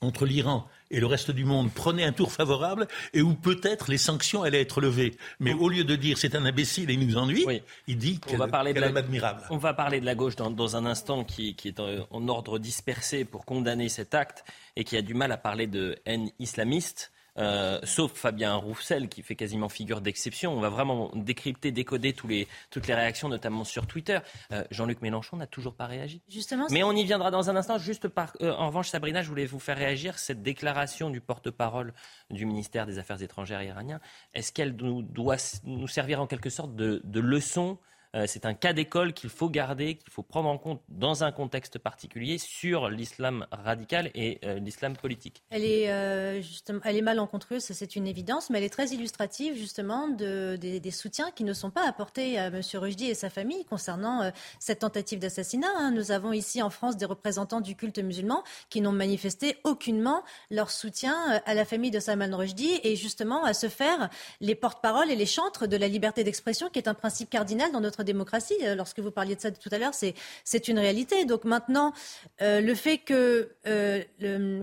entre 0.00 0.24
l'Iran 0.26 0.66
et 0.92 1.00
le 1.00 1.06
reste 1.06 1.30
du 1.30 1.44
monde 1.44 1.72
prenaient 1.72 2.04
un 2.04 2.12
tour 2.12 2.30
favorable 2.30 2.86
et 3.12 3.22
où 3.22 3.34
peut-être 3.34 3.90
les 3.90 3.98
sanctions 3.98 4.42
allaient 4.44 4.60
être 4.60 4.80
levées. 4.80 5.16
Mais 5.40 5.54
au 5.54 5.68
lieu 5.68 5.84
de 5.84 5.96
dire 5.96 6.18
c'est 6.18 6.36
un 6.36 6.44
imbécile 6.44 6.90
et 6.90 6.94
il 6.94 7.06
nous 7.06 7.16
ennuie, 7.16 7.44
il 7.88 7.96
dit 7.96 8.20
qu'on 8.20 8.36
va 8.36 8.46
parler 8.46 8.72
de 8.72 8.80
la... 8.80 8.88
admirable. 8.88 9.42
On 9.50 9.56
va 9.56 9.74
parler 9.74 10.00
de 10.00 10.06
la 10.06 10.14
gauche 10.14 10.36
dans, 10.36 10.76
un 10.76 10.86
instant 10.86 11.24
qui, 11.24 11.56
qui 11.56 11.68
est 11.68 11.80
en 11.80 12.28
ordre 12.28 12.58
dispersé 12.58 13.24
pour 13.24 13.44
condamner 13.44 13.88
cet 13.88 14.14
acte 14.14 14.44
et 14.76 14.84
qui 14.84 14.96
a 14.96 15.02
du 15.02 15.14
mal 15.14 15.32
à 15.32 15.36
parler 15.36 15.66
de 15.66 15.96
haine 16.04 16.30
islamiste. 16.38 17.10
Euh, 17.38 17.80
sauf 17.84 18.12
Fabien 18.12 18.54
Roussel 18.54 19.08
qui 19.08 19.22
fait 19.22 19.36
quasiment 19.36 19.68
figure 19.68 20.00
d'exception. 20.00 20.52
On 20.52 20.60
va 20.60 20.68
vraiment 20.68 21.10
décrypter, 21.14 21.72
décoder 21.72 22.12
tous 22.12 22.28
les, 22.28 22.46
toutes 22.70 22.86
les 22.86 22.94
réactions, 22.94 23.28
notamment 23.28 23.64
sur 23.64 23.86
Twitter. 23.86 24.18
Euh, 24.52 24.64
Jean-Luc 24.70 25.00
Mélenchon 25.00 25.36
n'a 25.36 25.46
toujours 25.46 25.74
pas 25.74 25.86
réagi. 25.86 26.20
Justement. 26.28 26.66
Mais 26.70 26.82
on 26.82 26.92
y 26.92 27.04
viendra 27.04 27.30
dans 27.30 27.48
un 27.50 27.56
instant. 27.56 27.78
Juste 27.78 28.08
par, 28.08 28.34
euh, 28.42 28.52
en 28.52 28.66
revanche, 28.66 28.88
Sabrina, 28.88 29.22
je 29.22 29.28
voulais 29.28 29.46
vous 29.46 29.60
faire 29.60 29.76
réagir 29.76 30.18
cette 30.18 30.42
déclaration 30.42 31.10
du 31.10 31.20
porte-parole 31.20 31.94
du 32.30 32.44
ministère 32.44 32.86
des 32.86 32.98
Affaires 32.98 33.22
étrangères 33.22 33.62
iranien. 33.62 34.00
Est-ce 34.34 34.52
qu'elle 34.52 34.76
nous 34.76 35.02
doit 35.02 35.36
nous 35.64 35.88
servir 35.88 36.20
en 36.20 36.26
quelque 36.26 36.50
sorte 36.50 36.74
de, 36.76 37.00
de 37.04 37.20
leçon 37.20 37.78
euh, 38.14 38.24
c'est 38.26 38.44
un 38.44 38.54
cas 38.54 38.72
d'école 38.72 39.14
qu'il 39.14 39.30
faut 39.30 39.48
garder, 39.48 39.96
qu'il 39.96 40.12
faut 40.12 40.22
prendre 40.22 40.48
en 40.48 40.58
compte 40.58 40.82
dans 40.88 41.24
un 41.24 41.32
contexte 41.32 41.78
particulier 41.78 42.36
sur 42.38 42.90
l'islam 42.90 43.46
radical 43.50 44.10
et 44.14 44.38
euh, 44.44 44.58
l'islam 44.58 44.96
politique. 44.96 45.42
Elle 45.50 45.64
est, 45.64 45.90
euh, 45.90 46.42
justement, 46.42 46.80
elle 46.84 46.96
est 46.96 47.02
malencontreuse, 47.02 47.62
c'est 47.62 47.96
une 47.96 48.06
évidence, 48.06 48.50
mais 48.50 48.58
elle 48.58 48.64
est 48.64 48.70
très 48.70 48.88
illustrative 48.88 49.54
justement 49.56 50.08
de, 50.08 50.56
des, 50.56 50.90
soutiens 50.90 51.30
qui 51.30 51.44
ne 51.44 51.54
sont 51.54 51.70
pas 51.70 51.88
apportés 51.88 52.38
à 52.38 52.46
M. 52.46 52.60
Rushdie 52.74 53.06
et 53.06 53.14
sa 53.14 53.30
famille 53.30 53.64
concernant 53.64 54.30
cette 54.58 54.80
tentative 54.80 55.18
d'assassinat. 55.18 55.68
Hein. 55.78 55.90
Nous 55.90 56.10
avons 56.10 56.32
ici 56.32 56.60
en 56.60 56.68
France 56.68 56.98
des 56.98 57.06
représentants 57.06 57.62
du 57.62 57.76
culte 57.76 57.98
musulman 57.98 58.44
qui 58.68 58.82
n'ont 58.82 58.92
manifesté 58.92 59.56
aucunement 59.64 60.22
leur 60.50 60.70
soutien 60.70 61.14
à 61.46 61.54
la 61.54 61.64
famille 61.64 61.90
de 61.90 61.98
Salman 62.00 62.36
Rushdie 62.36 62.78
et 62.82 62.94
justement 62.94 63.42
à 63.44 63.54
se 63.54 63.68
faire 63.68 64.10
les 64.40 64.54
porte-paroles 64.54 65.10
et 65.10 65.16
les 65.16 65.26
chantres 65.26 65.66
de 65.66 65.76
la 65.78 65.88
liberté 65.88 66.24
d'expression 66.24 66.68
qui 66.68 66.78
est 66.78 66.88
un 66.88 66.94
principe 66.94 67.30
cardinal 67.30 67.72
dans 67.72 67.80
notre 67.80 68.01
démocratie. 68.04 68.56
Euh, 68.62 68.74
lorsque 68.74 69.00
vous 69.00 69.10
parliez 69.10 69.36
de 69.36 69.40
ça 69.40 69.50
tout 69.50 69.68
à 69.70 69.78
l'heure, 69.78 69.92
c'est 69.94 70.68
une 70.68 70.78
réalité. 70.78 71.24
Donc 71.24 71.44
maintenant, 71.44 71.92
euh, 72.40 72.60
le 72.60 72.74
fait 72.74 72.98
que 72.98 73.50
euh, 73.66 74.02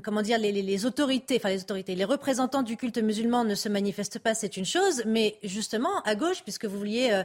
comment 0.03 0.21
dire 0.21 0.37
les, 0.37 0.85
autorités, 0.85 1.37
enfin 1.37 1.49
les 1.49 1.61
autorités, 1.61 1.95
les 1.95 2.05
représentants 2.05 2.63
du 2.63 2.77
culte 2.77 2.97
musulman 2.97 3.43
ne 3.43 3.55
se 3.55 3.69
manifestent 3.69 4.19
pas, 4.19 4.33
c'est 4.33 4.57
une 4.57 4.65
chose. 4.65 5.03
Mais 5.05 5.37
justement, 5.43 6.01
à 6.03 6.15
gauche, 6.15 6.43
puisque 6.43 6.65
vous 6.65 6.77
vouliez 6.77 7.21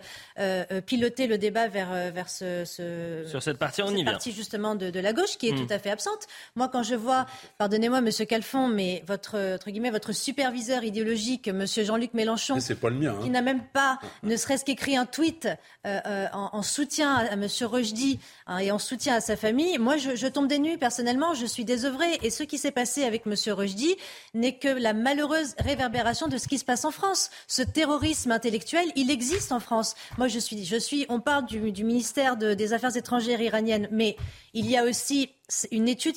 piloter 0.87 1.27
le 1.27 1.39
débat 1.39 1.69
vers 1.69 2.13
vers 2.13 2.29
ce, 2.29 3.25
sur 3.27 3.43
cette 3.43 3.59
partie, 3.59 3.83
on 3.83 3.95
y 3.95 4.05
partie 4.05 4.33
justement 4.33 4.75
de, 4.75 4.99
la 4.99 5.13
gauche 5.13 5.37
qui 5.39 5.49
est 5.49 5.53
hmm. 5.53 5.67
tout 5.67 5.73
à 5.73 5.79
fait 5.79 5.91
absente. 5.91 6.27
Moi, 6.57 6.69
quand 6.69 6.83
je 6.83 6.95
vois, 6.95 7.27
pardonnez-moi, 7.59 8.01
Monsieur 8.01 8.25
Calfon, 8.25 8.69
mais 8.69 9.03
votre 9.07 9.55
entre 9.55 9.71
guillemets 9.71 9.91
votre 9.91 10.13
superviseur 10.13 10.85
idéologique, 10.85 11.49
Monsieur 11.49 11.85
Jean-Luc 11.85 12.15
Mélenchon, 12.15 12.61
c'est 12.61 12.75
pas 12.75 12.91
le 12.91 12.97
mien, 12.97 13.17
qui 13.21 13.29
hein. 13.29 13.33
n'a 13.33 13.43
même 13.43 13.63
pas, 13.73 13.99
ne 14.23 14.37
serait-ce 14.37 14.65
qu'écrit 14.65 14.97
un 14.97 15.07
tweet 15.07 15.49
euh, 15.87 16.01
en, 16.33 16.63
soutien 16.63 17.15
à, 17.15 17.33
M. 17.33 17.47
Rochdy 17.63 18.19
hein, 18.47 18.59
et 18.59 18.71
en 18.71 18.79
soutien 18.79 19.17
à 19.17 19.21
sa 19.21 19.37
famille, 19.37 19.79
moi, 19.79 19.97
je, 19.97 20.27
tombe 20.27 20.49
des 20.49 20.59
nuits. 20.59 20.77
Personnellement, 20.77 21.35
je 21.35 21.47
suis 21.47 21.65
désœuvrée. 21.65 22.19
Et 22.23 22.31
ce 22.31 22.43
qui 22.43 22.59
s'est 22.59 22.71
passé 22.71 23.05
avec 23.05 23.27
M. 23.27 23.35
Rochdy 23.53 23.97
n'est 24.35 24.59
que 24.59 24.69
la 24.69 24.93
malheureuse 24.93 25.55
réverbération 25.59 26.29
de 26.29 26.39
ce 26.39 26.49
qui 26.49 26.59
se 26.59 26.65
passe 26.65 26.85
en 26.85 26.91
France. 26.91 27.31
Ce 27.47 27.63
terrorisme 27.63 28.31
intellectuel, 28.33 28.91
il 28.97 29.11
existe 29.11 29.53
en 29.53 29.61
France. 29.61 29.95
Moi, 30.19 30.29
je 30.29 30.39
suis, 30.39 30.65
je 30.65 30.77
suis 30.77 31.07
on 31.09 31.21
parle 31.21 31.47
du, 31.47 31.85
ministère 31.85 32.37
des 32.37 32.73
Affaires 32.73 32.97
étrangères 32.97 33.41
iraniennes, 33.41 33.89
mais 33.91 34.17
il 34.53 34.71
y 34.71 34.77
a 34.77 34.85
aussi 34.85 35.31
une 35.71 35.89
étude 35.89 36.17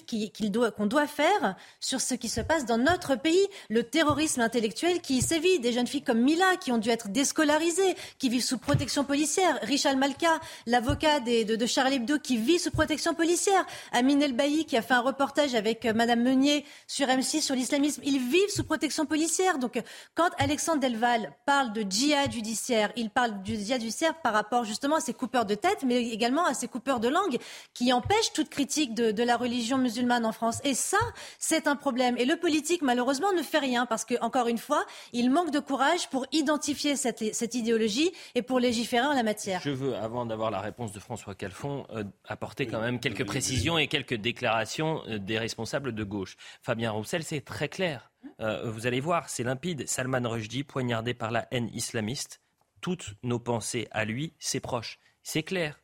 qu'on 0.75 0.85
doit, 0.85 1.07
faire 1.07 1.55
sur 1.79 2.01
ce 2.01 2.15
qui 2.15 2.29
se 2.29 2.41
passe 2.41 2.65
dans 2.65 2.77
notre 2.77 3.15
pays, 3.15 3.47
le 3.69 3.83
terrorisme 3.83 4.41
intellectuel 4.41 5.01
qui 5.01 5.21
sévit, 5.21 5.59
des 5.59 5.73
jeunes 5.73 5.87
filles 5.87 6.01
comme 6.01 6.21
Mila 6.21 6.55
qui 6.57 6.71
ont 6.71 6.77
dû 6.77 6.89
être 6.89 7.09
déscolarisées, 7.09 7.95
qui 8.19 8.29
vivent 8.29 8.43
sous 8.43 8.57
protection 8.57 9.03
policière, 9.03 9.59
Richard 9.63 9.97
Malka, 9.97 10.39
l'avocat 10.65 11.19
de, 11.19 11.55
de, 11.55 11.65
Charlie 11.65 11.97
Hebdo 11.97 12.19
qui 12.19 12.37
vit 12.37 12.59
sous 12.59 12.71
protection 12.71 13.13
policière, 13.13 13.65
Amine 13.91 14.21
El 14.21 14.33
Bailly 14.33 14.65
qui 14.65 14.77
a 14.77 14.81
fait 14.81 14.93
un 14.93 15.01
reportage 15.01 15.55
avec 15.55 15.85
euh, 15.85 15.93
Madame 15.93 16.23
Meunier 16.23 16.65
sur 16.87 17.07
M6 17.07 17.41
sur 17.41 17.55
l'islamisme, 17.55 18.01
ils 18.05 18.19
vivent 18.19 18.49
sous 18.49 18.63
protection 18.63 19.05
policière. 19.05 19.59
Donc 19.59 19.81
quand 20.15 20.29
Alexandre 20.37 20.79
Delval 20.79 21.33
parle 21.45 21.73
de 21.73 21.85
djihad 21.87 22.31
judiciaire, 22.31 22.91
il 22.95 23.09
parle 23.09 23.41
du 23.43 23.55
djihad 23.55 23.81
judiciaire 23.81 24.15
par 24.21 24.33
rapport 24.33 24.63
justement 24.63 24.95
à 24.95 25.01
ces 25.01 25.13
coupeurs 25.13 25.45
de 25.45 25.55
tête, 25.55 25.83
mais 25.85 26.01
également 26.09 26.45
à 26.45 26.53
ces 26.53 26.67
coupeurs 26.67 26.99
de 26.99 27.09
langue 27.09 27.37
qui 27.73 27.91
empêchent 27.91 28.33
toute 28.33 28.49
critique 28.49 28.93
de 28.93 29.23
la 29.27 29.37
religion 29.37 29.77
musulmane 29.77 30.25
en 30.25 30.31
France. 30.31 30.59
Et 30.63 30.73
ça, 30.73 30.97
c'est 31.37 31.67
un 31.67 31.75
problème. 31.75 32.15
Et 32.17 32.25
le 32.25 32.37
politique, 32.37 32.81
malheureusement, 32.81 33.31
ne 33.33 33.43
fait 33.43 33.59
rien 33.59 33.85
parce 33.85 34.05
que, 34.05 34.15
encore 34.21 34.47
une 34.47 34.57
fois, 34.57 34.85
il 35.13 35.29
manque 35.29 35.51
de 35.51 35.59
courage 35.59 36.09
pour 36.09 36.25
identifier 36.31 36.95
cette, 36.95 37.35
cette 37.35 37.53
idéologie 37.53 38.11
et 38.33 38.41
pour 38.41 38.59
légiférer 38.59 39.05
en 39.05 39.13
la 39.13 39.23
matière. 39.23 39.61
je 39.61 39.69
veux, 39.69 39.95
avant 39.95 40.25
d'avoir 40.25 40.49
la 40.49 40.61
réponse 40.61 40.91
de 40.91 40.99
François 40.99 41.35
Calfon, 41.35 41.85
euh, 41.91 42.03
apporter 42.25 42.65
quand 42.65 42.81
même 42.81 42.99
quelques 42.99 43.25
précisions 43.25 43.77
et 43.77 43.87
quelques 43.87 44.15
déclarations 44.15 45.03
euh, 45.07 45.19
des 45.19 45.37
responsables 45.37 45.93
de 45.93 46.03
gauche. 46.03 46.37
Fabien 46.61 46.91
Roussel, 46.91 47.23
c'est 47.23 47.41
très 47.41 47.69
clair. 47.69 48.11
Euh, 48.39 48.69
vous 48.69 48.87
allez 48.87 48.99
voir, 48.99 49.29
c'est 49.29 49.43
limpide. 49.43 49.87
Salman 49.87 50.29
Rushdie, 50.29 50.63
poignardé 50.63 51.13
par 51.13 51.31
la 51.31 51.47
haine 51.51 51.69
islamiste. 51.73 52.41
Toutes 52.81 53.13
nos 53.23 53.39
pensées 53.39 53.87
à 53.91 54.05
lui, 54.05 54.33
ses 54.39 54.59
proches. 54.59 54.99
C'est 55.23 55.43
clair. 55.43 55.79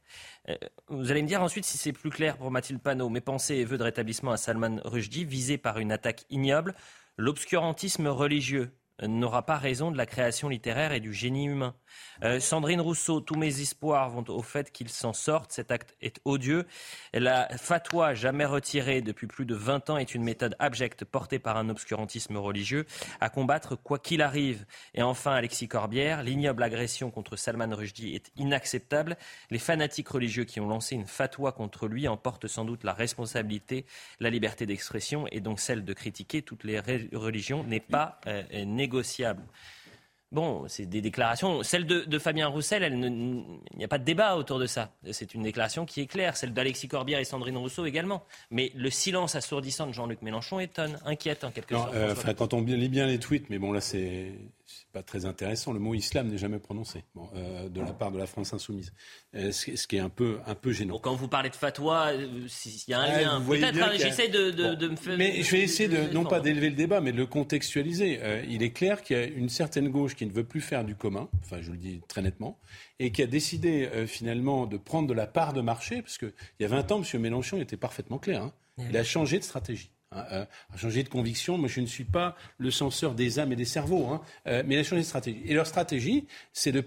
Vous 0.89 1.12
allez 1.12 1.22
me 1.22 1.28
dire 1.28 1.41
ensuite 1.41 1.66
si 1.66 1.78
c'est 1.78 1.94
plus 1.94 2.10
clair 2.10 2.38
pour 2.38 2.52
Mathilde 2.52 2.82
Panot. 2.82 3.10
Mes 3.10 3.22
pensées 3.22 3.56
et 3.56 3.66
vœux 3.66 3.78
de 3.78 3.84
rétablissement 3.84 4.32
à 4.32 4.38
Salman 4.38 4.78
Rushdie, 4.84 5.26
visé 5.26 5.58
par 5.58 5.80
une 5.80 5.91
attaque 5.91 6.26
ignoble. 6.30 6.76
L'obscurantisme 7.18 8.08
religieux, 8.08 8.72
n'aura 9.08 9.45
pas 9.45 9.58
raison 9.58 9.91
de 9.91 9.97
la 9.97 10.06
création 10.06 10.49
littéraire 10.49 10.91
et 10.91 10.99
du 10.99 11.14
génie 11.14 11.45
humain. 11.45 11.76
Euh, 12.24 12.39
Sandrine 12.39 12.82
Rousseau, 12.82 13.20
tous 13.20 13.36
mes 13.36 13.62
espoirs 13.62 14.10
vont 14.10 14.26
au 14.30 14.41
fait 14.41 14.72
qu'il 14.72 14.89
s'en 14.89 15.14
sorte. 15.14 15.51
Cet 15.51 15.72
acte 15.72 15.95
est 16.01 16.20
odieux. 16.26 16.66
La 17.14 17.47
fatwa 17.58 18.14
jamais 18.14 18.45
retirée 18.45 19.01
depuis 19.01 19.28
plus 19.28 19.45
de 19.45 19.56
20 19.56 19.89
ans 19.89 19.97
est 19.97 20.16
une 20.16 20.24
méthode 20.24 20.56
abjecte 20.60 21.06
portée 21.06 21.39
par 21.39 21.58
un 21.58 21.70
obscurantisme 21.70 22.38
religieux 22.38 22.86
à 23.20 23.30
combattre 23.30 23.76
quoi 23.76 23.99
qu'il 23.99 24.22
arrive. 24.22 24.66
Et 24.93 25.01
enfin, 25.01 25.32
Alexis 25.32 25.68
Corbière, 25.68 26.24
l'ignoble 26.24 26.64
agression 26.64 27.12
contre 27.12 27.36
Salman 27.36 27.76
Rushdie 27.76 28.16
est 28.16 28.32
inacceptable. 28.38 29.18
Les 29.49 29.60
fanatiques 29.60 30.10
religieux 30.10 30.45
qui 30.45 30.60
ont 30.60 30.68
lancé 30.68 30.95
une 30.95 31.08
fatwa 31.08 31.51
contre 31.51 31.88
lui 31.88 32.08
en 32.08 32.18
portent 32.18 32.47
sans 32.47 32.66
doute 32.66 32.84
la 32.84 32.93
responsabilité. 32.93 33.86
La 34.20 34.30
liberté 34.30 34.66
d'expression 34.66 35.28
et 35.32 35.39
donc 35.39 35.60
celle 35.60 35.84
de 35.84 35.93
critiquer 35.93 36.41
toutes 36.41 36.64
les 36.64 36.80
religions 36.80 37.64
n'est 37.64 37.80
pas 37.80 38.20
euh, 38.28 38.43
négociable. 38.66 38.93
Bon, 40.34 40.64
c'est 40.68 40.88
des 40.88 41.00
déclarations. 41.00 41.62
Celle 41.62 41.86
de, 41.86 42.18
Fabien 42.18 42.48
Roussel, 42.48 42.91
il 42.91 43.78
n'y 43.78 43.84
a 43.84 43.88
pas 43.88 44.00
de 44.00 44.04
débat 44.04 44.36
autour 44.36 44.58
de 44.58 44.66
ça. 44.66 44.91
C'est 45.12 45.36
une 45.36 45.44
déclaration 45.44 45.86
qui 45.86 46.02
est 46.02 46.08
claire. 46.08 46.36
Celle 46.36 46.54
d'Alexis 46.54 46.88
Corbière 46.88 47.20
et 47.20 47.24
Sandrine 47.24 47.56
Rousseau 47.56 47.86
également. 47.86 48.26
Mais 48.50 48.72
le 48.74 48.89
silence 48.89 49.36
assourdissant 49.36 49.86
de 49.86 49.94
Jean-Luc 49.94 50.24
Mélenchon 50.24 50.60
étonne, 50.60 50.98
inquiète 51.06 51.44
en 51.44 51.52
quelque 51.52 51.76
sorte. 51.76 51.94
Euh, 51.94 52.16
quand 52.36 52.56
on 52.56 52.62
lit 52.62 52.89
bien 52.89 53.06
les 53.06 53.20
tweets, 53.20 53.52
mais 53.52 53.60
bon 53.60 53.72
là 53.72 53.80
c'est 53.80 54.32
pas 54.91 55.03
très 55.03 55.26
intéressant. 55.26 55.74
Le 55.74 55.80
mot 55.80 55.93
islam 55.93 56.28
n'est 56.28 56.38
jamais 56.38 56.59
prononcé 56.59 57.03
euh, 57.36 57.69
de 57.69 57.82
la 57.82 57.93
part 57.93 58.11
de 58.11 58.17
la 58.17 58.28
France 58.28 58.53
insoumise, 58.53 58.93
euh, 59.36 59.51
ce, 59.51 59.88
qui 59.88 59.95
est 59.95 59.99
un 59.99 60.09
peu, 60.09 60.39
un 60.45 60.55
peu 60.55 60.71
gênant. 60.71 60.99
quand 60.99 61.15
vous 61.15 61.28
parlez 61.28 61.49
de 61.49 61.55
fatwa, 61.55 62.11
euh, 62.11 62.47
il 62.65 62.89
y 62.89 62.93
a 62.93 62.99
un 62.99 63.21
lien. 63.21 63.41
Peut-être, 63.41 63.82
hein, 63.82 63.91
j'essaie 63.97 64.30
de, 64.30 64.88
me 64.88 64.95
faire. 64.95 65.17
Mais 65.17 65.41
je 65.41 65.51
vais 65.51 65.61
essayer 65.61 65.89
de, 65.89 66.13
non 66.13 66.24
pas 66.24 66.39
d'élever 66.39 66.69
le 66.69 66.76
débat, 66.76 67.01
mais 67.01 67.11
de 67.11 67.17
le 67.17 67.26
contextualiser. 67.26 68.19
il 68.49 68.63
est 68.63 68.71
clair 68.71 69.01
qu'il 69.01 69.17
y 69.17 69.19
a 69.19 69.26
une 69.26 69.49
certaine 69.49 69.89
gauche 69.89 70.15
qui 70.15 70.26
ne 70.26 70.32
veut 70.32 70.45
plus 70.45 70.61
faire 70.61 70.84
du 70.84 70.95
commun, 70.95 71.30
enfin 71.43 71.61
je 71.61 71.71
le 71.71 71.78
dis 71.78 72.01
très 72.07 72.21
nettement, 72.21 72.59
et 72.99 73.11
qui 73.11 73.21
a 73.21 73.28
décidé 73.28 73.89
finalement 74.07 74.65
de 74.65 74.78
prendre 74.78 75.07
de 75.07 75.13
la 75.13 75.28
part 75.28 75.53
de 75.53 75.61
marché, 75.61 76.01
parce 76.01 76.17
qu'il 76.17 76.34
y 76.59 76.65
a 76.65 76.67
20 76.67 76.91
ans, 76.91 77.01
M. 77.01 77.21
Mélenchon 77.21 77.59
était 77.59 77.78
parfaitement 77.78 78.19
clair. 78.19 78.43
Hein. 78.43 78.53
Il 78.89 78.97
a 78.97 79.03
changé 79.03 79.39
de 79.39 79.43
stratégie. 79.43 79.91
Hein, 80.16 80.26
euh, 80.32 80.45
a 80.74 80.78
changé 80.78 81.03
de 81.03 81.09
conviction. 81.09 81.57
Moi, 81.57 81.68
je 81.68 81.82
ne 81.82 81.86
suis 81.86 82.03
pas 82.03 82.36
le 82.57 82.72
censeur 82.72 83.16
des 83.16 83.39
âmes 83.39 83.51
et 83.51 83.55
des 83.55 83.66
cerveaux, 83.66 84.07
hein, 84.07 84.22
euh, 84.47 84.64
mais 84.66 84.76
il 84.76 84.80
a 84.80 84.84
changé 84.84 85.01
de 85.01 85.07
stratégie. 85.07 85.41
Et 85.45 85.53
leur 85.53 85.68
stratégie, 85.68 86.28
c'est 86.51 86.72
de, 86.72 86.84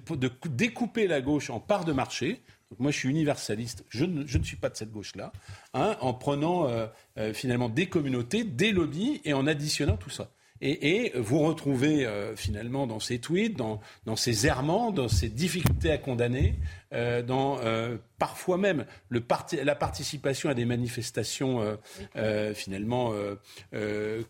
découper 0.48 1.06
la 1.06 1.20
gauche 1.20 1.50
en 1.50 1.60
parts 1.60 1.84
de 1.84 1.92
marché. 1.92 2.42
moi, 2.78 2.90
je 2.90 2.98
suis 2.98 3.08
universaliste. 3.08 3.84
Je 3.88 4.04
ne, 4.04 4.26
suis 4.42 4.56
pas 4.56 4.68
de 4.68 4.76
cette 4.76 4.90
gauche-là, 4.90 5.32
hein, 5.74 5.96
en 6.00 6.14
prenant 6.14 6.68
euh, 6.68 7.32
finalement 7.32 7.68
des 7.68 7.86
communautés, 7.86 8.44
des 8.44 8.72
lobbies 8.72 9.20
et 9.24 9.32
en 9.32 9.46
additionnant 9.46 9.96
tout 9.96 10.10
ça. 10.10 10.30
Et, 10.60 11.12
vous 11.14 11.40
retrouvez 11.40 12.06
euh, 12.06 12.34
finalement 12.34 12.86
dans 12.86 13.00
ces 13.00 13.18
tweets, 13.18 13.56
dans, 13.56 13.80
ces 14.16 14.46
errements, 14.46 14.90
dans 14.90 15.08
ces 15.08 15.28
difficultés 15.28 15.90
à 15.90 15.98
condamner, 15.98 16.54
euh, 16.92 17.22
dans 17.22 17.58
euh, 17.60 17.96
parfois 18.18 18.56
même 18.56 18.86
le 19.08 19.22
la 19.62 19.74
participation 19.74 20.48
à 20.48 20.54
des 20.54 20.64
manifestations 20.64 21.78
finalement 22.54 23.12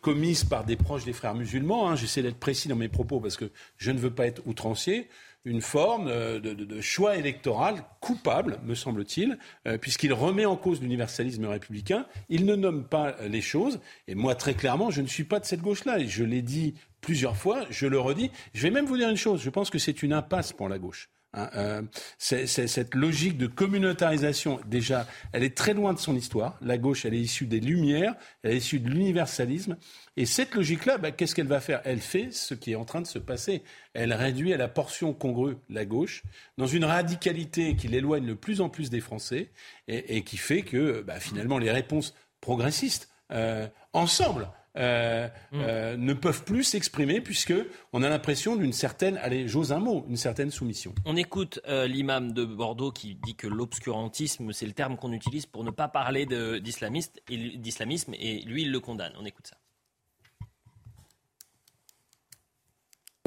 commises 0.01 0.45
par 0.45 0.65
des 0.65 0.77
proches 0.77 1.05
des 1.05 1.13
frères 1.13 1.35
musulmans. 1.35 1.91
Hein. 1.91 1.97
J'essaie 1.97 2.23
d'être 2.23 2.39
précis 2.39 2.69
dans 2.69 2.77
mes 2.77 2.89
propos 2.89 3.21
parce 3.21 3.37
que 3.37 3.51
je 3.77 3.91
ne 3.91 3.99
veux 3.99 4.11
pas 4.11 4.27
être 4.27 4.43
outrancier 4.47 5.09
une 5.47 5.63
forme 5.63 6.09
euh, 6.09 6.41
de, 6.41 6.81
choix 6.81 7.17
électoral 7.17 7.85
coupable, 8.01 8.59
me 8.65 8.75
semble-t-il, 8.75 9.39
euh, 9.67 9.79
puisqu'il 9.79 10.13
remet 10.13 10.45
en 10.45 10.57
cause 10.57 10.83
l'universalisme 10.83 11.47
républicain. 11.47 12.07
Il 12.29 12.45
ne 12.45 12.57
nomme 12.57 12.85
pas 12.85 13.15
les 13.23 13.41
choses. 13.41 13.81
Et 14.09 14.15
moi, 14.15 14.35
très 14.35 14.55
clairement, 14.55 14.91
je 14.91 15.01
ne 15.01 15.07
suis 15.07 15.25
pas 15.25 15.41
de 15.41 15.45
cette 15.45 15.63
gauche-là. 15.63 16.01
Et 16.01 16.09
je 16.09 16.25
l'ai 16.25 16.43
dit 16.43 16.75
plusieurs 17.01 17.37
fois, 17.37 17.65
je 17.71 17.87
le 17.87 18.01
redis. 18.01 18.31
Je 18.53 18.63
vais 18.65 18.71
même 18.71 18.87
vous 18.87 18.97
dire 18.97 19.09
une 19.09 19.17
chose. 19.17 19.41
Je 19.41 19.51
pense 19.51 19.71
que 19.71 19.79
c'est 19.79 20.03
une 20.03 20.13
impasse 20.13 20.53
pour 20.53 20.69
la 20.69 20.79
gauche. 20.79 21.09
Hein, 21.37 21.51
euh, 21.55 21.83
cette 22.19 22.95
logique 22.95 23.37
de 23.37 23.47
communautarisation, 23.47 24.59
déjà, 24.67 25.07
elle 25.33 25.45
est 25.45 25.57
très 25.57 25.75
loin 25.75 25.93
de 25.93 25.99
son 25.99 26.17
histoire. 26.17 26.59
La 26.63 26.79
gauche, 26.79 27.05
elle 27.05 27.15
est 27.15 27.21
issue 27.21 27.47
des 27.47 27.61
Lumières, 27.61 28.15
elle 28.43 28.53
est 28.53 28.57
issue 28.57 28.81
de 28.81 28.89
l'universalisme. 28.89 29.77
Et 30.17 30.25
cette 30.25 30.55
logique-là, 30.55 30.97
bah, 30.97 31.11
qu'est-ce 31.11 31.35
qu'elle 31.35 31.47
va 31.47 31.61
faire? 31.61 31.83
Elle 31.85 32.01
fait 32.01 32.33
ce 32.33 32.55
qui 32.55 32.73
est 32.73 32.77
en 32.77 32.87
train 32.87 33.03
de 33.03 33.07
se 33.07 33.19
passer. 33.19 33.63
Elle 33.93 34.15
réduit 34.15 34.55
à 34.55 34.57
la 34.57 34.69
portion 34.69 35.13
congrue 35.13 35.57
la 35.69 35.85
gauche, 35.85 36.23
dans 36.57 36.67
une 36.67 36.85
radicalité 36.85 37.77
qui 37.77 37.89
l'éloigne 37.89 38.27
de 38.27 38.35
plus 38.35 38.63
en 38.63 38.71
plus 38.71 38.89
des 38.89 39.01
Français, 39.01 39.51
et, 39.89 40.25
qui 40.25 40.39
fait 40.39 40.63
que 40.63 41.03
bah, 41.03 41.21
finalement 41.21 41.59
les 41.59 41.71
réponses 41.71 42.15
progressistes, 42.41 43.11
euh, 43.33 43.67
ensemble, 43.93 44.49
euh, 44.77 45.29
mm. 45.53 45.61
euh, 45.61 45.97
ne 45.97 46.13
peuvent 46.13 46.45
plus 46.45 46.65
s'exprimer 46.65 47.21
puisque 47.21 47.55
on 47.93 48.03
a 48.03 48.09
l'impression 48.09 48.57
d'une 48.57 48.73
certaine, 48.73 49.17
allez, 49.19 49.49
j'ose 49.49 49.73
un 49.73 49.79
mot, 49.79 50.05
une 50.09 50.17
certaine 50.17 50.51
soumission. 50.51 50.95
On 51.05 51.17
écoute 51.17 51.61
euh, 51.69 51.87
l'imam 51.87 52.33
de 52.33 52.45
Bordeaux 52.45 52.93
qui 52.93 53.15
dit 53.15 53.35
que 53.35 53.47
l'obscurantisme, 53.47 54.53
c'est 54.53 54.67
le 54.67 54.73
terme 54.73 54.97
qu'on 54.97 55.13
utilise 55.13 55.47
pour 55.47 55.65
ne 55.65 55.71
pas 55.71 55.89
parler 55.89 56.27
d'islamisme, 56.27 58.15
et 58.15 58.43
lui, 58.43 58.63
il 58.63 58.73
le 58.73 58.81
condamne. 58.81 59.13
On 59.19 59.25
écoute 59.25 59.47
ça. 59.47 59.57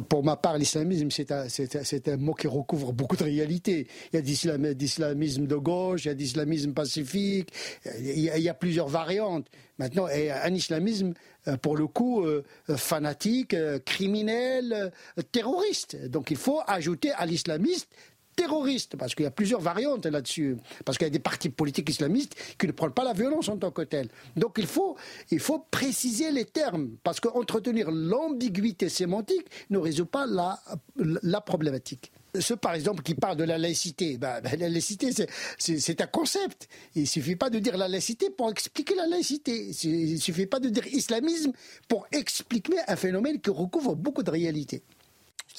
Pour 0.10 0.24
ma 0.24 0.36
part, 0.36 0.58
l'islamisme, 0.58 1.10
c'est 1.12 1.32
un, 1.32 2.18
mot 2.18 2.34
qui 2.34 2.48
recouvre 2.48 2.92
beaucoup 2.92 3.16
de 3.16 3.24
réalités. 3.24 3.88
Il 4.12 4.16
y 4.16 4.20
a 4.20 4.74
d'islamisme 4.74 5.46
de 5.46 5.56
gauche, 5.56 6.06
il 6.06 6.08
y 6.08 6.12
a 6.12 6.16
d'islamisme 6.16 6.74
pacifique, 6.74 7.52
il 8.00 8.20
y 8.20 8.50
a, 8.50 8.54
plusieurs 8.54 8.88
variantes. 8.88 9.48
Maintenant, 9.78 10.08
un 10.08 10.54
islamisme, 10.54 11.14
euh, 11.48 11.56
pour 11.56 11.78
le 11.78 11.88
coup, 11.88 12.26
euh, 12.26 12.44
fanatique, 12.76 13.54
euh, 13.54 13.80
criminel, 13.80 14.92
terroriste. 15.32 15.96
Donc 16.10 16.32
il 16.32 16.38
faut 16.38 16.60
ajouter 16.68 17.12
à 17.12 17.26
l'islamiste 17.26 17.88
terroriste, 18.40 18.96
parce 18.96 19.16
qu'il 19.16 19.26
y 19.26 19.28
a 19.28 19.32
plusieurs 19.32 19.60
variantes 19.60 20.06
là-dessus, 20.06 20.56
parce 20.86 20.98
qu'il 20.98 21.06
y 21.06 21.10
a 21.10 21.12
des 21.12 21.20
partis 21.20 21.50
politiques 21.50 21.90
islamistes 21.90 22.38
qui 22.58 22.68
ne 22.68 22.72
prennent 22.72 22.94
pas 22.94 23.04
la 23.04 23.12
violence 23.12 23.50
en 23.50 23.58
tant 23.58 23.72
que 23.72 23.82
telle. 23.82 24.08
Donc 24.38 24.56
il 24.58 24.66
faut, 24.66 24.96
il 25.30 25.42
faut 25.42 25.60
préciser 25.70 26.32
les 26.32 26.46
termes, 26.46 26.92
parce 27.04 27.20
qu'entretenir 27.20 27.92
l'ambiguïté 27.92 28.88
sémantique 28.88 29.46
ne 29.70 29.78
résout 29.78 30.06
pas 30.06 30.26
la, 30.26 31.42
problématique 31.42 32.14
ceux, 32.40 32.56
par 32.56 32.76
exemple, 32.76 33.02
qui 33.02 33.16
parlent 33.16 33.38
de 33.38 33.44
la 33.44 33.58
laïcité, 33.58 34.20
ben, 34.20 34.40
ben, 34.42 34.58
la 34.60 34.70
laïcité, 34.70 35.10
c'est 35.58 36.02
un 36.02 36.06
concept. 36.06 36.70
Il 36.94 37.08
suffit 37.08 37.36
pas 37.36 37.50
de 37.50 37.58
dire 37.58 37.76
la 37.76 37.88
laïcité 37.88 38.30
pour 38.30 38.52
expliquer 38.52 38.94
la 38.94 39.08
laïcité. 39.08 39.72
Il 39.84 40.14
ne 40.14 40.20
suffit 40.20 40.46
pas 40.46 40.60
de 40.60 40.70
dire 40.70 40.86
islamisme 40.88 41.52
pour 41.88 42.06
expliquer 42.12 42.76
un 42.88 42.96
phénomène 42.96 43.42
qui 43.42 43.50
recouvre 43.50 43.96
beaucoup 43.96 44.22
de 44.22 44.30
réalités 44.30 44.84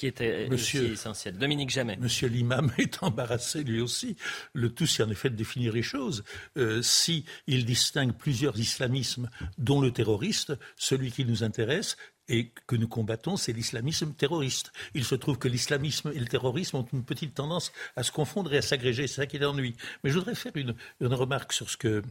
qui 0.01 0.07
était 0.07 0.47
Monsieur, 0.49 0.93
essentiel. 0.93 1.37
Dominique 1.37 1.69
Jamais. 1.69 1.95
Monsieur 1.97 2.27
l'imam 2.27 2.71
est 2.79 3.03
embarrassé 3.03 3.63
lui 3.63 3.81
aussi. 3.81 4.15
Le 4.53 4.73
tout, 4.73 4.87
c'est 4.87 5.03
en 5.03 5.11
effet 5.11 5.29
de 5.29 5.35
définir 5.35 5.73
les 5.73 5.83
choses. 5.83 6.23
Euh, 6.57 6.81
si 6.81 7.23
il 7.45 7.65
distingue 7.65 8.13
plusieurs 8.13 8.59
islamismes, 8.59 9.29
dont 9.59 9.79
le 9.79 9.91
terroriste, 9.91 10.53
celui 10.75 11.11
qui 11.11 11.23
nous 11.23 11.43
intéresse, 11.43 11.97
et 12.27 12.51
que 12.65 12.75
nous 12.75 12.87
combattons, 12.87 13.37
c'est 13.37 13.53
l'islamisme 13.53 14.13
terroriste. 14.13 14.71
Il 14.95 15.05
se 15.05 15.13
trouve 15.13 15.37
que 15.37 15.47
l'islamisme 15.47 16.11
et 16.15 16.19
le 16.19 16.25
terrorisme 16.25 16.77
ont 16.77 16.87
une 16.93 17.05
petite 17.05 17.35
tendance 17.35 17.71
à 17.95 18.01
se 18.01 18.11
confondre 18.11 18.51
et 18.55 18.57
à 18.57 18.63
s'agréger. 18.63 19.05
C'est 19.05 19.21
ça 19.21 19.27
qui 19.27 19.37
l'ennuie. 19.37 19.75
Mais 20.03 20.09
je 20.09 20.17
voudrais 20.17 20.33
faire 20.33 20.55
une, 20.55 20.73
une 20.99 21.13
remarque 21.13 21.53
sur 21.53 21.69
ce 21.69 21.77
que 21.77 22.01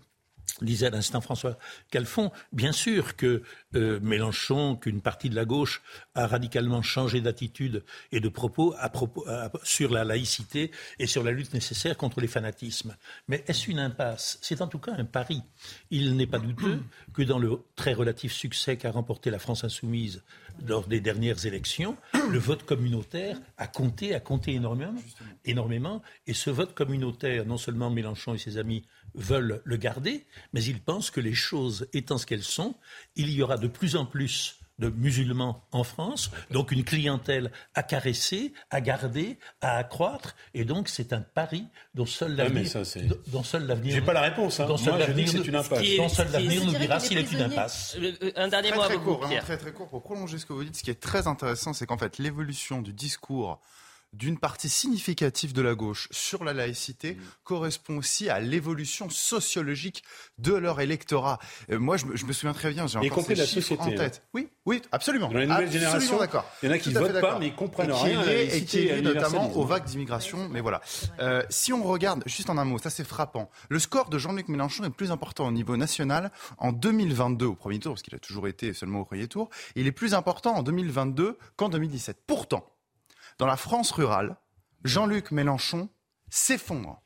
disait 0.63 0.87
à 0.87 0.91
l'instant 0.91 1.21
François 1.21 1.59
Calfon, 1.91 2.31
bien 2.53 2.73
sûr 2.73 3.17
que 3.17 3.43
euh, 3.75 4.01
Mélenchon, 4.01 4.77
qu'une 4.77 5.01
partie 5.01 5.31
de 5.31 5.35
la 5.35 5.45
gauche 5.45 5.83
a 6.15 6.27
radicalement 6.27 6.83
changé 6.83 7.21
d'attitude 7.21 7.85
et 8.13 8.21
de 8.21 8.29
propos, 8.29 8.75
sur 9.63 9.91
la 9.91 10.05
laïcité 10.05 10.71
et 10.99 11.07
sur 11.07 11.23
la 11.23 11.31
lutte 11.31 11.55
nécessaire 11.55 11.97
contre 11.97 12.21
les 12.21 12.27
fanatismes. 12.27 12.97
Mais 13.29 13.45
est-ce 13.47 13.71
une 13.71 13.79
impasse? 13.79 14.39
C'est 14.43 14.61
en 14.61 14.67
tout 14.67 14.79
cas 14.79 14.93
un 14.97 15.05
pari. 15.05 15.43
Il 15.91 16.17
n'est 16.17 16.27
pas 16.27 16.39
douteux 16.39 16.81
que 17.13 17.23
dans 17.23 17.39
le 17.39 17.63
très 17.77 17.93
relatif 17.93 18.33
succès 18.33 18.77
qu'a 18.77 18.91
remporté 18.91 19.31
la 19.31 19.39
France 19.39 19.65
insoumise 19.65 20.23
lors 20.67 20.87
des 20.87 21.01
dernières 21.01 21.47
élections, 21.47 21.97
le 22.31 22.39
vote 22.39 22.65
communautaire 22.65 23.39
a 23.57 23.67
compté, 23.67 24.15
a 24.15 24.21
compté 24.21 24.55
énormément, 24.55 24.95
énormément. 25.45 26.03
Et 26.27 26.35
ce 26.35 26.51
vote 26.51 26.75
communautaire, 26.75 27.47
non 27.47 27.57
seulement 27.57 27.91
Mélenchon 27.91 28.35
et 28.35 28.39
ses 28.39 28.59
amis 28.59 28.85
veulent 29.15 29.61
le 29.65 29.77
garder, 29.77 30.27
mais 30.53 30.63
ils 30.63 30.81
pensent 30.81 31.11
que 31.11 31.21
les 31.21 31.35
choses 31.35 31.89
étant 31.93 32.19
ce 32.19 32.27
qu'elles 32.27 32.43
sont, 32.43 32.75
il 33.17 33.31
y 33.31 33.43
aura 33.43 33.59
de 33.59 33.69
plus 33.69 33.97
en 33.97 34.07
plus 34.07 34.60
de 34.81 34.89
musulmans 34.89 35.63
en 35.73 35.85
France, 35.85 36.31
donc 36.51 36.73
une 36.73 36.83
clientèle 36.85 37.53
à 37.75 37.83
caresser, 37.83 38.53
à 38.71 38.81
garder, 38.81 39.39
à 39.61 39.77
accroître, 39.77 40.35
et 40.55 40.65
donc 40.65 40.89
c'est 40.89 41.13
un 41.13 41.21
pari 41.21 41.67
dont 41.95 42.07
seul 42.07 42.35
l'avenir, 42.35 42.69
dont 43.29 43.45
seul 43.45 43.67
l'avenir. 43.67 43.95
J'ai 43.95 44.01
pas 44.01 44.13
la 44.13 44.23
réponse. 44.23 44.59
Hein. 44.59 44.67
Dont 44.67 44.77
seul 44.77 44.99
l'avenir, 44.99 45.29
c'est 45.29 45.47
une 45.47 45.57
impasse. 45.57 45.85
Dont 45.97 46.09
seul 46.09 46.33
l'avenir 46.33 46.65
nous 46.65 46.75
dira 46.75 46.99
s'il 46.99 47.19
est 47.19 47.31
une 47.31 47.43
impasse. 47.43 47.97
Un 48.37 48.49
dernier 48.49 48.73
mot 48.73 48.81
très, 48.81 48.95
à 48.95 48.97
vous, 48.97 49.05
court, 49.05 49.29
très 49.29 49.57
très 49.57 49.73
court 49.73 49.89
pour 49.89 50.03
prolonger 50.03 50.39
ce 50.39 50.47
que 50.47 50.53
vous 50.53 50.65
dites. 50.65 50.77
Ce 50.77 50.83
qui 50.83 50.91
est 50.91 51.01
très 51.01 51.27
intéressant, 51.27 51.73
c'est 51.73 51.87
qu'en 51.87 51.99
fait 51.99 52.19
l'évolution 52.19 52.83
du 52.83 52.93
discours 52.93 53.61
d'une 54.13 54.39
partie 54.39 54.69
significative 54.69 55.53
de 55.53 55.63
la 55.63 55.75
gauche 55.75 56.09
sur 56.11 56.45
la 56.45 56.53
laïcité 56.53 57.15
mmh. 57.15 57.19
correspond 57.45 57.99
aussi 57.99 58.29
à 58.29 58.41
l'évolution 58.41 59.09
sociologique 59.09 60.03
de 60.39 60.53
leur 60.53 60.81
électorat. 60.81 61.39
Euh, 61.71 61.79
moi, 61.79 61.97
je 61.97 62.07
me, 62.07 62.33
souviens 62.33 62.53
très 62.53 62.71
bien, 62.71 62.87
j'ai 62.87 62.99
encore 62.99 63.25
ces 63.25 63.35
la 63.35 63.47
société, 63.47 63.83
en 63.83 63.87
hein. 63.87 63.97
tête. 63.97 64.23
Oui, 64.35 64.49
oui, 64.67 64.83
absolument. 64.93 65.29
Dans 65.29 65.39
la 65.39 65.47
nouvelle 65.47 65.71
génération, 65.71 66.19
d'accord. 66.19 66.45
Il 66.63 66.67
y 66.67 66.73
en 66.73 66.75
a 66.75 66.79
qui 66.79 66.91
ne 66.91 66.99
votent 66.99 67.21
pas, 67.21 67.39
mais 67.39 67.49
ils 67.49 67.55
comprennent 67.55 67.93
rien. 67.93 68.23
et 68.25 68.65
qui 68.65 68.89
est 68.89 69.01
notamment 69.01 69.57
aux 69.57 69.65
vagues 69.65 69.85
d'immigration. 69.85 70.49
Mais 70.49 70.61
voilà. 70.61 70.81
Euh, 71.21 71.43
si 71.49 71.73
on 71.73 71.85
regarde, 71.85 72.23
juste 72.27 72.51
en 72.51 72.59
un 72.59 72.65
mot, 72.65 72.79
ça 72.79 72.91
c'est 72.91 73.05
frappant. 73.05 73.51
Le 73.69 73.79
score 73.79 74.11
de 74.11 74.19
Jean-Luc 74.19 74.49
Mélenchon 74.49 74.85
est 74.85 74.91
plus 74.91 75.11
important 75.11 75.47
au 75.47 75.53
niveau 75.53 75.77
national 75.77 76.31
en 76.59 76.73
2022 76.73 77.47
au 77.47 77.55
premier 77.55 77.79
tour, 77.79 77.95
parce 77.95 78.03
qu'il 78.03 78.15
a 78.15 78.19
toujours 78.19 78.49
été 78.49 78.73
seulement 78.73 79.01
au 79.01 79.05
premier 79.05 79.29
tour. 79.29 79.51
Il 79.77 79.87
est 79.87 79.93
plus 79.93 80.15
important 80.15 80.55
en 80.57 80.63
2022 80.63 81.39
qu'en 81.57 81.69
2017. 81.69 82.19
Pourtant, 82.27 82.65
dans 83.41 83.47
la 83.47 83.57
France 83.57 83.91
rurale, 83.93 84.37
Jean-Luc 84.85 85.31
Mélenchon 85.31 85.89
s'effondre. 86.29 87.03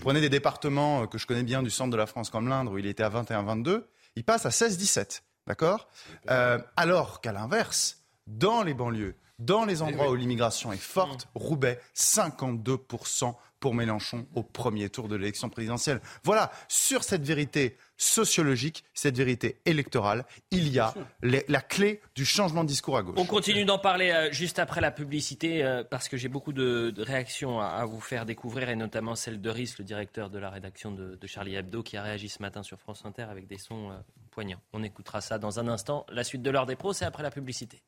Prenez 0.00 0.22
des 0.22 0.30
départements 0.30 1.02
euh, 1.02 1.06
que 1.06 1.18
je 1.18 1.26
connais 1.26 1.42
bien 1.42 1.62
du 1.62 1.68
centre 1.68 1.90
de 1.90 1.98
la 1.98 2.06
France 2.06 2.30
comme 2.30 2.48
l'Indre 2.48 2.72
où 2.72 2.78
il 2.78 2.86
était 2.86 3.02
à 3.02 3.10
21-22, 3.10 3.84
il 4.16 4.24
passe 4.24 4.46
à 4.46 4.48
16-17, 4.48 5.20
d'accord? 5.46 5.86
Euh, 6.30 6.58
Alors 6.76 7.20
qu'à 7.20 7.32
l'inverse, 7.32 8.06
dans 8.26 8.62
les 8.62 8.72
banlieues, 8.72 9.16
dans 9.38 9.66
les 9.66 9.82
endroits 9.82 10.10
où 10.10 10.14
l'immigration 10.14 10.72
est 10.72 10.78
forte, 10.78 11.28
Roubaix, 11.34 11.78
52% 11.94 13.34
pour 13.66 13.74
Mélenchon 13.74 14.28
au 14.36 14.44
premier 14.44 14.88
tour 14.90 15.08
de 15.08 15.16
l'élection 15.16 15.48
présidentielle. 15.48 16.00
Voilà, 16.22 16.52
sur 16.68 17.02
cette 17.02 17.24
vérité 17.24 17.76
sociologique, 17.96 18.84
cette 18.94 19.16
vérité 19.16 19.60
électorale, 19.64 20.24
il 20.52 20.68
y 20.68 20.78
a 20.78 20.94
la 21.20 21.60
clé 21.60 22.00
du 22.14 22.24
changement 22.24 22.62
de 22.62 22.68
discours 22.68 22.96
à 22.96 23.02
gauche. 23.02 23.16
On 23.18 23.24
continue 23.24 23.64
d'en 23.64 23.80
parler 23.80 24.12
euh, 24.12 24.30
juste 24.30 24.60
après 24.60 24.80
la 24.80 24.92
publicité 24.92 25.64
euh, 25.64 25.82
parce 25.82 26.08
que 26.08 26.16
j'ai 26.16 26.28
beaucoup 26.28 26.52
de, 26.52 26.94
réactions 26.96 27.60
à, 27.60 27.84
vous 27.86 27.98
faire 27.98 28.24
découvrir 28.24 28.68
et 28.68 28.76
notamment 28.76 29.16
celle 29.16 29.40
de 29.40 29.50
Rhys, 29.50 29.74
le 29.80 29.84
directeur 29.84 30.30
de 30.30 30.38
la 30.38 30.50
rédaction 30.50 30.92
de, 30.92 31.18
Charlie 31.26 31.56
Hebdo, 31.56 31.82
qui 31.82 31.96
a 31.96 32.04
réagi 32.04 32.28
ce 32.28 32.40
matin 32.40 32.62
sur 32.62 32.78
France 32.78 33.02
Inter 33.04 33.22
avec 33.28 33.48
des 33.48 33.58
sons 33.58 33.90
euh, 33.90 33.94
poignants. 34.30 34.60
On 34.74 34.84
écoutera 34.84 35.20
ça 35.20 35.38
dans 35.38 35.58
un 35.58 35.66
instant. 35.66 36.06
La 36.08 36.22
suite 36.22 36.42
de 36.42 36.50
l'heure 36.50 36.66
des 36.66 36.76
pros, 36.76 36.92
c'est 36.92 37.04
après 37.04 37.24
la 37.24 37.32
publicité. 37.32 37.82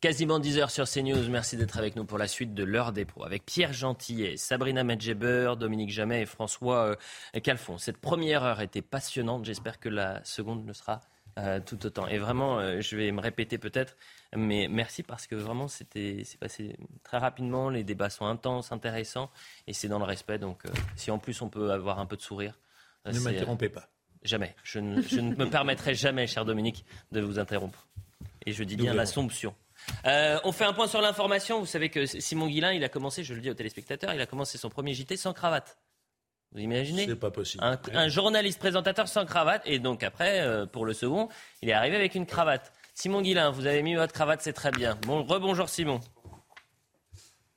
Quasiment 0.00 0.38
10 0.38 0.58
heures 0.58 0.70
sur 0.70 0.88
CNews. 0.88 1.28
Merci 1.28 1.56
d'être 1.56 1.76
avec 1.76 1.96
nous 1.96 2.04
pour 2.04 2.18
la 2.18 2.28
suite 2.28 2.54
de 2.54 2.62
l'heure 2.62 2.92
des 2.92 3.04
pros. 3.04 3.24
Avec 3.24 3.44
Pierre 3.44 3.72
Gentillet, 3.72 4.36
Sabrina 4.36 4.84
Medjeber, 4.84 5.54
Dominique 5.58 5.90
Jamet 5.90 6.22
et 6.22 6.26
François 6.26 6.96
euh, 7.34 7.40
Calfon. 7.40 7.78
Cette 7.78 7.96
première 7.96 8.44
heure 8.44 8.60
était 8.60 8.80
passionnante. 8.80 9.44
J'espère 9.44 9.80
que 9.80 9.88
la 9.88 10.22
seconde 10.22 10.64
le 10.64 10.72
sera 10.72 11.00
euh, 11.40 11.58
tout 11.58 11.84
autant. 11.84 12.06
Et 12.06 12.18
vraiment, 12.18 12.60
euh, 12.60 12.80
je 12.80 12.94
vais 12.94 13.10
me 13.10 13.20
répéter 13.20 13.58
peut-être, 13.58 13.96
mais 14.36 14.68
merci 14.70 15.02
parce 15.02 15.26
que 15.26 15.34
vraiment, 15.34 15.66
c'était, 15.66 16.22
c'est 16.24 16.38
passé 16.38 16.76
très 17.02 17.18
rapidement. 17.18 17.68
Les 17.68 17.82
débats 17.82 18.08
sont 18.08 18.26
intenses, 18.26 18.70
intéressants 18.70 19.32
et 19.66 19.72
c'est 19.72 19.88
dans 19.88 19.98
le 19.98 20.04
respect. 20.04 20.38
Donc, 20.38 20.62
si 20.94 21.10
en 21.10 21.18
plus 21.18 21.42
on 21.42 21.48
peut 21.48 21.72
avoir 21.72 21.98
un 21.98 22.06
peu 22.06 22.16
de 22.16 22.22
sourire. 22.22 22.60
Ne 23.04 23.18
m'interrompez 23.18 23.68
pas. 23.68 23.88
Jamais. 24.22 24.54
Je 24.62 24.78
ne, 24.78 25.02
je 25.02 25.18
ne 25.18 25.34
me 25.34 25.50
permettrai 25.50 25.96
jamais, 25.96 26.28
cher 26.28 26.44
Dominique, 26.44 26.84
de 27.10 27.20
vous 27.20 27.40
interrompre. 27.40 27.88
Et 28.46 28.52
je 28.52 28.62
dis 28.62 28.76
bien 28.76 28.94
l'assomption. 28.94 29.56
Euh, 30.06 30.38
on 30.44 30.52
fait 30.52 30.64
un 30.64 30.72
point 30.72 30.86
sur 30.86 31.00
l'information. 31.00 31.60
Vous 31.60 31.66
savez 31.66 31.88
que 31.88 32.06
Simon 32.06 32.46
Guillain, 32.46 32.72
il 32.72 32.84
a 32.84 32.88
commencé, 32.88 33.24
je 33.24 33.34
le 33.34 33.40
dis 33.40 33.50
aux 33.50 33.54
téléspectateurs, 33.54 34.14
il 34.14 34.20
a 34.20 34.26
commencé 34.26 34.58
son 34.58 34.70
premier 34.70 34.94
JT 34.94 35.16
sans 35.16 35.32
cravate. 35.32 35.78
Vous 36.52 36.60
imaginez 36.60 37.06
C'est 37.06 37.16
pas 37.16 37.30
possible. 37.30 37.62
Un, 37.92 38.08
journaliste 38.08 38.58
présentateur 38.58 39.06
sans 39.06 39.26
cravate. 39.26 39.62
Et 39.66 39.78
donc 39.78 40.02
après, 40.02 40.40
euh, 40.40 40.64
pour 40.64 40.86
le 40.86 40.94
second, 40.94 41.28
il 41.62 41.68
est 41.68 41.74
arrivé 41.74 41.96
avec 41.96 42.14
une 42.14 42.26
cravate. 42.26 42.72
Simon 42.94 43.20
Guillain, 43.20 43.50
vous 43.50 43.66
avez 43.66 43.82
mis 43.82 43.94
votre 43.94 44.12
cravate, 44.12 44.40
c'est 44.40 44.54
très 44.54 44.70
bien. 44.70 44.98
Bon, 45.06 45.22
rebonjour 45.22 45.68
Simon. 45.68 46.00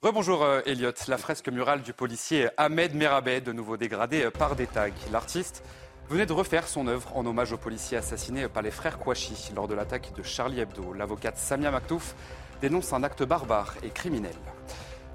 Rebonjour 0.01 0.43
euh, 0.43 0.61
Elliot. 0.65 0.91
La 1.07 1.17
fresque 1.17 1.47
murale 1.47 1.83
du 1.83 1.93
policier 1.93 2.49
Ahmed 2.57 2.93
Merabet, 2.95 3.39
de 3.39 3.53
nouveau 3.53 3.77
dégradée 3.77 4.29
par 4.31 4.55
des 4.55 4.67
tags. 4.67 4.89
L'artiste 5.11 5.63
venait 6.11 6.25
de 6.25 6.33
refaire 6.33 6.67
son 6.67 6.87
œuvre 6.87 7.15
en 7.15 7.25
hommage 7.25 7.53
aux 7.53 7.57
policiers 7.57 7.97
assassinés 7.97 8.49
par 8.49 8.61
les 8.61 8.69
frères 8.69 8.99
Kouachi 8.99 9.53
lors 9.55 9.69
de 9.69 9.73
l'attaque 9.73 10.11
de 10.13 10.23
Charlie 10.23 10.59
Hebdo. 10.59 10.91
L'avocate 10.91 11.37
Samia 11.37 11.71
Maktouf 11.71 12.15
dénonce 12.59 12.91
un 12.91 13.01
acte 13.03 13.23
barbare 13.23 13.75
et 13.81 13.91
criminel. 13.91 14.35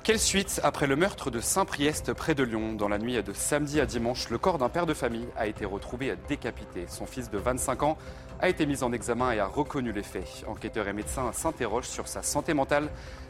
Quelle 0.04 0.18
suite 0.18 0.58
après 0.64 0.86
le 0.86 0.96
meurtre 0.96 1.30
de 1.30 1.38
Saint-Priest 1.38 2.14
près 2.14 2.34
de 2.34 2.42
Lyon? 2.44 2.72
Dans 2.72 2.88
la 2.88 2.96
nuit 2.96 3.22
de 3.22 3.34
samedi 3.34 3.78
à 3.78 3.84
dimanche, 3.84 4.30
le 4.30 4.38
corps 4.38 4.56
d'un 4.56 4.70
père 4.70 4.86
de 4.86 4.94
famille 4.94 5.28
a 5.36 5.46
été 5.46 5.66
retrouvé 5.66 6.14
décapité. 6.28 6.86
Son 6.88 7.04
fils 7.04 7.28
de 7.28 7.36
25 7.36 7.82
ans 7.82 7.98
a 8.40 8.48
été 8.48 8.64
mis 8.64 8.82
en 8.82 8.90
examen 8.94 9.32
et 9.32 9.38
a 9.38 9.46
reconnu 9.46 9.92
les 9.92 10.02
faits. 10.02 10.44
Enquêteurs 10.46 10.88
et 10.88 10.94
médecins 10.94 11.30
s'interrogent 11.34 11.88
sur 11.88 12.08
sa 12.08 12.22
santé 12.22 12.54
mentale. 12.54 12.88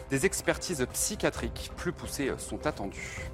Des 0.08 0.24
expertises 0.24 0.86
psychiatriques 0.92 1.72
plus 1.76 1.92
poussées 1.92 2.30
sont 2.38 2.64
attendues. 2.64 3.28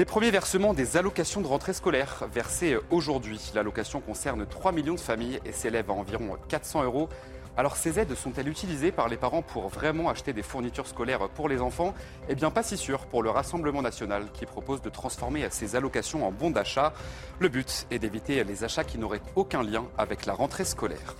Les 0.00 0.06
premiers 0.06 0.30
versements 0.30 0.72
des 0.72 0.96
allocations 0.96 1.42
de 1.42 1.46
rentrée 1.46 1.74
scolaire 1.74 2.24
versés 2.32 2.78
aujourd'hui. 2.88 3.38
L'allocation 3.54 4.00
concerne 4.00 4.46
3 4.46 4.72
millions 4.72 4.94
de 4.94 4.98
familles 4.98 5.40
et 5.44 5.52
s'élève 5.52 5.90
à 5.90 5.92
environ 5.92 6.38
400 6.48 6.84
euros. 6.84 7.10
Alors 7.58 7.76
ces 7.76 7.98
aides 7.98 8.14
sont-elles 8.14 8.48
utilisées 8.48 8.92
par 8.92 9.10
les 9.10 9.18
parents 9.18 9.42
pour 9.42 9.68
vraiment 9.68 10.08
acheter 10.08 10.32
des 10.32 10.42
fournitures 10.42 10.86
scolaires 10.86 11.28
pour 11.28 11.50
les 11.50 11.60
enfants? 11.60 11.92
Eh 12.30 12.34
bien 12.34 12.50
pas 12.50 12.62
si 12.62 12.78
sûr 12.78 13.00
pour 13.08 13.22
le 13.22 13.28
Rassemblement 13.28 13.82
national 13.82 14.24
qui 14.32 14.46
propose 14.46 14.80
de 14.80 14.88
transformer 14.88 15.46
ces 15.50 15.76
allocations 15.76 16.26
en 16.26 16.32
bons 16.32 16.50
d'achat. 16.50 16.94
Le 17.38 17.50
but 17.50 17.86
est 17.90 17.98
d'éviter 17.98 18.42
les 18.42 18.64
achats 18.64 18.84
qui 18.84 18.96
n'auraient 18.96 19.20
aucun 19.36 19.62
lien 19.62 19.84
avec 19.98 20.24
la 20.24 20.32
rentrée 20.32 20.64
scolaire. 20.64 21.14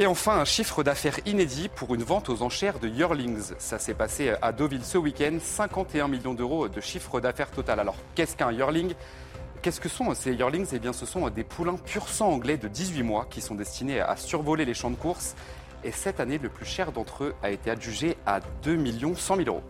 Et 0.00 0.06
enfin, 0.06 0.38
un 0.38 0.46
chiffre 0.46 0.82
d'affaires 0.82 1.18
inédit 1.26 1.68
pour 1.68 1.94
une 1.94 2.02
vente 2.02 2.30
aux 2.30 2.40
enchères 2.40 2.78
de 2.78 2.88
Yearlings. 2.88 3.52
Ça 3.58 3.78
s'est 3.78 3.92
passé 3.92 4.32
à 4.40 4.50
Deauville 4.50 4.82
ce 4.82 4.96
week-end, 4.96 5.36
51 5.38 6.08
millions 6.08 6.32
d'euros 6.32 6.68
de 6.68 6.80
chiffre 6.80 7.20
d'affaires 7.20 7.50
total. 7.50 7.80
Alors, 7.80 7.96
qu'est-ce 8.14 8.34
qu'un 8.34 8.50
Yearling? 8.50 8.94
Qu'est-ce 9.60 9.78
que 9.78 9.90
sont 9.90 10.14
ces 10.14 10.32
yearlings? 10.32 10.68
Eh 10.72 10.78
bien, 10.78 10.94
ce 10.94 11.04
sont 11.04 11.28
des 11.28 11.44
poulains 11.44 11.76
pur 11.76 12.08
sang 12.08 12.30
anglais 12.30 12.56
de 12.56 12.66
18 12.66 13.02
mois 13.02 13.26
qui 13.28 13.42
sont 13.42 13.54
destinés 13.54 14.00
à 14.00 14.16
survoler 14.16 14.64
les 14.64 14.72
champs 14.72 14.88
de 14.88 14.96
course. 14.96 15.34
Et 15.84 15.92
cette 15.92 16.18
année, 16.18 16.38
le 16.38 16.48
plus 16.48 16.64
cher 16.64 16.92
d'entre 16.92 17.24
eux 17.24 17.34
a 17.42 17.50
été 17.50 17.70
adjugé 17.70 18.16
à 18.24 18.40
2 18.62 18.82
100 19.16 19.36
000 19.36 19.48
euros 19.48 19.62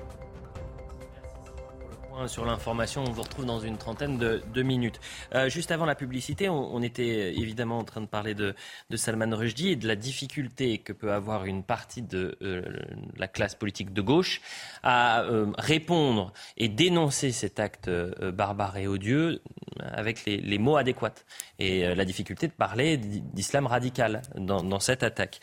sur 2.26 2.44
l'information. 2.44 3.04
On 3.06 3.10
vous 3.10 3.22
retrouve 3.22 3.46
dans 3.46 3.60
une 3.60 3.76
trentaine 3.76 4.18
de, 4.18 4.62
minutes. 4.62 5.00
Euh, 5.34 5.48
juste 5.48 5.70
avant 5.70 5.86
la 5.86 5.94
publicité, 5.94 6.48
on, 6.48 6.82
était 6.82 7.34
évidemment 7.34 7.78
en 7.78 7.84
train 7.84 8.00
de 8.00 8.06
parler 8.06 8.34
de, 8.34 8.54
Salman 8.94 9.34
Rushdie 9.34 9.70
et 9.70 9.76
de 9.76 9.86
la 9.86 9.96
difficulté 9.96 10.78
que 10.78 10.92
peut 10.92 11.12
avoir 11.12 11.44
une 11.44 11.62
partie 11.62 12.02
de 12.02 12.36
euh, 12.42 12.62
la 13.16 13.28
classe 13.28 13.54
politique 13.54 13.92
de 13.92 14.02
gauche 14.02 14.40
à 14.82 15.22
euh, 15.22 15.46
répondre 15.58 16.32
et 16.56 16.68
dénoncer 16.68 17.32
cet 17.32 17.60
acte 17.60 17.90
barbare 17.90 18.76
et 18.76 18.86
odieux 18.86 19.42
avec 19.80 20.24
les, 20.26 20.58
mots 20.58 20.76
adéquats 20.76 21.24
et 21.58 21.94
la 21.94 22.04
difficulté 22.04 22.48
de 22.48 22.52
parler 22.52 22.96
d'islam 22.96 23.66
radical 23.66 24.22
dans 24.36 24.80
cette 24.80 25.02
attaque. 25.02 25.40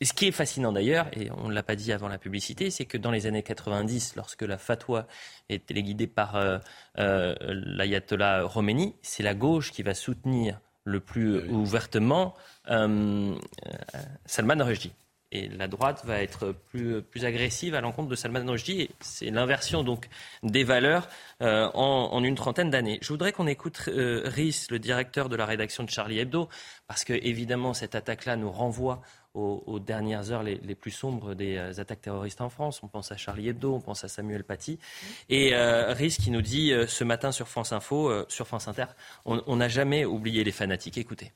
Et 0.00 0.04
ce 0.04 0.12
qui 0.12 0.26
est 0.26 0.32
fascinant 0.32 0.72
d'ailleurs, 0.72 1.08
et 1.12 1.30
on 1.32 1.48
ne 1.48 1.54
l'a 1.54 1.64
pas 1.64 1.74
dit 1.74 1.92
avant 1.92 2.08
la 2.08 2.18
publicité, 2.18 2.70
c'est 2.70 2.84
que 2.84 2.96
dans 2.96 3.10
les 3.10 3.26
années 3.26 3.42
90, 3.42 4.14
lorsque 4.14 4.42
la 4.42 4.56
fatwa 4.56 5.06
est 5.48 5.66
téléguidée 5.66 6.06
par 6.06 6.36
euh, 6.36 6.58
euh, 6.98 7.34
l'ayatollah 7.40 8.48
Khomeini, 8.52 8.94
c'est 9.02 9.24
la 9.24 9.34
gauche 9.34 9.72
qui 9.72 9.82
va 9.82 9.94
soutenir 9.94 10.60
le 10.84 11.00
plus 11.00 11.48
ouvertement 11.50 12.34
euh, 12.70 13.34
Salman 14.24 14.64
Rushdie. 14.64 14.92
Et 15.30 15.48
la 15.48 15.68
droite 15.68 16.02
va 16.06 16.22
être 16.22 16.54
plus, 16.70 17.02
plus 17.02 17.26
agressive 17.26 17.74
à 17.74 17.82
l'encontre 17.82 18.08
de 18.08 18.14
Salman 18.14 18.50
Rushdie. 18.50 18.88
C'est 19.00 19.28
l'inversion 19.28 19.82
donc 19.82 20.08
des 20.42 20.64
valeurs 20.64 21.06
en, 21.40 21.68
en, 21.74 22.24
une 22.24 22.34
trentaine 22.34 22.70
d'années. 22.70 22.98
Je 23.02 23.08
voudrais 23.08 23.32
qu'on 23.32 23.46
écoute 23.46 23.76
Rhys, 23.88 24.68
le 24.70 24.78
directeur 24.78 25.28
de 25.28 25.36
la 25.36 25.44
rédaction 25.44 25.84
de 25.84 25.90
Charlie 25.90 26.18
Hebdo, 26.18 26.48
parce 26.86 27.04
que 27.04 27.12
évidemment 27.12 27.74
cette 27.74 27.94
attaque-là 27.94 28.36
nous 28.36 28.50
renvoie 28.50 29.02
aux, 29.34 29.78
dernières 29.78 30.32
heures 30.32 30.42
les, 30.42 30.74
plus 30.74 30.90
sombres 30.90 31.34
des 31.34 31.56
euh, 31.56 31.80
attaques 31.80 32.00
terroristes 32.00 32.40
en 32.40 32.48
France. 32.48 32.80
On 32.82 32.88
pense 32.88 33.12
à 33.12 33.16
Charlie 33.16 33.48
Hebdo, 33.48 33.74
on 33.74 33.80
pense 33.80 34.04
à 34.04 34.08
Samuel 34.08 34.44
Paty. 34.44 34.78
Et 35.28 35.50
euh, 35.54 35.94
qui 35.94 36.30
nous 36.30 36.42
dit 36.42 36.72
euh, 36.72 36.86
ce 36.86 37.04
matin 37.04 37.32
sur 37.32 37.48
France 37.48 37.72
Info, 37.72 38.10
euh, 38.10 38.24
sur 38.28 38.46
France 38.46 38.68
Inter, 38.68 38.86
on 39.24 39.56
n'a 39.56 39.68
jamais 39.68 40.04
oublié 40.04 40.42
les 40.44 40.52
fanatiques. 40.52 40.98
Écoutez. 40.98 41.32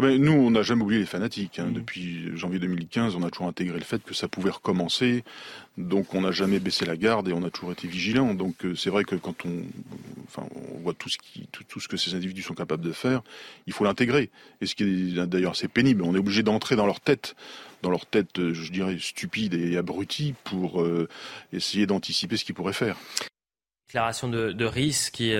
nous, 0.00 0.32
on 0.32 0.50
n'a 0.50 0.62
jamais 0.62 0.82
oublié 0.82 1.00
les 1.00 1.06
fanatiques. 1.06 1.58
Hein. 1.58 1.66
Mmh. 1.66 1.74
Depuis 1.74 2.36
janvier 2.36 2.58
2015, 2.58 3.16
on 3.16 3.22
a 3.22 3.30
toujours 3.30 3.48
intégré 3.48 3.78
le 3.78 3.84
fait 3.84 4.02
que 4.02 4.14
ça 4.14 4.28
pouvait 4.28 4.50
recommencer. 4.50 5.24
Donc, 5.78 6.14
on 6.14 6.22
n'a 6.22 6.32
jamais 6.32 6.58
baissé 6.58 6.84
la 6.84 6.96
garde 6.96 7.28
et 7.28 7.32
on 7.32 7.44
a 7.44 7.50
toujours 7.50 7.72
été 7.72 7.88
vigilant. 7.88 8.34
Donc, 8.34 8.66
c'est 8.76 8.90
vrai 8.90 9.04
que 9.04 9.14
quand 9.16 9.46
on, 9.46 9.62
enfin, 10.26 10.46
on 10.54 10.63
voit 10.84 10.94
tout 10.94 11.08
ce, 11.08 11.88
que 11.88 11.96
ces 11.96 12.14
individus 12.14 12.42
sont 12.42 12.54
capables 12.54 12.84
de 12.84 12.92
faire, 12.92 13.22
il 13.66 13.72
faut 13.72 13.84
l'intégrer. 13.84 14.30
Et 14.60 14.66
ce 14.66 14.74
qui 14.74 14.84
est 14.84 15.26
d'ailleurs 15.26 15.52
assez 15.52 15.68
pénible, 15.68 16.02
on 16.02 16.14
est 16.14 16.18
obligé 16.18 16.42
d'entrer 16.42 16.76
dans 16.76 16.86
leur 16.86 17.00
tête, 17.00 17.34
dans 17.82 17.90
leur 17.90 18.06
tête, 18.06 18.38
euh, 18.38 18.54
je 18.54 18.70
dirais, 18.70 18.96
stupide 19.00 19.54
et 19.54 19.76
abrutie 19.76 20.34
pour 20.44 20.80
euh, 20.80 21.08
essayer 21.52 21.86
d'anticiper 21.86 22.36
ce 22.36 22.44
qu'ils 22.44 22.54
pourraient 22.54 22.72
faire. 22.72 22.96
Déclaration 23.88 24.28
de, 24.28 24.52
de 24.52 24.64
risque 24.64 25.14
qui 25.14 25.34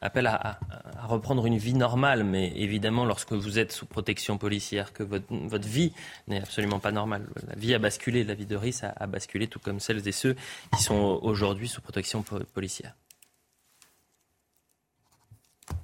appelle 0.00 0.26
à, 0.26 0.58
reprendre 1.06 1.46
une 1.46 1.58
vie 1.58 1.74
normale, 1.74 2.24
mais 2.24 2.52
évidemment, 2.56 3.04
lorsque 3.04 3.32
vous 3.32 3.58
êtes 3.58 3.72
sous 3.72 3.86
protection 3.86 4.38
policière, 4.38 4.92
que 4.92 5.02
votre, 5.02 5.68
vie 5.68 5.92
n'est 6.28 6.40
absolument 6.40 6.78
pas 6.78 6.92
normale. 6.92 7.26
La 7.46 7.54
vie 7.54 7.74
a 7.74 7.78
basculé, 7.78 8.24
la 8.24 8.34
vie 8.34 8.46
de 8.46 8.56
Riss 8.56 8.84
a, 8.84 9.06
basculé, 9.06 9.46
tout 9.46 9.58
comme 9.58 9.80
celles 9.80 10.06
et 10.06 10.12
ceux 10.12 10.36
qui 10.76 10.82
sont 10.82 11.20
aujourd'hui 11.22 11.68
sous 11.68 11.80
protection 11.80 12.24
policière. 12.54 12.94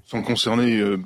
Sont 0.05 0.23
concernés, 0.23 0.79
euh, 0.79 0.99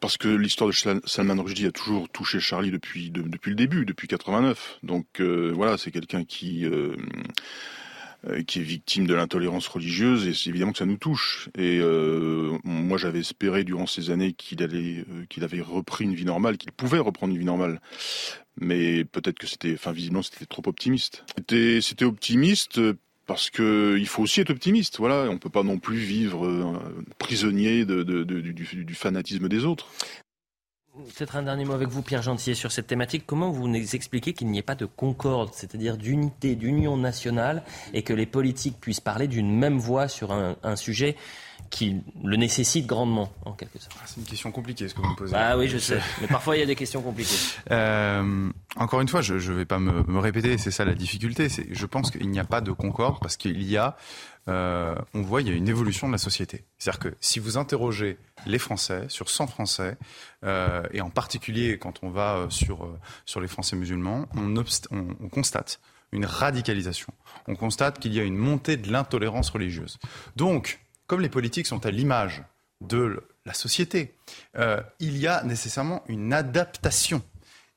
parce 0.00 0.16
que 0.16 0.28
l'histoire 0.28 0.70
de 0.70 1.00
Salman 1.06 1.42
Rushdie 1.42 1.66
a 1.66 1.72
toujours 1.72 2.08
touché 2.08 2.40
Charlie 2.40 2.70
depuis, 2.70 3.10
depuis 3.10 3.50
le 3.50 3.56
début, 3.56 3.84
depuis 3.84 4.08
89. 4.08 4.78
Donc 4.82 5.06
euh, 5.20 5.52
voilà, 5.54 5.78
c'est 5.78 5.90
quelqu'un 5.90 6.24
qui... 6.24 6.64
Euh, 6.66 6.94
qui 8.46 8.58
est 8.58 8.62
victime 8.62 9.06
de 9.06 9.14
l'intolérance 9.14 9.66
religieuse, 9.66 10.26
et 10.26 10.34
c'est 10.34 10.50
évidemment 10.50 10.72
que 10.72 10.78
ça 10.78 10.84
nous 10.84 10.98
touche. 10.98 11.48
Et 11.56 11.80
moi, 12.64 12.98
j'avais 12.98 13.20
espéré 13.20 13.64
durant 13.64 13.86
ces 13.86 14.10
années 14.10 14.34
qu'il 14.34 14.62
allait, 14.62 15.06
qu'il 15.30 15.42
avait 15.42 15.62
repris 15.62 16.04
une 16.04 16.14
vie 16.14 16.26
normale, 16.26 16.58
qu'il 16.58 16.70
pouvait 16.70 16.98
reprendre 16.98 17.32
une 17.32 17.38
vie 17.38 17.46
normale. 17.46 17.80
Mais 18.60 19.06
peut-être 19.06 19.38
que 19.38 19.46
c'était, 19.46 19.72
enfin, 19.72 19.92
visiblement, 19.92 20.22
c'était 20.22 20.44
trop 20.44 20.62
optimiste. 20.66 21.24
C'était, 21.34 21.80
c'était 21.80 22.04
optimiste 22.04 22.78
parce 23.30 23.48
que 23.48 23.96
il 23.96 24.08
faut 24.08 24.24
aussi 24.24 24.40
être 24.40 24.50
optimiste. 24.50 24.98
Voilà, 24.98 25.30
on 25.30 25.38
peut 25.38 25.50
pas 25.50 25.62
non 25.62 25.78
plus 25.78 25.98
vivre 25.98 26.82
prisonnier 27.18 27.84
de, 27.84 28.02
du, 28.02 28.52
du, 28.52 28.94
fanatisme 28.96 29.48
des 29.48 29.64
autres. 29.64 29.86
Peut-être 31.16 31.36
un 31.36 31.44
dernier 31.44 31.64
mot 31.64 31.74
avec 31.74 31.86
vous, 31.86 32.02
Pierre 32.02 32.22
Gentier, 32.22 32.54
sur 32.54 32.72
cette 32.72 32.88
thématique. 32.88 33.22
Comment 33.26 33.52
vous 33.52 33.68
nous 33.68 33.94
expliquez 33.94 34.32
qu'il 34.32 34.48
n'y 34.48 34.58
ait 34.58 34.62
pas 34.62 34.74
de 34.74 34.84
concorde, 34.84 35.50
c'est-à-dire 35.52 35.96
d'unité, 35.96 36.56
d'union 36.56 36.96
nationale, 36.96 37.62
et 37.94 38.02
que 38.02 38.12
les 38.12 38.26
politiques 38.26 38.80
puissent 38.80 38.98
parler 38.98 39.28
d'une 39.28 39.56
même 39.56 39.78
voix 39.78 40.08
sur 40.08 40.32
un, 40.32 40.74
sujet 40.74 41.14
qui 41.70 42.02
le 42.24 42.36
nécessite 42.36 42.86
grandement, 42.86 43.32
en 43.44 43.52
quelque 43.52 43.78
sorte 43.78 43.96
ah, 44.00 44.04
C'est 44.06 44.20
une 44.20 44.26
question 44.26 44.50
compliquée, 44.50 44.88
ce 44.88 44.94
que 44.94 45.00
vous 45.00 45.08
me 45.08 45.14
posez. 45.14 45.34
Ah 45.36 45.56
oui, 45.56 45.68
je 45.68 45.78
sais. 45.78 46.00
Mais 46.20 46.26
parfois, 46.26 46.56
il 46.56 46.60
y 46.60 46.62
a 46.62 46.66
des 46.66 46.76
questions 46.76 47.00
compliquées. 47.00 47.36
Euh, 47.70 48.50
encore 48.76 49.00
une 49.00 49.06
fois, 49.06 49.22
je 49.22 49.34
ne 49.34 49.56
vais 49.56 49.64
pas 49.64 49.78
me, 49.78 50.02
me 50.02 50.18
répéter, 50.18 50.58
c'est 50.58 50.72
ça 50.72 50.84
la 50.84 50.94
difficulté. 50.94 51.46
Je 51.70 51.86
pense 51.86 52.10
qu'il 52.10 52.28
n'y 52.28 52.40
a 52.40 52.44
pas 52.44 52.60
de 52.60 52.72
concorde 52.72 53.20
parce 53.20 53.36
qu'il 53.36 53.62
y 53.62 53.76
a 53.76 53.96
euh, 54.48 54.94
on 55.14 55.22
voit 55.22 55.42
il 55.42 55.48
y 55.48 55.50
a 55.52 55.54
une 55.54 55.68
évolution 55.68 56.08
de 56.08 56.12
la 56.12 56.18
société. 56.18 56.64
C'est-à-dire 56.78 56.98
que 56.98 57.16
si 57.20 57.38
vous 57.38 57.58
interrogez 57.58 58.18
les 58.46 58.58
Français 58.58 59.04
sur 59.08 59.28
100 59.28 59.46
Français, 59.46 59.96
euh, 60.44 60.82
et 60.92 61.00
en 61.00 61.10
particulier 61.10 61.78
quand 61.78 62.00
on 62.02 62.10
va 62.10 62.46
sur, 62.48 62.88
sur 63.24 63.40
les 63.40 63.48
Français 63.48 63.76
musulmans, 63.76 64.26
on, 64.34 64.54
on, 64.90 65.28
constate 65.28 65.80
une 66.10 66.24
radicalisation. 66.24 67.12
On 67.46 67.54
constate 67.54 68.00
qu'il 68.00 68.14
y 68.14 68.20
a 68.20 68.24
une 68.24 68.36
montée 68.36 68.76
de 68.76 68.90
l'intolérance 68.90 69.50
religieuse. 69.50 69.98
Donc, 70.36 70.80
comme 71.10 71.22
les 71.22 71.28
politiques 71.28 71.66
sont 71.66 71.84
à 71.86 71.90
l'image 71.90 72.44
de 72.80 73.24
la 73.44 73.52
société, 73.52 74.14
il 75.00 75.18
y 75.18 75.26
a 75.26 75.42
nécessairement 75.42 76.04
une 76.06 76.32
adaptation 76.32 77.20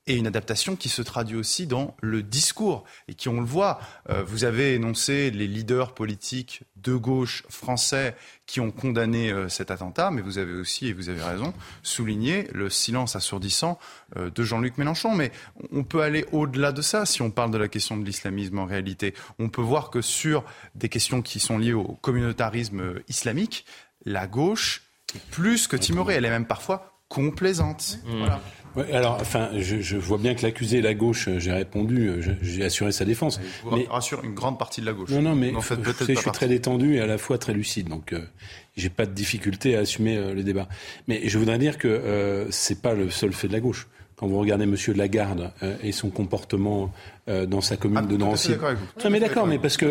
et 0.06 0.18
une 0.18 0.28
adaptation 0.28 0.76
qui 0.76 0.90
se 0.90 1.02
traduit 1.02 1.38
aussi 1.38 1.66
dans 1.66 1.96
le 2.02 2.24
discours 2.24 2.84
et 3.08 3.14
qui, 3.14 3.30
on 3.30 3.40
le 3.40 3.46
voit, 3.46 3.80
euh, 4.10 4.24
vous 4.26 4.44
avez 4.44 4.74
énoncé 4.74 5.32
les 5.32 5.48
leaders 5.48 5.94
politiques 5.94 6.64
de 6.76 6.96
gauche 6.96 7.44
français 7.50 8.16
qui 8.46 8.60
ont 8.60 8.72
condamné 8.72 9.32
euh, 9.32 9.48
cet 9.48 9.72
attentat, 9.72 10.12
mais 10.12 10.22
vous 10.22 10.38
avez 10.38 10.54
aussi, 10.54 10.88
et 10.88 10.94
vous 10.94 11.08
avez 11.08 11.24
raison, 11.24 11.54
souligné 11.84 12.48
le 12.52 12.70
silence 12.70 13.16
assourdissant 13.16 13.80
euh, 14.18 14.30
de 14.30 14.44
Jean-Luc 14.44 14.78
Mélenchon. 14.78 15.16
Mais 15.16 15.32
on 15.72 15.86
peut 15.86 16.02
aller 16.02 16.26
au-delà 16.34 16.74
de 16.74 16.82
ça 16.82 17.06
si 17.06 17.22
on 17.22 17.32
parle 17.32 17.52
de 17.52 17.58
la 17.58 17.70
question 17.70 17.96
de 17.96 18.04
l'islamisme 18.04 18.60
en 18.60 18.66
réalité. 18.66 19.14
On 19.40 19.48
peut 19.48 19.62
voir 19.62 19.90
que 19.90 20.02
sur 20.02 20.44
des 20.76 20.90
questions 20.90 21.22
qui 21.22 21.40
sont 21.40 21.58
liées 21.58 21.74
au 21.74 21.98
communautarisme 22.02 22.96
islamique, 23.08 23.66
la 24.04 24.28
gauche 24.28 24.84
est 25.16 25.26
plus 25.32 25.68
que 25.68 25.78
timorée, 25.78 26.16
elle 26.16 26.26
est 26.26 26.30
même 26.30 26.48
parfois 26.48 27.00
complaisante. 27.08 28.00
Mmh. 28.06 28.18
Voilà 28.18 28.42
alors, 28.92 29.18
enfin, 29.22 29.50
je, 29.54 29.98
vois 29.98 30.18
bien 30.18 30.34
que 30.34 30.42
l'accusé 30.42 30.80
est 30.80 30.82
la 30.82 30.94
gauche. 30.94 31.28
Euh, 31.28 31.40
j'ai 31.40 31.52
répondu, 31.52 32.08
euh, 32.08 32.22
j'ai 32.42 32.64
assuré 32.64 32.92
sa 32.92 33.06
défense. 33.06 33.40
Vous 33.64 33.76
mais 33.76 33.86
rassure 33.90 34.24
une 34.24 34.34
grande 34.34 34.58
partie 34.58 34.82
de 34.82 34.86
la 34.86 34.94
gauche. 34.94 35.10
Non, 35.10 35.22
non, 35.22 35.36
mais 35.36 35.54
fait, 35.62 35.80
je, 35.84 36.14
suis 36.14 36.32
très 36.32 36.48
détendu 36.48 36.96
et 36.96 37.00
à 37.00 37.06
la 37.06 37.18
fois 37.18 37.38
très 37.38 37.54
lucide, 37.54 37.88
donc 37.88 38.14
euh, 38.14 38.22
j'ai 38.76 38.90
pas 38.90 39.06
de 39.06 39.12
difficulté 39.12 39.76
à 39.76 39.82
assumer 39.82 40.34
le 40.34 40.44
débat. 40.44 40.68
Mais 41.08 41.28
je 41.28 41.38
voudrais 41.38 41.60
dire 41.60 41.78
que 41.78 41.88
euh, 41.88 42.50
c'est 42.50 42.82
pas 42.82 42.94
le 42.94 43.10
seul 43.10 43.34
fait 43.34 43.48
de 43.48 43.54
la 43.54 43.60
gauche. 43.60 43.88
Quand 44.16 44.28
vous 44.28 44.40
regardez 44.40 44.66
Monsieur 44.66 44.94
Lagarde 44.94 45.52
et 45.82 45.92
son 45.92 46.10
comportement 46.10 46.94
dans 47.28 47.62
sa 47.62 47.78
commune 47.78 48.04
ah, 48.04 48.08
de 48.08 48.16
Nancy. 48.16 48.52
Non, 49.04 49.10
mais 49.10 49.20
d'accord, 49.20 49.48
mais 49.48 49.58
parce 49.58 49.76
que 49.76 49.88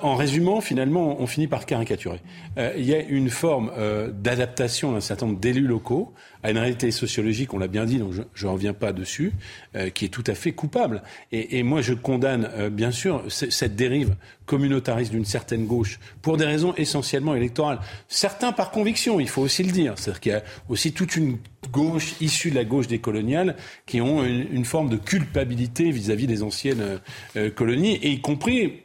en 0.00 0.14
résumant, 0.14 0.60
finalement, 0.60 1.20
on 1.20 1.26
finit 1.26 1.48
par 1.48 1.66
caricaturer. 1.66 2.20
Il 2.56 2.84
y 2.84 2.94
a 2.94 3.02
une 3.02 3.28
forme 3.28 3.72
d'adaptation 4.12 4.92
d'un 4.92 5.00
certain 5.00 5.26
nombre 5.26 5.40
d'élus 5.40 5.66
locaux 5.66 6.14
à 6.42 6.50
une 6.50 6.58
réalité 6.58 6.90
sociologique, 6.90 7.52
on 7.54 7.58
l'a 7.58 7.68
bien 7.68 7.84
dit, 7.84 7.98
donc 7.98 8.12
je 8.34 8.46
ne 8.46 8.52
reviens 8.52 8.72
pas 8.72 8.92
dessus, 8.92 9.32
euh, 9.76 9.90
qui 9.90 10.06
est 10.06 10.08
tout 10.08 10.24
à 10.26 10.34
fait 10.34 10.52
coupable. 10.52 11.02
Et, 11.32 11.62
moi, 11.62 11.82
je 11.82 11.94
condamne 11.94 12.48
euh, 12.54 12.70
bien 12.70 12.90
sûr 12.90 13.24
cette 13.28 13.76
dérive 13.76 14.14
communautariste 14.46 15.12
d'une 15.12 15.24
certaine 15.24 15.66
gauche 15.66 16.00
pour 16.22 16.36
des 16.36 16.44
raisons 16.44 16.74
essentiellement 16.76 17.34
électorales. 17.34 17.78
Certains 18.08 18.52
par 18.52 18.70
conviction, 18.70 19.20
il 19.20 19.28
faut 19.28 19.42
aussi 19.42 19.62
le 19.62 19.70
dire. 19.70 19.94
C'est-à-dire 19.96 20.20
qu'il 20.20 20.32
y 20.32 20.34
a 20.34 20.42
aussi 20.68 20.92
toute 20.92 21.16
une 21.16 21.38
gauche 21.70 22.14
issue 22.20 22.50
de 22.50 22.56
la 22.56 22.64
gauche 22.64 22.88
des 22.88 22.98
coloniales 22.98 23.56
qui 23.86 24.00
ont 24.00 24.24
une, 24.24 24.46
une 24.52 24.64
forme 24.64 24.88
de 24.88 24.96
culpabilité 24.96 25.90
vis-à-vis 25.90 26.26
des 26.26 26.42
anciennes 26.42 27.00
euh, 27.36 27.50
colonies, 27.50 27.96
et 28.02 28.10
y 28.10 28.20
compris 28.20 28.82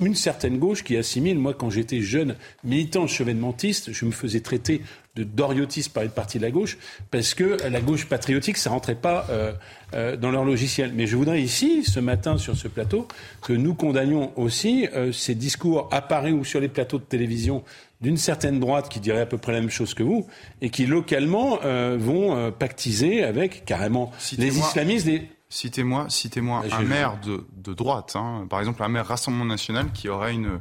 une 0.00 0.14
certaine 0.14 0.58
gauche 0.58 0.84
qui 0.84 0.96
assimile, 0.96 1.38
moi 1.38 1.54
quand 1.54 1.70
j'étais 1.70 2.00
jeune 2.02 2.36
militant 2.64 3.06
chevènementiste, 3.06 3.92
je 3.92 4.04
me 4.04 4.10
faisais 4.10 4.40
traiter 4.40 4.82
de 5.16 5.22
doriotiste 5.22 5.92
par 5.92 6.02
une 6.02 6.10
partie 6.10 6.38
de 6.38 6.42
la 6.42 6.50
gauche, 6.50 6.76
parce 7.10 7.34
que 7.34 7.56
la 7.68 7.80
gauche 7.80 8.06
patriotique, 8.06 8.56
ça 8.56 8.70
rentrait 8.70 8.96
pas 8.96 9.26
euh, 9.30 9.52
euh, 9.94 10.16
dans 10.16 10.30
leur 10.30 10.44
logiciel. 10.44 10.92
Mais 10.94 11.06
je 11.06 11.16
voudrais 11.16 11.40
ici, 11.40 11.84
ce 11.84 12.00
matin, 12.00 12.36
sur 12.36 12.56
ce 12.56 12.66
plateau, 12.66 13.06
que 13.40 13.52
nous 13.52 13.74
condamnions 13.74 14.32
aussi 14.36 14.88
euh, 14.92 15.12
ces 15.12 15.34
discours 15.34 15.88
apparus 15.92 16.34
ou 16.34 16.44
sur 16.44 16.60
les 16.60 16.68
plateaux 16.68 16.98
de 16.98 17.04
télévision 17.04 17.62
d'une 18.00 18.16
certaine 18.16 18.58
droite 18.58 18.88
qui 18.88 19.00
dirait 19.00 19.20
à 19.20 19.26
peu 19.26 19.38
près 19.38 19.52
la 19.52 19.60
même 19.60 19.70
chose 19.70 19.94
que 19.94 20.02
vous, 20.02 20.26
et 20.60 20.68
qui 20.68 20.84
localement 20.84 21.60
vont 21.96 22.52
pactiser 22.52 23.24
avec 23.24 23.64
carrément 23.64 24.12
les 24.36 24.58
islamistes. 24.58 25.08
Citez-moi, 25.54 26.06
citez-moi 26.08 26.64
un 26.72 26.82
maire 26.82 27.16
de, 27.24 27.46
de 27.56 27.74
droite, 27.74 28.16
hein. 28.16 28.44
par 28.50 28.58
exemple 28.58 28.82
un 28.82 28.88
maire 28.88 29.06
Rassemblement 29.06 29.44
National 29.44 29.92
qui 29.92 30.08
aurait 30.08 30.34
une 30.34 30.58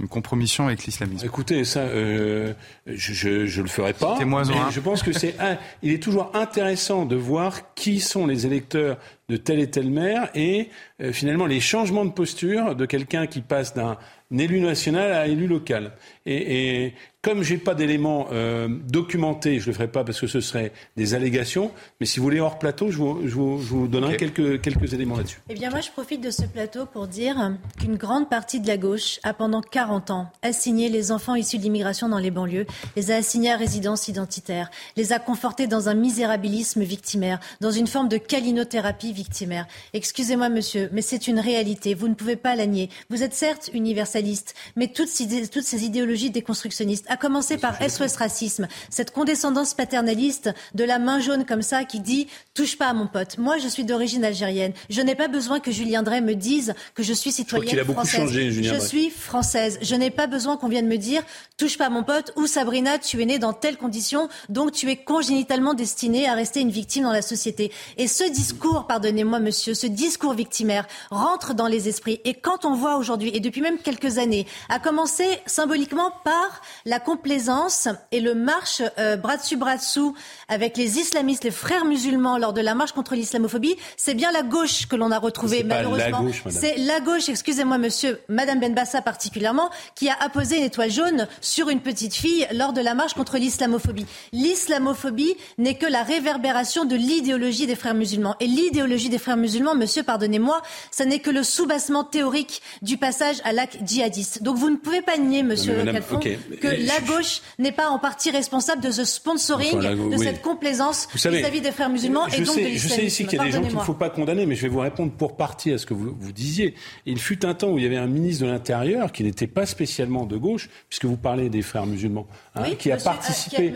une 0.00 0.08
compromission 0.08 0.66
avec 0.66 0.84
l'islamisme 0.84 1.24
Écoutez, 1.24 1.64
ça, 1.64 1.80
euh, 1.80 2.52
je, 2.84 3.46
je, 3.46 3.62
le 3.62 3.68
ferai 3.68 3.92
pas. 3.92 4.18
Mais 4.18 4.44
je 4.70 4.80
pense 4.80 5.02
que 5.02 5.12
c'est 5.12 5.36
il 5.82 5.92
est 5.92 6.02
toujours 6.02 6.32
intéressant 6.34 7.06
de 7.06 7.16
voir 7.16 7.74
qui 7.74 8.00
sont 8.00 8.26
les 8.26 8.44
électeurs 8.44 8.98
de 9.28 9.36
tel 9.36 9.60
et 9.60 9.70
tel 9.70 9.90
maire 9.90 10.28
et 10.34 10.68
euh, 11.00 11.12
finalement 11.12 11.46
les 11.46 11.60
changements 11.60 12.04
de 12.04 12.12
posture 12.12 12.76
de 12.76 12.86
quelqu'un 12.86 13.26
qui 13.26 13.40
passe 13.40 13.74
d'un 13.74 13.98
élu 14.30 14.60
national 14.60 15.12
à 15.12 15.26
élu 15.26 15.46
local. 15.46 15.92
Et, 16.26 16.84
et 16.84 16.94
comme 17.24 17.42
j'ai 17.42 17.56
pas 17.56 17.74
d'éléments 17.74 18.28
euh, 18.32 18.68
documentés, 18.68 19.58
je 19.58 19.66
le 19.66 19.72
ferai 19.72 19.88
pas 19.88 20.04
parce 20.04 20.20
que 20.20 20.26
ce 20.26 20.42
serait 20.42 20.72
des 20.96 21.14
allégations. 21.14 21.70
Mais 21.98 22.06
si 22.06 22.18
vous 22.18 22.24
voulez 22.24 22.38
hors 22.38 22.58
plateau, 22.58 22.90
je 22.90 22.98
vous, 22.98 23.26
je 23.26 23.34
vous, 23.34 23.62
je 23.62 23.68
vous 23.68 23.88
donnerai 23.88 24.18
quelques, 24.18 24.60
quelques 24.60 24.92
éléments 24.92 25.16
là-dessus. 25.16 25.40
Eh 25.48 25.54
bien, 25.54 25.70
moi, 25.70 25.80
je 25.80 25.90
profite 25.90 26.20
de 26.20 26.30
ce 26.30 26.42
plateau 26.42 26.84
pour 26.84 27.08
dire 27.08 27.52
qu'une 27.80 27.96
grande 27.96 28.28
partie 28.28 28.60
de 28.60 28.66
la 28.66 28.76
gauche 28.76 29.20
a 29.22 29.32
pendant 29.32 29.62
40 29.62 30.10
ans 30.10 30.30
assigné 30.42 30.90
les 30.90 31.12
enfants 31.12 31.34
issus 31.34 31.56
de 31.56 31.62
l'immigration 31.62 32.10
dans 32.10 32.18
les 32.18 32.30
banlieues, 32.30 32.66
les 32.94 33.10
a 33.10 33.16
assignés 33.16 33.52
à 33.52 33.56
résidence 33.56 34.08
identitaire, 34.08 34.70
les 34.98 35.14
a 35.14 35.18
confortés 35.18 35.66
dans 35.66 35.88
un 35.88 35.94
misérabilisme 35.94 36.82
victimaire, 36.82 37.40
dans 37.62 37.70
une 37.70 37.86
forme 37.86 38.10
de 38.10 38.18
calinothérapie 38.18 39.14
victimaire. 39.14 39.66
Excusez-moi, 39.94 40.50
monsieur, 40.50 40.83
mais 40.92 41.02
c'est 41.02 41.26
une 41.26 41.38
réalité. 41.38 41.94
Vous 41.94 42.08
ne 42.08 42.14
pouvez 42.14 42.36
pas 42.36 42.54
la 42.54 42.66
nier. 42.66 42.90
Vous 43.10 43.22
êtes 43.22 43.34
certes 43.34 43.70
universaliste, 43.72 44.54
mais 44.76 44.88
toutes 44.88 45.08
ces, 45.08 45.48
toutes 45.48 45.64
ces 45.64 45.84
idéologies 45.84 46.30
déconstructionnistes 46.30 47.06
à 47.08 47.16
commencer 47.16 47.58
par 47.58 47.76
SOS 47.82 48.16
Racisme, 48.16 48.68
cette 48.90 49.10
condescendance 49.10 49.74
paternaliste 49.74 50.50
de 50.74 50.84
la 50.84 50.98
main 50.98 51.20
jaune 51.20 51.44
comme 51.44 51.62
ça 51.62 51.84
qui 51.84 52.00
dit 52.00 52.28
touche 52.54 52.76
pas 52.78 52.88
à 52.88 52.94
mon 52.94 53.06
pote. 53.06 53.38
Moi, 53.38 53.58
je 53.58 53.68
suis 53.68 53.84
d'origine 53.84 54.24
algérienne. 54.24 54.72
Je 54.90 55.00
n'ai 55.00 55.14
pas 55.14 55.28
besoin 55.28 55.60
que 55.60 55.70
Julien 55.70 56.02
Drey 56.02 56.20
me 56.20 56.34
dise 56.34 56.74
que 56.94 57.02
je 57.02 57.12
suis 57.12 57.32
citoyenne 57.32 57.78
je 57.78 57.92
française. 57.92 58.20
Changé, 58.20 58.50
je 58.50 58.78
suis 58.80 59.10
française. 59.10 59.78
Je 59.82 59.94
n'ai 59.94 60.10
pas 60.10 60.26
besoin 60.26 60.56
qu'on 60.56 60.68
vienne 60.68 60.86
me 60.86 60.96
dire 60.96 61.22
touche 61.56 61.78
pas 61.78 61.86
à 61.86 61.90
mon 61.90 62.02
pote 62.02 62.32
ou 62.36 62.46
Sabrina, 62.46 62.98
tu 62.98 63.22
es 63.22 63.26
née 63.26 63.38
dans 63.38 63.52
telles 63.52 63.76
conditions, 63.76 64.28
donc 64.48 64.72
tu 64.72 64.90
es 64.90 64.96
congénitalement 64.96 65.74
destinée 65.74 66.28
à 66.28 66.34
rester 66.34 66.60
une 66.60 66.70
victime 66.70 67.04
dans 67.04 67.12
la 67.12 67.22
société. 67.22 67.72
Et 67.96 68.08
ce 68.08 68.28
discours, 68.30 68.86
pardonnez-moi 68.86 69.38
monsieur, 69.38 69.74
ce 69.74 69.86
discours 69.86 70.34
victimaire 70.34 70.73
rentre 71.10 71.54
dans 71.54 71.66
les 71.66 71.88
esprits. 71.88 72.20
Et 72.24 72.34
quand 72.34 72.64
on 72.64 72.74
voit 72.74 72.96
aujourd'hui, 72.96 73.30
et 73.34 73.40
depuis 73.40 73.60
même 73.60 73.78
quelques 73.78 74.18
années, 74.18 74.46
a 74.68 74.78
commencé 74.78 75.24
symboliquement 75.46 76.12
par 76.24 76.62
la 76.84 77.00
complaisance 77.00 77.88
et 78.12 78.20
le 78.20 78.34
marche 78.34 78.82
euh, 78.98 79.16
bras 79.16 79.36
dessus 79.36 79.56
bras 79.56 79.76
dessous 79.76 80.14
avec 80.48 80.76
les 80.76 80.98
islamistes, 80.98 81.44
les 81.44 81.50
frères 81.50 81.84
musulmans 81.84 82.38
lors 82.38 82.52
de 82.52 82.60
la 82.60 82.74
marche 82.74 82.92
contre 82.92 83.14
l'islamophobie. 83.14 83.76
C'est 83.96 84.14
bien 84.14 84.32
la 84.32 84.42
gauche 84.42 84.86
que 84.86 84.96
l'on 84.96 85.10
a 85.10 85.18
retrouvée 85.18 85.64
malheureusement. 85.64 86.26
C'est 86.48 86.76
la 86.78 87.00
gauche, 87.00 87.28
excusez-moi 87.28 87.78
monsieur, 87.78 88.20
Madame 88.28 88.60
Benbassa 88.60 89.02
particulièrement, 89.02 89.70
qui 89.94 90.08
a 90.08 90.16
apposé 90.20 90.58
une 90.58 90.64
étoile 90.64 90.90
jaune 90.90 91.26
sur 91.40 91.68
une 91.68 91.80
petite 91.80 92.14
fille 92.14 92.46
lors 92.52 92.72
de 92.72 92.80
la 92.80 92.94
marche 92.94 93.14
contre 93.14 93.38
l'islamophobie. 93.38 94.06
L'islamophobie 94.32 95.36
n'est 95.58 95.76
que 95.76 95.86
la 95.86 96.02
réverbération 96.02 96.84
de 96.84 96.96
l'idéologie 96.96 97.66
des 97.66 97.76
frères 97.76 97.94
musulmans. 97.94 98.36
Et 98.40 98.46
l'idéologie 98.46 99.08
des 99.08 99.18
frères 99.18 99.36
musulmans, 99.36 99.74
monsieur, 99.74 100.02
pardonnez-moi, 100.02 100.60
ça 100.90 101.04
n'est 101.04 101.18
que 101.18 101.30
le 101.30 101.42
soubassement 101.42 102.04
théorique 102.04 102.62
du 102.82 102.96
passage 102.96 103.36
à 103.44 103.52
l'acte 103.52 103.78
djihadiste. 103.84 104.42
Donc 104.42 104.56
vous 104.56 104.70
ne 104.70 104.76
pouvez 104.76 105.02
pas 105.02 105.16
nier, 105.16 105.42
monsieur 105.42 105.82
Le 105.82 105.92
Calfon, 105.92 106.18
que 106.18 106.68
la 106.68 107.00
gauche 107.00 107.42
n'est 107.58 107.72
pas 107.72 107.88
en 107.88 107.98
partie 107.98 108.30
responsable 108.30 108.82
de 108.82 108.90
ce 108.90 109.04
sponsoring, 109.04 110.10
de 110.10 110.16
cette 110.16 110.42
complaisance 110.42 111.08
vis-à-vis 111.14 111.60
des 111.60 111.72
frères 111.72 111.90
musulmans 111.90 112.26
et 112.28 112.40
donc 112.40 112.56
de 112.56 112.60
l'islamisme. 112.62 112.88
Je 112.88 112.94
sais 112.94 113.04
ici 113.04 113.26
qu'il 113.26 113.38
y 113.38 113.40
a 113.40 113.44
des 113.44 113.52
gens 113.52 113.62
qu'il 113.62 113.76
ne 113.76 113.80
faut 113.80 113.94
pas 113.94 114.10
condamner, 114.10 114.46
mais 114.46 114.54
je 114.54 114.62
vais 114.62 114.68
vous 114.68 114.80
répondre 114.80 115.12
pour 115.12 115.36
partie 115.36 115.72
à 115.72 115.78
ce 115.78 115.86
que 115.86 115.94
vous, 115.94 116.14
vous 116.18 116.32
disiez. 116.32 116.74
Il 117.06 117.18
fut 117.18 117.44
un 117.44 117.54
temps 117.54 117.70
où 117.70 117.78
il 117.78 117.84
y 117.84 117.86
avait 117.86 117.96
un 117.96 118.06
ministre 118.06 118.44
de 118.44 118.50
l'Intérieur 118.50 119.12
qui 119.12 119.24
n'était 119.24 119.46
pas 119.46 119.66
spécialement 119.66 120.26
de 120.26 120.36
gauche, 120.36 120.68
puisque 120.88 121.04
vous 121.04 121.16
parlez 121.16 121.48
des 121.48 121.62
frères 121.62 121.86
musulmans, 121.86 122.26
hein, 122.54 122.62
qui 122.78 122.90
a 122.90 122.96
participé, 122.96 123.72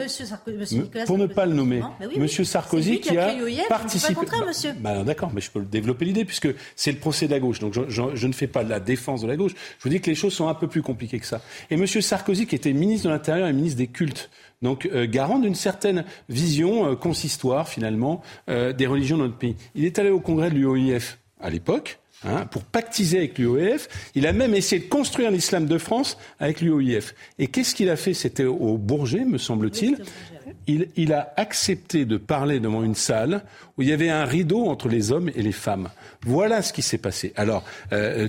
pour 1.06 1.18
ne 1.18 1.26
pas 1.26 1.46
le 1.46 1.54
nommer, 1.54 1.82
Monsieur 2.16 2.44
Sarkozy 2.44 3.00
qui 3.00 3.16
a 3.16 3.34
participé. 3.68 4.14
monsieur. 4.46 4.72
Bah, 4.78 5.02
D'accord, 5.04 5.30
mais 5.32 5.40
je 5.40 5.50
peux 5.50 5.60
développer 5.62 6.04
l'idée 6.04 6.24
puisque 6.24 6.48
c'est 6.78 6.92
le 6.92 6.98
procès 6.98 7.26
de 7.26 7.32
la 7.32 7.40
gauche. 7.40 7.58
Donc 7.58 7.74
je, 7.74 7.82
je, 8.14 8.26
ne 8.26 8.32
fais 8.32 8.46
pas 8.46 8.62
la 8.62 8.78
défense 8.78 9.20
de 9.20 9.26
la 9.26 9.36
gauche. 9.36 9.52
Je 9.78 9.82
vous 9.82 9.90
dis 9.90 10.00
que 10.00 10.08
les 10.08 10.14
choses 10.14 10.32
sont 10.32 10.46
un 10.46 10.54
peu 10.54 10.68
plus 10.68 10.80
compliquées 10.80 11.18
que 11.18 11.26
ça. 11.26 11.42
Et 11.70 11.76
Monsieur 11.76 12.00
Sarkozy, 12.00 12.46
qui 12.46 12.54
était 12.54 12.72
ministre 12.72 13.08
de 13.08 13.12
l'Intérieur 13.12 13.48
et 13.48 13.52
ministre 13.52 13.78
des 13.78 13.88
cultes, 13.88 14.30
donc 14.62 14.86
euh, 14.86 15.06
garant 15.06 15.40
d'une 15.40 15.56
certaine 15.56 16.04
vision 16.28 16.86
euh, 16.86 16.94
consistoire 16.94 17.68
finalement 17.68 18.22
euh, 18.48 18.72
des 18.72 18.86
religions 18.86 19.18
de 19.18 19.24
notre 19.24 19.36
pays. 19.36 19.56
Il 19.74 19.84
est 19.84 19.98
allé 19.98 20.10
au 20.10 20.20
congrès 20.20 20.50
de 20.50 20.54
l'UOIF 20.54 21.18
à 21.40 21.50
l'époque. 21.50 21.98
Hein, 22.24 22.46
pour 22.46 22.64
pactiser 22.64 23.18
avec 23.18 23.38
l'UOIF. 23.38 24.10
Il 24.16 24.26
a 24.26 24.32
même 24.32 24.52
essayé 24.52 24.82
de 24.82 24.88
construire 24.88 25.30
l'islam 25.30 25.66
de 25.66 25.78
France 25.78 26.18
avec 26.40 26.60
l'UOIF. 26.60 27.14
Et 27.38 27.46
qu'est-ce 27.46 27.76
qu'il 27.76 27.88
a 27.90 27.94
fait? 27.94 28.12
C'était 28.12 28.44
au 28.44 28.76
Bourget, 28.76 29.24
me 29.24 29.38
semble-t-il. 29.38 29.98
Il, 30.68 30.88
il, 30.96 31.12
a 31.12 31.32
accepté 31.36 32.04
de 32.04 32.16
parler 32.16 32.60
devant 32.60 32.84
une 32.84 32.94
salle 32.94 33.42
où 33.76 33.82
il 33.82 33.88
y 33.88 33.92
avait 33.92 34.10
un 34.10 34.24
rideau 34.24 34.66
entre 34.66 34.88
les 34.88 35.10
hommes 35.10 35.30
et 35.34 35.42
les 35.42 35.52
femmes. 35.52 35.88
Voilà 36.22 36.62
ce 36.62 36.72
qui 36.72 36.82
s'est 36.82 36.98
passé. 36.98 37.32
Alors, 37.36 37.64
euh, 37.92 38.28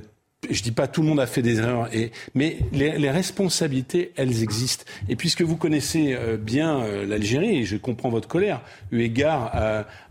je 0.49 0.63
dis 0.63 0.71
pas 0.71 0.87
tout 0.87 1.01
le 1.01 1.07
monde 1.07 1.19
a 1.19 1.27
fait 1.27 1.41
des 1.41 1.57
erreurs, 1.59 1.89
mais 2.33 2.59
les, 2.71 3.09
responsabilités, 3.09 4.13
elles 4.15 4.41
existent. 4.41 4.85
Et 5.09 5.15
puisque 5.15 5.41
vous 5.41 5.57
connaissez 5.57 6.13
euh, 6.13 6.37
bien 6.37 6.79
euh, 6.79 7.05
l'Algérie, 7.05 7.57
et 7.57 7.65
je 7.65 7.75
comprends 7.75 8.09
votre 8.09 8.27
colère, 8.27 8.61
eu 8.91 9.01
égard 9.01 9.51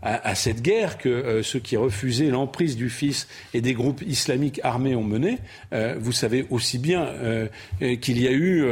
à, 0.01 0.35
cette 0.35 0.61
guerre 0.61 0.97
que 0.97 1.09
euh, 1.09 1.43
ceux 1.43 1.59
qui 1.59 1.77
refusaient 1.77 2.29
l'emprise 2.29 2.75
du 2.75 2.89
fils 2.89 3.27
et 3.53 3.61
des 3.61 3.73
groupes 3.73 4.01
islamiques 4.05 4.61
armés 4.63 4.95
ont 4.95 5.03
menée, 5.03 5.39
vous 5.99 6.11
savez 6.11 6.45
aussi 6.49 6.77
bien 6.77 7.07
qu'il 8.01 8.21
y 8.21 8.27
a 8.27 8.31
eu 8.31 8.65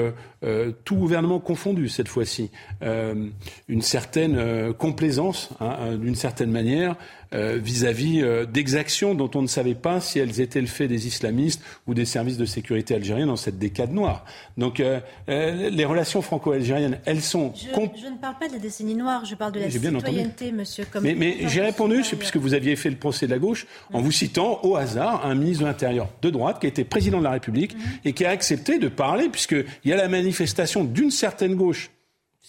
tout 0.83 0.95
gouvernement 0.95 1.39
confondu 1.39 1.89
cette 1.89 2.07
fois-ci, 2.07 2.51
une 2.81 3.81
certaine 3.81 4.73
complaisance, 4.73 5.49
hein, 5.59 5.95
d'une 5.97 6.15
certaine 6.15 6.51
manière, 6.51 6.95
vis-à-vis 7.33 8.23
d'exactions 8.51 9.13
dont 9.13 9.29
on 9.35 9.41
ne 9.41 9.47
savait 9.47 9.75
pas 9.75 9.99
si 9.99 10.19
elles 10.19 10.39
étaient 10.41 10.61
le 10.61 10.67
fait 10.67 10.87
des 10.87 11.07
islamistes 11.07 11.61
ou 11.85 11.93
des 11.93 12.05
services 12.05 12.37
de 12.37 12.45
sécurité 12.45 12.95
algériens 12.95 13.27
dans 13.27 13.35
cette 13.35 13.57
décade 13.57 13.91
noire. 13.91 14.25
Donc 14.57 14.81
les 15.27 15.85
relations 15.85 16.21
franco-algériennes, 16.21 16.99
elles 17.05 17.21
sont... 17.21 17.53
Je, 17.55 17.67
je, 18.01 18.07
ne 18.07 18.17
parle 18.17 18.37
pas 18.39 18.47
de 18.47 18.53
la 18.53 18.59
décennie 18.59 18.95
noire, 18.95 19.25
je 19.25 19.35
parle 19.35 19.51
de 19.51 19.59
la 19.59 19.69
citoyenneté, 19.69 20.51
monsieur. 20.51 20.85
Comme 20.91 21.03
mais, 21.03 21.15
mais 21.15 21.37
j'ai 21.47 21.61
répondu, 21.61 22.01
puisque 22.17 22.37
vous 22.37 22.53
aviez 22.53 22.75
fait 22.75 22.89
le 22.89 22.95
procès 22.95 23.25
de 23.25 23.31
la 23.31 23.39
gauche, 23.39 23.65
en 23.93 24.01
vous 24.01 24.11
citant 24.11 24.59
au 24.63 24.75
hasard 24.75 25.25
un 25.25 25.35
ministre 25.35 25.63
de 25.63 25.67
l'Intérieur 25.67 26.09
de 26.21 26.29
droite 26.29 26.59
qui 26.59 26.65
a 26.65 26.69
été 26.69 26.83
président 26.83 27.19
de 27.19 27.23
la 27.23 27.31
République 27.31 27.75
mhm. 27.75 27.81
et 28.05 28.13
qui 28.13 28.25
a 28.25 28.29
accepté 28.29 28.79
de 28.79 28.87
parler, 28.87 29.29
puisqu'il 29.29 29.65
y 29.85 29.93
a 29.93 29.97
la 29.97 30.07
manifestation 30.07 30.83
d'une 30.83 31.11
certaine 31.11 31.55
gauche 31.55 31.91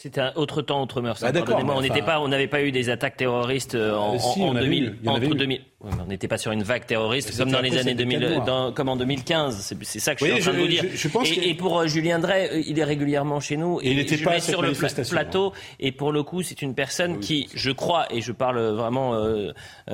c'était 0.01 0.21
un 0.21 0.33
autre 0.37 0.63
temps, 0.63 0.81
autre 0.81 1.01
mœurs. 1.01 1.21
Bah 1.21 1.33
on 1.75 1.81
n'était 1.81 2.03
pas, 2.03 2.21
on 2.21 2.29
n'avait 2.29 2.47
pas 2.47 2.63
eu 2.63 2.71
des 2.71 2.89
attaques 2.89 3.17
terroristes 3.17 3.75
euh, 3.75 3.97
en, 3.97 4.17
si, 4.17 4.41
en, 4.41 4.55
2000, 4.55 4.95
entre 5.05 5.35
2000. 5.35 5.61
on 5.81 6.05
n'était 6.07 6.29
pas 6.29 6.39
sur 6.39 6.53
une 6.53 6.63
vague 6.63 6.87
terroriste 6.87 7.37
comme 7.37 7.51
dans 7.51 7.61
les 7.61 7.77
années 7.77 7.97
2000, 7.97 8.43
dans, 8.47 8.71
comme 8.71 8.89
en 8.91 8.95
2015. 8.95 9.75
C'est 9.83 9.99
ça 9.99 10.15
que 10.15 10.25
je 10.25 10.31
suis 10.31 10.35
en 10.35 10.39
train 10.39 10.53
de 10.53 10.59
vous 10.59 10.69
dire. 10.69 10.85
Je, 10.95 11.09
et, 11.25 11.51
et, 11.51 11.55
pour 11.55 11.81
euh, 11.81 11.89
Julien 11.89 12.21
Drey, 12.21 12.49
euh, 12.49 12.63
il 12.65 12.79
est 12.79 12.85
régulièrement 12.85 13.41
chez 13.41 13.57
nous. 13.57 13.81
Et, 13.81 13.91
il 13.91 13.97
n'était 13.97 14.19
pas 14.19 14.39
sur 14.39 14.63
le 14.63 14.71
plateau. 15.11 15.53
Et 15.81 15.91
pour 15.91 16.13
le 16.13 16.23
coup, 16.23 16.45
c'est 16.45 16.63
une 16.63 16.77
personne 16.77 17.19
qui, 17.19 17.49
je 17.53 17.73
crois, 17.73 18.07
et 18.13 18.21
je 18.21 18.31
parle 18.31 18.61
vraiment, 18.61 19.17
euh, 19.17 19.51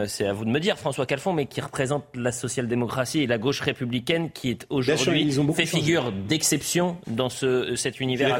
c'est 0.06 0.26
à 0.26 0.34
vous 0.34 0.44
de 0.44 0.50
me 0.50 0.60
dire, 0.60 0.76
François 0.76 1.06
Calfon, 1.06 1.32
mais 1.32 1.46
qui 1.46 1.62
représente 1.62 2.04
la 2.14 2.30
social-démocratie 2.30 3.20
et 3.22 3.26
la 3.26 3.38
gauche 3.38 3.60
républicaine, 3.60 4.30
qui 4.32 4.50
est 4.50 4.66
aujourd'hui 4.68 5.32
fait 5.54 5.64
figure 5.64 6.12
d'exception 6.12 6.98
dans 7.06 7.30
ce, 7.30 7.74
cet 7.74 8.00
univers. 8.00 8.36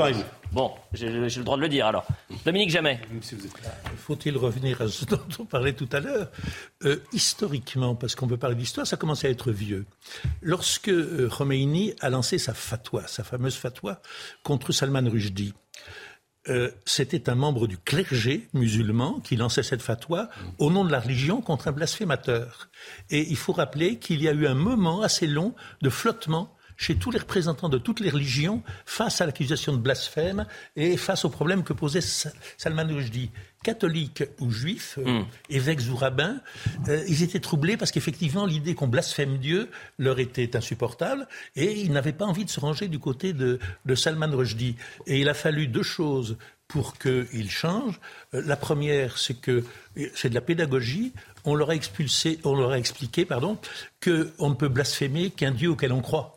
Bon, 0.55 0.70
j'ai 0.93 1.09
le 1.10 1.43
droit 1.43 1.56
de 1.56 1.62
le 1.62 1.68
dire 1.68 1.85
alors. 1.85 2.06
Dominique 2.44 2.70
Jamais. 2.70 3.01
Faut-il 3.97 4.36
revenir 4.36 4.81
à 4.82 4.86
ce 4.86 5.05
dont 5.05 5.18
on 5.40 5.47
parlait 5.47 5.72
tout 5.72 5.89
à 5.90 5.98
l'heure 5.98 6.31
euh, 6.85 6.98
Historiquement, 7.12 7.97
parce 7.97 8.14
qu'on 8.14 8.28
peut 8.28 8.36
parler 8.36 8.55
d'histoire, 8.55 8.86
ça 8.86 8.97
commence 8.97 9.24
à 9.24 9.31
être 9.31 9.51
vieux. 9.51 9.85
Lorsque 10.43 10.90
euh, 10.90 11.28
Khomeini 11.28 11.94
a 11.98 12.09
lancé 12.09 12.39
sa 12.39 12.55
fatwa, 12.55 13.05
sa 13.09 13.24
fameuse 13.24 13.56
fatwa 13.56 14.01
contre 14.44 14.70
Salman 14.70 15.10
Rushdie, 15.10 15.55
euh, 16.48 16.70
c'était 16.85 17.28
un 17.28 17.35
membre 17.35 17.66
du 17.66 17.76
clergé 17.76 18.47
musulman 18.52 19.18
qui 19.24 19.35
lançait 19.35 19.64
cette 19.64 19.82
fatwa 19.82 20.28
au 20.59 20.70
nom 20.70 20.85
de 20.85 20.93
la 20.93 21.01
religion 21.01 21.40
contre 21.40 21.66
un 21.66 21.72
blasphémateur. 21.72 22.70
Et 23.10 23.26
il 23.28 23.36
faut 23.36 23.55
rappeler 23.55 23.98
qu'il 23.98 24.22
y 24.22 24.28
a 24.28 24.32
eu 24.32 24.47
un 24.47 24.55
moment 24.55 25.02
assez 25.02 25.26
long 25.26 25.52
de 25.82 25.90
flottement 25.90 26.55
chez 26.76 26.96
tous 26.96 27.10
les 27.10 27.18
représentants 27.18 27.68
de 27.68 27.78
toutes 27.78 28.01
les 28.01 28.10
religions 28.10 28.62
face 28.86 29.20
à 29.20 29.26
l'accusation 29.26 29.72
de 29.72 29.78
blasphème 29.78 30.46
et 30.76 30.96
face 30.96 31.24
au 31.24 31.30
problème 31.30 31.62
que 31.62 31.72
posait 31.72 32.01
Salman 32.01 32.86
Rushdie. 32.86 33.30
Catholiques 33.64 34.22
ou 34.40 34.51
juifs, 34.51 34.98
euh, 34.98 35.20
hmm. 35.20 35.26
évêques 35.48 35.80
ou 35.90 35.96
rabbins, 35.96 36.36
euh, 36.88 37.02
ils 37.09 37.22
étaient 37.22 37.40
troublés 37.40 37.76
parce 37.76 37.90
qu'effectivement 37.90 38.46
l'idée 38.46 38.74
qu'on 38.74 38.86
blasphème 38.86 39.38
Dieu 39.38 39.70
leur 39.98 40.20
était 40.20 40.55
insupportable 40.55 41.26
et 41.56 41.72
ils 41.80 41.90
n'avaient 41.90 42.12
pas 42.12 42.26
envie 42.26 42.44
de 42.44 42.51
se 42.51 42.60
ranger 42.60 42.88
du 42.88 42.98
côté 42.98 43.32
de, 43.32 43.59
Salman 43.96 44.30
Rushdie. 44.30 44.76
Et 45.06 45.20
il 45.20 45.28
a 45.28 45.34
fallu 45.34 45.66
deux 45.66 45.82
choses 45.82 46.36
pour 46.68 46.98
qu'ils 46.98 47.51
changent. 47.51 48.01
Euh, 48.34 48.42
la 48.44 48.56
première, 48.56 49.18
c'est 49.18 49.40
que 49.40 49.64
c'est 50.14 50.28
de 50.28 50.34
la 50.34 50.40
pédagogie. 50.40 51.12
On 51.44 51.55
leur 51.55 51.70
a 51.70 51.74
expulsé, 51.74 52.40
on 52.44 52.55
leur 52.55 52.72
a 52.72 52.78
expliqué, 52.78 53.24
pardon, 53.24 53.59
qu'on 54.02 54.51
ne 54.51 54.55
peut 54.55 54.68
blasphémer 54.68 55.30
qu'un 55.30 55.52
Dieu 55.52 55.70
auquel 55.70 55.92
on 55.92 56.01
croit 56.01 56.34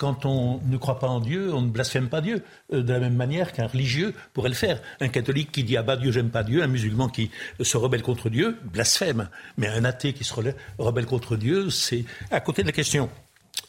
quand 0.00 0.24
on 0.24 0.62
ne 0.64 0.78
croit 0.78 0.98
pas 0.98 1.08
en 1.08 1.20
Dieu, 1.20 1.52
on 1.52 1.60
ne 1.60 1.68
blasphème 1.68 2.08
pas 2.08 2.22
Dieu, 2.22 2.42
euh, 2.72 2.82
de 2.82 2.90
la 2.90 3.00
même 3.00 3.16
manière 3.16 3.52
qu'un 3.52 3.66
religieux 3.66 4.14
pourrait 4.32 4.48
le 4.48 4.54
faire. 4.54 4.80
Un 4.98 5.08
catholique 5.08 5.52
qui 5.52 5.62
dit 5.62 5.76
ah 5.76 5.82
bah 5.82 5.96
Dieu 5.96 6.10
j'aime 6.10 6.30
pas 6.30 6.42
Dieu, 6.42 6.62
un 6.62 6.68
musulman 6.68 7.10
qui 7.10 7.30
se 7.60 7.76
rebelle 7.76 8.00
contre 8.00 8.30
Dieu, 8.30 8.56
blasphème. 8.72 9.28
Mais 9.58 9.68
un 9.68 9.84
athée 9.84 10.14
qui 10.14 10.24
se 10.24 10.32
rebelle 10.78 11.04
contre 11.04 11.36
Dieu, 11.36 11.68
c'est 11.68 12.06
à 12.30 12.40
côté 12.40 12.62
de 12.62 12.68
la 12.68 12.72
question. 12.72 13.10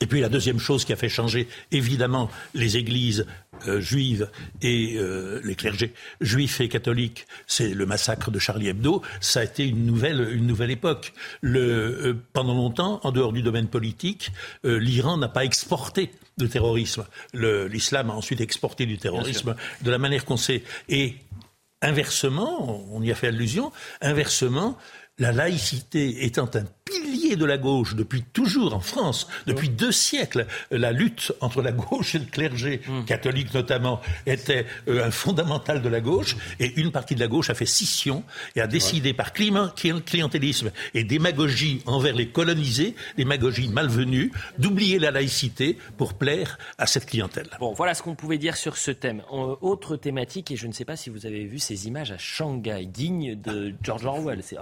Et 0.01 0.07
puis 0.07 0.19
la 0.19 0.29
deuxième 0.29 0.59
chose 0.59 0.83
qui 0.83 0.93
a 0.93 0.95
fait 0.95 1.09
changer 1.09 1.47
évidemment 1.71 2.29
les 2.53 2.77
églises 2.77 3.25
euh, 3.67 3.79
juives 3.79 4.29
et 4.63 4.95
euh, 4.97 5.39
les 5.43 5.55
clergés 5.55 5.93
juifs 6.19 6.59
et 6.59 6.67
catholiques, 6.67 7.27
c'est 7.45 7.69
le 7.69 7.85
massacre 7.85 8.31
de 8.31 8.39
Charlie 8.39 8.67
Hebdo. 8.67 9.03
Ça 9.19 9.41
a 9.41 9.43
été 9.43 9.67
une 9.67 9.85
nouvelle, 9.85 10.27
une 10.33 10.47
nouvelle 10.47 10.71
époque. 10.71 11.13
Le, 11.41 11.59
euh, 11.61 12.17
pendant 12.33 12.55
longtemps, 12.55 12.99
en 13.03 13.11
dehors 13.11 13.31
du 13.31 13.43
domaine 13.43 13.67
politique, 13.67 14.31
l'Iran 14.63 15.17
n'a 15.17 15.27
pas 15.27 15.45
exporté 15.45 16.11
de 16.37 16.47
terrorisme. 16.47 17.05
L'islam 17.33 18.09
a 18.09 18.13
ensuite 18.13 18.41
exporté 18.41 18.87
du 18.87 18.97
terrorisme 18.97 19.55
de 19.83 19.91
la 19.91 19.99
manière 19.99 20.25
qu'on 20.25 20.37
sait. 20.37 20.63
Et 20.89 21.15
inversement, 21.81 22.83
on 22.91 23.01
y 23.01 23.11
a 23.11 23.15
fait 23.15 23.27
allusion, 23.27 23.71
inversement, 24.01 24.77
la 25.19 25.31
laïcité 25.31 26.25
étant 26.25 26.49
un 26.55 26.65
pilier 26.83 27.35
de 27.35 27.45
la 27.45 27.57
gauche 27.57 27.95
depuis 27.95 28.23
toujours 28.23 28.73
en 28.73 28.79
France, 28.79 29.27
depuis 29.45 29.69
deux 29.69 29.91
siècles, 29.91 30.47
la 30.71 30.91
lutte 30.91 31.31
entre 31.41 31.61
la 31.61 31.71
gauche 31.71 32.15
et 32.15 32.19
le 32.19 32.25
clergé, 32.25 32.81
hmm. 32.87 33.05
catholique 33.05 33.53
notamment, 33.53 34.01
était 34.25 34.65
euh, 34.87 35.05
un 35.05 35.11
fondamental 35.11 35.81
de 35.81 35.89
la 35.89 36.01
gauche, 36.01 36.35
et 36.59 36.79
une 36.79 36.91
partie 36.91 37.15
de 37.15 37.19
la 37.19 37.27
gauche 37.27 37.49
a 37.49 37.53
fait 37.53 37.65
scission 37.65 38.23
et 38.55 38.61
a 38.61 38.67
décidé 38.67 39.13
par 39.13 39.31
clientélisme 39.33 40.71
et 40.93 41.03
démagogie 41.03 41.81
envers 41.85 42.15
les 42.15 42.29
colonisés, 42.29 42.95
démagogie 43.15 43.69
malvenue, 43.69 44.31
d'oublier 44.57 44.99
la 44.99 45.11
laïcité 45.11 45.77
pour 45.97 46.15
plaire 46.15 46.57
à 46.77 46.87
cette 46.87 47.05
clientèle. 47.05 47.47
Bon, 47.59 47.73
voilà 47.73 47.93
ce 47.93 48.01
qu'on 48.01 48.15
pouvait 48.15 48.37
dire 48.37 48.57
sur 48.57 48.75
ce 48.75 48.91
thème. 48.91 49.21
autre 49.29 49.95
thématique, 49.95 50.51
et 50.51 50.55
je 50.55 50.67
ne 50.67 50.73
sais 50.73 50.85
pas 50.85 50.95
si 50.95 51.09
vous 51.09 51.25
avez 51.25 51.45
vu 51.45 51.59
ces 51.59 51.87
images 51.87 52.11
à 52.11 52.17
Shanghai, 52.17 52.85
dignes 52.85 53.39
de 53.39 53.73
George 53.81 54.05
Orwell. 54.05 54.41
C'est 54.43 54.57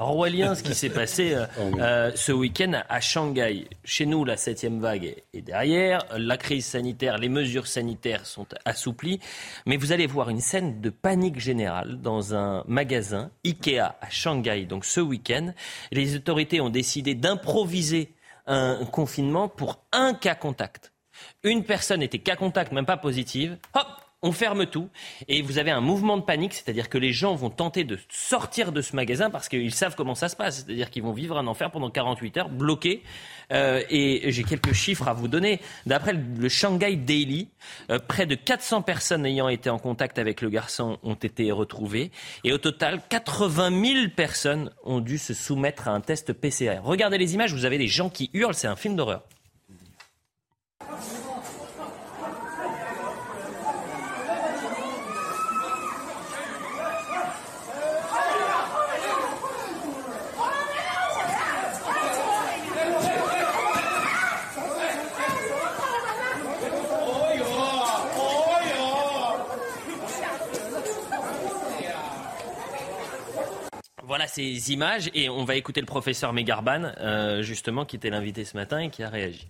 Ce 0.56 0.64
qui 0.64 0.74
s'est 0.74 0.90
passé 0.90 1.34
euh, 1.34 1.46
oh, 1.60 1.80
euh, 1.80 2.12
ce 2.16 2.32
week-end 2.32 2.82
à 2.88 3.02
Shanghai. 3.02 3.68
Chez 3.84 4.06
nous, 4.06 4.24
la 4.24 4.38
septième 4.38 4.80
vague 4.80 5.16
est 5.34 5.42
derrière. 5.42 6.06
La 6.18 6.38
crise 6.38 6.66
sanitaire, 6.66 7.18
les 7.18 7.30
mesures 7.30 7.68
sanitaires 7.68 8.26
sont 8.26 8.48
assouplies. 8.66 9.20
Mais 9.66 9.78
vous 9.78 9.92
allez 9.92 10.08
voir 10.08 10.30
une 10.30 10.40
scène 10.40 10.82
de 10.82 10.90
panique 10.90 11.40
générale 11.40 12.02
dans 12.02 12.36
un 12.36 12.64
magasin 12.68 13.32
Ikea 13.46 13.80
à 13.80 14.10
Shanghai. 14.10 14.66
Donc 14.66 14.86
ce 14.86 15.02
week-end, 15.02 15.54
les 15.92 16.16
autorités 16.16 16.62
ont 16.62 16.70
décidé 16.70 17.16
d'improviser 17.16 18.14
un 18.48 18.86
confinement 18.86 19.48
pour 19.48 19.84
un 19.92 20.14
cas 20.14 20.36
contact. 20.36 20.92
Une 21.44 21.64
personne 21.64 22.02
était 22.02 22.20
cas 22.20 22.36
contact, 22.36 22.72
même 22.72 22.86
pas 22.86 22.98
positive. 22.98 23.58
Hop, 23.74 23.88
on 24.22 24.32
ferme 24.32 24.66
tout 24.66 24.90
et 25.28 25.42
vous 25.42 25.58
avez 25.58 25.72
un 25.72 25.80
mouvement 25.80 26.18
de 26.18 26.24
panique, 26.24 26.54
c'est-à-dire 26.54 26.90
que 26.90 26.98
les 26.98 27.14
gens 27.14 27.36
vont 27.36 27.50
tenter 27.50 27.84
de 27.84 27.98
sortir 28.10 28.72
de 28.72 28.82
ce 28.82 28.96
magasin 28.96 29.30
parce 29.30 29.48
qu'ils 29.48 29.74
savent 29.74 29.96
comment 29.96 30.16
ça 30.16 30.28
se 30.28 30.36
passe, 30.36 30.66
c'est-à-dire 30.66 30.90
qu'ils 30.90 31.04
vont 31.04 31.14
vivre 31.14 31.38
un 31.38 31.48
enfer 31.48 31.72
pendant 31.72 31.90
48 31.90 32.38
heures 32.38 32.50
bloqués. 32.50 33.04
Euh, 33.52 33.82
et 33.90 34.32
j'ai 34.32 34.44
quelques 34.44 34.74
chiffres 34.74 35.08
à 35.08 35.14
vous 35.14 35.28
donner. 35.28 35.60
D'après 35.86 36.14
le 36.14 36.50
Shanghai 36.50 36.96
Daily, 36.96 37.48
euh, 37.90 37.98
près 37.98 38.26
de 38.26 38.36
400 38.36 38.82
personnes 38.82 39.26
ayant 39.26 39.50
été 39.50 39.70
en 39.70 39.80
contact 39.80 40.20
avec 40.20 40.42
le 40.42 40.50
garçon 40.50 41.00
ont 41.02 41.16
été 41.16 41.52
retrouvées 41.52 42.12
et 42.44 42.54
au 42.54 42.58
total, 42.58 43.02
80 43.10 43.84
000 43.84 44.10
personnes 44.16 44.70
ont 44.84 45.00
dû 45.00 45.18
se 45.18 45.34
soumettre 45.34 45.88
à 45.88 45.92
un 45.92 46.02
test 46.02 46.34
PCR. 46.34 46.80
Regardez 46.84 47.18
les 47.18 47.34
images, 47.34 47.54
vous 47.54 47.66
avez 47.66 47.78
des 47.78 47.88
gens 47.88 48.10
qui 48.10 48.30
hurlent, 48.34 48.54
c'est 48.54 48.68
un 48.68 48.76
film 48.76 48.96
d'horreur. 48.96 49.24
Voilà 74.10 74.26
ces 74.40 74.72
images 74.72 75.10
et 75.14 75.30
on 75.30 75.44
va 75.44 75.56
écouter 75.56 75.82
le 75.82 75.86
professeur 75.86 76.32
Megarban, 76.32 76.94
euh, 77.00 77.42
justement, 77.42 77.84
qui 77.86 77.98
était 77.98 78.10
l'invité 78.10 78.46
ce 78.46 78.56
matin 78.56 78.80
et 78.80 78.90
qui 78.90 79.04
a 79.04 79.10
réagi. 79.10 79.50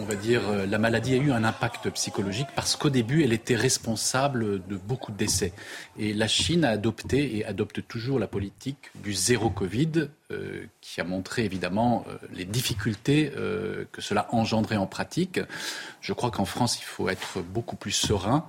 On 0.00 0.04
va 0.04 0.14
dire, 0.14 0.48
euh, 0.48 0.64
la 0.64 0.78
maladie 0.78 1.14
a 1.14 1.16
eu 1.16 1.32
un 1.32 1.42
impact 1.42 1.90
psychologique 1.90 2.46
parce 2.54 2.76
qu'au 2.76 2.88
début, 2.88 3.24
elle 3.24 3.32
était 3.32 3.56
responsable 3.56 4.64
de 4.64 4.76
beaucoup 4.76 5.10
de 5.10 5.16
décès. 5.16 5.52
Et 5.98 6.14
la 6.14 6.28
Chine 6.28 6.64
a 6.64 6.70
adopté 6.70 7.36
et 7.36 7.44
adopte 7.44 7.84
toujours 7.88 8.20
la 8.20 8.28
politique 8.28 8.90
du 9.02 9.12
zéro 9.12 9.50
Covid, 9.50 10.08
euh, 10.30 10.66
qui 10.80 11.00
a 11.00 11.04
montré 11.04 11.44
évidemment 11.44 12.04
les 12.32 12.44
difficultés 12.44 13.32
que 13.92 14.00
cela 14.00 14.28
engendrait 14.30 14.76
en 14.76 14.86
pratique. 14.86 15.40
Je 16.00 16.12
crois 16.12 16.30
qu'en 16.30 16.44
France, 16.44 16.78
il 16.80 16.84
faut 16.84 17.08
être 17.08 17.40
beaucoup 17.42 17.76
plus 17.76 17.92
serein. 17.92 18.46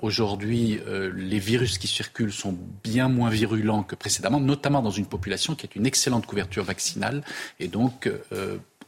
Aujourd'hui, 0.00 0.80
les 1.14 1.38
virus 1.38 1.78
qui 1.78 1.86
circulent 1.86 2.32
sont 2.32 2.56
bien 2.82 3.08
moins 3.08 3.30
virulents 3.30 3.82
que 3.82 3.94
précédemment, 3.94 4.40
notamment 4.40 4.82
dans 4.82 4.90
une 4.90 5.06
population 5.06 5.54
qui 5.54 5.66
a 5.66 5.68
une 5.74 5.86
excellente 5.86 6.26
couverture 6.26 6.64
vaccinale. 6.64 7.22
Et 7.60 7.68
donc, 7.68 8.10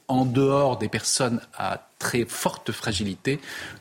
en 0.09 0.24
dehors 0.24 0.78
des 0.78 0.89
personnes 0.89 1.40
à 1.56 1.89
très 1.98 2.24
forte 2.24 2.72
fragilité, 2.72 3.40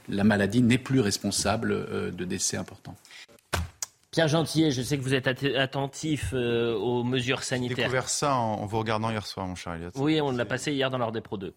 la 0.10 0.24
maladie 0.24 0.62
n'est 0.62 0.78
plus 0.78 1.00
responsable 1.00 1.72
euh, 1.72 2.12
de 2.12 2.26
décès 2.26 2.58
importants. 2.58 2.96
Pierre 4.14 4.28
Gentillet, 4.28 4.70
je 4.70 4.84
sais 4.84 4.96
que 4.96 5.02
vous 5.02 5.16
êtes 5.16 5.28
attentif 5.28 6.34
euh, 6.34 6.76
aux 6.76 7.04
mesures 7.04 7.42
sanitaires. 7.42 7.76
J'ai 7.76 7.84
découvert 7.84 8.10
ça 8.10 8.36
en, 8.36 8.64
vous 8.68 8.78
regardant 8.78 9.10
hier 9.10 9.26
soir, 9.26 9.48
mon 9.48 9.56
cher 9.56 9.74
Elliot. 9.74 9.90
Oui, 9.96 10.22
on 10.22 10.30
l'a 10.32 10.46
passé 10.46 10.72
hier 10.72 10.92
dans 10.92 11.00
l'ordre 11.00 11.14
des 11.14 11.22
Pro 11.22 11.38
2. 11.38 11.52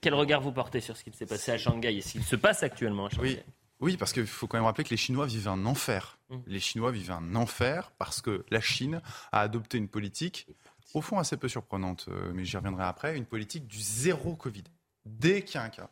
Quel 0.00 0.14
regard 0.14 0.40
vous 0.40 0.52
portez 0.52 0.80
sur 0.80 0.96
ce 0.96 1.02
qui 1.02 1.10
s'est 1.10 1.26
passé 1.26 1.50
à 1.50 1.58
Shanghai 1.58 1.96
et 1.96 2.00
ce 2.00 2.12
qui 2.12 2.22
se 2.22 2.36
passe 2.36 2.62
actuellement 2.62 3.06
à 3.06 3.10
Shanghai? 3.10 3.42
Oui. 3.80 3.96
parce 3.96 4.12
qu'il 4.12 4.26
faut 4.26 4.46
quand 4.46 4.58
même 4.58 4.64
rappeler 4.64 4.84
que 4.84 4.90
les 4.90 4.96
Chinois 4.96 5.26
vivent 5.26 5.48
un 5.48 5.66
enfer. 5.66 6.18
Mmh. 6.30 6.36
Les 6.46 6.60
Chinois 6.60 6.92
vivent 6.92 7.10
un 7.10 7.34
enfer 7.34 7.90
parce 7.98 8.22
que 8.22 8.44
la 8.50 8.60
Chine 8.60 9.00
a 9.32 9.40
adopté 9.40 9.76
une 9.76 9.88
politique 9.88 10.46
au 10.94 11.02
fond 11.02 11.18
assez 11.18 11.36
peu 11.36 11.48
surprenante, 11.48 12.06
euh, 12.08 12.32
mais 12.34 12.44
j'y 12.44 12.56
reviendrai 12.56 12.84
après, 12.84 13.16
une 13.16 13.26
politique 13.26 13.66
du 13.66 13.80
zéro 13.80 14.34
Covid. 14.34 14.64
Dès 15.04 15.42
qu'il 15.42 15.56
y 15.56 15.58
a 15.58 15.64
un 15.64 15.68
cas, 15.68 15.90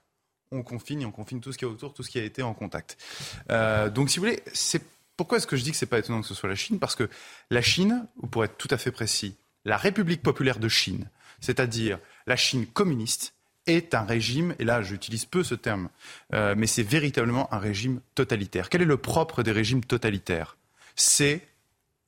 on 0.53 0.63
confine 0.63 1.03
et 1.03 1.07
on 1.07 1.11
confine 1.11 1.41
tout 1.41 1.53
ce 1.53 1.59
qui 1.59 1.65
est 1.65 1.69
autour, 1.69 1.95
tout 1.95 2.03
ce 2.03 2.11
qui 2.11 2.19
a 2.19 2.25
été 2.25 2.43
en 2.43 2.55
contact. 2.55 2.97
Euh, 3.51 3.91
donc, 3.91 4.11
si 4.11 4.19
vous 4.19 4.27
voulez, 4.27 4.43
pourquoi 5.17 5.39
est-ce 5.39 5.47
que 5.47 5.57
je 5.57 5.65
dis 5.65 5.71
que 5.71 5.77
c'est 5.77 5.87
pas 5.87 5.99
étonnant 5.99 6.21
que 6.21 6.27
ce 6.27 6.35
soit 6.35 6.49
la 6.49 6.55
Chine? 6.55 6.79
Parce 6.79 6.95
que 6.95 7.09
la 7.51 7.63
Chine, 7.63 8.07
ou 8.19 8.27
pour 8.27 8.45
être 8.45 8.57
tout 8.57 8.69
à 8.71 8.77
fait 8.77 8.93
précis, 8.93 9.35
la 9.65 9.77
République 9.77 10.23
populaire 10.23 10.59
de 10.59 10.69
Chine, 10.69 11.09
c'est-à-dire 11.41 11.99
la 12.27 12.37
Chine 12.37 12.67
communiste, 12.67 13.35
est 13.67 13.95
un 13.95 14.05
régime, 14.05 14.55
et 14.61 14.65
là 14.65 14.81
j'utilise 14.83 15.25
peu 15.25 15.43
ce 15.43 15.57
terme, 15.57 15.89
euh, 16.33 16.55
mais 16.57 16.69
c'est 16.69 16.85
véritablement 16.85 17.53
un 17.53 17.59
régime 17.59 18.01
totalitaire. 18.15 18.69
Quel 18.69 18.83
est 18.83 18.87
le 18.87 18.97
propre 18.97 19.43
des 19.43 19.51
régimes 19.51 19.85
totalitaires? 19.85 20.57
C'est 20.95 21.47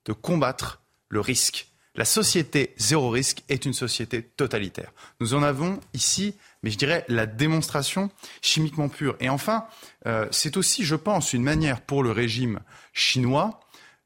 de 0.04 0.12
combattre 0.12 0.80
le 1.08 1.20
risque. 1.20 1.68
La 1.98 2.04
société 2.04 2.74
zéro 2.76 3.10
risque 3.10 3.42
est 3.48 3.64
une 3.64 3.72
société 3.72 4.22
totalitaire. 4.22 4.92
Nous 5.18 5.34
en 5.34 5.42
avons 5.42 5.80
ici, 5.94 6.36
mais 6.62 6.70
je 6.70 6.78
dirais, 6.78 7.04
la 7.08 7.26
démonstration 7.26 8.08
chimiquement 8.40 8.88
pure. 8.88 9.16
Et 9.18 9.28
enfin, 9.28 9.66
euh, 10.06 10.28
c'est 10.30 10.56
aussi, 10.56 10.84
je 10.84 10.94
pense, 10.94 11.32
une 11.32 11.42
manière 11.42 11.80
pour 11.80 12.04
le 12.04 12.12
régime 12.12 12.60
chinois 12.92 13.58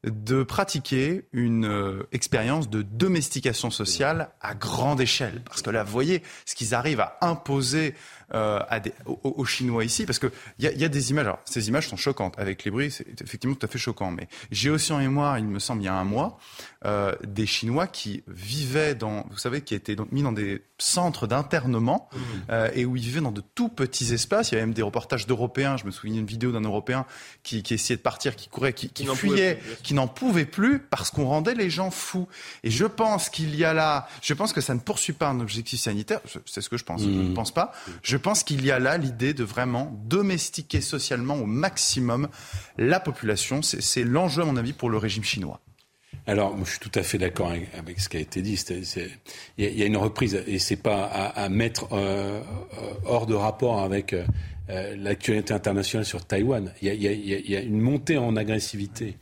de 0.03 0.43
pratiquer 0.43 1.25
une 1.31 1.65
euh, 1.65 2.07
expérience 2.11 2.69
de 2.69 2.81
domestication 2.81 3.69
sociale 3.69 4.31
à 4.41 4.53
grande 4.53 4.99
échelle. 4.99 5.41
Parce 5.45 5.61
que 5.61 5.69
là, 5.69 5.83
vous 5.83 5.91
voyez 5.91 6.23
ce 6.45 6.55
qu'ils 6.55 6.73
arrivent 6.73 6.99
à 6.99 7.17
imposer 7.21 7.95
euh, 8.33 8.59
aux, 9.05 9.45
Chinois 9.45 9.85
ici, 9.85 10.05
parce 10.05 10.19
qu'il 10.19 10.31
y 10.59 10.65
y 10.65 10.83
a 10.83 10.89
des 10.89 11.11
images. 11.11 11.25
Alors, 11.25 11.39
ces 11.45 11.69
images 11.69 11.87
sont 11.87 11.97
choquantes. 11.97 12.37
Avec 12.37 12.65
les 12.65 12.71
bruits, 12.71 12.91
c'est 12.91 13.21
effectivement 13.21 13.55
tout 13.55 13.65
à 13.65 13.69
fait 13.69 13.77
choquant. 13.77 14.11
Mais 14.11 14.27
j'ai 14.51 14.69
aussi 14.69 14.91
en 14.91 14.97
mémoire, 14.97 15.37
il 15.37 15.45
me 15.45 15.59
semble, 15.59 15.81
il 15.83 15.85
y 15.85 15.89
a 15.89 15.95
un 15.95 16.03
mois, 16.03 16.37
euh, 16.85 17.13
des 17.23 17.45
Chinois 17.45 17.87
qui 17.87 18.23
vivaient 18.27 18.95
dans, 18.95 19.25
vous 19.29 19.37
savez, 19.37 19.61
qui 19.61 19.73
étaient 19.73 19.95
mis 20.11 20.21
dans 20.21 20.31
des 20.31 20.63
centres 20.77 21.27
d'internement 21.27 22.09
mmh. 22.11 22.17
euh, 22.49 22.69
et 22.73 22.85
où 22.85 22.97
ils 22.97 23.03
vivaient 23.03 23.21
dans 23.21 23.31
de 23.31 23.41
tout 23.55 23.69
petits 23.69 24.13
espaces. 24.13 24.51
Il 24.51 24.55
y 24.55 24.57
avait 24.57 24.65
même 24.65 24.73
des 24.73 24.81
reportages 24.81 25.25
d'Européens. 25.25 25.77
Je 25.77 25.85
me 25.85 25.91
souviens 25.91 26.15
d'une 26.15 26.25
vidéo 26.25 26.51
d'un 26.51 26.61
Européen 26.61 27.05
qui, 27.43 27.63
qui, 27.63 27.73
essayait 27.73 27.95
de 27.95 28.01
partir, 28.01 28.35
qui 28.35 28.49
courait, 28.49 28.73
qui, 28.73 28.89
qui, 28.89 29.05
fuyait, 29.05 29.59
qui 29.81 29.93
n'en 29.93 30.07
pouvait 30.07 30.45
plus 30.45 30.79
parce 30.79 31.09
qu'on 31.09 31.25
rendait 31.25 31.55
les 31.55 31.69
gens 31.69 31.89
fous. 31.89 32.27
Et 32.63 32.69
je 32.71 32.85
pense 32.85 33.29
qu'il 33.29 33.55
y 33.55 33.63
a 33.63 33.73
là, 33.73 34.07
je 34.21 34.33
pense 34.33 34.51
que 34.51 34.61
ça 34.61 34.73
ne 34.73 34.79
poursuit 34.79 35.13
pas 35.13 35.29
un 35.29 35.39
objectif 35.39 35.79
sanitaire. 35.79 36.19
C'est 36.45 36.61
ce 36.61 36.69
que 36.69 36.77
je 36.77 36.83
pense. 36.83 37.01
Je 37.01 37.07
ne 37.07 37.29
mmh. 37.29 37.33
pense 37.33 37.53
pas. 37.53 37.71
Je 38.01 38.17
pense 38.17 38.43
qu'il 38.43 38.65
y 38.65 38.71
a 38.71 38.79
là 38.79 38.97
l'idée 38.97 39.33
de 39.33 39.43
vraiment 39.43 39.97
domestiquer 40.05 40.81
socialement 40.81 41.35
au 41.35 41.45
maximum 41.45 42.27
la 42.77 42.99
population. 42.99 43.61
C'est 43.61 44.03
l'enjeu, 44.03 44.41
à 44.41 44.45
mon 44.45 44.57
avis, 44.57 44.73
pour 44.73 44.89
le 44.89 44.97
régime 44.97 45.23
chinois. 45.23 45.61
Alors, 46.25 46.57
je 46.63 46.69
suis 46.69 46.79
tout 46.79 46.91
à 46.95 47.03
fait 47.03 47.17
d'accord 47.17 47.51
avec, 47.77 47.99
ce 47.99 48.07
qui 48.07 48.17
a 48.17 48.19
été 48.21 48.41
dit. 48.41 48.57
Il 49.57 49.65
y, 49.65 49.83
a 49.83 49.85
une 49.85 49.97
reprise, 49.97 50.41
et 50.47 50.57
c'est 50.57 50.77
pas 50.77 51.03
à, 51.03 51.49
mettre 51.49 51.87
euh, 51.91 52.41
hors 53.05 53.25
de 53.25 53.33
rapport 53.33 53.81
avec 53.81 54.13
euh, 54.13 54.23
euh, 54.69 54.95
l'actualité 54.97 55.53
internationale 55.53 56.05
sur 56.05 56.25
Taïwan. 56.25 56.71
Il 56.81 56.93
y, 56.93 57.55
a, 57.55 57.61
une 57.61 57.81
montée 57.81 58.17
en 58.17 58.37
agressivité 58.37 59.17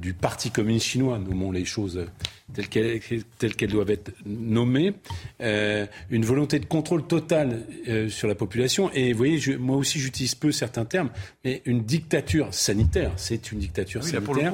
du 0.00 0.12
Parti 0.12 0.50
communiste 0.50 0.86
chinois, 0.86 1.18
nommons 1.18 1.52
les 1.52 1.64
choses 1.64 2.06
telles 2.52 2.68
qu'elles, 2.68 3.70
doivent 3.70 3.90
être 3.90 4.12
nommées, 4.26 4.92
euh, 5.40 5.86
une 6.10 6.24
volonté 6.24 6.58
de 6.58 6.66
contrôle 6.66 7.06
total 7.06 7.62
euh, 7.88 8.08
sur 8.10 8.28
la 8.28 8.34
population. 8.34 8.90
Et 8.92 9.12
vous 9.12 9.18
voyez, 9.18 9.56
moi 9.56 9.76
aussi 9.76 9.98
j'utilise 9.98 10.34
peu 10.34 10.52
certains 10.52 10.84
termes, 10.84 11.10
mais 11.44 11.62
une 11.64 11.82
dictature 11.82 12.52
sanitaire, 12.52 13.12
c'est 13.16 13.50
une 13.50 13.58
dictature 13.58 14.04
sanitaire 14.04 14.52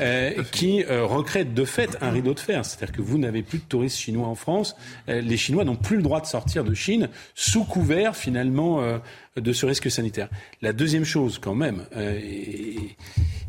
euh, 0.00 0.42
qui 0.52 0.84
recrée 0.84 1.44
de 1.44 1.64
fait 1.64 1.96
un 2.02 2.10
rideau 2.10 2.34
de 2.34 2.40
fer. 2.40 2.64
C'est-à-dire 2.64 2.94
que 2.94 3.02
vous 3.02 3.18
n'avez 3.18 3.42
plus 3.42 3.58
de 3.58 3.64
touristes 3.64 3.98
chinois 3.98 4.28
en 4.28 4.34
France. 4.34 4.76
les 5.08 5.36
Chinois 5.36 5.64
n'ont 5.64 5.76
plus 5.76 5.96
le 5.96 6.02
droit 6.02 6.20
de 6.20 6.26
sortir 6.26 6.64
de 6.64 6.74
Chine 6.74 7.08
sous 7.34 7.64
couvert 7.64 8.16
finalement 8.16 9.00
de 9.36 9.52
ce 9.52 9.64
risque 9.64 9.90
sanitaire. 9.90 10.28
La 10.60 10.72
deuxième 10.72 11.04
chose, 11.04 11.38
quand 11.38 11.54
même, 11.54 11.84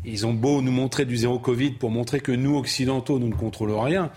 ils 0.04 0.26
ont 0.26 0.32
beau 0.32 0.62
nous 0.62 0.72
montrer 0.72 1.04
du 1.04 1.16
zéro 1.16 1.38
Covid 1.38 1.72
pour 1.72 1.90
montrer 1.90 2.20
que 2.20 2.32
nous, 2.32 2.56
occidentaux, 2.56 3.18
nous 3.18 3.28
ne 3.28 3.34
rien. 3.82 4.10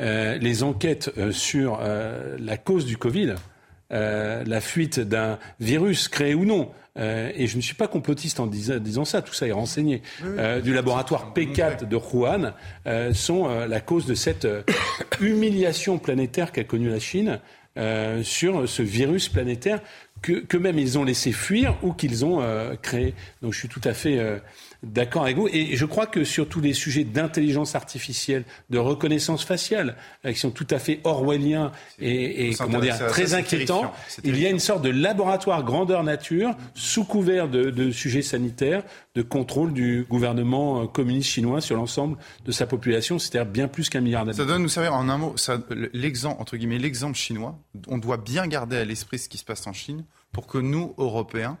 Euh, 0.00 0.38
les 0.38 0.62
enquêtes 0.62 1.10
euh, 1.18 1.30
sur 1.30 1.78
euh, 1.80 2.36
la 2.38 2.56
cause 2.56 2.86
du 2.86 2.96
Covid, 2.96 3.34
la 3.90 4.60
fuite 4.60 5.00
d'un 5.00 5.40
virus 5.58 6.06
créé 6.06 6.32
ou 6.32 6.44
non, 6.44 6.70
et 6.96 7.48
je 7.48 7.56
ne 7.56 7.60
suis 7.60 7.74
pas 7.74 7.88
complotiste 7.88 8.38
en 8.38 8.46
disant, 8.46 9.04
ça, 9.04 9.20
tout 9.20 9.34
ça 9.34 9.48
est 9.48 9.52
renseigné, 9.52 10.00
du 10.62 10.72
laboratoire 10.72 11.32
P4 11.34 11.88
de 11.88 11.96
Wuhan, 11.96 12.52
sont 13.12 13.48
la 13.48 13.80
cause 13.80 14.06
de 14.06 14.14
cette 14.14 14.46
humiliation 15.20 15.98
planétaire 15.98 16.52
qu'a 16.52 16.62
connue 16.62 16.88
la 16.88 17.00
Chine 17.00 17.40
sur 18.22 18.68
ce 18.68 18.82
virus 18.82 19.28
planétaire 19.28 19.80
qu'eux-mêmes 20.22 20.78
ils 20.78 20.96
ont 20.96 21.02
laissé 21.02 21.32
fuir 21.32 21.76
ou 21.82 21.92
qu'ils 21.92 22.24
ont 22.24 22.44
créé. 22.82 23.14
Donc 23.42 23.54
je 23.54 23.58
suis 23.58 23.68
tout 23.68 23.82
à 23.82 23.92
fait 23.92 24.40
d'accord 24.82 25.22
avec 25.22 25.36
vous. 25.36 25.48
Et 25.48 25.76
je 25.76 25.84
crois 25.84 26.06
que 26.06 26.24
sur 26.24 26.48
tous 26.48 26.60
les 26.60 26.72
sujets 26.72 27.04
d'intelligence 27.04 27.74
artificielle, 27.74 28.44
de 28.70 28.78
reconnaissance 28.78 29.44
faciale, 29.44 29.96
euh, 30.24 30.32
qui 30.32 30.38
sont 30.38 30.50
tout 30.50 30.66
à 30.70 30.78
fait 30.78 31.00
orwelliens 31.04 31.72
et, 31.98 32.52
comment 32.58 32.80
dire, 32.80 32.98
très 33.08 33.34
inquiétants, 33.34 33.92
il 34.24 34.38
y 34.38 34.46
a 34.46 34.50
une 34.50 34.58
sorte 34.58 34.82
de 34.82 34.90
laboratoire 34.90 35.64
grandeur 35.64 36.04
nature, 36.04 36.54
sous 36.74 37.04
couvert 37.04 37.48
de, 37.48 37.70
de 37.70 37.90
sujets 37.90 38.22
sanitaires, 38.22 38.82
de 39.14 39.22
contrôle 39.22 39.72
du 39.72 40.06
gouvernement 40.08 40.86
communiste 40.86 41.30
chinois 41.30 41.60
sur 41.60 41.76
l'ensemble 41.76 42.16
de 42.44 42.52
sa 42.52 42.66
population, 42.66 43.18
c'est-à-dire 43.18 43.50
bien 43.50 43.68
plus 43.68 43.88
qu'un 43.88 44.00
milliard 44.00 44.24
d'habitants. 44.24 44.44
Ça 44.44 44.48
doit 44.48 44.58
nous 44.58 44.68
servir 44.68 44.94
en 44.94 45.08
un 45.08 45.18
mot, 45.18 45.34
l'exemple, 45.92 46.40
entre 46.40 46.56
guillemets, 46.56 46.78
l'exemple 46.78 47.16
chinois. 47.16 47.58
On 47.88 47.98
doit 47.98 48.16
bien 48.16 48.46
garder 48.46 48.76
à 48.76 48.84
l'esprit 48.84 49.18
ce 49.18 49.28
qui 49.28 49.38
se 49.38 49.44
passe 49.44 49.66
en 49.66 49.72
Chine 49.72 50.04
pour 50.32 50.46
que 50.46 50.58
nous, 50.58 50.94
Européens, 50.96 51.58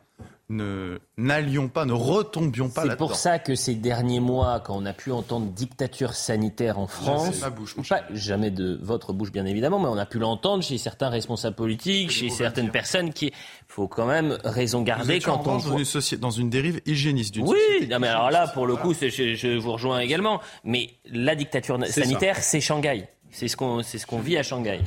ne 0.50 0.98
n'allions 1.16 1.68
pas, 1.68 1.84
ne 1.84 1.92
retombions 1.92 2.68
pas 2.68 2.82
là-dedans. 2.82 2.92
C'est 2.92 2.96
pour 2.98 3.14
ça 3.14 3.38
que 3.38 3.54
ces 3.54 3.74
derniers 3.74 4.20
mois, 4.20 4.60
quand 4.60 4.76
on 4.76 4.84
a 4.84 4.92
pu 4.92 5.12
entendre 5.12 5.46
dictature 5.46 6.14
sanitaire 6.14 6.78
en 6.78 6.86
France, 6.86 7.40
pas 7.88 8.02
jamais 8.10 8.50
de 8.50 8.78
votre 8.82 9.12
bouche 9.12 9.32
bien 9.32 9.46
évidemment, 9.46 9.78
mais 9.78 9.88
on 9.88 9.96
a 9.96 10.06
pu 10.06 10.18
l'entendre 10.18 10.62
chez 10.62 10.76
certains 10.76 11.08
responsables 11.08 11.56
politiques, 11.56 12.10
chez 12.10 12.28
certaines 12.28 12.70
personnes 12.70 13.12
qui, 13.12 13.32
faut 13.68 13.86
quand 13.86 14.06
même 14.06 14.36
raison 14.44 14.82
garder 14.82 15.20
quand 15.20 15.46
on 15.46 15.58
dans 15.58 15.78
une, 15.78 15.84
société, 15.84 16.20
dans 16.20 16.30
une 16.30 16.50
dérive 16.50 16.80
hygiéniste 16.86 17.32
d'une 17.34 17.46
oui. 17.46 17.56
Oui, 17.80 17.88
mais 18.00 18.08
alors 18.08 18.30
là, 18.30 18.48
pour 18.48 18.66
le 18.66 18.74
coup, 18.74 18.92
je, 18.92 19.08
je, 19.08 19.56
vous 19.56 19.72
rejoins 19.72 20.00
également. 20.00 20.40
Mais 20.64 20.90
la 21.06 21.36
dictature 21.36 21.78
sanitaire, 21.86 22.36
c'est 22.38 22.60
Shanghai. 22.60 23.08
C'est 23.30 23.46
ce 23.46 23.56
qu'on, 23.56 23.82
c'est 23.82 23.98
ce 23.98 24.06
qu'on 24.06 24.18
vit 24.18 24.36
à 24.36 24.42
Shanghai. 24.42 24.80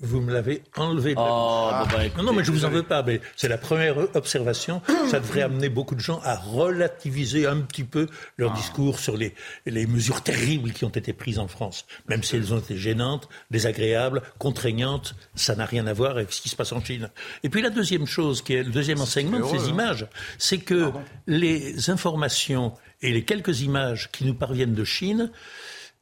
Vous 0.00 0.20
me 0.20 0.32
l'avez 0.32 0.62
enlevé 0.76 1.14
de 1.14 1.20
oh, 1.20 1.68
bah, 1.70 1.88
bah, 1.90 1.98
Non, 2.16 2.24
non, 2.24 2.32
mais 2.34 2.44
je 2.44 2.52
vous 2.52 2.64
en 2.64 2.70
veux 2.70 2.82
pas. 2.82 3.02
Mais 3.02 3.20
c'est 3.34 3.48
la 3.48 3.58
première 3.58 3.96
observation. 4.14 4.82
Ça 5.10 5.20
devrait 5.20 5.42
amener 5.42 5.68
beaucoup 5.68 5.94
de 5.94 6.00
gens 6.00 6.20
à 6.22 6.36
relativiser 6.36 7.46
un 7.46 7.60
petit 7.60 7.84
peu 7.84 8.06
leur 8.36 8.52
ah. 8.52 8.56
discours 8.56 8.98
sur 8.98 9.16
les, 9.16 9.34
les 9.64 9.86
mesures 9.86 10.22
terribles 10.22 10.72
qui 10.72 10.84
ont 10.84 10.90
été 10.90 11.12
prises 11.12 11.38
en 11.38 11.48
France. 11.48 11.86
Même 12.08 12.22
si 12.22 12.36
elles 12.36 12.52
ont 12.52 12.58
été 12.58 12.76
gênantes, 12.76 13.28
désagréables, 13.50 14.22
contraignantes, 14.38 15.14
ça 15.34 15.56
n'a 15.56 15.64
rien 15.64 15.86
à 15.86 15.92
voir 15.92 16.12
avec 16.12 16.32
ce 16.32 16.42
qui 16.42 16.48
se 16.48 16.56
passe 16.56 16.72
en 16.72 16.84
Chine. 16.84 17.10
Et 17.42 17.48
puis 17.48 17.62
la 17.62 17.70
deuxième 17.70 18.06
chose, 18.06 18.42
qui 18.42 18.54
est 18.54 18.62
le 18.62 18.72
deuxième 18.72 19.00
enseignement 19.00 19.40
de 19.40 19.46
ces 19.46 19.64
hein. 19.64 19.70
images, 19.70 20.06
c'est 20.38 20.58
que 20.58 20.92
les 21.26 21.90
informations 21.90 22.74
et 23.02 23.12
les 23.12 23.24
quelques 23.24 23.60
images 23.60 24.10
qui 24.10 24.24
nous 24.24 24.34
parviennent 24.34 24.74
de 24.74 24.84
Chine 24.84 25.30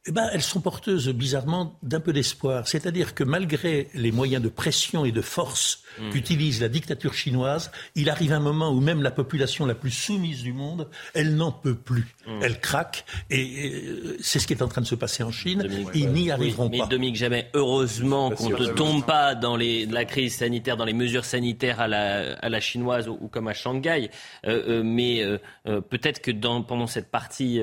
eh 0.07 0.11
ben, 0.11 0.29
elles 0.31 0.43
sont 0.43 0.61
porteuses 0.61 1.09
bizarrement 1.09 1.79
d'un 1.81 1.99
peu 1.99 2.13
d'espoir. 2.13 2.67
C'est-à-dire 2.67 3.15
que 3.15 3.23
malgré 3.23 3.89
les 3.95 4.11
moyens 4.11 4.43
de 4.43 4.49
pression 4.49 5.03
et 5.03 5.11
de 5.11 5.21
force 5.21 5.81
mmh. 5.99 6.09
qu'utilise 6.11 6.61
la 6.61 6.69
dictature 6.69 7.13
chinoise, 7.13 7.71
il 7.95 8.09
arrive 8.09 8.33
un 8.33 8.39
moment 8.39 8.71
où 8.71 8.79
même 8.79 9.01
la 9.01 9.11
population 9.11 9.65
la 9.65 9.75
plus 9.75 9.91
soumise 9.91 10.43
du 10.43 10.53
monde, 10.53 10.89
elle 11.13 11.35
n'en 11.35 11.51
peut 11.51 11.75
plus. 11.75 12.15
Mmh. 12.27 12.39
Elle 12.41 12.59
craque 12.59 13.05
et 13.29 13.83
c'est 14.21 14.39
ce 14.39 14.47
qui 14.47 14.53
est 14.53 14.61
en 14.61 14.67
train 14.67 14.81
de 14.81 14.87
se 14.87 14.95
passer 14.95 15.23
en 15.23 15.31
Chine. 15.31 15.67
Ils 15.93 16.09
n'y 16.09 16.31
arriveront 16.31 16.69
pas. 16.69 16.77
Mais 16.77 16.87
Dominique 16.87 17.15
Jamais, 17.15 17.49
heureusement 17.53 18.31
qu'on 18.31 18.49
ne 18.49 18.67
tombe 18.67 19.05
pas 19.05 19.35
dans 19.35 19.55
les, 19.55 19.85
la 19.85 20.05
crise 20.05 20.35
sanitaire, 20.35 20.75
dans 20.77 20.85
les 20.85 20.93
mesures 20.93 21.25
sanitaires 21.25 21.79
à 21.79 21.87
la, 21.87 22.33
à 22.35 22.49
la 22.49 22.59
chinoise 22.59 23.07
ou, 23.07 23.27
comme 23.27 23.47
à 23.47 23.53
Shanghai. 23.53 24.09
Euh, 24.45 24.63
euh, 24.67 24.83
mais 24.83 25.21
euh, 25.23 25.81
peut-être 25.81 26.21
que 26.21 26.31
dans, 26.31 26.61
pendant 26.61 26.87
cette 26.87 27.09
partie, 27.09 27.61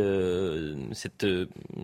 cette 0.93 1.27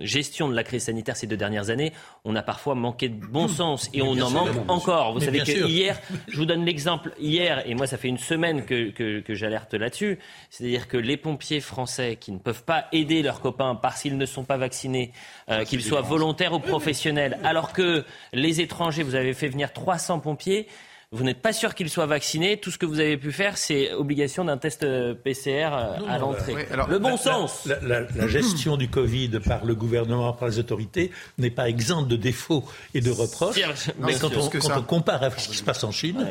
gestion 0.01 0.49
de 0.49 0.55
la 0.55 0.65
crise 0.65 0.85
sanitaire 0.85 1.17
ces 1.17 1.27
deux 1.27 1.37
dernières 1.37 1.71
années, 1.71 1.93
on 2.25 2.35
a 2.37 2.43
parfois 2.43 2.75
manqué 2.75 3.09
de 3.09 3.27
bon 3.27 3.49
sens 3.49 3.91
et 3.93 4.03
on 4.03 4.19
en 4.21 4.31
manque 4.31 4.69
encore. 4.69 5.13
Vous 5.13 5.21
savez 5.21 5.41
que 5.41 5.67
hier, 5.67 6.01
je 6.39 6.43
vous 6.45 6.47
donne 6.47 6.65
l'exemple, 6.65 7.11
hier, 7.19 7.67
et 7.67 7.75
moi 7.75 7.89
ça 7.89 7.97
fait 7.97 8.07
une 8.07 8.17
semaine 8.17 8.65
que, 8.65 8.91
que, 8.91 9.35
j'alerte 9.35 9.75
là-dessus, 9.75 10.21
c'est-à-dire 10.51 10.87
que 10.87 10.97
les 10.97 11.17
pompiers 11.17 11.59
français 11.59 12.15
qui 12.15 12.31
ne 12.31 12.39
peuvent 12.39 12.63
pas 12.63 12.85
aider 12.93 13.23
leurs 13.23 13.41
copains 13.41 13.75
parce 13.75 14.03
qu'ils 14.03 14.17
ne 14.17 14.25
sont 14.25 14.45
pas 14.45 14.57
vaccinés, 14.57 15.11
euh, 15.51 15.65
qu'ils 15.65 15.83
soient 15.83 16.01
volontaires 16.01 16.53
ou 16.53 16.61
professionnels, 16.61 17.41
alors 17.43 17.73
que 17.73 18.05
les 18.33 18.61
étrangers, 18.61 19.03
vous 19.03 19.17
avez 19.17 19.35
fait 19.35 19.49
venir 19.49 19.73
300 19.73 20.21
pompiers, 20.21 20.69
vous 21.11 21.25
n'êtes 21.25 21.41
pas 21.41 21.55
sûr 21.55 21.75
qu'il 21.75 21.89
soit 21.89 22.05
vacciné. 22.05 22.59
Tout 22.59 22.71
ce 22.71 22.77
que 22.77 22.85
vous 22.85 23.01
avez 23.01 23.17
pu 23.17 23.33
faire, 23.33 23.57
c'est 23.57 23.95
obligation 23.95 24.45
d'un 24.45 24.59
test 24.59 24.83
euh, 24.83 25.15
PCR 25.15 25.71
euh, 25.73 25.97
à 26.07 26.19
l'entrée. 26.19 26.69
le 26.89 26.99
bon 26.99 27.17
sens. 27.17 27.67
La, 27.83 28.29
gestion 28.29 28.77
du 28.77 28.89
Covid 28.89 29.41
par 29.41 29.65
le 29.65 29.75
gouvernement, 29.75 30.35
par 30.35 30.49
les 30.49 30.59
autorités, 30.59 31.11
n'est 31.39 31.51
pas 31.51 31.69
exempte 31.69 32.09
de 32.09 32.17
défauts 32.17 32.65
et 32.93 33.01
de 33.01 33.11
reproches. 33.11 33.59
mais 34.01 34.19
quand, 34.19 34.31
on, 34.37 34.83
compare 34.83 35.23
avec 35.23 35.41
ce 35.41 35.49
qui 35.49 35.57
se 35.57 35.65
passe 35.65 35.83
en 35.83 35.93
Chine, 35.93 36.27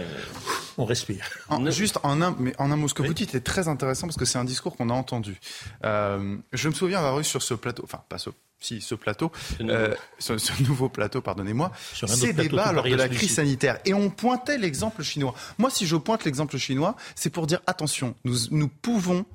on 0.78 0.86
respire. 0.86 1.26
juste 1.70 1.98
en 2.04 2.22
un, 2.22 2.36
mais 2.38 2.54
en 2.60 2.72
un 2.72 2.76
mot, 2.76 2.88
ce 2.88 2.94
que 2.94 3.02
vous 3.02 3.16
dites 3.16 3.34
est 3.34 3.42
très 3.42 3.68
intéressant 3.68 4.06
parce 4.06 4.18
que 4.18 4.26
c'est 4.26 4.38
un 4.38 4.46
discours 4.46 4.76
qu'on 4.76 4.92
a 4.92 4.94
entendu. 4.94 5.40
Euh, 5.86 6.38
je 6.54 6.70
me 6.70 6.74
souviens 6.74 7.00
avoir 7.00 7.20
eu 7.20 7.24
sur 7.24 7.42
ce 7.42 7.56
plateau, 7.56 7.84
enfin 7.84 8.04
pas 8.10 8.20
ce 8.20 8.30
si 8.60 8.82
ce 8.82 8.96
plateau, 8.96 9.32
ce 9.58 9.64
nouveau, 9.64 9.76
euh, 9.76 9.96
ce, 10.20 10.64
nouveau 10.64 10.90
plateau, 10.90 11.22
pardonnez-moi, 11.22 11.72
ces 11.94 12.34
débats 12.34 12.72
lors 12.72 12.86
de 12.86 12.96
la 12.96 13.10
crise 13.10 13.36
sanitaire. 13.36 13.80
Et 13.86 13.94
on 13.94 14.10
pointait 14.10 14.58
l'exemple 14.58 15.04
chinois. 15.04 15.34
Moi, 15.58 15.70
si 15.70 15.86
je 15.86 15.96
pointe 15.96 16.26
l'exemple 16.26 16.58
chinois, 16.58 16.96
c'est 17.16 17.30
pour 17.30 17.48
dire 17.48 17.62
attention, 17.68 18.16
nous, 18.24 18.38
nous 18.52 18.68
pouvons 18.68 19.26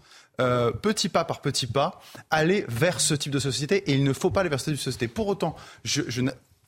euh, 0.41 0.73
petit 0.73 1.09
pas 1.09 1.25
par 1.25 1.41
petit 1.41 1.67
pas, 1.67 2.01
aller 2.31 2.65
vers 2.69 3.01
ce 3.01 3.15
type 3.15 3.33
de 3.33 3.39
société 3.39 3.91
et 3.91 3.95
il 3.95 4.03
ne 4.03 4.13
faut 4.13 4.31
pas 4.31 4.41
aller 4.41 4.49
vers 4.49 4.61
ce 4.61 4.67
type 4.67 4.75
de 4.75 4.81
société. 4.81 5.07
Pour 5.07 5.29
autant, 5.29 5.55
je, 5.85 6.03
je, 6.09 6.23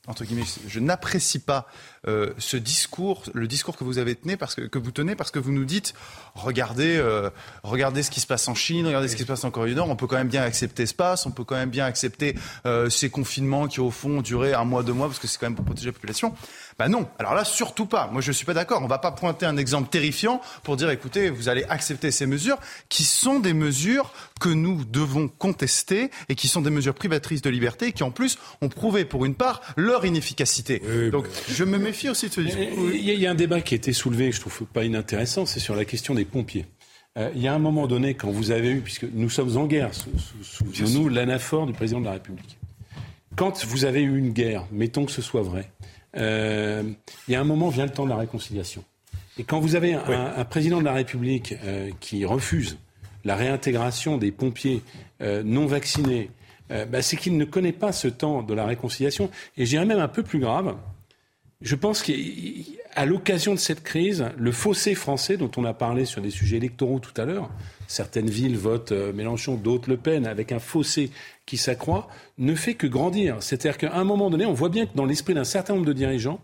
entre 0.07 0.25
guillemets, 0.25 0.45
je 0.69 0.81
n'apprécie 0.81 1.39
pas 1.39 1.67
euh, 2.07 2.33
ce 2.39 2.57
discours, 2.57 3.23
le 3.33 3.47
discours 3.47 3.77
que 3.77 3.85
vous 3.85 3.99
avez 3.99 4.15
tenu 4.15 4.37
parce 4.37 4.55
que, 4.55 4.63
que 4.63 4.79
vous 4.79 4.91
tenez, 4.91 5.15
parce 5.15 5.31
que 5.31 5.39
vous 5.39 5.53
nous 5.53 5.65
dites, 5.65 5.95
regardez, 6.35 6.97
euh, 6.97 7.31
regardez 7.63 8.03
ce 8.03 8.11
qui 8.11 8.21
se 8.21 8.27
passe 8.27 8.47
en 8.49 8.55
Chine, 8.55 8.87
regardez 8.87 9.09
ce 9.09 9.17
qui 9.17 9.23
se 9.23 9.27
passe 9.27 9.45
en 9.45 9.51
Corée 9.51 9.71
du 9.71 9.77
Nord, 9.77 9.89
on 9.89 9.97
peut 9.97 10.07
quand 10.07 10.17
même 10.17 10.29
bien 10.29 10.43
accepter 10.43 10.87
ce 10.87 10.95
passe, 10.95 11.27
on 11.27 11.31
peut 11.31 11.45
quand 11.45 11.57
même 11.57 11.71
bien 11.71 11.87
accepter 11.87 12.35
euh, 12.67 12.91
ces 12.91 13.11
confinements 13.11 13.69
qui 13.69 13.81
au 13.81 13.91
fond 13.91 14.23
duraient 14.23 14.55
un 14.55 14.65
mois, 14.65 14.83
deux 14.83 14.93
mois, 14.93 15.07
parce 15.07 15.19
que 15.19 15.27
c'est 15.27 15.39
quand 15.39 15.47
même 15.47 15.55
pour 15.55 15.65
protéger 15.65 15.87
la 15.87 15.93
population. 15.93 16.35
Ben 16.79 16.89
non, 16.89 17.09
alors 17.19 17.35
là 17.35 17.45
surtout 17.45 17.87
pas. 17.87 18.09
Moi 18.13 18.21
je 18.21 18.33
suis 18.33 18.45
pas 18.45 18.55
d'accord. 18.55 18.83
On 18.83 18.89
va 18.89 18.99
pas 18.99 19.13
pointer 19.13 19.47
un 19.47 19.57
exemple 19.57 19.89
terrifiant 19.89 20.41
pour 20.63 20.77
dire, 20.77 20.91
écoutez, 20.91 21.31
vous 21.31 21.49
allez 21.49 21.65
accepter 21.69 22.11
ces 22.11 22.27
mesures 22.27 22.59
qui 22.89 23.05
sont 23.05 23.39
des 23.39 23.55
mesures 23.55 24.13
que 24.41 24.49
nous 24.49 24.85
devons 24.85 25.29
contester 25.29 26.11
et 26.29 26.35
qui 26.35 26.49
sont 26.49 26.61
des 26.61 26.71
mesures 26.71 26.95
privatrices 26.95 27.43
de 27.43 27.51
liberté 27.51 27.87
et 27.87 27.93
qui 27.93 28.03
en 28.03 28.11
plus 28.11 28.39
ont 28.61 28.69
prouvé 28.69 29.05
pour 29.05 29.25
une 29.25 29.35
part 29.35 29.63
leur 29.77 30.05
inefficacité. 30.05 30.83
Donc 31.11 31.27
je 31.49 31.65
me 31.65 31.79
aussi 32.11 32.27
Il 32.27 33.01
y, 33.01 33.27
a 33.27 33.31
un 33.31 33.35
débat 33.35 33.61
qui 33.61 33.75
a 33.75 33.77
été 33.77 33.93
soulevé, 33.93 34.33
je 34.33 34.41
trouve 34.41 34.65
pas 34.65 34.85
inintéressant, 34.85 35.47
c'est 35.47 35.61
sur 35.61 35.77
la 35.77 35.85
question 35.85 36.15
des 36.15 36.25
pompiers. 36.25 36.67
Euh, 37.17 37.31
il 37.35 37.43
y 37.43 37.49
a 37.49 37.55
un 37.55 37.59
moment 37.59 37.87
donné, 37.87 38.15
quand 38.15 38.31
vous 38.31 38.51
avez 38.51 38.71
eu, 38.71 38.81
puisque 38.81 39.07
nous 39.13 39.31
sommes 39.31 39.57
en 39.57 39.67
guerre, 39.67 39.91
sous, 39.95 40.65
nous, 40.93 41.09
l'anaphore 41.09 41.67
du 41.67 41.73
président 41.73 42.01
de 42.01 42.07
la 42.07 42.13
République. 42.13 42.59
Quand 43.37 43.65
vous 43.65 43.85
avez 43.85 44.03
eu 44.03 44.19
une 44.19 44.31
guerre, 44.31 44.67
mettons 44.73 45.05
que 45.05 45.13
ce 45.13 45.23
soit 45.23 45.43
vrai, 45.43 45.71
euh, 46.17 46.83
il 47.29 47.33
y 47.33 47.35
a 47.37 47.41
un 47.41 47.45
moment, 47.45 47.69
vient 47.69 47.85
le 47.85 47.93
temps 47.93 48.05
de 48.05 48.11
la 48.11 48.17
réconciliation. 48.17 48.85
Et 49.39 49.45
quand 49.45 49.59
vous 49.59 49.75
avez 49.75 49.95
un, 49.95 50.45
président 50.45 50.79
de 50.79 50.85
la 50.85 50.93
République 50.93 51.55
euh, 51.65 51.91
qui 52.01 52.25
refuse 52.25 52.79
la 53.25 53.35
réintégration 53.37 54.19
des 54.19 54.31
pompiers 54.31 54.83
non 55.21 55.65
vaccinés, 55.65 56.31
bah, 56.69 57.01
c'est 57.01 57.17
qu'il 57.17 57.39
ne 57.39 57.47
connaît 57.47 57.73
pas 57.73 57.91
ce 57.91 58.07
temps 58.07 58.43
de 58.43 58.53
la 58.53 58.67
réconciliation. 58.67 59.31
Et 59.57 59.65
j'irais 59.65 59.87
même 59.87 59.99
un 59.99 60.09
peu 60.09 60.23
plus 60.23 60.41
grave, 60.41 60.77
je 61.61 61.75
pense 61.75 62.03
qu'à 62.03 63.07
l'occasion 63.07 63.55
de 63.55 63.59
cette 63.59 63.83
crise, 63.83 64.27
le 64.37 64.53
fossé 64.53 64.95
français 64.95 65.37
dont 65.37 65.51
on 65.57 65.65
a 65.65 65.75
parlé 65.75 66.05
sur 66.05 66.21
des 66.21 66.31
sujets 66.31 66.57
électoraux 66.57 66.99
tout 66.99 67.19
à 67.21 67.25
l'heure, 67.25 67.51
certaines 67.87 68.29
villes 68.29 68.57
votent 68.57 68.93
euh, 68.93 69.13
Mélenchon, 69.13 69.55
d'autres 69.55 69.89
Le 69.89 69.97
Pen, 69.97 70.27
avec 70.27 70.53
un 70.53 70.59
fossé 70.59 71.11
qui 71.47 71.57
s'accroît, 71.57 72.09
ne 72.39 72.55
fait 72.55 72.75
que 72.75 72.87
grandir. 72.87 73.37
C'est-à-dire 73.41 73.79
qu'à 73.79 73.95
un 73.95 74.05
moment 74.05 74.31
donné, 74.31 74.47
on 74.47 74.53
voit 74.53 74.69
bien 74.69 74.87
que 74.87 74.95
dans 74.95 75.05
l'esprit 75.05 75.35
d'un 75.35 75.45
certain 75.45 75.75
nombre 75.75 75.87
de 75.87 75.93
dirigeants, 75.93 76.41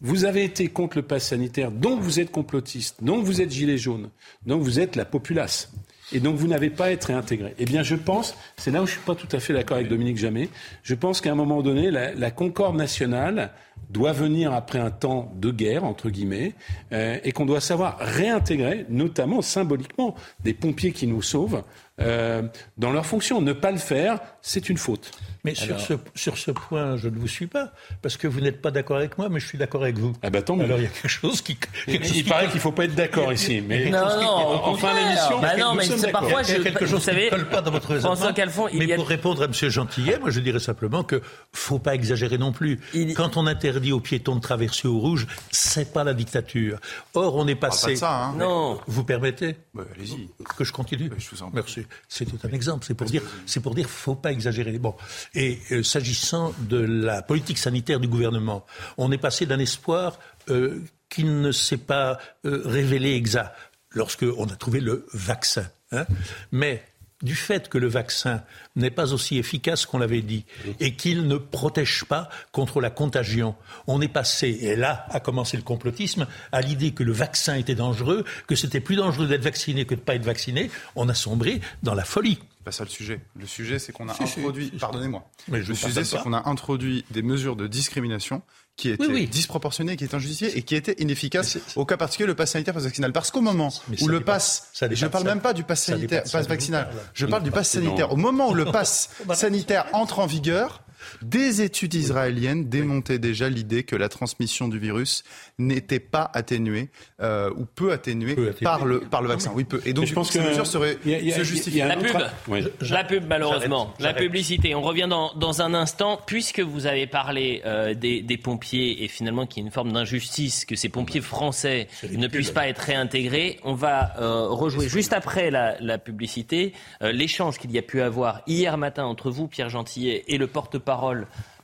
vous 0.00 0.24
avez 0.24 0.44
été 0.44 0.68
contre 0.68 0.96
le 0.96 1.02
pass 1.02 1.28
sanitaire, 1.28 1.70
donc 1.70 2.00
vous 2.00 2.18
êtes 2.18 2.30
complotiste, 2.32 3.04
donc 3.04 3.24
vous 3.24 3.40
êtes 3.40 3.52
gilet 3.52 3.78
jaune, 3.78 4.10
donc 4.46 4.62
vous 4.62 4.80
êtes 4.80 4.96
la 4.96 5.04
populace. 5.04 5.72
Et 6.12 6.20
donc 6.20 6.36
vous 6.36 6.46
n'avez 6.46 6.70
pas 6.70 6.86
à 6.86 6.90
être 6.90 7.04
réintégré. 7.06 7.54
Eh 7.58 7.64
bien, 7.64 7.82
je 7.82 7.94
pense, 7.94 8.36
c'est 8.56 8.70
là 8.70 8.82
où 8.82 8.86
je 8.86 8.92
ne 8.92 8.96
suis 8.96 9.06
pas 9.06 9.14
tout 9.14 9.28
à 9.32 9.40
fait 9.40 9.52
d'accord 9.52 9.76
avec 9.76 9.88
Dominique 9.88 10.18
Jamais, 10.18 10.48
je 10.82 10.94
pense 10.94 11.20
qu'à 11.20 11.32
un 11.32 11.34
moment 11.34 11.62
donné, 11.62 11.90
la 11.90 12.30
concorde 12.30 12.76
nationale 12.76 13.50
doit 13.90 14.12
venir 14.12 14.52
après 14.52 14.78
un 14.78 14.90
temps 14.90 15.32
de 15.36 15.50
guerre, 15.50 15.84
entre 15.84 16.10
guillemets, 16.10 16.54
euh, 16.92 17.18
et 17.24 17.32
qu'on 17.32 17.46
doit 17.46 17.60
savoir 17.60 17.98
réintégrer, 17.98 18.86
notamment 18.88 19.42
symboliquement, 19.42 20.14
des 20.40 20.54
pompiers 20.54 20.92
qui 20.92 21.06
nous 21.06 21.22
sauvent, 21.22 21.62
dans 21.98 22.90
leur 22.90 23.06
fonction. 23.06 23.40
Ne 23.40 23.52
pas 23.52 23.70
le 23.70 23.78
faire, 23.78 24.18
c'est 24.40 24.68
une 24.68 24.78
faute. 24.78 25.12
Mais 25.44 25.54
sur, 25.54 25.80
ce, 25.80 25.94
sur 26.14 26.38
ce 26.38 26.52
point, 26.52 26.96
je 26.96 27.08
ne 27.08 27.18
vous 27.18 27.26
suis 27.26 27.48
pas, 27.48 27.72
parce 28.00 28.16
que 28.16 28.28
vous 28.28 28.40
n'êtes 28.40 28.62
pas 28.62 28.70
d'accord 28.70 28.96
avec 28.96 29.18
moi, 29.18 29.28
mais 29.28 29.40
je 29.40 29.46
suis 29.46 29.58
d'accord 29.58 29.82
avec 29.82 29.98
vous. 29.98 30.12
Ah 30.22 30.30
bah 30.30 30.42
tant 30.42 30.58
Alors 30.60 30.78
il 30.78 30.84
y 30.84 30.86
a 30.86 30.90
quelque 30.90 31.08
chose 31.08 31.42
qui... 31.42 31.56
Quelque 31.56 32.06
il, 32.14 32.24
paraît 32.24 32.46
qu'il 32.46 32.56
ne 32.56 32.60
faut 32.60 32.70
pas 32.70 32.84
être 32.84 32.94
d'accord 32.94 33.32
ici. 33.32 33.60
Mais 33.60 33.90
non, 33.90 33.98
non, 34.20 34.64
en 34.64 34.74
fin 34.76 34.94
d'émission, 34.94 35.40
bah 35.40 35.56
non, 35.56 35.74
mais 35.74 35.84
c'est 35.84 36.12
parfois, 36.12 36.42
il 36.42 36.48
y 36.48 36.60
a 36.60 36.62
quelque 36.62 36.86
chose 36.86 37.02
savez, 37.02 37.28
qui 37.28 37.34
ne 37.34 37.40
colle 37.40 37.48
pas 37.48 37.60
dans 37.60 37.72
votre 37.72 37.98
François 37.98 38.32
Calfon, 38.32 38.68
mais 38.72 38.86
il 38.86 38.94
pour 38.94 39.08
répondre 39.08 39.42
à 39.42 39.46
M. 39.46 39.52
Gentillet, 39.52 40.18
moi 40.18 40.30
je 40.30 40.40
dirais 40.40 40.60
simplement 40.60 41.02
que 41.02 41.20
faut 41.52 41.78
pas 41.78 41.94
exagérer 41.94 42.38
non 42.38 42.52
plus. 42.52 42.78
Quand 43.16 43.36
on 43.36 43.46
interdit 43.46 43.92
aux 43.92 44.00
piétons 44.00 44.36
de 44.36 44.40
traverser 44.40 44.86
au 44.86 44.98
rouge, 44.98 45.26
c'est 45.50 45.92
pas 45.92 46.04
la 46.04 46.14
dictature. 46.14 46.78
Or, 47.14 47.36
on 47.36 47.46
est 47.46 47.54
passé... 47.54 47.86
Pas 47.86 47.92
de 47.92 47.96
ça, 47.96 48.24
hein. 48.24 48.34
Non. 48.38 48.80
Vous 48.86 49.04
permettez 49.04 49.56
bah, 49.74 49.84
Allez-y. 49.94 50.28
Que 50.56 50.64
je 50.64 50.72
continue 50.72 51.10
Je 51.18 51.30
vous 51.30 51.42
en 51.42 51.46
prie. 51.46 51.56
Merci. 51.56 51.86
C'était 52.08 52.46
un 52.46 52.50
exemple. 52.50 52.84
C'est 52.86 52.94
pour 52.94 53.06
dire, 53.06 53.22
c'est 53.46 53.60
pour 53.60 53.74
dire, 53.74 53.88
faut 53.88 54.14
pas 54.14 54.32
exagérer. 54.32 54.78
Bon. 54.78 54.94
Et 55.34 55.58
euh, 55.70 55.82
s'agissant 55.82 56.52
de 56.58 56.78
la 56.78 57.22
politique 57.22 57.58
sanitaire 57.58 58.00
du 58.00 58.08
gouvernement, 58.08 58.66
on 58.98 59.10
est 59.12 59.18
passé 59.18 59.46
d'un 59.46 59.58
espoir 59.58 60.18
euh, 60.50 60.80
qui 61.08 61.24
ne 61.24 61.52
s'est 61.52 61.78
pas 61.78 62.18
euh, 62.44 62.62
révélé 62.64 63.14
exact 63.14 63.54
lorsqu'on 63.90 64.44
a 64.44 64.56
trouvé 64.56 64.80
le 64.80 65.06
vaccin. 65.12 65.66
Hein. 65.90 66.06
Mais 66.50 66.84
du 67.22 67.34
fait 67.34 67.68
que 67.68 67.78
le 67.78 67.86
vaccin 67.86 68.42
n'est 68.76 68.90
pas 68.90 69.12
aussi 69.12 69.38
efficace 69.38 69.86
qu'on 69.86 69.98
l'avait 69.98 70.22
dit 70.22 70.44
et 70.80 70.94
qu'il 70.94 71.26
ne 71.28 71.36
protège 71.36 72.04
pas 72.04 72.28
contre 72.50 72.80
la 72.80 72.90
contagion, 72.90 73.54
on 73.86 74.00
est 74.00 74.08
passé, 74.08 74.58
et 74.60 74.76
là 74.76 75.06
a 75.10 75.20
commencé 75.20 75.56
le 75.56 75.62
complotisme, 75.62 76.26
à 76.50 76.60
l'idée 76.60 76.92
que 76.92 77.04
le 77.04 77.12
vaccin 77.12 77.54
était 77.54 77.74
dangereux, 77.74 78.24
que 78.46 78.56
c'était 78.56 78.80
plus 78.80 78.96
dangereux 78.96 79.28
d'être 79.28 79.44
vacciné 79.44 79.84
que 79.84 79.94
de 79.94 80.00
ne 80.00 80.04
pas 80.04 80.16
être 80.16 80.24
vacciné. 80.24 80.70
On 80.96 81.08
a 81.08 81.14
sombré 81.14 81.60
dans 81.82 81.94
la 81.94 82.04
folie. 82.04 82.38
C'est 82.62 82.66
pas 82.66 82.70
ça 82.70 82.84
le 82.84 82.90
sujet. 82.90 83.20
Le 83.34 83.44
sujet, 83.44 83.80
c'est 83.80 83.90
qu'on 83.90 84.08
a 84.08 84.14
Si, 84.14 84.22
introduit. 84.22 84.66
si, 84.66 84.70
si. 84.70 84.76
Pardonnez-moi. 84.76 85.28
Mais 85.48 85.64
je 85.64 85.68
Le 85.70 85.74
sujet, 85.74 86.04
c'est 86.04 86.22
qu'on 86.22 86.32
a 86.32 86.48
introduit 86.48 87.04
des 87.10 87.22
mesures 87.22 87.56
de 87.56 87.66
discrimination 87.66 88.42
qui 88.76 88.90
étaient 88.90 89.04
oui. 89.04 89.26
disproportionnées, 89.26 89.96
qui 89.96 90.04
étaient 90.04 90.14
injustifiées 90.14 90.56
et 90.56 90.62
qui 90.62 90.76
étaient 90.76 90.94
inefficaces 91.02 91.58
au 91.74 91.84
cas 91.84 91.96
particulier 91.96 92.28
le 92.28 92.36
pass 92.36 92.52
sanitaire, 92.52 92.72
pass 92.72 92.84
vaccinal. 92.84 93.12
Parce 93.12 93.32
qu'au 93.32 93.40
moment 93.40 93.72
où 94.00 94.06
le 94.06 94.20
pass, 94.20 94.70
je 94.74 94.86
dépasse 94.86 95.10
parle 95.10 95.24
ça. 95.24 95.30
même 95.30 95.40
pas 95.42 95.54
du 95.54 95.64
pass 95.64 95.82
sanitaire, 95.82 96.22
pass 96.30 96.46
vaccinal, 96.46 96.88
je 97.14 97.26
parle 97.26 97.42
du 97.42 97.50
pass 97.50 97.68
sanitaire. 97.68 98.12
Au 98.12 98.16
moment 98.16 98.50
où 98.50 98.54
le 98.54 98.64
pass 98.72 99.10
Bah, 99.26 99.34
sanitaire 99.34 99.86
entre 99.92 100.20
en 100.20 100.26
vigueur, 100.26 100.84
des 101.22 101.62
études 101.62 101.94
israéliennes 101.94 102.68
démontaient 102.68 103.18
déjà 103.18 103.48
l'idée 103.48 103.82
que 103.82 103.96
la 103.96 104.08
transmission 104.08 104.68
du 104.68 104.78
virus 104.78 105.22
n'était 105.58 106.00
pas 106.00 106.30
atténuée 106.34 106.88
euh, 107.20 107.50
ou 107.56 107.64
peu 107.64 107.92
atténuée 107.92 108.34
Peu 108.34 108.48
atténuée. 108.48 108.64
par 108.64 108.84
le 108.84 109.00
par 109.00 109.22
le 109.22 109.28
vaccin. 109.28 109.52
Oui, 109.54 109.64
peu. 109.64 109.80
Et 109.84 109.92
donc 109.92 110.06
je 110.06 110.14
pense 110.14 110.30
ces 110.30 110.38
que 110.38 110.44
mesures 110.48 110.66
seraient 110.66 110.98
se 111.04 111.78
La 111.78 111.96
autre- 111.98 112.06
pub. 112.12 112.22
Oui. 112.48 112.64
La 112.90 113.04
pub, 113.04 113.24
malheureusement. 113.28 113.94
J'arrête, 113.98 114.16
La 114.16 114.20
publicité. 114.22 114.74
On 114.74 114.82
revient 114.82 115.06
dans, 115.08 115.32
dans 115.34 115.62
un 115.62 115.74
instant. 115.74 116.20
Puisque 116.26 116.60
vous 116.60 116.86
avez 116.86 117.06
parlé 117.06 117.62
euh, 117.64 117.94
des, 117.94 118.22
des 118.22 118.36
pompiers 118.36 119.04
et 119.04 119.08
finalement 119.08 119.46
qu'il 119.46 119.62
y 119.62 119.64
a 119.64 119.66
une 119.66 119.72
forme 119.72 119.92
d'injustice, 119.92 120.64
que 120.64 120.76
ces 120.76 120.88
pompiers 120.88 121.20
français 121.20 121.88
ne 122.10 122.26
puissent 122.28 122.50
pas 122.50 122.68
être 122.68 122.78
réintégrés, 122.80 123.58
on 123.64 123.74
va 123.74 124.14
euh, 124.18 124.46
rejouer 124.48 124.88
juste 124.88 125.12
après 125.12 125.50
la, 125.50 125.76
la 125.80 125.98
publicité 125.98 126.72
euh, 127.02 127.12
l'échange 127.12 127.58
qu'il 127.58 127.70
y 127.72 127.78
a 127.78 127.82
pu 127.82 128.00
avoir 128.00 128.42
hier 128.46 128.76
matin 128.78 129.04
entre 129.04 129.30
vous, 129.30 129.48
Pierre 129.48 129.68
Gentillet, 129.68 130.24
et 130.28 130.38
le 130.38 130.46
porte-parole 130.46 130.91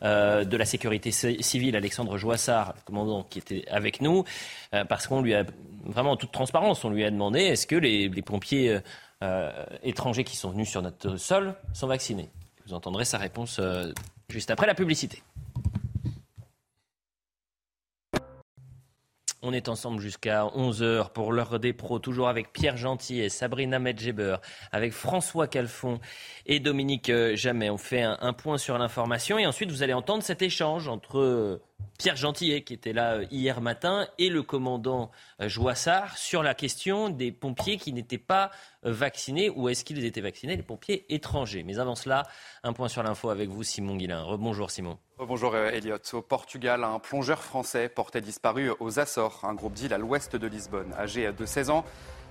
euh, 0.02 0.44
de 0.44 0.56
la 0.56 0.64
sécurité 0.64 1.10
ci- 1.10 1.42
civile, 1.42 1.76
Alexandre 1.76 2.16
Joissard, 2.18 2.74
commandant 2.84 3.22
qui 3.24 3.38
était 3.38 3.64
avec 3.70 4.00
nous, 4.00 4.24
euh, 4.74 4.84
parce 4.84 5.06
qu'on 5.06 5.22
lui 5.22 5.34
a 5.34 5.44
vraiment 5.84 6.12
en 6.12 6.16
toute 6.16 6.32
transparence, 6.32 6.84
on 6.84 6.90
lui 6.90 7.04
a 7.04 7.10
demandé 7.10 7.40
est-ce 7.40 7.66
que 7.66 7.76
les, 7.76 8.08
pompiers 8.22 8.78
euh, 9.22 9.50
étrangers 9.82 10.24
qui 10.24 10.36
sont 10.36 10.50
venus 10.50 10.68
sur 10.68 10.82
notre 10.82 11.16
sol 11.16 11.54
sont 11.72 11.86
vaccinés? 11.86 12.28
Vous 12.66 12.74
entendrez 12.74 13.04
sa 13.04 13.18
réponse 13.18 13.60
juste 14.28 14.50
après 14.50 14.66
la 14.66 14.74
publicité. 14.74 15.22
On 19.42 19.52
est 19.52 19.68
ensemble 19.68 20.00
jusqu'à 20.00 20.44
11h 20.44 21.12
pour 21.12 21.32
l'heure 21.32 21.60
des 21.60 21.72
pros, 21.72 22.00
toujours 22.00 22.28
avec 22.28 22.52
Pierre 22.52 22.76
Gentil 22.76 23.20
et 23.20 23.28
Sabrina 23.28 23.78
Medjeber, 23.78 24.36
avec 24.72 24.92
François 24.92 25.46
Calfon 25.46 26.00
et 26.46 26.58
Dominique 26.58 27.08
euh, 27.08 27.36
Jamais. 27.36 27.70
On 27.70 27.78
fait 27.78 28.02
un, 28.02 28.18
un 28.20 28.32
point 28.32 28.58
sur 28.58 28.76
l'information 28.78 29.38
et 29.38 29.46
ensuite 29.46 29.70
vous 29.70 29.84
allez 29.84 29.92
entendre 29.92 30.24
cet 30.24 30.42
échange 30.42 30.88
entre 30.88 31.18
euh, 31.18 31.62
Pierre 31.98 32.14
Gentillet, 32.14 32.62
qui 32.62 32.74
était 32.74 32.92
là 32.92 33.14
euh, 33.14 33.26
hier 33.32 33.60
matin, 33.60 34.06
et 34.18 34.28
le 34.28 34.44
commandant 34.44 35.10
euh, 35.42 35.48
Joissard 35.48 36.16
sur 36.16 36.44
la 36.44 36.54
question 36.54 37.10
des 37.10 37.32
pompiers 37.32 37.76
qui 37.76 37.92
n'étaient 37.92 38.18
pas 38.18 38.52
euh, 38.86 38.92
vaccinés 38.92 39.50
ou 39.50 39.68
est-ce 39.68 39.84
qu'ils 39.84 40.04
étaient 40.04 40.20
vaccinés, 40.20 40.54
les 40.54 40.62
pompiers 40.62 41.04
étrangers. 41.12 41.64
Mais 41.64 41.80
avant 41.80 41.96
cela, 41.96 42.22
un 42.62 42.72
point 42.72 42.86
sur 42.86 43.02
l'info 43.02 43.30
avec 43.30 43.48
vous, 43.48 43.64
Simon 43.64 43.96
Guillain. 43.96 44.22
Rebonjour 44.22 44.70
Simon. 44.70 44.96
Bonjour 45.18 45.56
euh, 45.56 45.70
Elliot. 45.70 45.98
Au 46.12 46.22
Portugal, 46.22 46.84
un 46.84 47.00
plongeur 47.00 47.42
français 47.42 47.88
portait 47.88 48.20
disparu 48.20 48.70
aux 48.78 49.00
Açores, 49.00 49.40
un 49.42 49.54
groupe 49.54 49.72
d'îles 49.72 49.92
à 49.92 49.98
l'ouest 49.98 50.36
de 50.36 50.46
Lisbonne. 50.46 50.94
Âgé 50.96 51.32
de 51.32 51.46
16 51.46 51.70
ans, 51.70 51.84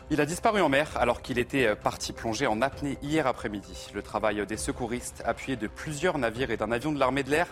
il 0.10 0.22
a 0.22 0.26
disparu 0.26 0.62
en 0.62 0.70
mer 0.70 0.96
alors 0.96 1.22
qu'il 1.22 1.40
était 1.40 1.76
parti 1.76 2.14
plonger 2.14 2.48
en 2.48 2.62
apnée 2.62 2.98
hier 3.02 3.28
après-midi. 3.28 3.90
Le 3.94 4.02
travail 4.02 4.46
des 4.48 4.56
secouristes, 4.56 5.22
appuyé 5.26 5.58
de 5.58 5.68
plusieurs 5.68 6.18
navires 6.18 6.52
et 6.52 6.56
d'un 6.56 6.72
avion 6.72 6.94
de 6.94 7.00
l'armée 7.00 7.24
de 7.24 7.32
l'air, 7.32 7.48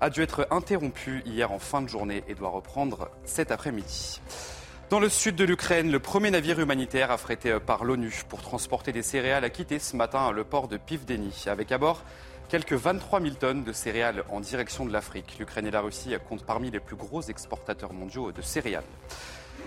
a 0.00 0.10
dû 0.10 0.22
être 0.22 0.46
interrompu 0.50 1.22
hier 1.26 1.52
en 1.52 1.58
fin 1.58 1.82
de 1.82 1.88
journée 1.88 2.24
et 2.28 2.34
doit 2.34 2.50
reprendre 2.50 3.08
cet 3.24 3.50
après-midi. 3.50 4.20
Dans 4.88 5.00
le 5.00 5.08
sud 5.08 5.34
de 5.34 5.44
l'Ukraine, 5.44 5.90
le 5.90 5.98
premier 5.98 6.30
navire 6.30 6.60
humanitaire 6.60 7.10
affrété 7.10 7.58
par 7.58 7.84
l'ONU 7.84 8.22
pour 8.28 8.40
transporter 8.40 8.92
des 8.92 9.02
céréales 9.02 9.44
a 9.44 9.50
quitté 9.50 9.78
ce 9.78 9.96
matin 9.96 10.30
le 10.30 10.44
port 10.44 10.68
de 10.68 10.76
Pivdeni, 10.76 11.44
avec 11.46 11.72
à 11.72 11.78
bord 11.78 12.02
quelques 12.48 12.74
23 12.74 13.20
000 13.20 13.34
tonnes 13.34 13.64
de 13.64 13.72
céréales 13.72 14.22
en 14.30 14.40
direction 14.40 14.86
de 14.86 14.92
l'Afrique. 14.92 15.36
L'Ukraine 15.40 15.66
et 15.66 15.72
la 15.72 15.80
Russie 15.80 16.14
comptent 16.28 16.44
parmi 16.46 16.70
les 16.70 16.78
plus 16.78 16.94
gros 16.94 17.22
exportateurs 17.22 17.92
mondiaux 17.92 18.30
de 18.30 18.42
céréales. 18.42 18.84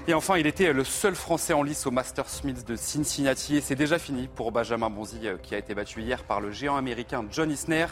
Et 0.08 0.14
enfin, 0.14 0.38
il 0.38 0.48
était 0.48 0.72
le 0.74 0.84
seul 0.84 1.14
Français 1.14 1.54
en 1.54 1.62
lice 1.62 1.86
au 1.86 1.92
Masters 1.92 2.30
Smith 2.30 2.66
de 2.66 2.76
Cincinnati 2.76 3.58
et 3.58 3.62
c'est 3.62 3.76
déjà 3.76 4.00
fini 4.00 4.28
pour 4.28 4.52
Benjamin 4.52 4.90
Bonzi 4.90 5.20
euh, 5.28 5.38
qui 5.38 5.54
a 5.54 5.58
été 5.58 5.76
battu 5.76 6.02
hier 6.02 6.24
par 6.24 6.42
le 6.42 6.52
géant 6.52 6.78
américain 6.78 7.26
John 7.30 7.52
Isner. 7.52 7.88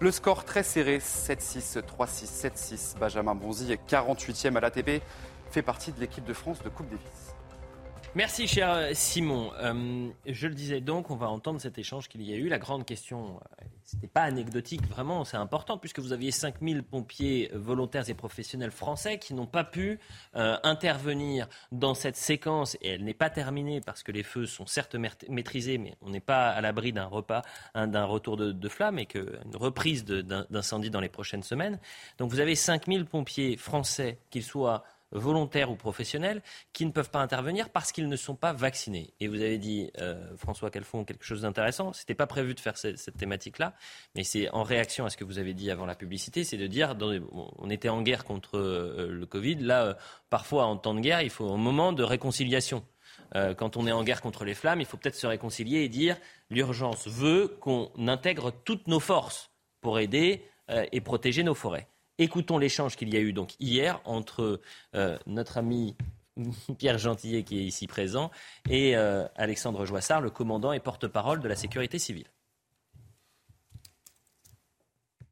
Le 0.00 0.10
score 0.10 0.44
très 0.44 0.62
serré, 0.62 0.98
7-6, 0.98 1.80
3-6, 1.80 2.50
7-6. 2.50 2.98
Benjamin 2.98 3.34
Bonzi, 3.34 3.78
48e 3.88 4.56
à 4.56 4.60
l'ATP, 4.60 5.02
fait 5.50 5.62
partie 5.62 5.92
de 5.92 6.00
l'équipe 6.00 6.24
de 6.24 6.34
France 6.34 6.62
de 6.62 6.68
Coupe 6.68 6.88
Davis. 6.88 7.33
Merci 8.16 8.46
cher 8.46 8.70
euh, 8.70 8.90
Simon. 8.94 9.50
Euh, 9.60 10.08
je 10.24 10.46
le 10.46 10.54
disais 10.54 10.80
donc, 10.80 11.10
on 11.10 11.16
va 11.16 11.28
entendre 11.28 11.60
cet 11.60 11.78
échange 11.78 12.08
qu'il 12.08 12.22
y 12.22 12.32
a 12.32 12.36
eu. 12.36 12.48
La 12.48 12.60
grande 12.60 12.84
question, 12.86 13.40
euh, 13.60 13.64
c'était 13.82 14.06
pas 14.06 14.22
anecdotique, 14.22 14.86
vraiment, 14.86 15.24
c'est 15.24 15.36
important 15.36 15.78
puisque 15.78 15.98
vous 15.98 16.12
aviez 16.12 16.30
5000 16.30 16.84
pompiers 16.84 17.50
volontaires 17.54 18.08
et 18.08 18.14
professionnels 18.14 18.70
français 18.70 19.18
qui 19.18 19.34
n'ont 19.34 19.46
pas 19.46 19.64
pu 19.64 19.98
intervenir 20.34 21.48
dans 21.72 21.94
cette 21.94 22.16
séquence 22.16 22.76
et 22.80 22.90
elle 22.90 23.04
n'est 23.04 23.14
pas 23.14 23.30
terminée 23.30 23.80
parce 23.80 24.02
que 24.02 24.10
les 24.12 24.22
feux 24.22 24.46
sont 24.46 24.66
certes 24.66 24.94
maît- 24.94 25.10
maîtrisés, 25.28 25.76
mais 25.78 25.96
on 26.00 26.08
n'est 26.10 26.20
pas 26.20 26.48
à 26.50 26.60
l'abri 26.60 26.92
d'un 26.92 27.04
repas, 27.06 27.42
hein, 27.74 27.86
d'un 27.88 28.04
retour 28.04 28.36
de, 28.36 28.52
de 28.52 28.68
flamme 28.68 28.98
et 28.98 29.06
qu'une 29.06 29.26
reprise 29.54 30.04
d'incendie 30.04 30.90
dans 30.90 31.00
les 31.00 31.08
prochaines 31.10 31.42
semaines. 31.42 31.78
Donc 32.18 32.30
vous 32.30 32.40
avez 32.40 32.54
5000 32.54 33.04
pompiers 33.04 33.56
français, 33.58 34.18
qu'ils 34.30 34.44
soient 34.44 34.84
volontaires 35.14 35.70
ou 35.70 35.76
professionnels 35.76 36.42
qui 36.72 36.84
ne 36.84 36.90
peuvent 36.90 37.10
pas 37.10 37.20
intervenir 37.20 37.70
parce 37.70 37.92
qu'ils 37.92 38.08
ne 38.08 38.16
sont 38.16 38.34
pas 38.34 38.52
vaccinés. 38.52 39.14
Et 39.20 39.28
vous 39.28 39.40
avez 39.40 39.58
dit, 39.58 39.90
euh, 39.98 40.36
François 40.36 40.70
Calfon, 40.70 41.04
quelque 41.04 41.24
chose 41.24 41.42
d'intéressant. 41.42 41.92
C'était 41.92 42.14
pas 42.14 42.26
prévu 42.26 42.54
de 42.54 42.60
faire 42.60 42.76
cette, 42.76 43.16
thématique-là, 43.16 43.74
mais 44.16 44.24
c'est 44.24 44.50
en 44.50 44.64
réaction 44.64 45.06
à 45.06 45.10
ce 45.10 45.16
que 45.16 45.24
vous 45.24 45.38
avez 45.38 45.54
dit 45.54 45.70
avant 45.70 45.86
la 45.86 45.94
publicité, 45.94 46.42
c'est 46.42 46.56
de 46.56 46.66
dire, 46.66 46.96
on 47.58 47.70
était 47.70 47.88
en 47.88 48.02
guerre 48.02 48.24
contre 48.24 48.58
euh, 48.58 49.08
le 49.10 49.26
Covid. 49.26 49.56
Là, 49.56 49.84
euh, 49.84 49.94
parfois, 50.30 50.66
en 50.66 50.76
temps 50.76 50.94
de 50.94 51.00
guerre, 51.00 51.22
il 51.22 51.30
faut 51.30 51.50
un 51.50 51.56
moment 51.56 51.92
de 51.92 52.02
réconciliation. 52.02 52.84
Euh, 53.34 53.54
quand 53.54 53.76
on 53.76 53.86
est 53.86 53.92
en 53.92 54.04
guerre 54.04 54.20
contre 54.20 54.44
les 54.44 54.54
flammes, 54.54 54.80
il 54.80 54.86
faut 54.86 54.96
peut-être 54.96 55.14
se 55.14 55.26
réconcilier 55.26 55.80
et 55.80 55.88
dire, 55.88 56.16
l'urgence 56.50 57.06
veut 57.08 57.56
qu'on 57.60 57.90
intègre 58.06 58.52
toutes 58.64 58.88
nos 58.88 59.00
forces 59.00 59.50
pour 59.80 59.98
aider 59.98 60.48
et 60.92 61.02
protéger 61.02 61.42
nos 61.42 61.54
forêts. 61.54 61.88
Écoutons 62.18 62.58
l'échange 62.58 62.96
qu'il 62.96 63.12
y 63.12 63.16
a 63.16 63.20
eu 63.20 63.32
donc 63.32 63.54
hier 63.58 64.00
entre 64.04 64.60
euh, 64.94 65.18
notre 65.26 65.58
ami 65.58 65.96
Pierre 66.78 66.98
Gentillet 66.98 67.42
qui 67.42 67.58
est 67.58 67.64
ici 67.64 67.86
présent 67.86 68.30
et 68.68 68.96
euh, 68.96 69.26
Alexandre 69.36 69.84
Joissard, 69.84 70.20
le 70.20 70.30
commandant 70.30 70.72
et 70.72 70.80
porte-parole 70.80 71.40
de 71.40 71.48
la 71.48 71.56
sécurité 71.56 71.98
civile. 71.98 72.26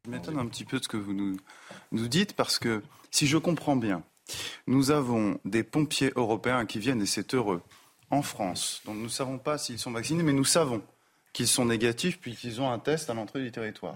Je 0.05 0.11
m'étonne 0.11 0.37
un 0.37 0.47
petit 0.47 0.65
peu 0.65 0.79
de 0.79 0.83
ce 0.83 0.89
que 0.89 0.97
vous 0.97 1.13
nous, 1.13 1.37
nous 1.93 2.07
dites 2.09 2.33
parce 2.33 2.59
que 2.59 2.83
si 3.11 3.27
je 3.27 3.37
comprends 3.37 3.77
bien, 3.77 4.03
nous 4.67 4.91
avons 4.91 5.39
des 5.45 5.63
pompiers 5.63 6.11
européens 6.17 6.65
qui 6.65 6.79
viennent 6.79 7.01
et 7.01 7.05
c'est 7.05 7.33
heureux 7.33 7.61
en 8.09 8.21
France. 8.21 8.81
Donc 8.85 8.95
nous 8.95 9.03
ne 9.03 9.07
savons 9.07 9.37
pas 9.37 9.57
s'ils 9.57 9.79
sont 9.79 9.91
vaccinés, 9.91 10.23
mais 10.23 10.33
nous 10.33 10.43
savons 10.43 10.81
qu'ils 11.31 11.47
sont 11.47 11.65
négatifs 11.65 12.19
puis 12.19 12.35
qu'ils 12.35 12.59
ont 12.59 12.69
un 12.69 12.79
test 12.79 13.09
à 13.09 13.13
l'entrée 13.13 13.41
du 13.41 13.51
territoire. 13.53 13.95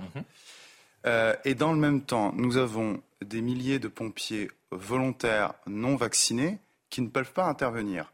Euh, 1.06 1.36
et 1.46 1.56
dans 1.56 1.72
le 1.72 1.80
même 1.80 2.02
temps, 2.02 2.34
nous 2.36 2.58
avons 2.58 3.02
des 3.24 3.42
milliers 3.42 3.80
de 3.80 3.88
pompiers 3.88 4.50
volontaires 4.72 5.54
non 5.66 5.96
vaccinés 5.96 6.60
qui 6.90 7.02
ne 7.02 7.08
peuvent 7.08 7.34
pas 7.34 7.46
intervenir. 7.46 8.12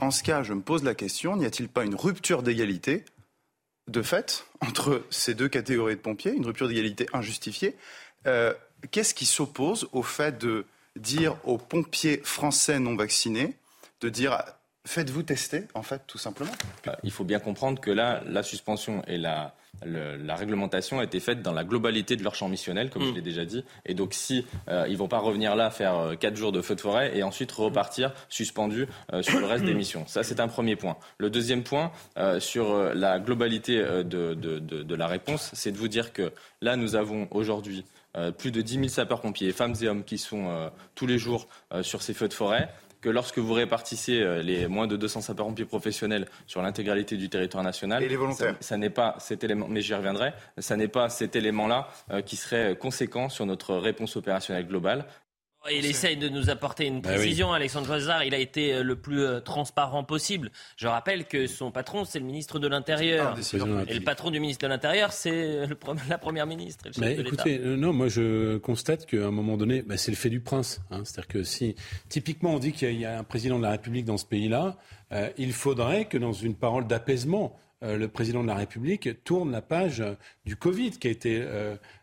En 0.00 0.10
ce 0.10 0.22
cas, 0.22 0.42
je 0.42 0.52
me 0.52 0.60
pose 0.60 0.84
la 0.84 0.94
question, 0.94 1.36
n'y 1.36 1.46
a-t-il 1.46 1.68
pas 1.68 1.84
une 1.84 1.94
rupture 1.94 2.42
d'égalité 2.42 3.04
de 3.88 4.02
fait 4.02 4.46
entre 4.60 5.04
ces 5.10 5.34
deux 5.34 5.48
catégories 5.48 5.96
de 5.96 6.00
pompiers, 6.00 6.32
une 6.32 6.46
rupture 6.46 6.68
d'égalité 6.68 7.06
injustifiée. 7.12 7.76
Euh, 8.26 8.54
qu'est-ce 8.90 9.14
qui 9.14 9.26
s'oppose 9.26 9.88
au 9.92 10.02
fait 10.02 10.38
de 10.38 10.64
dire 10.96 11.36
aux 11.44 11.58
pompiers 11.58 12.20
français 12.24 12.78
non 12.78 12.94
vaccinés 12.94 13.56
de 14.00 14.08
dire 14.08 14.42
faites-vous 14.86 15.22
tester, 15.22 15.64
en 15.74 15.82
fait, 15.82 16.02
tout 16.06 16.18
simplement? 16.18 16.52
Euh, 16.86 16.92
Il 17.02 17.12
faut 17.12 17.24
bien 17.24 17.40
comprendre 17.40 17.80
que 17.80 17.90
là, 17.90 18.22
la 18.26 18.42
suspension 18.42 19.02
et 19.06 19.18
la, 19.18 19.54
la 19.84 20.34
réglementation 20.34 21.00
a 21.00 21.04
été 21.04 21.20
faite 21.20 21.42
dans 21.42 21.52
la 21.52 21.64
globalité 21.64 22.16
de 22.16 22.22
leur 22.22 22.34
champ 22.34 22.48
missionnel, 22.48 22.90
comme 22.90 23.02
je 23.02 23.10
mm. 23.10 23.14
l'ai 23.14 23.22
déjà 23.22 23.44
dit. 23.44 23.64
Et 23.86 23.94
donc, 23.94 24.14
si 24.14 24.44
euh, 24.68 24.86
ils 24.88 24.96
vont 24.96 25.08
pas 25.08 25.18
revenir 25.18 25.56
là 25.56 25.70
faire 25.70 25.96
euh, 25.96 26.14
quatre 26.16 26.36
jours 26.36 26.52
de 26.52 26.60
feu 26.60 26.74
de 26.74 26.80
forêt 26.80 27.16
et 27.16 27.22
ensuite 27.22 27.50
repartir 27.52 28.12
suspendus 28.28 28.86
sur 29.22 29.40
le 29.40 29.46
reste 29.46 29.64
des 29.64 29.74
missions. 29.74 30.06
Ça, 30.06 30.22
c'est 30.22 30.40
un 30.40 30.48
premier 30.48 30.76
point. 30.76 30.96
Le 31.18 31.30
deuxième 31.30 31.62
point 31.62 31.90
sur 32.38 32.74
la 32.94 33.18
globalité 33.18 33.78
de, 33.78 34.02
de, 34.02 34.34
de, 34.34 34.82
de 34.82 34.94
la 34.94 35.06
réponse, 35.06 35.50
c'est 35.54 35.72
de 35.72 35.76
vous 35.76 35.88
dire 35.88 36.12
que 36.12 36.32
là, 36.60 36.76
nous 36.76 36.94
avons 36.94 37.28
aujourd'hui 37.30 37.84
plus 38.38 38.50
de 38.50 38.60
10 38.60 38.74
000 38.74 38.88
sapeurs-pompiers, 38.88 39.52
femmes 39.52 39.74
et 39.80 39.88
hommes, 39.88 40.04
qui 40.04 40.18
sont 40.18 40.70
tous 40.94 41.06
les 41.06 41.18
jours 41.18 41.48
sur 41.82 42.02
ces 42.02 42.14
feux 42.14 42.28
de 42.28 42.34
forêt 42.34 42.68
que 43.00 43.08
lorsque 43.08 43.38
vous 43.38 43.52
répartissez 43.52 44.20
euh, 44.20 44.42
les 44.42 44.68
moins 44.68 44.86
de 44.86 44.96
200 44.96 45.22
sapeurs-pompiers 45.22 45.64
professionnels 45.64 46.26
sur 46.46 46.62
l'intégralité 46.62 47.16
du 47.16 47.28
territoire 47.28 47.64
national, 47.64 48.02
et 48.02 48.08
les 48.08 48.16
volontaires. 48.16 48.56
Ça, 48.60 48.76
n'est 48.76 48.90
pas 48.90 49.16
cet 49.18 49.44
élément, 49.44 49.66
mais 49.68 49.80
j'y 49.80 49.94
reviendrai, 49.94 50.32
ça 50.58 50.76
n'est 50.76 50.88
pas 50.88 51.08
cet 51.08 51.36
élément-là 51.36 51.88
euh, 52.10 52.22
qui 52.22 52.36
serait 52.36 52.76
conséquent 52.76 53.28
sur 53.28 53.46
notre 53.46 53.76
réponse 53.76 54.16
opérationnelle 54.16 54.66
globale. 54.66 55.06
Il 55.70 55.84
essaye 55.84 56.16
de 56.16 56.28
nous 56.28 56.48
apporter 56.48 56.86
une 56.86 57.00
bah 57.00 57.12
précision. 57.14 57.52
Alexandre 57.52 57.86
Joizard, 57.86 58.24
il 58.24 58.34
a 58.34 58.38
été 58.38 58.72
euh, 58.72 58.82
le 58.82 58.96
plus 58.96 59.22
euh, 59.22 59.40
transparent 59.40 60.04
possible. 60.04 60.50
Je 60.76 60.86
rappelle 60.86 61.26
que 61.26 61.46
son 61.46 61.70
patron, 61.70 62.06
c'est 62.06 62.18
le 62.18 62.24
ministre 62.24 62.58
de 62.58 62.66
l'Intérieur. 62.66 63.36
Et 63.88 63.94
le 63.94 64.00
patron 64.00 64.30
du 64.30 64.40
ministre 64.40 64.64
de 64.64 64.68
l'Intérieur, 64.68 65.12
c'est 65.12 65.30
euh, 65.32 65.66
la 66.08 66.18
première 66.18 66.46
ministre. 66.46 66.86
Mais 66.98 67.14
écoutez, 67.18 67.58
non, 67.58 67.92
moi 67.92 68.08
je 68.08 68.56
constate 68.56 69.04
qu'à 69.04 69.26
un 69.26 69.30
moment 69.30 69.58
donné, 69.58 69.82
bah, 69.82 69.98
c'est 69.98 70.10
le 70.10 70.16
fait 70.16 70.30
du 70.30 70.40
prince. 70.40 70.80
Hein. 70.90 71.02
C'est-à-dire 71.04 71.28
que 71.28 71.42
si, 71.42 71.74
typiquement, 72.08 72.54
on 72.54 72.58
dit 72.58 72.72
qu'il 72.72 72.98
y, 72.98 73.04
a 73.04 73.18
un 73.18 73.24
président 73.24 73.58
de 73.58 73.62
la 73.62 73.70
République 73.70 74.06
dans 74.06 74.18
ce 74.18 74.26
pays-là, 74.26 74.78
il 75.36 75.52
faudrait 75.52 76.04
que 76.04 76.16
dans 76.16 76.32
une 76.32 76.54
parole 76.54 76.86
d'apaisement, 76.86 77.58
le 77.82 78.06
président 78.06 78.42
de 78.42 78.46
la 78.46 78.54
République 78.54 79.24
tourne 79.24 79.50
la 79.50 79.60
page 79.60 80.04
du 80.46 80.54
Covid 80.54 80.92
qui 80.92 81.08
a 81.08 81.10
été 81.10 81.44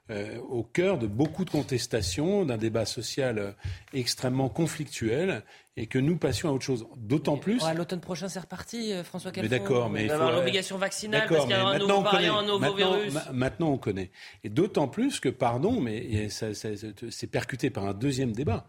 euh, 0.09 0.38
au 0.49 0.63
cœur 0.63 0.97
de 0.97 1.05
beaucoup 1.05 1.43
de 1.43 1.49
contestations, 1.49 2.45
d'un 2.45 2.55
débat 2.55 2.85
social 2.85 3.39
euh, 3.39 3.51
extrêmement 3.93 4.47
conflictuel 4.47 5.43
et 5.75 5.88
que 5.88 5.99
nous 5.99 6.15
passions 6.17 6.47
à 6.47 6.53
autre 6.53 6.63
chose. 6.63 6.88
D'autant 6.95 7.35
plus. 7.35 7.61
L'automne 7.75 7.99
prochain, 7.99 8.29
c'est 8.29 8.39
reparti, 8.39 8.93
euh, 8.93 9.03
François 9.03 9.31
Calfon. 9.31 9.49
Mais 9.49 9.59
d'accord, 9.59 9.89
mais 9.89 10.03
il 10.03 10.07
faut 10.07 10.15
avoir 10.15 10.31
l'obligation 10.31 10.77
vaccinale 10.77 11.27
parce 11.27 11.41
qu'il 11.41 11.51
y 11.51 11.53
a 11.53 11.67
un 11.67 11.77
nouveau 11.77 12.01
variant, 12.01 12.38
un 12.38 12.45
nouveau 12.45 12.73
virus. 12.73 13.13
Maintenant, 13.34 13.71
on 13.71 13.77
connaît. 13.77 14.11
Et 14.45 14.49
d'autant 14.49 14.88
plus 14.88 15.19
que, 15.19 15.29
pardon, 15.29 15.81
mais 15.81 16.29
c'est 16.29 17.27
percuté 17.27 17.69
par 17.69 17.85
un 17.85 17.93
deuxième 17.93 18.31
débat. 18.31 18.65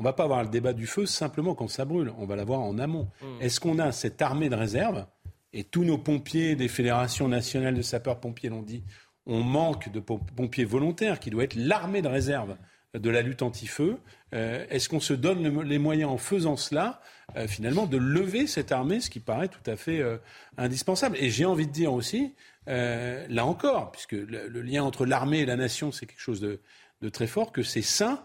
On 0.00 0.02
ne 0.02 0.08
va 0.08 0.12
pas 0.12 0.24
avoir 0.24 0.42
le 0.42 0.48
débat 0.48 0.72
du 0.72 0.86
feu 0.86 1.06
simplement 1.06 1.54
quand 1.54 1.68
ça 1.68 1.84
brûle. 1.84 2.12
On 2.18 2.26
va 2.26 2.34
l'avoir 2.34 2.60
en 2.60 2.78
amont. 2.78 3.10
Hmm. 3.20 3.42
Est-ce 3.42 3.60
qu'on 3.60 3.78
a 3.78 3.92
cette 3.92 4.22
armée 4.22 4.48
de 4.48 4.56
réserve? 4.56 5.06
Et 5.52 5.62
tous 5.62 5.84
nos 5.84 5.98
pompiers 5.98 6.56
des 6.56 6.68
fédérations 6.68 7.28
nationales 7.28 7.74
de 7.74 7.82
sapeurs-pompiers 7.82 8.48
l'ont 8.48 8.62
dit, 8.62 8.82
on 9.30 9.42
manque 9.42 9.90
de 9.90 10.00
pompiers 10.00 10.64
volontaires, 10.64 11.20
qui 11.20 11.30
doit 11.30 11.44
être 11.44 11.54
l'armée 11.54 12.02
de 12.02 12.08
réserve 12.08 12.56
de 12.94 13.10
la 13.10 13.22
lutte 13.22 13.42
anti-feu. 13.42 13.98
Euh, 14.34 14.66
est-ce 14.68 14.88
qu'on 14.88 15.00
se 15.00 15.14
donne 15.14 15.62
les 15.62 15.78
moyens 15.78 16.10
en 16.10 16.18
faisant 16.18 16.56
cela, 16.56 17.00
euh, 17.36 17.46
finalement, 17.46 17.86
de 17.86 17.96
lever 17.96 18.46
cette 18.46 18.72
armée, 18.72 19.00
ce 19.00 19.10
qui 19.10 19.20
paraît 19.20 19.48
tout 19.48 19.70
à 19.70 19.76
fait 19.76 20.00
euh, 20.00 20.18
indispensable? 20.56 21.16
Et 21.20 21.30
j'ai 21.30 21.44
envie 21.44 21.66
de 21.66 21.72
dire 21.72 21.92
aussi, 21.92 22.34
là 22.66 23.46
encore, 23.46 23.90
puisque 23.90 24.12
le, 24.12 24.62
lien 24.62 24.84
entre 24.84 25.06
l'armée 25.06 25.40
et 25.40 25.46
la 25.46 25.56
nation, 25.56 25.90
c'est 25.90 26.06
quelque 26.06 26.20
chose 26.20 26.40
de, 26.40 27.08
très 27.08 27.26
fort, 27.26 27.52
que 27.52 27.62
c'est 27.62 27.82
sain 27.82 28.22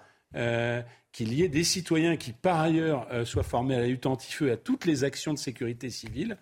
qu'il 1.12 1.34
y 1.34 1.44
ait 1.44 1.50
des 1.50 1.64
citoyens 1.64 2.18
qui, 2.18 2.34
par 2.34 2.60
ailleurs, 2.60 3.08
soient 3.26 3.44
formés 3.44 3.76
à 3.76 3.80
la 3.80 3.88
lutte 3.88 4.06
anti-feu, 4.06 4.52
à 4.52 4.58
toutes 4.58 4.86
les 4.86 5.04
actions 5.04 5.34
de 5.34 5.40
sécurité 5.40 5.90
civile, 5.90 6.38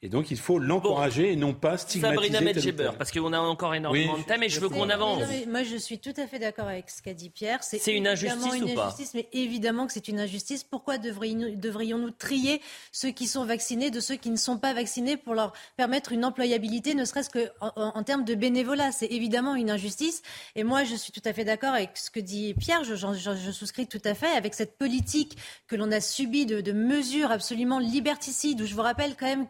et 0.00 0.08
donc, 0.08 0.30
il 0.30 0.36
faut 0.36 0.60
l'encourager 0.60 1.32
et 1.32 1.36
non 1.36 1.54
pas 1.54 1.76
stigmatiser. 1.76 2.32
Sabrina 2.32 2.40
Medjeber, 2.40 2.90
parce 2.96 3.10
qu'on 3.10 3.32
a 3.32 3.40
encore 3.40 3.74
énormément 3.74 4.16
de 4.16 4.22
thèmes 4.22 4.44
et 4.44 4.48
je 4.48 4.60
veux 4.60 4.68
qu'on 4.68 4.88
avance. 4.90 5.24
moi, 5.48 5.64
je 5.64 5.74
suis 5.74 5.98
tout 5.98 6.12
à 6.16 6.28
fait 6.28 6.38
d'accord 6.38 6.68
avec 6.68 6.88
ce 6.88 7.02
qu'a 7.02 7.14
dit 7.14 7.30
Pierre. 7.30 7.64
C'est 7.64 7.92
une 7.92 8.06
injustice 8.06 8.54
une 8.54 8.70
ou 8.70 8.74
pas 8.74 8.86
injustice, 8.86 9.14
Mais 9.14 9.28
évidemment 9.32 9.88
que 9.88 9.92
c'est 9.92 10.06
une 10.06 10.20
injustice. 10.20 10.62
Pourquoi 10.62 10.98
devrions-nous 10.98 12.10
trier 12.12 12.60
ceux 12.92 13.10
qui 13.10 13.26
sont 13.26 13.44
vaccinés 13.44 13.90
de 13.90 13.98
ceux 13.98 14.14
qui 14.14 14.30
ne 14.30 14.36
sont 14.36 14.56
pas 14.56 14.72
vaccinés 14.72 15.16
pour 15.16 15.34
leur 15.34 15.52
permettre 15.76 16.12
une 16.12 16.24
employabilité, 16.24 16.94
ne 16.94 17.04
serait-ce 17.04 17.30
qu'en 17.30 17.72
en, 17.74 18.02
termes 18.04 18.24
de 18.24 18.36
bénévolat? 18.36 18.92
C'est 18.92 19.10
évidemment 19.10 19.56
une 19.56 19.70
injustice. 19.70 20.22
Et 20.54 20.62
moi, 20.62 20.84
je 20.84 20.94
suis 20.94 21.10
tout 21.10 21.22
à 21.24 21.32
fait 21.32 21.44
d'accord 21.44 21.74
avec 21.74 21.96
ce 21.96 22.12
que 22.12 22.20
dit 22.20 22.54
Pierre. 22.54 22.84
Je, 22.84 22.94
je, 22.94 23.50
souscris 23.50 23.88
tout 23.88 24.02
à 24.04 24.14
fait 24.14 24.30
avec 24.30 24.54
cette 24.54 24.78
politique 24.78 25.36
que 25.66 25.74
l'on 25.74 25.90
a 25.90 26.00
subie 26.00 26.46
de, 26.46 26.60
de 26.60 26.70
mesures 26.70 27.32
absolument 27.32 27.80
liberticides, 27.80 28.60
où 28.60 28.64
je 28.64 28.76
vous 28.76 28.82
rappelle 28.82 29.16
quand 29.18 29.26
même 29.26 29.48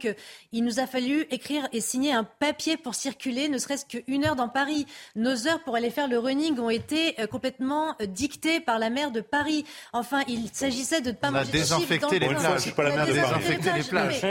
qu'il 0.52 0.64
nous 0.64 0.80
a 0.80 0.86
fallu 0.86 1.26
écrire 1.30 1.68
et 1.72 1.80
signer 1.80 2.12
un 2.12 2.24
papier 2.24 2.76
pour 2.76 2.94
circuler, 2.94 3.48
ne 3.48 3.58
serait-ce 3.58 3.84
qu'une 3.86 4.24
heure 4.24 4.36
dans 4.36 4.48
Paris. 4.48 4.86
Nos 5.16 5.46
heures 5.46 5.62
pour 5.64 5.76
aller 5.76 5.90
faire 5.90 6.08
le 6.08 6.18
running 6.18 6.58
ont 6.58 6.70
été 6.70 7.20
euh, 7.20 7.26
complètement 7.26 7.94
euh, 8.00 8.06
dictées 8.06 8.60
par 8.60 8.78
la 8.78 8.90
maire 8.90 9.10
de 9.10 9.20
Paris. 9.20 9.64
Enfin, 9.92 10.22
il 10.28 10.48
s'agissait 10.52 11.00
de 11.00 11.10
ne 11.10 11.14
pas 11.14 11.30
manger 11.30 11.52
de 11.52 12.18
les 12.18 12.28
plages. 12.28 12.74
pas 12.74 12.82
la 12.82 12.96
maire 12.96 13.06
de 13.06 13.12
désinfecter 13.12 13.72
les 13.72 13.84
plages. 13.84 14.22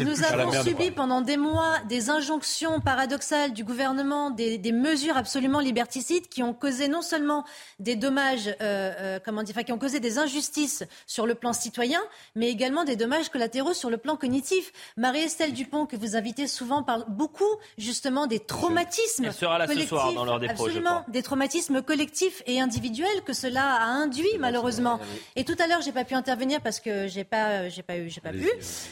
nous 0.00 0.24
avons 0.24 0.62
subi 0.62 0.90
pendant 0.90 1.20
des 1.20 1.36
mois 1.36 1.78
des 1.88 2.10
injonctions 2.10 2.80
paradoxales 2.80 3.52
du 3.52 3.64
gouvernement, 3.64 4.30
des, 4.30 4.72
mesures 4.72 5.18
absolument 5.18 5.60
liberticides 5.60 6.28
qui 6.28 6.42
ont 6.42 6.54
causé 6.54 6.88
non 6.88 7.02
seulement 7.02 7.44
des 7.78 7.94
dommages, 7.94 8.56
euh, 8.62 9.18
comment 9.22 9.42
dire, 9.42 9.54
enfin, 9.54 9.64
qui 9.64 9.72
ont 9.72 9.78
causé 9.78 10.00
des 10.00 10.18
injustices 10.18 10.84
sur 11.06 11.26
le 11.26 11.34
plan 11.34 11.52
citoyen, 11.52 12.00
mais 12.34 12.48
également 12.48 12.84
des 12.84 12.96
dommages 12.96 13.28
collatéraux 13.28 13.74
sur 13.74 13.90
le 13.90 13.98
plan 13.98 14.16
cognitif. 14.16 14.72
Marie-Estelle 14.96 15.41
Dupont, 15.50 15.86
que 15.86 15.96
vous 15.96 16.16
invitez 16.16 16.46
souvent, 16.46 16.82
parle 16.82 17.04
beaucoup 17.08 17.44
justement 17.78 18.26
des 18.26 18.38
traumatismes. 18.38 19.24
Elle 19.24 19.32
sera 19.32 19.58
là 19.58 19.66
ce 19.66 19.86
soir 19.86 20.12
dans 20.12 20.24
leur 20.24 20.38
dépôt, 20.38 20.52
Absolument, 20.52 21.04
des 21.08 21.22
traumatismes 21.22 21.82
collectifs 21.82 22.42
et 22.46 22.60
individuels 22.60 23.22
que 23.24 23.32
cela 23.32 23.74
a 23.74 23.84
induit 23.84 24.38
malheureusement. 24.38 25.00
Et 25.36 25.44
tout 25.44 25.56
à 25.58 25.66
l'heure, 25.66 25.82
j'ai 25.82 25.92
pas 25.92 26.04
pu 26.04 26.14
intervenir 26.14 26.60
parce 26.60 26.80
que 26.80 27.08
j'ai 27.08 27.24
pas, 27.24 27.68
j'ai 27.68 27.82
pas 27.82 27.96
eu, 27.96 28.08
j'ai 28.08 28.20
pas 28.20 28.30
pu. 28.30 28.48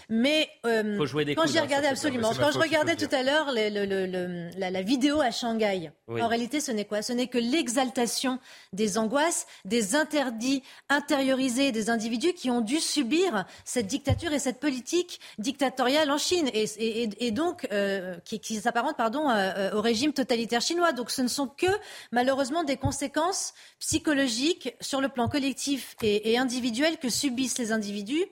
Mais 0.09 0.49
euh, 0.67 0.99
quand 1.37 1.47
j'ai 1.47 1.61
regardé 1.61 1.87
absolument, 1.87 2.33
quand 2.39 2.51
je 2.51 2.59
regardais 2.59 2.97
tout 2.97 3.15
à 3.15 3.23
l'heure 3.23 3.51
la, 3.53 4.83
vidéo 4.83 5.21
à 5.21 5.31
Shanghai, 5.31 5.93
en 6.09 6.27
réalité, 6.27 6.61
ce 6.61 6.73
n'est 6.73 6.85
quoi? 6.85 7.03
Ce 7.03 7.13
n'est 7.13 7.29
que 7.29 7.39
l'exaltation 7.39 8.39
des 8.73 8.99
angoisses, 8.99 9.47
des 9.65 9.95
interdits 9.95 10.63
intériorisés 10.89 11.73
des 11.73 11.91
individus 11.91 12.33
qui 12.33 12.51
ont 12.51 12.61
dû 12.61 12.81
subir 12.81 13.45
cette 13.65 13.87
dictature 13.87 14.33
et 14.33 14.39
cette 14.39 14.61
politique 14.61 15.21
dictatoriale 15.39 16.11
en 16.11 16.19
Chine 16.19 16.40
et, 16.53 17.31
donc 17.31 17.67
euh, 17.73 18.17
qui, 18.25 18.57
s'apparente 18.57 18.97
pardon 18.97 19.29
euh, 19.29 19.73
au 19.73 19.81
régime 19.81 20.13
totalitaire 20.13 20.61
chinois. 20.61 20.93
Donc 20.93 21.11
ce 21.11 21.23
ne 21.23 21.29
sont 21.29 21.49
que 21.49 21.67
malheureusement 22.13 22.65
des 22.65 22.77
conséquences 22.77 23.55
psychologiques 23.79 24.75
sur 24.81 25.01
le 25.01 25.09
plan 25.09 25.29
collectif 25.29 25.97
et, 26.03 26.39
individuel 26.39 26.99
que 26.99 27.09
subissent 27.09 27.59
les 27.59 27.73
individus 27.73 28.25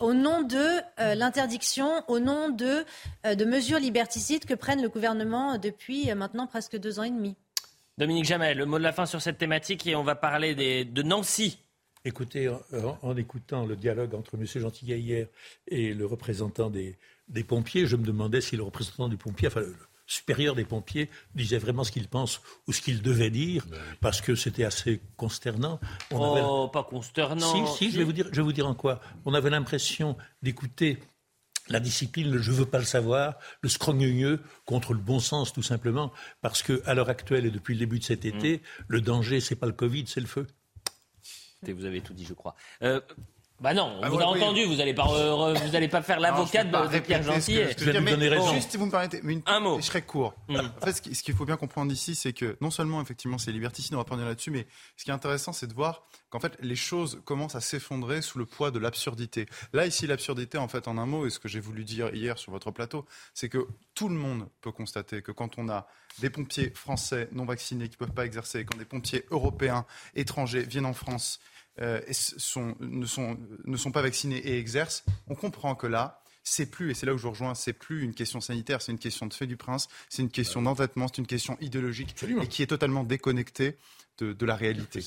au 0.00 0.14
nom 0.14 0.42
de 0.42 0.80
euh, 1.00 1.14
l'interdiction, 1.14 2.02
au 2.08 2.18
nom 2.18 2.48
de, 2.48 2.84
de 3.24 3.44
mesures 3.44 3.78
liberticides 3.78 4.44
que 4.44 4.54
prennent 4.54 4.82
le 4.82 4.88
gouvernement 4.88 5.58
depuis 5.58 6.12
maintenant 6.14 6.46
presque 6.46 6.76
deux 6.76 6.98
ans 6.98 7.04
et 7.04 7.10
demi. 7.10 7.36
Dominique 7.98 8.24
Jamel, 8.24 8.58
le 8.58 8.66
mot 8.66 8.78
de 8.78 8.82
la 8.82 8.92
fin 8.92 9.06
sur 9.06 9.22
cette 9.22 9.38
thématique 9.38 9.86
et 9.86 9.94
on 9.94 10.02
va 10.02 10.14
parler 10.14 10.54
de 10.84 11.02
Nancy. 11.02 11.58
Écoutez, 12.06 12.48
en, 13.02 13.16
écoutant 13.16 13.66
le 13.66 13.74
dialogue 13.74 14.14
entre 14.14 14.36
M. 14.36 14.46
Gentillet 14.46 15.00
hier 15.00 15.26
et 15.66 15.92
le 15.92 16.06
représentant 16.06 16.70
des, 16.70 16.96
pompiers, 17.48 17.84
je 17.84 17.96
me 17.96 18.04
demandais 18.04 18.40
si 18.40 18.56
le 18.56 18.62
représentant 18.62 19.08
des 19.08 19.16
pompiers, 19.16 19.48
enfin 19.48 19.62
le, 19.62 19.74
supérieur 20.06 20.54
des 20.54 20.64
pompiers, 20.64 21.10
disait 21.34 21.58
vraiment 21.58 21.82
ce 21.82 21.90
qu'il 21.90 22.06
pense 22.06 22.40
ou 22.68 22.72
ce 22.72 22.80
qu'il 22.80 23.02
devait 23.02 23.30
dire, 23.30 23.66
parce 24.00 24.20
que 24.20 24.36
c'était 24.36 24.62
assez 24.62 25.00
consternant. 25.16 25.80
oh, 26.12 26.70
pas 26.72 26.84
consternant. 26.84 27.66
Si, 27.74 27.76
si, 27.76 27.90
je 27.90 27.98
vais, 27.98 28.04
vous 28.04 28.12
dire, 28.12 28.28
je 28.30 28.36
vais 28.36 28.42
vous 28.42 28.52
dire 28.52 28.68
en 28.68 28.74
quoi. 28.76 29.00
On 29.24 29.34
avait 29.34 29.50
l'impression 29.50 30.16
d'écouter 30.42 31.00
la 31.68 31.80
discipline, 31.80 32.30
le 32.30 32.38
je 32.38 32.52
veux 32.52 32.66
pas 32.66 32.78
le 32.78 32.84
savoir, 32.84 33.34
le 33.62 33.68
scrogneux 33.68 34.40
contre 34.64 34.94
le 34.94 35.00
bon 35.00 35.18
sens 35.18 35.52
tout 35.52 35.64
simplement, 35.64 36.12
parce 36.40 36.62
qu'à 36.62 36.94
l'heure 36.94 37.08
actuelle 37.08 37.46
et 37.46 37.50
depuis 37.50 37.74
le 37.74 37.80
début 37.80 37.98
de 37.98 38.04
cet 38.04 38.24
été, 38.24 38.58
mm. 38.58 38.60
le 38.86 39.00
danger 39.00 39.40
c'est 39.40 39.56
pas 39.56 39.66
le 39.66 39.72
Covid, 39.72 40.04
c'est 40.06 40.20
le 40.20 40.26
feu 40.26 40.46
vous 41.62 41.84
avez 41.84 42.00
tout 42.00 42.14
dit, 42.14 42.24
je 42.24 42.34
crois. 42.34 42.54
Euh, 42.82 43.00
Bah 43.58 43.72
non, 43.72 43.96
on 43.98 44.02
ah, 44.02 44.10
vous 44.10 44.20
a 44.20 44.24
entendu, 44.26 44.64
vous 44.64 44.76
n'allez 44.76 44.92
pas, 44.92 45.06
vous 45.06 45.76
allez 45.76 45.88
pas 45.88 46.02
faire 46.02 46.20
l'avocat 46.20 46.64
de, 46.64 46.98
Pierre 46.98 47.22
Gentil. 47.22 47.54
Je 47.78 47.84
vais 47.84 47.98
vous 47.98 48.10
donner 48.10 48.28
raison. 48.28 48.52
Juste 48.52 48.70
si 48.70 48.76
vous 48.76 48.84
me 48.84 48.90
permettez, 48.90 49.22
un 49.46 49.60
mot. 49.60 49.78
Je 49.80 49.86
serai 49.86 50.02
court. 50.02 50.34
Mm. 50.48 50.56
En 50.56 50.84
fait, 50.84 50.92
ce 51.14 51.22
qu'il 51.22 51.34
faut 51.34 51.46
bien 51.46 51.56
comprendre 51.56 51.90
ici, 51.90 52.14
c'est 52.14 52.34
que 52.34 52.58
non 52.60 52.70
seulement 52.70 53.00
effectivement 53.00 53.38
c'est 53.38 53.52
liberticide, 53.52 53.94
on 53.94 53.98
va 53.98 54.04
pas 54.04 54.10
revenir 54.10 54.28
là-dessus, 54.28 54.50
mais 54.50 54.66
ce 54.96 55.04
qui 55.04 55.10
est 55.10 55.14
intéressant, 55.14 55.54
c'est 55.54 55.66
de 55.66 55.72
voir 55.72 56.02
qu'en 56.28 56.38
fait 56.38 56.58
les 56.60 56.76
choses 56.76 57.22
commencent 57.24 57.54
à 57.54 57.62
s'effondrer 57.62 58.20
sous 58.20 58.38
le 58.38 58.44
poids 58.44 58.70
de 58.70 58.78
l'absurdité. 58.78 59.46
Là 59.72 59.86
ici, 59.86 60.06
l'absurdité, 60.06 60.58
en 60.58 60.68
fait, 60.68 60.86
en 60.86 60.98
un 60.98 61.06
mot, 61.06 61.26
et 61.26 61.30
ce 61.30 61.38
que 61.38 61.48
j'ai 61.48 61.60
voulu 61.60 61.84
dire 61.84 62.14
hier 62.14 62.36
sur 62.36 62.52
votre 62.52 62.70
plateau, 62.70 63.06
c'est 63.32 63.48
que 63.48 63.66
tout 63.94 64.10
le 64.10 64.16
monde 64.16 64.48
peut 64.60 64.72
constater 64.72 65.22
que 65.22 65.32
quand 65.32 65.56
on 65.56 65.70
a 65.70 65.86
des 66.18 66.28
pompiers 66.28 66.72
français 66.74 67.28
non 67.32 67.46
vaccinés 67.46 67.88
qui 67.88 67.96
peuvent 67.96 68.12
pas 68.12 68.26
exercer, 68.26 68.66
quand 68.66 68.76
des 68.76 68.84
pompiers 68.84 69.24
européens 69.30 69.86
étrangers 70.14 70.62
viennent 70.62 70.86
en 70.86 70.94
France 70.94 71.40
euh, 71.80 72.00
ne, 72.06 73.06
sont, 73.06 73.38
ne 73.64 73.76
sont 73.76 73.92
pas 73.92 74.02
vaccinés 74.02 74.38
et 74.38 74.58
exercent, 74.58 75.04
on 75.28 75.34
comprend 75.34 75.74
que 75.74 75.86
là, 75.86 76.22
c'est 76.42 76.70
plus, 76.70 76.90
et 76.90 76.94
c'est 76.94 77.06
là 77.06 77.14
où 77.14 77.18
je 77.18 77.26
rejoins, 77.26 77.54
c'est 77.54 77.72
plus 77.72 78.02
une 78.02 78.14
question 78.14 78.40
sanitaire, 78.40 78.80
c'est 78.80 78.92
une 78.92 78.98
question 78.98 79.26
de 79.26 79.34
fait 79.34 79.46
du 79.46 79.56
prince, 79.56 79.88
c'est 80.08 80.22
une 80.22 80.30
question 80.30 80.62
d'endettement, 80.62 81.08
c'est 81.08 81.18
une 81.18 81.26
question 81.26 81.58
idéologique 81.60 82.14
et 82.40 82.46
qui 82.46 82.62
est 82.62 82.68
totalement 82.68 83.02
déconnectée 83.02 83.76
de, 84.18 84.46
la 84.46 84.54
réalité. 84.54 85.00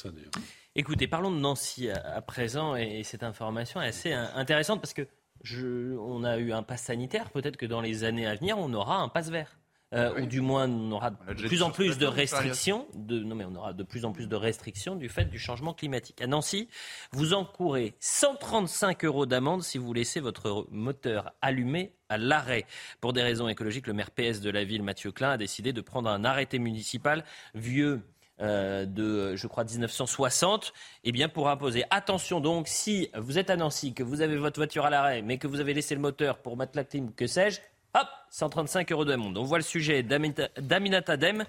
Écoutez, 0.75 1.07
parlons 1.07 1.31
de 1.31 1.39
Nancy 1.39 1.89
à, 1.89 2.21
présent 2.21 2.75
et, 2.75 3.03
cette 3.03 3.23
information 3.23 3.81
est 3.81 3.87
assez 3.87 4.11
intéressante 4.13 4.81
parce 4.81 4.93
que 4.93 5.07
je, 5.43 5.95
on 5.97 6.23
a 6.23 6.37
eu 6.37 6.51
un 6.51 6.61
pass 6.61 6.83
sanitaire, 6.83 7.29
peut-être 7.31 7.57
que 7.57 7.65
dans 7.65 7.81
les 7.81 8.03
années 8.03 8.27
à 8.27 8.35
venir, 8.35 8.57
on 8.59 8.73
aura 8.73 8.97
un 8.97 9.07
pass 9.07 9.29
vert. 9.29 9.58
Euh, 9.91 10.21
ou 10.21 10.25
du 10.27 10.41
moins 10.41 10.69
on 10.69 10.91
aura 10.91 11.09
de 11.09 11.47
plus 11.47 11.63
en 11.63 11.71
plus 11.71 11.97
de 11.97 12.05
restrictions, 12.05 12.85
de, 12.93 13.19
non 13.21 13.33
mais 13.33 13.45
on 13.45 13.55
aura 13.55 13.73
de 13.73 13.81
plus 13.81 14.05
en 14.05 14.11
plus 14.11 14.27
de 14.27 14.35
restrictions 14.35 14.95
du 14.95 15.09
fait 15.09 15.25
du 15.25 15.39
changement 15.39 15.73
climatique. 15.73 16.21
À 16.21 16.27
Nancy, 16.27 16.67
vous 17.11 17.33
encourez 17.33 17.95
135 17.99 19.03
euros 19.05 19.25
d'amende 19.25 19.63
si 19.63 19.79
vous 19.79 19.91
laissez 19.91 20.19
votre 20.19 20.67
moteur 20.69 21.33
allumé 21.41 21.95
à 22.07 22.19
l'arrêt. 22.19 22.65
Pour 23.01 23.13
des 23.13 23.23
raisons 23.23 23.47
écologiques, 23.47 23.87
le 23.87 23.93
maire 23.93 24.11
PS 24.11 24.41
de 24.41 24.51
la 24.51 24.63
ville, 24.63 24.83
Mathieu 24.83 25.11
Klein, 25.11 25.31
a 25.31 25.37
décidé 25.37 25.73
de 25.73 25.81
prendre 25.81 26.09
un 26.09 26.23
arrêté 26.23 26.59
municipal 26.59 27.23
vieux 27.55 28.03
euh, 28.41 28.85
de, 28.85 29.35
je 29.35 29.47
crois, 29.47 29.63
1960, 29.63 30.71
eh 31.03 31.11
bien, 31.11 31.29
pour 31.29 31.49
imposer. 31.49 31.83
Attention 31.89 32.39
donc, 32.39 32.67
si 32.67 33.09
vous 33.17 33.37
êtes 33.37 33.49
à 33.49 33.57
Nancy, 33.57 33.93
que 33.93 34.03
vous 34.03 34.21
avez 34.21 34.37
votre 34.37 34.59
voiture 34.59 34.85
à 34.85 34.89
l'arrêt, 34.89 35.21
mais 35.21 35.37
que 35.37 35.47
vous 35.47 35.59
avez 35.59 35.73
laissé 35.73 35.93
le 35.93 36.01
moteur 36.01 36.37
pour 36.37 36.55
mettre 36.55 36.73
la 36.75 36.83
clim, 36.83 37.11
que 37.13 37.27
sais-je, 37.27 37.59
Hop, 37.95 38.07
135 38.29 38.91
euros 38.91 39.05
de 39.05 39.15
monde. 39.15 39.37
On 39.37 39.43
voit 39.43 39.57
le 39.57 39.63
sujet 39.63 40.03
d'Aminata 40.03 41.17
Dem 41.17 41.43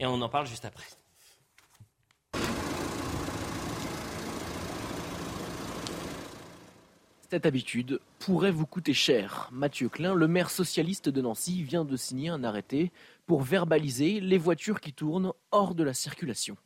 et 0.00 0.06
on 0.06 0.20
en 0.20 0.28
parle 0.28 0.46
juste 0.46 0.64
après. 0.64 0.84
Cette 7.30 7.46
habitude 7.46 8.00
pourrait 8.18 8.50
vous 8.50 8.66
coûter 8.66 8.94
cher. 8.94 9.50
Mathieu 9.52 9.88
Klein, 9.88 10.14
le 10.14 10.26
maire 10.26 10.50
socialiste 10.50 11.10
de 11.10 11.20
Nancy, 11.20 11.62
vient 11.62 11.84
de 11.84 11.96
signer 11.96 12.30
un 12.30 12.42
arrêté 12.42 12.90
pour 13.26 13.42
verbaliser 13.42 14.18
les 14.18 14.38
voitures 14.38 14.80
qui 14.80 14.94
tournent 14.94 15.32
hors 15.52 15.74
de 15.74 15.84
la 15.84 15.92
circulation. 15.92 16.56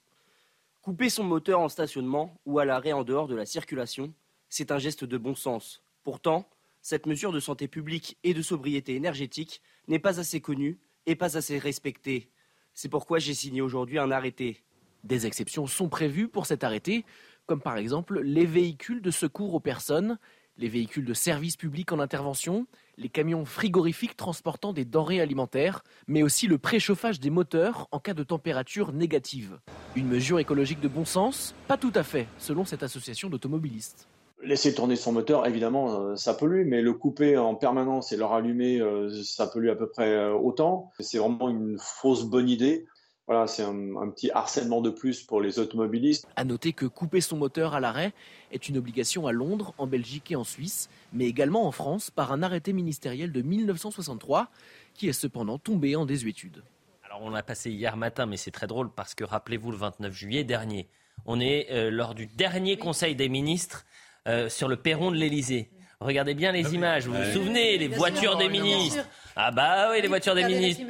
Couper 0.81 1.11
son 1.11 1.25
moteur 1.25 1.61
en 1.61 1.69
stationnement 1.69 2.39
ou 2.47 2.61
à 2.61 2.65
l'arrêt 2.65 2.93
en 2.93 3.03
dehors 3.05 3.27
de 3.27 3.35
la 3.35 3.45
circulation, 3.45 4.15
c'est 4.49 4.71
un 4.71 4.79
geste 4.79 5.05
de 5.05 5.19
bon 5.19 5.35
sens. 5.35 5.83
Pourtant, 6.05 6.49
cette 6.83 7.07
mesure 7.07 7.33
de 7.33 7.41
santé 7.41 7.69
publique 7.69 8.19
et 8.25 8.35
de 8.35 8.43
sobriété 8.43 8.97
énergétique 8.97 9.63
n'est 9.89 10.01
pas 10.01 10.21
assez 10.21 10.41
connue 10.41 10.79
et 11.07 11.15
pas 11.15 11.37
assez 11.37 11.59
respectée. 11.59 12.29
C'est 12.75 12.89
pourquoi 12.89 13.19
j'ai 13.19 13.35
signé 13.35 13.61
aujourd'hui 13.61 13.99
un 13.99 14.11
arrêté. 14.11 14.63
Des 15.05 15.27
exceptions 15.27 15.67
sont 15.67 15.89
prévues 15.89 16.29
pour 16.29 16.47
cet 16.47 16.65
arrêté, 16.65 17.05
comme 17.47 17.61
par 17.61 17.77
exemple 17.77 18.21
les 18.21 18.47
véhicules 18.47 19.01
de 19.01 19.11
secours 19.11 19.55
aux 19.55 19.61
personnes, 19.61 20.19
les 20.59 20.69
véhicules 20.69 21.05
de 21.05 21.15
service 21.15 21.57
public 21.57 21.93
en 21.93 21.99
intervention, 21.99 22.67
les 22.99 23.09
camions 23.09 23.45
frigorifiques 23.45 24.17
transportant 24.17 24.73
des 24.73 24.85
denrées 24.85 25.21
alimentaires, 25.21 25.83
mais 26.07 26.23
aussi 26.23 26.47
le 26.47 26.59
préchauffage 26.59 27.21
des 27.21 27.31
moteurs 27.31 27.89
en 27.91 28.01
cas 28.01 28.15
de 28.15 28.23
température 28.23 28.93
négative. 28.93 29.59
Une 29.97 30.09
mesure 30.09 30.39
écologique 30.41 30.81
de 30.81 30.89
bon 30.89 31.05
sens 31.05 31.55
Pas 31.69 31.79
tout 31.79 31.93
à 31.95 32.03
fait, 32.03 32.29
selon 32.39 32.65
cette 32.65 32.83
association 32.83 33.31
d'automobilistes. 33.31 34.09
Laisser 34.45 34.75
tourner 34.75 34.97
son 34.97 35.13
moteur, 35.13 35.47
évidemment, 35.47 36.01
euh, 36.01 36.17
ça 36.17 36.35
pollue, 36.35 36.67
mais 36.67 36.83
le 36.83 36.93
couper 36.95 37.39
en 37.39 37.55
permanence 37.55 38.11
et 38.11 38.17
le 38.17 38.25
rallumer, 38.25 38.81
euh, 38.81 39.23
ça 39.23 39.47
pollue 39.47 39.69
à 39.69 39.77
peu 39.77 39.89
près 39.89 40.09
euh, 40.09 40.33
autant. 40.33 40.91
C'est 40.99 41.19
vraiment 41.19 41.49
une 41.49 41.79
fausse 41.79 42.25
bonne 42.25 42.49
idée. 42.49 42.85
Voilà, 43.29 43.47
c'est 43.47 43.63
un, 43.63 44.11
petit 44.11 44.33
harcèlement 44.33 44.81
de 44.81 44.91
plus 44.91 45.23
pour 45.23 45.41
les 45.41 45.61
automobilistes. 45.61 46.27
À 46.35 46.45
noter 46.45 46.73
que 46.73 46.87
couper 46.87 47.21
son 47.21 47.37
moteur 47.37 47.73
à 47.75 47.79
l'arrêt 47.79 48.13
est 48.51 48.69
une 48.69 48.79
obligation 48.79 49.29
à 49.29 49.33
Londres, 49.33 49.75
en 49.79 49.87
Belgique 49.87 50.33
et 50.33 50.37
en 50.37 50.43
Suisse, 50.43 50.91
mais 51.13 51.27
également 51.27 51.65
en 51.65 51.71
France 51.71 52.11
par 52.11 52.33
un 52.33 52.43
arrêté 52.43 52.73
ministériel 52.73 53.31
de 53.31 53.43
1963 53.43 54.49
qui 54.95 55.09
est 55.09 55.13
cependant 55.13 55.59
tombé 55.59 55.95
en 55.95 56.05
désuétude. 56.05 56.65
Alors 57.05 57.23
on 57.23 57.31
l'a 57.31 57.45
passé 57.45 57.71
hier 57.71 57.97
matin, 57.97 58.27
mais 58.27 58.37
c'est 58.37 58.51
très 58.51 58.67
drôle 58.67 58.91
parce 58.91 59.15
que 59.15 59.23
rappelez-vous 59.23 59.71
le 59.71 59.77
29 59.77 60.13
juillet 60.13 60.43
dernier, 60.43 60.89
on 61.25 61.39
est 61.39 61.91
lors 61.91 62.17
du 62.17 62.27
dernier 62.27 62.77
Conseil 62.77 63.15
des 63.15 63.29
ministres 63.29 63.87
euh, 64.29 64.49
sur 64.49 64.69
le 64.69 64.77
perron 64.77 65.11
de 65.11 65.17
l'Elysée. 65.17 65.71
Regardez 66.01 66.35
bien 66.35 66.53
les 66.53 66.75
images. 66.75 67.07
Vous 67.07 67.15
vous 67.15 67.33
souvenez, 67.33 67.79
les 67.79 67.89
voitures 67.89 68.37
des 68.37 68.49
ministres. 68.49 69.07
Ah 69.37 69.51
bah 69.51 69.89
oui, 69.91 70.03
les 70.03 70.09
voitures 70.09 70.35
des 70.35 70.45
ministres. 70.45 70.83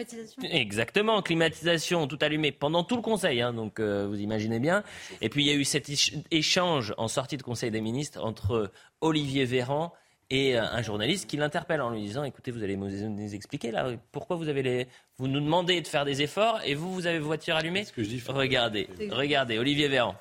Exactement, 0.42 1.22
climatisation, 1.22 2.06
tout 2.06 2.18
allumé 2.22 2.50
pendant 2.50 2.82
tout 2.82 2.96
le 2.96 3.02
Conseil. 3.02 3.40
Hein, 3.40 3.52
donc 3.52 3.78
euh, 3.78 4.06
vous 4.08 4.18
imaginez 4.18 4.58
bien. 4.58 4.82
Et 5.20 5.28
puis 5.28 5.44
il 5.44 5.46
y 5.46 5.50
a 5.50 5.54
eu 5.54 5.64
cet 5.64 5.90
échange 6.30 6.94
en 6.96 7.08
sortie 7.08 7.36
de 7.36 7.42
Conseil 7.42 7.70
des 7.70 7.80
ministres 7.80 8.24
entre 8.24 8.72
Olivier 9.00 9.44
Véran 9.44 9.92
et 10.30 10.56
euh, 10.56 10.62
un 10.64 10.82
journaliste 10.82 11.28
qui 11.28 11.36
l'interpelle 11.36 11.82
en 11.82 11.90
lui 11.90 12.00
disant 12.00 12.24
écoutez 12.24 12.50
vous 12.50 12.64
allez 12.64 12.76
nous 12.76 13.34
expliquer 13.34 13.70
là 13.70 13.90
pourquoi 14.12 14.36
vous 14.36 14.48
avez 14.48 14.62
les 14.62 14.86
vous 15.18 15.28
nous 15.28 15.40
demandez 15.40 15.80
de 15.82 15.86
faire 15.86 16.06
des 16.06 16.22
efforts 16.22 16.60
et 16.64 16.74
vous 16.74 16.92
vous 16.94 17.06
avez 17.06 17.18
voiture 17.18 17.54
allumée 17.54 17.84
regardez 18.28 18.88
regardez 19.10 19.58
Olivier 19.58 19.88
Véran 19.88 20.14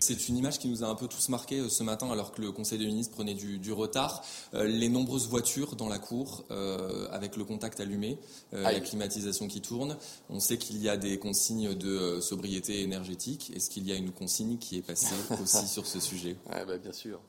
c'est 0.00 0.28
une 0.28 0.36
image 0.36 0.58
qui 0.58 0.68
nous 0.68 0.84
a 0.84 0.86
un 0.86 0.94
peu 0.94 1.08
tous 1.08 1.28
marqués 1.28 1.60
euh, 1.60 1.68
ce 1.68 1.82
matin 1.82 2.10
alors 2.10 2.32
que 2.32 2.40
le 2.40 2.52
Conseil 2.52 2.78
des 2.78 2.86
ministres 2.86 3.14
prenait 3.14 3.34
du, 3.34 3.72
retard. 3.72 4.22
Euh, 4.54 4.64
les 4.64 4.88
nombreuses 4.88 5.28
voitures 5.28 5.76
dans 5.76 5.88
la 5.88 5.98
cour 5.98 6.44
euh, 6.50 7.08
avec 7.10 7.36
le 7.36 7.44
contact 7.44 7.80
allumé, 7.80 8.18
la 8.52 8.80
climatisation 8.80 9.48
qui 9.48 9.60
tourne. 9.60 9.96
On 10.30 10.40
sait 10.40 10.58
qu'il 10.58 10.80
y 10.82 10.88
a 10.88 10.96
des 10.96 11.18
consignes 11.18 11.74
de 11.74 12.20
sobriété 12.20 12.82
énergétique. 12.82 13.52
Est-ce 13.54 13.70
qu'il 13.70 13.86
y 13.86 13.92
a 13.92 13.96
une 13.96 14.12
consigne 14.12 14.58
qui 14.58 14.78
est 14.78 14.82
passée 14.82 15.14
aussi 15.42 15.66
sur 15.66 15.86
ce 15.86 16.00
sujet? 16.00 16.36
Bah, 16.48 16.78
Bien 16.78 16.92
sûr. 16.92 17.20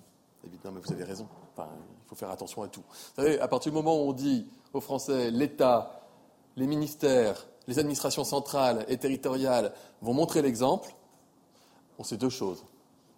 Évidemment, 0.46 0.76
mais 0.76 0.82
vous 0.86 0.94
avez 0.94 1.04
raison. 1.04 1.28
il 1.58 1.64
faut 2.08 2.16
faire 2.16 2.32
attention 2.32 2.62
à 2.62 2.68
tout. 2.68 2.84
Vous 2.88 3.24
savez, 3.24 3.40
à 3.40 3.48
partir 3.48 3.72
du 3.72 3.76
moment 3.76 3.96
où 3.98 4.10
on 4.10 4.14
dit 4.14 4.46
aux 4.74 4.82
Français, 4.82 5.32
l'État, 5.32 6.08
les 6.56 6.68
ministères, 6.68 7.48
les 7.68 7.80
administrations 7.80 8.24
centrales 8.24 8.86
et 8.88 8.98
territoriales 8.98 9.74
vont 10.02 10.14
montrer 10.14 10.42
l'exemple, 10.42 10.94
on 11.98 12.04
sait 12.04 12.18
deux 12.18 12.30
choses. 12.30 12.64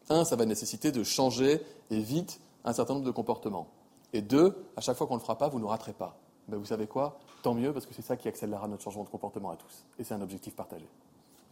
Un, 0.10 0.26
ça 0.26 0.36
va 0.36 0.46
nécessiter 0.46 0.92
de 0.92 1.04
changer 1.04 1.62
et 1.92 2.00
vite 2.00 2.40
un 2.64 2.74
certain 2.74 2.94
nombre 2.94 3.06
de 3.06 3.12
comportements. 3.12 3.68
Et 4.14 4.22
deux, 4.22 4.56
à 4.76 4.82
chaque 4.82 4.98
fois 4.98 5.08
qu'on 5.08 5.16
ne 5.16 5.20
le 5.20 5.24
fera 5.24 5.38
pas, 5.38 5.48
vous 5.48 5.60
ne 5.60 5.66
raterez 5.66 5.94
pas. 5.94 6.18
Ben, 6.48 6.58
vous 6.58 6.66
savez 6.66 6.88
quoi? 6.88 7.20
Tant 7.44 7.54
mieux, 7.54 7.72
parce 7.72 7.86
que 7.86 7.94
c'est 7.94 8.02
ça 8.02 8.18
qui 8.18 8.28
accélérera 8.28 8.68
notre 8.68 8.84
changement 8.84 9.04
de 9.04 9.10
comportement 9.10 9.52
à 9.52 9.56
tous. 9.56 9.86
Et 10.00 10.04
c'est 10.04 10.16
un 10.16 10.22
objectif 10.22 10.56
partagé. 10.56 10.88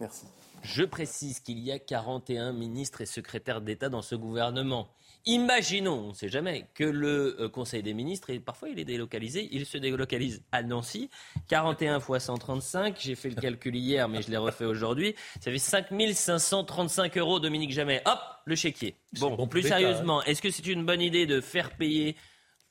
Merci. 0.00 0.26
Je 0.62 0.84
précise 0.84 1.40
qu'il 1.40 1.58
y 1.60 1.72
a 1.72 1.78
41 1.78 2.52
ministres 2.52 3.00
et 3.00 3.06
secrétaires 3.06 3.60
d'État 3.60 3.88
dans 3.88 4.02
ce 4.02 4.14
gouvernement. 4.14 4.88
Imaginons, 5.26 6.06
on 6.06 6.08
ne 6.08 6.14
sait 6.14 6.28
jamais, 6.28 6.66
que 6.74 6.84
le 6.84 7.36
euh, 7.40 7.48
Conseil 7.48 7.82
des 7.82 7.94
ministres, 7.94 8.30
et 8.30 8.40
parfois 8.40 8.68
il 8.68 8.78
est 8.78 8.84
délocalisé, 8.84 9.48
il 9.52 9.66
se 9.66 9.78
délocalise 9.78 10.42
à 10.52 10.62
Nancy. 10.62 11.10
41 11.48 12.00
fois 12.00 12.20
135, 12.20 12.96
j'ai 12.98 13.14
fait 13.14 13.30
le 13.30 13.40
calcul 13.40 13.76
hier, 13.76 14.08
mais 14.08 14.22
je 14.22 14.30
l'ai 14.30 14.36
refait 14.36 14.64
aujourd'hui. 14.64 15.14
Ça 15.40 15.50
fait 15.50 15.58
5535 15.58 17.16
euros, 17.18 17.40
Dominique 17.40 17.72
Jamais. 17.72 18.02
Hop, 18.06 18.20
le 18.46 18.54
chéquier. 18.54 18.94
Bon, 19.18 19.46
plus 19.46 19.62
sérieusement, 19.62 20.22
est-ce 20.22 20.40
que 20.40 20.50
c'est 20.50 20.66
une 20.66 20.86
bonne 20.86 21.02
idée 21.02 21.26
de 21.26 21.40
faire 21.40 21.76
payer 21.76 22.16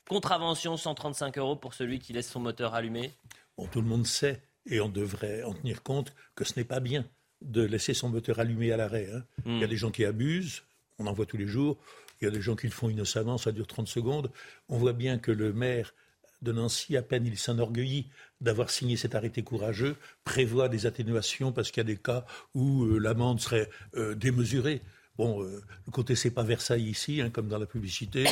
contravention 0.08 0.76
135 0.76 1.38
euros 1.38 1.56
pour 1.56 1.74
celui 1.74 1.98
qui 1.98 2.12
laisse 2.12 2.30
son 2.30 2.40
moteur 2.40 2.74
allumé? 2.74 3.12
Bon, 3.56 3.66
tout 3.66 3.80
le 3.80 3.88
monde 3.88 4.06
sait, 4.06 4.42
et 4.66 4.80
on 4.80 4.88
devrait 4.88 5.42
en 5.42 5.52
tenir 5.52 5.82
compte, 5.82 6.12
que 6.34 6.44
ce 6.44 6.58
n'est 6.58 6.64
pas 6.64 6.80
bien 6.80 7.04
de 7.42 7.62
laisser 7.62 7.94
son 7.94 8.08
moteur 8.08 8.40
allumé 8.40 8.72
à 8.72 8.76
l'arrêt. 8.76 9.08
Hein. 9.12 9.22
Il 9.46 9.58
y 9.58 9.62
a 9.62 9.66
hmm. 9.66 9.70
des 9.70 9.76
gens 9.76 9.90
qui 9.90 10.04
abusent, 10.04 10.64
on 10.98 11.06
en 11.06 11.12
voit 11.12 11.26
tous 11.26 11.36
les 11.36 11.46
jours. 11.46 11.78
Il 12.20 12.24
y 12.24 12.28
a 12.28 12.30
des 12.30 12.40
gens 12.40 12.56
qui 12.56 12.66
le 12.66 12.72
font 12.72 12.88
innocemment, 12.88 13.38
ça 13.38 13.52
dure 13.52 13.66
30 13.66 13.88
secondes. 13.88 14.30
On 14.68 14.76
voit 14.76 14.92
bien 14.92 15.18
que 15.18 15.30
le 15.30 15.52
maire 15.52 15.94
de 16.42 16.52
Nancy, 16.52 16.96
à 16.96 17.02
peine 17.02 17.26
il 17.26 17.38
s'enorgueillit 17.38 18.08
d'avoir 18.40 18.70
signé 18.70 18.96
cet 18.96 19.14
arrêté 19.14 19.42
courageux, 19.42 19.96
prévoit 20.24 20.68
des 20.68 20.86
atténuations 20.86 21.52
parce 21.52 21.70
qu'il 21.70 21.80
y 21.80 21.86
a 21.86 21.92
des 21.92 21.96
cas 21.96 22.24
où 22.54 22.84
euh, 22.84 22.98
l'amende 22.98 23.40
serait 23.40 23.68
euh, 23.96 24.14
démesurée. 24.14 24.80
Bon, 25.16 25.42
euh, 25.42 25.60
le 25.86 25.90
côté 25.90 26.14
c'est 26.14 26.30
pas 26.30 26.44
Versailles 26.44 26.88
ici, 26.88 27.20
hein, 27.20 27.30
comme 27.30 27.48
dans 27.48 27.58
la 27.58 27.66
publicité. 27.66 28.24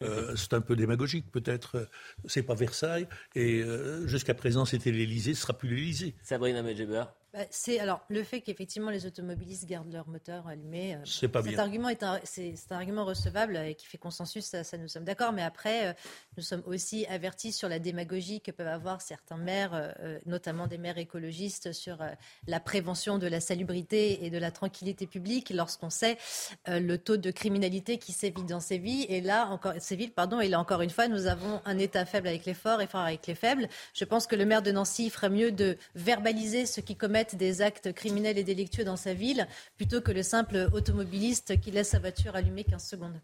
c'est 0.36 0.54
un 0.54 0.60
peu 0.60 0.76
démagogique 0.76 1.30
peut-être. 1.32 1.88
C'est 2.26 2.44
pas 2.44 2.54
Versailles. 2.54 3.08
Et 3.34 3.64
jusqu'à 4.04 4.34
présent 4.34 4.64
c'était 4.64 4.92
l'Élysée, 4.92 5.34
ce 5.34 5.42
sera 5.42 5.54
plus 5.54 5.68
l'Élysée. 5.68 6.14
Sabrina 6.22 6.62
Medjeber 6.62 7.04
bah, 7.32 7.46
c'est 7.48 7.78
alors 7.78 8.04
le 8.10 8.22
fait 8.24 8.42
qu'effectivement 8.42 8.90
les 8.90 9.06
automobilistes 9.06 9.64
gardent 9.64 9.90
leur 9.90 10.06
moteur 10.06 10.46
allumé. 10.48 10.96
Euh, 10.96 10.98
c'est 11.06 11.28
pas 11.28 11.42
cet 11.42 11.58
argument 11.58 11.88
est 11.88 12.02
un, 12.02 12.20
c'est, 12.24 12.52
un 12.68 12.76
argument 12.76 13.06
recevable 13.06 13.56
et 13.56 13.74
qui 13.74 13.86
fait 13.86 13.96
consensus. 13.96 14.44
Ça, 14.44 14.64
ça 14.64 14.76
nous 14.76 14.88
sommes 14.88 15.04
d'accord. 15.04 15.32
Mais 15.32 15.42
après, 15.42 15.86
euh, 15.86 15.92
nous 16.36 16.42
sommes 16.42 16.62
aussi 16.66 17.06
avertis 17.06 17.52
sur 17.52 17.70
la 17.70 17.78
démagogie 17.78 18.42
que 18.42 18.50
peuvent 18.50 18.66
avoir 18.66 19.00
certains 19.00 19.38
maires, 19.38 19.70
euh, 19.72 20.18
notamment 20.26 20.66
des 20.66 20.76
maires 20.76 20.98
écologistes, 20.98 21.72
sur 21.72 21.98
la 22.46 22.60
prévention 22.60 23.16
de 23.16 23.26
la 23.26 23.40
salubrité 23.40 24.26
et 24.26 24.30
de 24.30 24.38
la 24.38 24.50
tranquillité 24.50 25.06
publique 25.06 25.50
lorsqu'on 25.50 25.90
sait 25.90 26.18
le 26.66 26.96
taux 26.96 27.16
de 27.16 27.30
criminalité 27.30 27.98
qui 27.98 28.12
sévit 28.12 28.44
dans 28.44 28.60
ces 28.60 28.78
villes. 28.78 29.06
Et 29.08 29.20
là 29.20 29.46
encore, 29.48 29.74
ces 29.78 29.96
villes, 29.96 30.12
pardon. 30.12 30.40
Et 30.40 30.48
là 30.48 30.60
encore 30.60 30.82
une 30.82 30.90
fois, 30.90 31.08
nous 31.08 31.26
avons 31.26 31.62
un 31.64 31.78
État 31.78 32.04
faible 32.04 32.28
avec 32.28 32.44
les 32.44 32.54
forts 32.54 32.82
et 32.82 32.86
fort 32.86 33.00
avec 33.00 33.26
les 33.26 33.34
faibles. 33.34 33.68
Je 33.94 34.04
pense 34.04 34.26
que 34.26 34.36
le 34.36 34.44
maire 34.44 34.62
de 34.62 34.70
Nancy 34.70 35.08
ferait 35.08 35.30
mieux 35.30 35.52
de 35.52 35.78
verbaliser 35.94 36.66
ce 36.66 36.80
qui 36.80 36.96
commettent 36.96 37.21
des 37.36 37.62
actes 37.62 37.92
criminels 37.92 38.38
et 38.38 38.44
délictueux 38.44 38.84
dans 38.84 38.96
sa 38.96 39.14
ville, 39.14 39.46
plutôt 39.76 40.00
que 40.00 40.12
le 40.12 40.22
simple 40.22 40.68
automobiliste 40.72 41.60
qui 41.60 41.70
laisse 41.70 41.90
sa 41.90 41.98
voiture 41.98 42.36
allumée 42.36 42.64
15 42.64 42.84
secondes. 42.84 43.20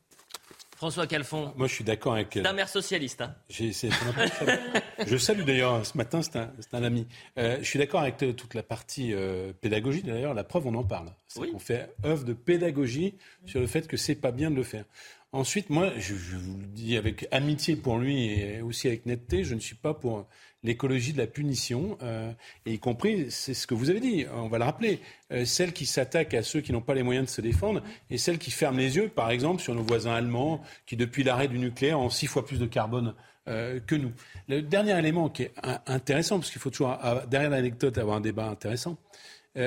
François 0.78 1.08
Calfon. 1.08 1.52
Moi, 1.56 1.66
je 1.66 1.74
suis 1.74 1.82
d'accord 1.82 2.12
avec. 2.12 2.28
C'est 2.34 2.46
un 2.46 2.52
maire 2.52 2.68
socialiste. 2.68 3.20
Hein. 3.20 3.34
je 3.50 5.16
salue 5.16 5.42
d'ailleurs, 5.42 5.84
ce 5.84 5.98
matin, 5.98 6.20
c'est 6.22 6.36
un, 6.36 6.82
ami. 6.84 7.08
Euh, 7.36 7.58
je 7.60 7.64
suis 7.64 7.80
d'accord 7.80 8.02
avec 8.02 8.16
toute 8.36 8.54
la 8.54 8.62
partie 8.62 9.12
euh, 9.12 9.52
pédagogie. 9.60 10.04
D'ailleurs, 10.04 10.34
la 10.34 10.44
preuve, 10.44 10.68
on 10.68 10.74
en 10.76 10.84
parle. 10.84 11.08
On 11.52 11.58
fait 11.58 11.92
œuvre 12.04 12.22
de 12.22 12.32
pédagogie 12.32 13.16
sur 13.44 13.58
le 13.58 13.66
fait 13.66 13.88
que 13.88 13.96
c'est 13.96 14.14
pas 14.14 14.30
bien 14.30 14.52
de 14.52 14.56
le 14.56 14.62
faire. 14.62 14.84
Ensuite, 15.32 15.68
moi, 15.68 15.90
je, 15.98 16.14
je, 16.14 16.36
vous 16.36 16.56
le 16.58 16.66
dis 16.66 16.96
avec 16.96 17.26
amitié 17.32 17.74
pour 17.74 17.98
lui 17.98 18.30
et 18.30 18.62
aussi 18.62 18.86
avec 18.86 19.04
netteté, 19.04 19.42
je 19.42 19.56
ne 19.56 19.60
suis 19.60 19.74
pas 19.74 19.94
pour 19.94 20.28
l'écologie 20.62 21.12
de 21.12 21.18
la 21.18 21.26
punition, 21.26 21.96
euh, 22.02 22.32
et 22.66 22.74
y 22.74 22.78
compris, 22.78 23.30
c'est 23.30 23.54
ce 23.54 23.66
que 23.66 23.74
vous 23.74 23.90
avez 23.90 24.00
dit, 24.00 24.26
on 24.34 24.48
va 24.48 24.58
le 24.58 24.64
rappeler, 24.64 25.00
euh, 25.32 25.44
celle 25.44 25.72
qui 25.72 25.86
s'attaque 25.86 26.34
à 26.34 26.42
ceux 26.42 26.60
qui 26.60 26.72
n'ont 26.72 26.80
pas 26.80 26.94
les 26.94 27.02
moyens 27.02 27.26
de 27.26 27.30
se 27.30 27.40
défendre, 27.40 27.82
et 28.10 28.18
celle 28.18 28.38
qui 28.38 28.50
ferme 28.50 28.78
les 28.78 28.96
yeux, 28.96 29.08
par 29.08 29.30
exemple, 29.30 29.62
sur 29.62 29.74
nos 29.74 29.82
voisins 29.82 30.14
allemands, 30.14 30.62
qui 30.86 30.96
depuis 30.96 31.22
l'arrêt 31.22 31.48
du 31.48 31.58
nucléaire 31.58 32.00
ont 32.00 32.10
six 32.10 32.26
fois 32.26 32.44
plus 32.44 32.58
de 32.58 32.66
carbone 32.66 33.14
euh, 33.48 33.80
que 33.80 33.94
nous. 33.94 34.12
Le 34.48 34.60
dernier 34.62 34.98
élément 34.98 35.28
qui 35.28 35.44
est 35.44 35.52
intéressant, 35.86 36.38
parce 36.38 36.50
qu'il 36.50 36.60
faut 36.60 36.70
toujours, 36.70 36.98
derrière 37.30 37.50
l'anecdote, 37.50 37.96
avoir 37.98 38.16
un 38.16 38.20
débat 38.20 38.48
intéressant, 38.48 38.96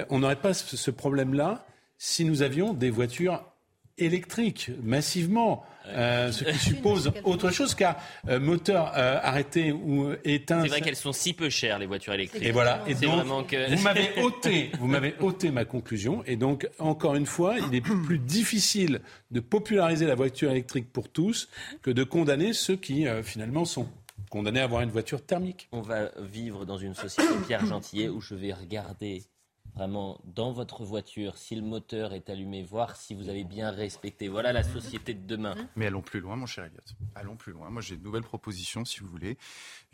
on 0.10 0.20
n'aurait 0.20 0.40
pas 0.40 0.54
ce 0.54 0.90
problème-là 0.90 1.66
si 1.98 2.24
nous 2.24 2.44
avions 2.44 2.74
des 2.74 2.90
voitures 2.90 3.44
électriques 3.98 4.72
massivement. 4.82 5.66
Euh, 5.88 6.32
ce 6.32 6.44
qui 6.44 6.58
suppose 6.58 7.12
autre 7.24 7.52
chose, 7.52 7.76
car 7.76 7.98
euh, 8.28 8.40
moteur 8.40 8.94
euh, 8.96 9.20
arrêté 9.22 9.72
ou 9.72 10.12
éteint. 10.24 10.62
C'est 10.62 10.70
vrai 10.70 10.82
qu'elles 10.82 10.96
sont 10.96 11.12
si 11.12 11.34
peu 11.34 11.50
chères 11.50 11.80
les 11.80 11.86
voitures 11.86 12.14
électriques. 12.14 12.44
Et 12.44 12.52
voilà. 12.52 12.84
Et 12.88 12.96
donc, 12.96 13.26
vous 13.26 13.84
m'avez 13.84 14.10
ôté, 14.22 14.72
vous 14.80 14.88
m'avez 14.88 15.16
ôté 15.20 15.52
ma 15.52 15.66
conclusion. 15.66 16.24
Et 16.26 16.36
donc, 16.36 16.70
encore 16.80 17.16
une 17.16 17.26
fois, 17.26 17.56
il 17.58 17.76
est 17.76 17.82
plus 17.82 18.20
difficile 18.20 19.02
de 19.32 19.40
populariser 19.40 20.06
la 20.06 20.16
voiture 20.16 20.52
électrique 20.52 20.92
pour 20.92 21.10
tous 21.10 21.50
que 21.82 21.92
de 21.92 22.04
condamner 22.04 22.54
ceux 22.54 22.76
qui 22.76 23.06
finalement 23.24 23.66
sont 23.66 23.88
condamnés 24.30 24.62
à 24.62 24.66
avoir 24.66 24.82
une 24.82 24.92
voiture 24.92 25.24
thermique. 25.26 25.68
On 25.72 25.82
va 25.82 26.12
vivre 26.20 26.66
dans 26.66 26.78
une 26.78 26.94
société 26.94 27.34
Pierre 27.48 27.66
Gentillet 27.66 28.08
où 28.08 28.22
je 28.22 28.36
vais 28.36 28.54
regarder 28.54 29.24
vraiment 29.76 30.20
dans 30.26 30.52
votre 30.52 30.84
voiture, 30.84 31.38
si 31.38 31.56
le 31.56 31.62
moteur 31.62 32.14
est 32.14 32.30
allumé, 32.30 32.64
voir 32.64 32.96
si 32.96 33.16
vous 33.16 33.30
avez 33.30 33.44
bien 33.44 33.72
respecté. 33.72 34.28
Voilà 34.28 34.54
la 34.54 34.64
société 34.64 35.14
de 35.14 35.26
demain. 35.26 35.56
Mais 35.76 35.88
allons 35.88 36.02
plus 36.02 36.20
loin, 36.20 36.36
mon 36.36 36.46
cher 36.46 36.66
Elliot. 36.66 36.80
Allons 37.16 37.36
plus 37.36 37.52
loin. 37.52 37.70
Moi, 37.70 37.82
j'ai 37.82 37.96
une 37.96 38.04
nouvelle 38.04 38.24
proposition, 38.24 38.86
si 38.86 39.00
vous 39.00 39.08
voulez. 39.08 39.38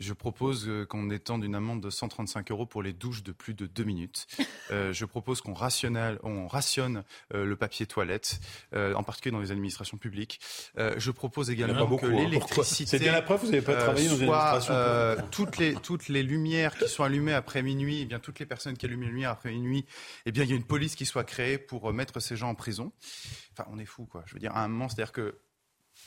Je 0.00 0.12
propose 0.12 0.68
euh, 0.68 0.86
qu'on 0.86 1.10
étende 1.10 1.42
une 1.44 1.56
amende 1.56 1.80
de 1.80 1.90
135 1.90 2.50
euros 2.52 2.66
pour 2.66 2.82
les 2.82 2.92
douches 2.92 3.24
de 3.24 3.32
plus 3.32 3.54
de 3.54 3.66
deux 3.66 3.84
minutes. 3.84 4.26
Euh, 4.70 4.92
je 4.92 5.06
propose 5.06 5.40
qu'on 5.40 5.54
on 5.54 6.46
rationne 6.46 7.02
euh, 7.32 7.46
le 7.46 7.56
papier 7.56 7.86
toilette, 7.86 8.38
en 8.74 9.02
particulier 9.02 9.32
dans 9.32 9.40
les 9.40 9.50
administrations 9.50 9.96
publiques. 9.96 10.40
je 10.76 11.10
propose 11.10 11.48
également 11.48 11.96
que 11.96 12.04
hein. 12.04 12.10
l'électricité. 12.10 12.98
C'est 12.98 12.98
bien 12.98 13.12
la 13.12 13.22
preuve, 13.22 13.40
vous 13.40 13.46
n'avez 13.46 13.62
pas 13.62 13.76
travaillé 13.76 14.08
dans 14.08 14.16
une 14.16 14.28
administration. 14.28 15.28
toutes 15.30 15.56
les 15.56 15.74
toutes 15.74 16.08
les 16.08 16.22
lumières 16.22 16.76
qui 16.76 16.86
sont 16.86 17.02
allumées 17.02 17.32
après 17.32 17.62
minuit, 17.62 18.00
et 18.00 18.02
eh 18.02 18.04
bien 18.04 18.18
toutes 18.18 18.40
les 18.40 18.46
personnes 18.46 18.76
qui 18.76 18.84
allument 18.84 19.04
les 19.04 19.08
lumières 19.08 19.30
après 19.30 19.50
minuit, 19.50 19.67
eh 20.26 20.32
bien 20.32 20.44
il 20.44 20.50
y 20.50 20.52
a 20.52 20.56
une 20.56 20.64
police 20.64 20.94
qui 20.94 21.06
soit 21.06 21.24
créée 21.24 21.58
pour 21.58 21.92
mettre 21.92 22.20
ces 22.20 22.36
gens 22.36 22.50
en 22.50 22.54
prison. 22.54 22.92
Enfin, 23.52 23.68
on 23.70 23.78
est 23.78 23.86
fou, 23.86 24.06
quoi. 24.06 24.22
Je 24.26 24.34
veux 24.34 24.40
dire, 24.40 24.54
à 24.54 24.64
un 24.64 24.68
moment, 24.68 24.88
c'est-à-dire 24.88 25.12
que 25.12 25.38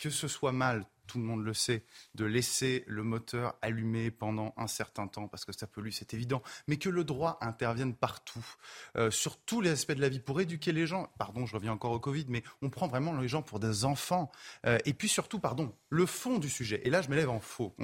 que 0.01 0.09
ce 0.09 0.27
soit 0.27 0.51
mal 0.51 0.85
tout 1.11 1.17
le 1.17 1.25
monde 1.25 1.43
le 1.43 1.53
sait, 1.53 1.83
de 2.15 2.23
laisser 2.23 2.85
le 2.88 3.03
moteur 3.03 3.55
allumé 3.61 4.11
pendant 4.11 4.53
un 4.55 4.67
certain 4.67 5.07
temps, 5.07 5.27
parce 5.27 5.43
que 5.43 5.51
ça 5.51 5.67
pollue, 5.67 5.89
c'est 5.91 6.13
évident, 6.13 6.41
mais 6.67 6.77
que 6.77 6.88
le 6.88 7.03
droit 7.03 7.38
intervienne 7.41 7.93
partout, 7.93 8.45
euh, 8.95 9.11
sur 9.11 9.38
tous 9.38 9.59
les 9.59 9.71
aspects 9.71 9.91
de 9.91 9.99
la 9.99 10.07
vie, 10.07 10.21
pour 10.21 10.39
éduquer 10.39 10.71
les 10.71 10.88
gens. 10.88 11.11
Pardon, 11.17 11.45
je 11.45 11.53
reviens 11.53 11.73
encore 11.73 11.91
au 11.91 11.99
Covid, 11.99 12.27
mais 12.29 12.43
on 12.61 12.69
prend 12.69 12.88
vraiment 12.88 13.11
les 13.19 13.27
gens 13.27 13.41
pour 13.41 13.59
des 13.59 13.83
enfants. 13.83 14.31
Euh, 14.65 14.77
et 14.85 14.93
puis 14.93 15.09
surtout, 15.09 15.39
pardon, 15.39 15.75
le 15.89 16.05
fond 16.05 16.38
du 16.38 16.49
sujet. 16.49 16.81
Et 16.85 16.89
là, 16.89 17.01
je 17.01 17.09
m'élève 17.09 17.29
en 17.29 17.41
faux, 17.41 17.75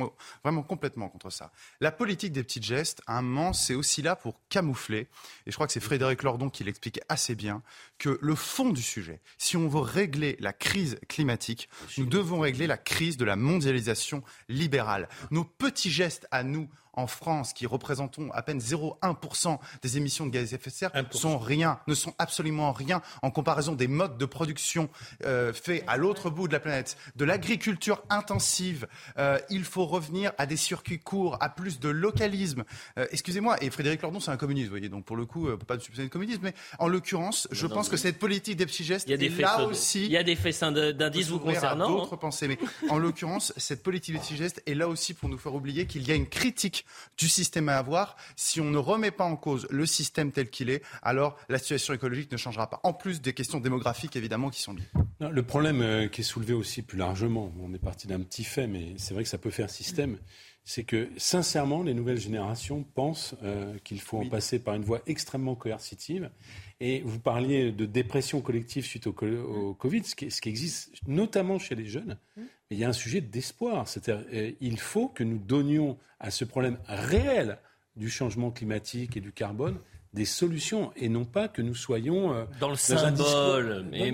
vraiment 0.42 0.64
complètement 0.64 1.10
contre 1.10 1.30
ça. 1.30 1.52
La 1.82 1.92
politique 1.92 2.32
des 2.32 2.44
petits 2.44 2.64
gestes, 2.64 3.02
à 3.08 3.18
un 3.18 3.22
moment, 3.22 3.52
c'est 3.52 3.76
aussi 3.76 4.02
là 4.02 4.16
pour 4.16 4.40
camoufler, 4.48 5.10
et 5.46 5.52
je 5.52 5.56
crois 5.56 5.68
que 5.68 5.74
c'est 5.74 5.82
Frédéric 5.82 6.24
Lordon 6.24 6.50
qui 6.50 6.64
l'expliquait 6.64 7.04
assez 7.10 7.36
bien, 7.36 7.62
que 7.98 8.18
le 8.22 8.36
fond 8.36 8.70
du 8.70 8.82
sujet, 8.82 9.20
si 9.38 9.58
on 9.58 9.68
veut 9.68 9.82
régler 9.82 10.38
la 10.40 10.54
crise 10.54 10.98
climatique, 11.10 11.68
nous 11.98 12.06
devons 12.06 12.40
régler 12.40 12.68
la 12.68 12.78
crise 12.78 13.17
de 13.18 13.26
la 13.26 13.36
mondialisation 13.36 14.24
libérale. 14.48 15.10
Nos 15.32 15.44
petits 15.44 15.92
gestes 15.92 16.28
à 16.32 16.44
nous 16.44 16.70
en 16.98 17.08
France, 17.08 17.54
qui 17.54 17.66
représentons 17.66 18.30
à 18.34 18.42
peine 18.42 18.60
0,1% 18.60 19.60
des 19.82 19.98
émissions 19.98 20.26
de 20.26 20.32
gaz 20.32 20.52
à 20.52 20.56
effet 20.56 20.70
de 20.70 20.76
serre, 20.76 20.92
sont 21.12 21.38
rien, 21.38 21.80
ne 21.88 21.94
sont 21.94 22.14
absolument 22.18 22.72
rien 22.74 23.02
en 23.22 23.32
comparaison 23.32 23.74
des 23.74 23.88
modes 23.88 24.18
de 24.18 24.26
production 24.26 24.90
euh, 25.24 25.54
faits 25.54 25.84
à 25.88 25.96
l'autre 25.98 26.30
bout 26.30 26.48
de 26.48 26.54
la 26.54 26.60
planète, 26.60 26.98
de 27.16 27.24
l'agriculture 27.24 28.04
intensive. 28.10 28.88
Euh, 29.18 29.38
il 29.50 29.64
faut 29.64 29.86
revenir 29.86 30.34
à 30.38 30.48
des 30.48 30.58
circuits 30.58 31.00
courts, 31.00 31.38
à 31.40 31.50
plus 31.50 31.80
de 31.80 31.90
localisme. 31.90 32.64
Euh, 32.98 33.06
excusez-moi, 33.12 33.64
et 33.64 33.70
Frédéric 33.70 34.02
Lordon, 34.02 34.20
c'est 34.20 34.32
un 34.32 34.38
communiste, 34.38 34.68
vous 34.68 34.74
voyez, 34.74 34.90
donc 34.90 35.06
pour 35.06 35.16
le 35.16 35.26
coup, 35.26 35.48
pas 35.68 35.78
de 35.78 35.82
soupçonner 35.84 36.08
de 36.08 36.12
communisme, 36.14 36.42
mais 36.44 36.54
en 36.80 36.88
l'occurrence, 36.88 37.48
je 37.52 37.68
pense 37.68 37.90
que 37.90 37.98
cette 37.98 38.18
politique 38.18 38.58
des 38.58 38.66
petits 38.66 38.84
gestes, 38.84 39.08
il 39.08 39.12
y 39.12 39.14
a 39.14 39.18
des 39.18 39.30
là 39.30 39.66
aussi, 39.66 40.06
il 40.06 40.12
y 40.12 40.18
a 40.18 40.24
des 40.24 40.36
faits 40.36 40.64
d'indices 40.64 41.30
vous 41.30 41.40
concernant. 41.40 41.90
D'autres 41.90 42.16
pensées, 42.16 42.48
mais 42.48 42.58
en 42.90 42.98
l'occurrence, 42.98 43.54
cette 43.56 43.84
politique 43.84 44.16
des 44.16 44.20
petits 44.20 44.36
gestes 44.36 44.64
est 44.66 44.74
là 44.74 44.88
aussi 44.88 45.14
pour 45.14 45.30
nous 45.30 45.38
faire 45.38 45.54
oublier 45.54 45.86
qu'il 45.86 46.08
y 46.08 46.12
a 46.12 46.16
une 46.16 46.28
critique 46.28 46.87
du 47.18 47.28
système 47.28 47.70
à 47.70 47.78
avoir. 47.78 48.16
Si 48.36 48.62
on 48.62 48.70
ne 48.70 48.78
remet 48.78 49.12
pas 49.12 49.26
en 49.26 49.36
cause 49.36 49.68
le 49.70 49.86
système 49.86 50.32
tel 50.32 50.50
qu'il 50.50 50.70
est, 50.70 50.84
alors 51.02 51.38
la 51.50 51.58
situation 51.58 51.94
écologique 51.94 52.32
ne 52.32 52.38
changera 52.38 52.70
pas. 52.70 52.80
En 52.84 52.94
plus 52.94 53.22
des 53.22 53.34
questions 53.34 53.60
démographiques, 53.60 54.16
évidemment, 54.16 54.50
qui 54.50 54.62
sont 54.62 54.74
liées. 54.74 54.90
le 55.20 55.44
problème 55.44 55.82
euh, 55.82 56.08
qui 56.08 56.22
est 56.22 56.24
soulevé 56.24 56.54
aussi 56.54 56.82
plus 56.82 56.98
largement, 56.98 57.54
on 57.60 57.74
est 57.74 57.80
parti 57.80 58.08
d'un 58.08 58.20
petit 58.22 58.44
fait, 58.44 58.68
mais 58.68 58.94
c'est 58.98 59.14
vrai 59.14 59.24
que 59.24 59.30
ça 59.30 59.38
peut 59.38 59.52
faire 59.52 59.70
système, 59.70 60.18
c'est 60.64 60.84
que 60.84 61.10
sincèrement, 61.16 61.82
les 61.82 61.94
nouvelles 61.94 62.20
générations 62.20 62.84
pensent 62.84 63.36
euh, 63.42 63.78
qu'il 63.86 64.02
faut 64.02 64.18
en 64.20 64.28
passer 64.28 64.60
par 64.60 64.76
une 64.76 64.84
voie 64.84 65.02
extrêmement 65.08 65.56
coercitive. 65.56 66.30
Et 66.80 67.02
vous 67.06 67.20
parliez 67.20 67.72
de 67.72 67.86
dépression 67.86 68.42
collective 68.42 68.86
suite 68.86 69.08
au, 69.08 69.14
Covid, 69.14 70.04
ce 70.04 70.16
qui, 70.16 70.30
ce 70.30 70.42
qui, 70.42 70.50
existe 70.50 70.92
notamment 71.08 71.58
chez 71.58 71.74
les 71.74 71.86
jeunes. 71.86 72.18
Mmh. 72.36 72.42
Il 72.70 72.78
y 72.78 72.84
a 72.84 72.90
un 72.90 72.94
sujet 72.94 73.22
d'espoir. 73.22 73.88
C'est-à-dire, 73.88 74.26
euh, 74.34 74.52
il 74.62 74.80
faut 74.80 75.08
que 75.08 75.24
nous 75.24 75.40
donnions 75.40 75.98
à 76.20 76.30
ce 76.30 76.46
problème 76.46 76.78
réel 76.88 77.58
du 77.96 78.10
changement 78.10 78.52
climatique 78.52 79.18
et 79.18 79.22
du 79.22 79.32
carbone 79.32 79.80
des 80.14 80.26
solutions 80.26 80.92
et 80.96 81.10
non 81.10 81.26
pas 81.26 81.48
que 81.48 81.62
nous 81.62 81.76
soyons 81.76 82.34
euh, 82.34 82.46
dans 82.60 82.70
le 82.70 82.76
symbole, 82.76 83.86
dans, 83.92 83.98
et 83.98 84.12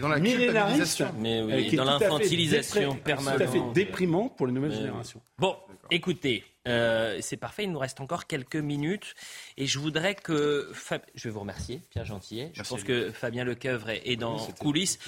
dans 0.00 0.08
la 0.08 0.18
millénariste, 0.18 1.02
mais 1.18 1.42
oui, 1.42 1.74
dans 1.74 1.84
l'infantilisation 1.84 2.94
permanente, 2.96 3.38
tout 3.38 3.42
à 3.42 3.46
fait 3.46 3.62
déprimant 3.74 4.28
pour 4.28 4.46
les 4.46 4.52
nouvelles 4.52 4.74
générations. 4.74 5.20
Bon, 5.38 5.56
écoutez, 5.90 6.44
euh, 6.66 7.18
c'est 7.20 7.36
parfait, 7.36 7.64
il 7.64 7.72
nous 7.72 7.78
reste 7.78 8.00
encore 8.00 8.26
quelques 8.26 8.56
minutes. 8.56 9.14
Et 9.56 9.66
je 9.66 9.78
voudrais 9.78 10.14
que. 10.14 10.70
Je 11.14 11.28
vais 11.28 11.30
vous 11.30 11.40
remercier, 11.40 11.82
Pierre 11.90 12.04
Gentillet. 12.04 12.50
Je 12.54 12.62
pense 12.62 12.82
que 12.82 13.10
Fabien 13.10 13.44
Lecoeuvre 13.44 13.90
est, 13.90 14.16
dans 14.16 14.38
coulisses. 14.58 14.98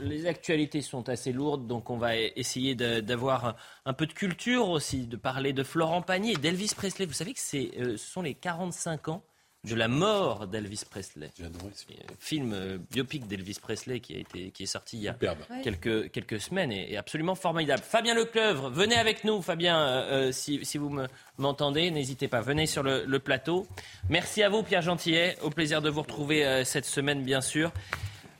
Les 0.00 0.26
actualités 0.26 0.82
sont 0.82 1.08
assez 1.08 1.32
lourdes, 1.32 1.66
donc 1.66 1.90
on 1.90 1.96
va 1.96 2.16
essayer 2.16 2.74
d'avoir 2.74 3.56
un 3.84 3.92
peu 3.92 4.06
de 4.06 4.12
culture 4.12 4.68
aussi, 4.68 5.06
de 5.06 5.16
parler 5.16 5.52
de 5.52 5.62
Florent 5.62 6.02
Pagny 6.02 6.32
et 6.32 6.36
d'Elvis 6.36 6.72
Presley. 6.76 7.06
Vous 7.06 7.12
savez 7.12 7.32
que 7.32 7.40
euh, 7.56 7.96
ce 7.96 8.10
sont 8.10 8.22
les 8.22 8.34
45 8.34 9.08
ans 9.08 9.24
de 9.68 9.74
la 9.74 9.88
mort 9.88 10.46
d'Elvis 10.46 10.82
Presley. 10.88 11.30
Ce 11.36 11.84
film. 12.18 12.52
Euh, 12.52 12.78
biopic 12.90 13.26
d'Elvis 13.26 13.58
Presley 13.60 14.00
qui, 14.00 14.14
a 14.14 14.18
été, 14.18 14.50
qui 14.50 14.62
est 14.64 14.66
sorti 14.66 14.96
il 14.96 15.02
y 15.02 15.08
a 15.08 15.16
quelques, 15.62 16.10
quelques 16.10 16.40
semaines 16.40 16.72
et, 16.72 16.96
absolument 16.96 17.34
formidable. 17.34 17.82
Fabien 17.82 18.14
Lecleuvre, 18.14 18.70
venez 18.70 18.96
avec 18.96 19.24
nous, 19.24 19.42
Fabien, 19.42 19.78
euh, 19.78 20.28
euh, 20.28 20.32
si, 20.32 20.64
si, 20.64 20.78
vous 20.78 20.96
m'entendez, 21.38 21.90
n'hésitez 21.90 22.28
pas, 22.28 22.40
venez 22.40 22.66
sur 22.66 22.82
le, 22.82 23.18
plateau. 23.18 23.66
Merci 24.08 24.42
à 24.42 24.48
vous, 24.48 24.62
Pierre 24.62 24.82
Gentillet, 24.82 25.36
au 25.42 25.50
plaisir 25.50 25.82
de 25.82 25.90
vous 25.90 26.02
retrouver 26.02 26.64
cette 26.64 26.84
semaine, 26.84 27.24
bien 27.24 27.40
sûr. 27.40 27.72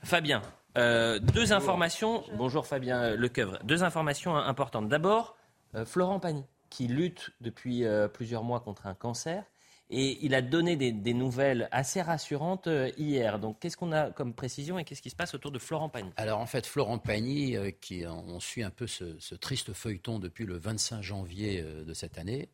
Fabien, 0.04 0.40
deux 0.76 1.52
informations. 1.52 2.22
Bonjour 2.34 2.64
Fabien 2.64 3.16
Lecoeuvre. 3.16 3.58
Deux 3.64 3.82
informations 3.82 4.36
importantes. 4.36 4.88
D'abord, 4.88 5.36
Florent 5.84 6.20
Pagny, 6.20 6.44
qui 6.70 6.86
lutte 6.86 7.30
depuis 7.40 7.84
plusieurs 8.14 8.44
mois 8.44 8.60
contre 8.60 8.86
un 8.86 8.94
cancer 8.94 9.42
Et 9.90 10.18
il 10.20 10.34
a 10.34 10.42
donné 10.42 10.76
des, 10.76 11.14
nouvelles 11.14 11.66
assez 11.72 12.02
rassurantes 12.02 12.66
euh, 12.66 12.90
hier. 12.98 13.38
Donc, 13.38 13.58
qu'est-ce 13.58 13.76
qu'on 13.78 13.92
a 13.92 14.10
comme 14.10 14.34
précision 14.34 14.78
et 14.78 14.84
qu'est-ce 14.84 15.00
qui 15.00 15.08
se 15.08 15.16
passe 15.16 15.32
autour 15.32 15.50
de 15.50 15.58
Florent 15.58 15.88
Pagny? 15.88 16.10
Alors, 16.16 16.40
en 16.40 16.46
fait, 16.46 16.66
Florent 16.66 16.98
Pagny, 16.98 17.56
euh, 17.56 17.70
qui 17.70 18.04
on 18.06 18.38
suit 18.38 18.62
un 18.62 18.70
peu 18.70 18.86
ce, 18.86 19.34
triste 19.36 19.72
feuilleton 19.72 20.18
depuis 20.18 20.44
le 20.44 20.58
25 20.58 21.00
janvier 21.00 21.62
euh, 21.64 21.84
de 21.84 21.94
cette 21.94 22.18
année, 22.18 22.50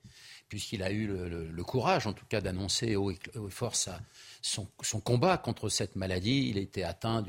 puisqu'il 0.49 0.85
a 0.85 0.93
eu 0.93 1.09
le, 1.09 1.65
courage, 1.65 2.07
en 2.07 2.13
tout 2.13 2.27
cas, 2.27 2.41
d'annoncer 2.41 2.95
haut 2.95 3.11
et 3.11 3.19
fort 3.49 3.75
son, 3.75 4.69
son, 4.83 5.01
combat 5.01 5.37
contre 5.37 5.69
cette 5.69 5.97
maladie. 5.97 6.51
Il 6.51 6.59
était 6.59 6.85
atteint 6.85 7.25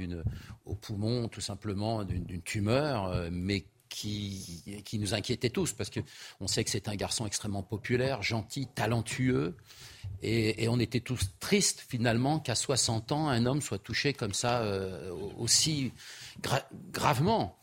au 0.66 0.76
poumon, 0.76 1.30
tout 1.30 1.42
simplement, 1.42 2.04
d'une 2.04 2.42
tumeur, 2.44 3.32
mais 3.32 3.66
qui, 3.96 4.82
qui, 4.84 5.00
nous 5.00 5.14
inquiétait 5.14 5.50
tous, 5.50 5.72
parce 5.72 5.90
qu'on 5.90 6.48
sait 6.48 6.66
que 6.66 6.70
c'est 6.70 6.90
un 6.90 6.96
garçon 6.96 7.26
extrêmement 7.26 7.64
populaire, 7.64 8.22
gentil, 8.22 8.68
talentueux. 8.68 9.56
Et, 10.22 10.68
on 10.68 10.80
était 10.80 11.00
tous 11.00 11.32
tristes 11.40 11.86
finalement 11.88 12.40
qu'à 12.40 12.56
60 12.56 13.14
ans, 13.14 13.30
un 13.30 13.46
homme 13.46 13.62
soit 13.62 13.80
touché 13.80 14.12
comme 14.12 14.34
ça 14.34 14.62
euh, 14.64 15.12
aussi 15.38 15.94
gravement. 16.92 17.58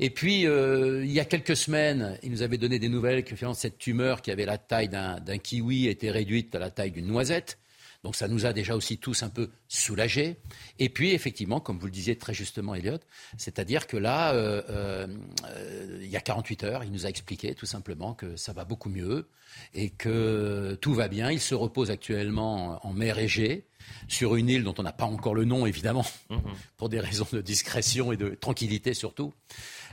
Et 0.00 0.10
puis, 0.10 0.46
euh, 0.46 1.04
il 1.04 1.12
y 1.12 1.20
a 1.20 1.24
quelques 1.24 1.56
semaines, 1.56 2.18
il 2.22 2.32
nous 2.32 2.42
avait 2.42 2.58
donné 2.58 2.78
des 2.80 2.88
nouvelles 2.88 3.24
que 3.24 3.36
finalement, 3.36 3.54
cette 3.54 3.78
tumeur 3.78 4.22
qui 4.22 4.32
avait 4.32 4.44
la 4.44 4.58
taille 4.58 4.88
d'un 4.88 5.38
kiwi 5.38 5.86
était 5.86 6.10
réduite 6.10 6.54
à 6.54 6.58
la 6.58 6.70
taille 6.70 6.90
d'une 6.90 7.06
noisette. 7.06 7.58
Donc 8.04 8.16
ça 8.16 8.28
nous 8.28 8.46
a 8.46 8.52
déjà 8.52 8.76
aussi 8.76 8.98
tous 8.98 9.22
un 9.22 9.28
peu 9.28 9.50
soulagés. 9.68 10.36
Et 10.78 10.88
puis 10.88 11.12
effectivement, 11.12 11.60
comme 11.60 11.78
vous 11.78 11.86
le 11.86 11.92
disiez 11.92 12.16
très 12.16 12.34
justement, 12.34 12.74
Elliot, 12.74 12.98
c'est-à-dire 13.36 13.86
que 13.86 13.96
là, 13.96 14.32
euh, 14.34 14.62
euh, 14.70 16.00
il 16.02 16.08
y 16.10 16.16
a 16.16 16.20
48 16.20 16.64
heures, 16.64 16.84
il 16.84 16.92
nous 16.92 17.06
a 17.06 17.08
expliqué 17.08 17.54
tout 17.54 17.66
simplement 17.66 18.14
que 18.14 18.36
ça 18.36 18.52
va 18.52 18.64
beaucoup 18.64 18.88
mieux 18.88 19.28
et 19.74 19.90
que 19.90 20.76
tout 20.80 20.94
va 20.94 21.08
bien. 21.08 21.30
Il 21.30 21.40
se 21.40 21.54
repose 21.54 21.90
actuellement 21.90 22.84
en 22.86 22.92
mer 22.92 23.18
Égée 23.18 23.66
sur 24.08 24.36
une 24.36 24.48
île 24.48 24.64
dont 24.64 24.74
on 24.78 24.82
n'a 24.82 24.92
pas 24.92 25.04
encore 25.04 25.34
le 25.34 25.44
nom, 25.44 25.66
évidemment, 25.66 26.04
mhm. 26.30 26.40
pour 26.76 26.88
des 26.88 27.00
raisons 27.00 27.26
de 27.32 27.40
discrétion 27.40 28.12
et 28.12 28.16
de 28.16 28.30
tranquillité 28.30 28.94
surtout. 28.94 29.32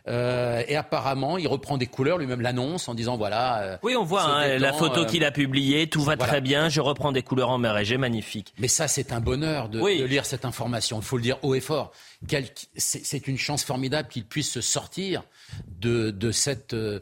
Euh, 0.08 0.64
et 0.68 0.76
apparemment, 0.76 1.38
il 1.38 1.48
reprend 1.48 1.78
des 1.78 1.86
couleurs, 1.86 2.18
lui-même 2.18 2.42
l'annonce 2.42 2.90
en 2.90 2.94
disant 2.94 3.16
voilà. 3.16 3.62
Euh, 3.62 3.78
oui, 3.84 3.96
on 3.96 4.04
voit 4.04 4.24
hein, 4.24 4.58
la 4.58 4.74
photo 4.74 5.02
euh, 5.02 5.06
qu'il 5.06 5.24
a 5.24 5.32
publiée, 5.32 5.88
tout 5.88 6.02
va 6.02 6.18
très 6.18 6.42
bien, 6.42 6.68
je 6.68 6.82
reprends 6.82 7.12
des 7.14 7.22
couleurs 7.22 7.50
en 7.50 7.58
mer 7.58 7.78
Égée, 7.78 7.98
magnifique. 7.98 8.54
Mais 8.60 8.68
ça, 8.68 8.88
c'est 8.88 9.14
un 9.14 9.22
bonheur 9.22 9.70
de, 9.70 9.80
lire 10.06 10.26
cette 10.26 10.46
information. 10.46 11.00
Il 11.00 11.06
faut 11.06 11.18
le 11.18 11.24
dire 11.24 11.38
haut 11.42 11.56
et 11.56 11.62
fort. 11.62 11.94
C'est 12.76 13.28
une 13.28 13.38
chance 13.38 13.64
formidable 13.64 14.10
qu'il 14.10 14.26
puisse 14.26 14.52
se 14.52 14.62
sortir 14.62 15.24
de, 15.80 16.32
cette. 16.32 16.76
De, 16.76 17.02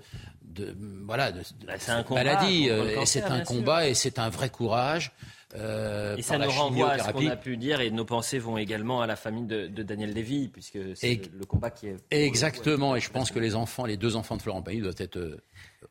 voilà, 1.06 1.32
de, 1.32 1.42
bah, 1.66 1.74
maladie. 2.12 2.70
C'est 3.06 3.24
un 3.24 3.42
combat 3.42 3.88
et 3.88 3.96
c'est 3.96 4.20
un 4.20 4.30
vrai 4.30 4.50
courage. 4.50 5.12
Euh, 5.56 6.16
et 6.18 6.22
ça 6.22 6.38
nous 6.38 6.50
renvoie 6.50 6.92
à 6.92 7.00
ce 7.00 7.12
qu'on 7.12 7.28
a 7.28 7.36
pu 7.36 7.58
dire, 7.58 7.82
et 7.82 7.92
nos 7.92 8.06
pensées 8.06 8.40
vont 8.40 8.58
également 8.58 9.02
à 9.02 9.08
la 9.08 9.16
famille 9.16 9.46
de, 9.46 9.68
Daniel 9.68 10.14
Lévy, 10.14 10.48
puisque 10.48 10.80
c'est 10.96 11.22
le, 11.38 11.46
combat 11.46 11.72
qui 11.72 11.88
est... 11.88 11.98
Exactement, 12.12 12.96
et 12.96 13.00
je 13.00 13.10
pense 13.10 13.32
que 13.32 13.40
les 13.40 13.56
enfants, 13.56 13.86
les 13.86 13.98
deux 13.98 14.16
enfants 14.16 14.38
de 14.38 14.42
Florent 14.42 14.62
Pagny 14.62 14.82
doivent 14.82 14.96
être 14.98 15.40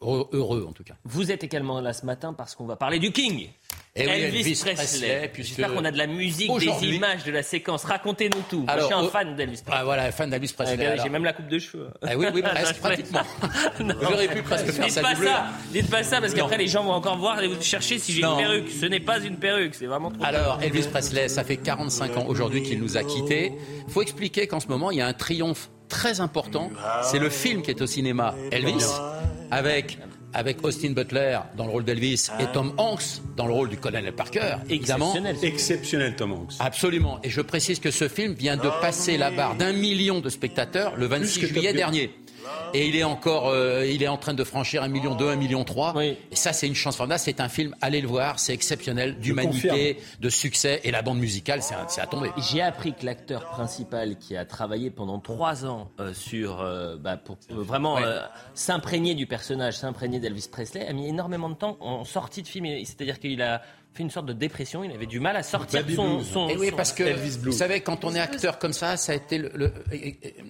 euh, 0.02 0.24
heureux 0.32 0.66
en 0.68 0.72
tout 0.72 0.84
cas. 0.84 0.94
Vous 1.04 1.30
êtes 1.30 1.44
également 1.44 1.80
là 1.80 1.92
ce 1.92 2.06
matin 2.06 2.32
parce 2.32 2.54
qu'on 2.54 2.66
va 2.66 2.76
parler 2.76 2.98
du 2.98 3.12
King. 3.12 3.48
Et 3.96 4.04
eh 4.06 4.08
Elvis, 4.08 4.54
Presley. 4.54 5.32
J'espère 5.34 5.74
qu'on 5.74 5.84
a 5.84 5.90
de 5.90 5.98
la 5.98 6.06
musique, 6.06 6.48
des 6.58 6.86
images, 6.86 7.24
de 7.24 7.32
la 7.32 7.42
séquence. 7.42 7.84
Racontez-nous 7.84 8.42
tout. 8.48 8.64
Alors, 8.68 8.88
je 8.88 8.94
suis 8.94 9.04
un 9.04 9.08
fan 9.08 9.34
d'Elvis 9.34 9.62
Presley. 9.62 9.76
Ah 9.80 9.84
voilà, 9.84 10.12
fan 10.12 10.30
d'Elvis 10.30 10.52
Presley. 10.52 10.96
J'ai 11.02 11.08
même 11.08 11.24
la 11.24 11.32
coupe 11.32 11.48
de 11.48 11.58
cheveux. 11.58 11.88
Ah 12.02 12.12
oui, 12.16 12.26
oui, 12.32 12.40
presque, 12.54 12.78
pratiquement. 12.78 13.22
J'aurais 14.00 14.28
pu 14.28 14.42
presque 14.42 14.70
faire 14.70 14.90
ça. 14.90 15.02
Pas 15.02 15.16
ça. 15.16 15.46
Dites 15.72 15.90
pas 15.90 16.04
ça 16.04 16.20
parce 16.20 16.34
qu'après 16.34 16.56
les 16.56 16.68
gens 16.68 16.84
vont 16.84 16.92
encore 16.92 17.18
voir 17.18 17.42
et 17.42 17.48
vous 17.48 17.60
chercher 17.60 17.98
si 17.98 18.12
j'ai 18.12 18.22
une 18.22 18.36
perruque. 18.36 18.70
Ce 18.70 18.86
n'est 18.86 19.00
pas 19.00 19.18
une 19.18 19.38
perruque, 19.38 19.74
c'est 19.74 19.86
vraiment 19.86 20.12
trop. 20.12 20.22
Alors 20.22 20.60
Elvis 20.62 20.86
Presley, 20.88 21.28
ça 21.28 21.42
fait 21.42 21.56
45 21.56 22.16
ans 22.16 22.26
aujourd'hui 22.28 22.62
qu'il 22.62 22.80
nous 22.80 22.96
a 22.96 23.02
quittés. 23.02 23.52
Il 23.88 23.92
faut 23.92 24.02
expliquer 24.02 24.46
qu'en 24.46 24.60
ce 24.60 24.68
moment 24.68 24.92
il 24.92 24.98
y 24.98 25.00
a 25.00 25.06
un 25.06 25.12
triomphe 25.12 25.68
très 25.90 26.20
important. 26.20 26.70
C'est 27.02 27.18
le 27.18 27.28
film 27.28 27.60
qui 27.60 27.70
est 27.70 27.82
au 27.82 27.86
cinéma, 27.86 28.34
Elvis, 28.50 28.86
avec 29.50 29.98
avec 30.32 30.64
Austin 30.64 30.92
Butler 30.92 31.40
dans 31.56 31.66
le 31.66 31.72
rôle 31.72 31.84
d'Elvis 31.84 32.28
et 32.38 32.46
Tom 32.52 32.72
Hanks 32.78 33.20
dans 33.36 33.46
le 33.46 33.52
rôle 33.52 33.68
du 33.68 33.76
colonel 33.76 34.12
Parker, 34.14 34.58
évidemment. 34.68 35.12
Exceptionnel, 35.42 36.14
Tom 36.14 36.32
Hanks. 36.32 36.54
Absolument. 36.60 37.18
Et 37.24 37.30
je 37.30 37.40
précise 37.40 37.80
que 37.80 37.90
ce 37.90 38.08
film 38.08 38.34
vient 38.34 38.56
de 38.56 38.70
passer 38.80 39.16
la 39.16 39.32
barre 39.32 39.56
d'un 39.56 39.72
million 39.72 40.20
de 40.20 40.28
spectateurs 40.28 40.94
le 40.96 41.06
26 41.06 41.46
juillet 41.46 41.72
dernier 41.72 42.14
et 42.74 42.86
il 42.88 42.96
est 42.96 43.04
encore, 43.04 43.48
euh, 43.48 43.86
il 43.86 44.02
est 44.02 44.08
en 44.08 44.16
train 44.16 44.34
de 44.34 44.44
franchir 44.44 44.82
un 44.82 44.88
million 44.88 45.14
deux, 45.14 45.28
un 45.28 45.36
million 45.36 45.64
trois. 45.64 45.94
Et 46.02 46.16
ça, 46.32 46.52
c'est 46.52 46.66
une 46.66 46.74
chance 46.74 46.96
formidable. 46.96 47.20
C'est 47.20 47.40
un 47.40 47.48
film, 47.48 47.74
allez 47.80 48.00
le 48.00 48.08
voir, 48.08 48.38
c'est 48.38 48.54
exceptionnel, 48.54 49.18
d'humanité, 49.18 49.98
de 50.20 50.28
succès, 50.28 50.80
et 50.84 50.90
la 50.90 51.02
bande 51.02 51.18
musicale, 51.18 51.62
c'est 51.62 52.00
à 52.00 52.06
tomber. 52.06 52.30
J'ai 52.36 52.62
appris 52.62 52.94
que 52.94 53.04
l'acteur 53.04 53.46
principal 53.46 54.16
qui 54.16 54.36
a 54.36 54.44
travaillé 54.44 54.90
pendant 54.90 55.18
trois 55.18 55.64
ans 55.66 55.90
euh, 56.00 56.14
sur, 56.14 56.60
euh, 56.60 56.96
bah, 56.96 57.16
pour 57.16 57.38
vraiment 57.50 57.98
s'imprégner 58.54 59.14
du 59.14 59.26
personnage, 59.26 59.76
s'imprégner 59.78 60.20
d'Elvis 60.20 60.48
Presley, 60.50 60.86
a 60.86 60.92
mis 60.92 61.08
énormément 61.08 61.48
de 61.48 61.54
temps 61.54 61.76
en 61.80 62.04
sortie 62.04 62.42
de 62.42 62.48
film. 62.48 62.66
C'est-à-dire 62.84 63.18
qu'il 63.18 63.42
a 63.42 63.62
fait 63.92 64.02
une 64.02 64.10
sorte 64.10 64.26
de 64.26 64.32
dépression. 64.32 64.84
Il 64.84 64.92
avait 64.92 65.06
du 65.06 65.20
mal 65.20 65.36
à 65.36 65.42
sortir 65.42 65.84
son, 65.94 66.22
son, 66.22 66.48
Et 66.48 66.56
oui, 66.56 66.70
parce 66.76 66.92
que 66.92 67.04
vous 67.42 67.52
savez, 67.52 67.80
quand 67.80 68.04
on 68.04 68.14
est 68.14 68.20
acteur 68.20 68.58
comme 68.58 68.72
ça, 68.72 68.96
ça 68.96 69.12
a 69.12 69.14
été 69.14 69.38
le, 69.38 69.72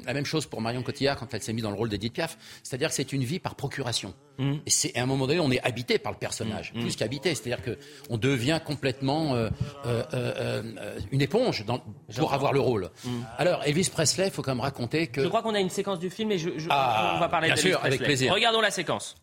la 0.07 0.15
même 0.15 0.27
chose 0.27 0.47
pour 0.47 0.61
Marion 0.61 0.83
Cotillard 0.83 1.17
quand 1.17 1.33
elle 1.33 1.43
s'est 1.43 1.53
mise 1.53 1.65
dans 1.65 1.71
le 1.71 1.77
rôle 1.77 1.89
d'Edith 1.89 2.13
Piaf. 2.13 2.37
C'est-à-dire 2.63 2.89
que 2.89 2.95
c'est 2.95 3.13
une 3.13 3.25
vie 3.25 3.39
par 3.39 3.55
procuration. 3.55 4.15
Mm. 4.39 4.53
Et 4.67 4.71
c'est 4.71 4.97
à 4.97 5.03
un 5.03 5.07
moment 5.07 5.27
donné, 5.27 5.41
on 5.41 5.51
est 5.51 5.63
habité 5.63 5.99
par 5.99 6.13
le 6.13 6.19
personnage, 6.19 6.73
mm. 6.75 6.81
plus 6.81 6.97
qu'habité. 6.97 7.35
C'est-à-dire 7.35 7.63
que 7.63 7.79
on 8.09 8.19
devient 8.19 8.61
complètement 8.65 9.35
euh, 9.35 9.49
euh, 9.87 10.03
euh, 10.15 10.99
une 11.11 11.23
éponge 11.23 11.65
dans, 11.65 11.81
pour 12.17 12.35
avoir 12.35 12.53
le 12.53 12.61
rôle. 12.61 12.91
Mm. 13.05 13.11
Alors, 13.39 13.63
Elvis 13.65 13.91
Presley, 13.93 14.27
il 14.27 14.33
faut 14.33 14.43
quand 14.43 14.53
même 14.53 14.61
raconter 14.61 15.07
que. 15.07 15.23
Je 15.23 15.29
crois 15.29 15.43
qu'on 15.43 15.55
a 15.55 15.61
une 15.61 15.71
séquence 15.71 15.99
du 15.99 16.11
film 16.11 16.33
et 16.33 16.39
je, 16.39 16.51
ah, 16.69 17.15
on 17.17 17.21
va 17.21 17.29
parler 17.29 17.49
d'Elvis 17.49 17.63
Presley. 17.63 17.87
Avec 17.87 18.03
plaisir. 18.03 18.33
Regardons 18.33 18.61
la 18.61 18.71
séquence. 18.71 19.17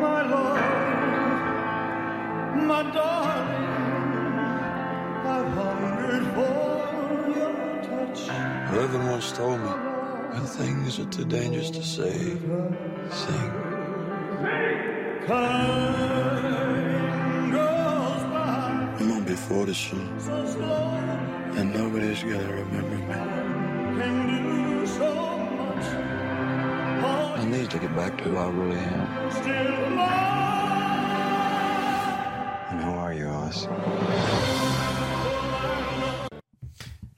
my 0.00 0.49
darling, 2.68 3.54
I've 5.26 5.50
hungered 5.52 6.26
for 6.34 6.58
your 7.36 7.54
touch. 7.82 8.20
Heaven 8.28 9.02
once 9.10 9.32
told 9.32 9.60
me, 9.60 9.66
when 10.32 10.44
things 10.44 10.98
are 10.98 11.06
too 11.06 11.24
dangerous 11.24 11.70
to 11.70 11.82
say, 11.82 12.38
sing. 13.10 13.52
I'm 18.98 19.08
gonna 19.08 19.24
be 19.24 19.34
40 19.34 19.74
soon, 19.74 20.08
and 21.56 21.74
nobody's 21.74 22.22
gonna 22.22 22.52
remember 22.52 22.96
me. 22.96 23.14
I 27.40 27.44
need 27.46 27.70
to 27.70 27.78
get 27.78 27.94
back 27.96 28.18
to 28.18 28.24
who 28.24 28.36
I 28.36 28.48
really 28.50 28.78
am. 28.78 30.49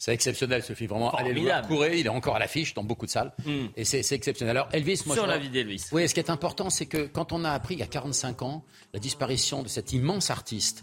C'est 0.03 0.13
exceptionnel 0.13 0.65
ce 0.65 0.73
film, 0.73 0.91
vraiment. 0.91 1.13
Allez 1.13 1.33
le 1.33 1.43
voir, 1.43 1.63
courez, 1.63 2.01
il 2.01 2.07
est 2.07 2.09
encore 2.09 2.35
à 2.35 2.41
l'affiche 2.41 2.75
dans 2.75 2.83
beaucoup 2.83 3.07
de 3.07 3.11
salles. 3.13 3.33
Hmm. 3.47 3.67
Et 3.77 3.85
c'est 3.85 4.01
exceptionnel. 4.11 4.57
Alors 4.57 4.69
Elvis, 4.73 5.05
moi, 5.07 5.15
Sur 5.15 5.29
la 5.29 5.39
vie 5.39 5.49
d'Elvis. 5.49 5.91
Oui, 5.93 6.09
ce 6.09 6.15
qui 6.15 6.19
est 6.19 6.29
important, 6.29 6.71
c'est 6.71 6.87
que 6.87 7.07
quand 7.07 7.31
on 7.31 7.45
a 7.45 7.51
appris 7.51 7.75
il 7.77 7.79
y 7.79 7.85
a 7.85 7.87
45 7.87 8.43
ans 8.43 8.65
la 8.93 8.99
disparition 8.99 9.63
de 9.63 9.69
cet 9.69 9.93
immense 9.93 10.33
artiste 10.33 10.83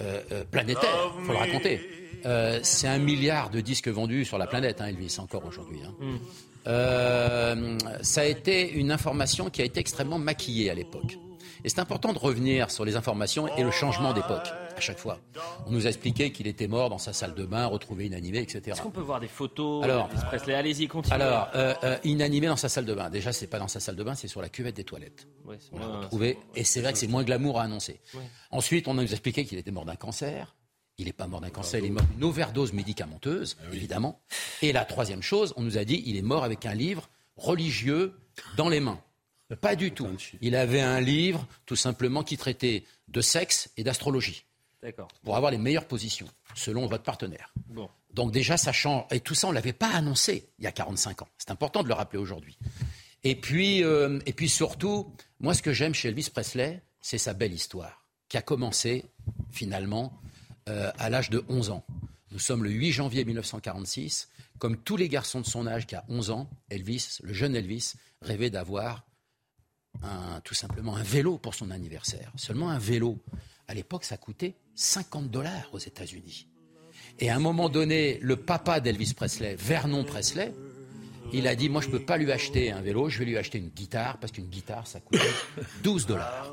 euh, 0.00 0.22
euh, 0.32 0.44
planétaire, 0.50 1.12
il 1.18 1.26
faut 1.26 1.32
le 1.32 1.38
raconter. 1.38 1.78
Euh, 2.24 2.60
c'est 2.62 2.88
un 2.88 2.96
milliard 2.96 3.50
de 3.50 3.60
disques 3.60 3.88
vendus 3.88 4.24
sur 4.24 4.38
la 4.38 4.46
planète, 4.46 4.80
hein, 4.80 4.86
Elvis, 4.86 5.18
encore 5.18 5.44
aujourd'hui. 5.44 5.80
Hein. 5.84 6.18
Hmm. 6.64 7.78
ça 8.00 8.22
a 8.22 8.24
été 8.24 8.70
une 8.70 8.92
information 8.92 9.50
qui 9.50 9.60
a 9.60 9.66
été 9.66 9.78
extrêmement 9.78 10.18
maquillée 10.18 10.70
à 10.70 10.74
l'époque. 10.74 11.18
Et 11.64 11.70
c'est 11.70 11.80
important 11.80 12.12
de 12.12 12.18
revenir 12.18 12.70
sur 12.70 12.84
les 12.84 12.94
informations 12.94 13.48
et 13.56 13.62
le 13.62 13.70
changement 13.70 14.12
d'époque 14.12 14.48
à 14.76 14.80
chaque 14.80 14.98
fois. 14.98 15.18
On 15.66 15.70
nous 15.70 15.86
a 15.86 15.88
expliqué 15.88 16.30
qu'il 16.30 16.46
était 16.46 16.66
mort 16.66 16.90
dans 16.90 16.98
sa 16.98 17.12
salle 17.12 17.34
de 17.34 17.44
bain, 17.44 17.66
retrouvé 17.66 18.06
inanimé, 18.06 18.38
etc. 18.40 18.60
Est-ce 18.66 18.82
qu'on 18.82 18.90
peut 18.90 19.00
voir 19.00 19.20
des 19.20 19.28
photos 19.28 19.82
Alors, 19.82 20.08
Presley? 20.08 20.54
Allez-y, 20.54 20.88
continuez. 20.88 21.14
Alors, 21.14 21.48
euh, 21.54 21.74
euh, 21.84 21.96
inanimé 22.04 22.48
dans 22.48 22.56
sa 22.56 22.68
salle 22.68 22.84
de 22.84 22.92
bain. 22.92 23.08
Déjà, 23.08 23.32
c'est 23.32 23.46
pas 23.46 23.58
dans 23.58 23.68
sa 23.68 23.80
salle 23.80 23.96
de 23.96 24.02
bain, 24.02 24.14
c'est 24.14 24.28
sur 24.28 24.42
la 24.42 24.48
cuvette 24.48 24.76
des 24.76 24.84
toilettes. 24.84 25.26
on 25.72 25.78
l'a 25.78 25.86
retrouvé. 26.00 26.38
Et 26.54 26.64
c'est 26.64 26.82
vrai 26.82 26.92
que 26.92 26.98
c'est 26.98 27.06
moins 27.06 27.22
glamour 27.22 27.58
à 27.58 27.62
annoncer. 27.64 28.00
Ensuite, 28.50 28.86
on 28.88 28.94
nous 28.94 29.00
a 29.00 29.04
expliqué 29.04 29.44
qu'il 29.44 29.58
était 29.58 29.70
mort 29.70 29.84
d'un 29.86 29.96
cancer. 29.96 30.54
Il 30.98 31.06
n'est 31.06 31.12
pas 31.12 31.26
mort 31.26 31.40
d'un 31.40 31.50
cancer, 31.50 31.80
il 31.80 31.86
est 31.86 31.90
mort 31.90 32.04
d'une 32.04 32.22
overdose 32.22 32.72
médicamenteuse, 32.72 33.56
ah 33.60 33.74
évidemment. 33.74 34.20
Et 34.62 34.72
la 34.72 34.84
troisième 34.84 35.22
chose, 35.22 35.52
on 35.56 35.62
nous 35.62 35.76
a 35.76 35.84
dit 35.84 36.04
il 36.06 36.16
est 36.16 36.22
mort 36.22 36.44
avec 36.44 36.66
un 36.66 36.74
livre 36.74 37.08
religieux 37.36 38.14
dans 38.56 38.68
les 38.68 38.78
mains. 38.78 39.00
Pas 39.60 39.76
du 39.76 39.92
tout. 39.92 40.08
Il 40.40 40.56
avait 40.56 40.80
un 40.80 41.00
livre, 41.00 41.46
tout 41.66 41.76
simplement, 41.76 42.22
qui 42.22 42.36
traitait 42.36 42.84
de 43.08 43.20
sexe 43.20 43.70
et 43.76 43.84
d'astrologie. 43.84 44.44
Pour 45.22 45.36
avoir 45.36 45.50
les 45.50 45.58
meilleures 45.58 45.86
positions, 45.86 46.28
selon 46.54 46.86
votre 46.86 47.04
partenaire. 47.04 47.52
Donc 48.12 48.32
déjà, 48.32 48.56
ça 48.56 48.72
change. 48.72 49.04
Et 49.10 49.20
tout 49.20 49.34
ça, 49.34 49.46
on 49.46 49.50
ne 49.50 49.54
l'avait 49.54 49.72
pas 49.72 49.88
annoncé 49.88 50.48
il 50.58 50.64
y 50.64 50.66
a 50.66 50.72
45 50.72 51.22
ans. 51.22 51.28
C'est 51.38 51.50
important 51.50 51.82
de 51.82 51.88
le 51.88 51.94
rappeler 51.94 52.18
aujourd'hui. 52.18 52.58
Et 53.22 53.34
puis, 53.34 53.82
euh, 53.82 54.18
et 54.26 54.34
puis 54.34 54.48
surtout, 54.48 55.12
moi, 55.40 55.54
ce 55.54 55.62
que 55.62 55.72
j'aime 55.72 55.94
chez 55.94 56.08
Elvis 56.08 56.28
Presley, 56.30 56.82
c'est 57.00 57.18
sa 57.18 57.32
belle 57.32 57.54
histoire 57.54 58.04
qui 58.28 58.36
a 58.36 58.42
commencé 58.42 59.06
finalement 59.50 60.20
euh, 60.68 60.90
à 60.98 61.08
l'âge 61.08 61.30
de 61.30 61.44
11 61.48 61.70
ans. 61.70 61.84
Nous 62.30 62.38
sommes 62.38 62.64
le 62.64 62.70
8 62.70 62.92
janvier 62.92 63.24
1946. 63.24 64.28
Comme 64.58 64.76
tous 64.76 64.96
les 64.96 65.08
garçons 65.08 65.40
de 65.40 65.46
son 65.46 65.66
âge 65.66 65.86
qui 65.86 65.94
a 65.94 66.04
11 66.08 66.30
ans, 66.30 66.50
Elvis, 66.68 67.18
le 67.22 67.32
jeune 67.32 67.56
Elvis, 67.56 67.94
rêvait 68.22 68.50
d'avoir 68.50 69.04
un, 70.02 70.40
tout 70.40 70.54
simplement 70.54 70.96
un 70.96 71.02
vélo 71.02 71.38
pour 71.38 71.54
son 71.54 71.70
anniversaire. 71.70 72.30
Seulement 72.36 72.70
un 72.70 72.78
vélo. 72.78 73.18
À 73.68 73.74
l'époque, 73.74 74.04
ça 74.04 74.16
coûtait 74.16 74.54
50 74.74 75.30
dollars 75.30 75.68
aux 75.72 75.78
États-Unis. 75.78 76.48
Et 77.18 77.30
à 77.30 77.36
un 77.36 77.38
moment 77.38 77.68
donné, 77.68 78.18
le 78.22 78.36
papa 78.36 78.80
d'Elvis 78.80 79.14
Presley, 79.14 79.56
Vernon 79.56 80.04
Presley, 80.04 80.52
il 81.32 81.46
a 81.46 81.54
dit 81.54 81.68
Moi, 81.68 81.80
je 81.80 81.86
ne 81.86 81.92
peux 81.92 82.04
pas 82.04 82.16
lui 82.16 82.30
acheter 82.32 82.72
un 82.72 82.80
vélo, 82.80 83.08
je 83.08 83.18
vais 83.18 83.24
lui 83.24 83.38
acheter 83.38 83.58
une 83.58 83.68
guitare, 83.68 84.18
parce 84.18 84.32
qu'une 84.32 84.46
guitare, 84.48 84.86
ça 84.86 85.00
coûte 85.00 85.20
12 85.82 86.06
dollars. 86.06 86.52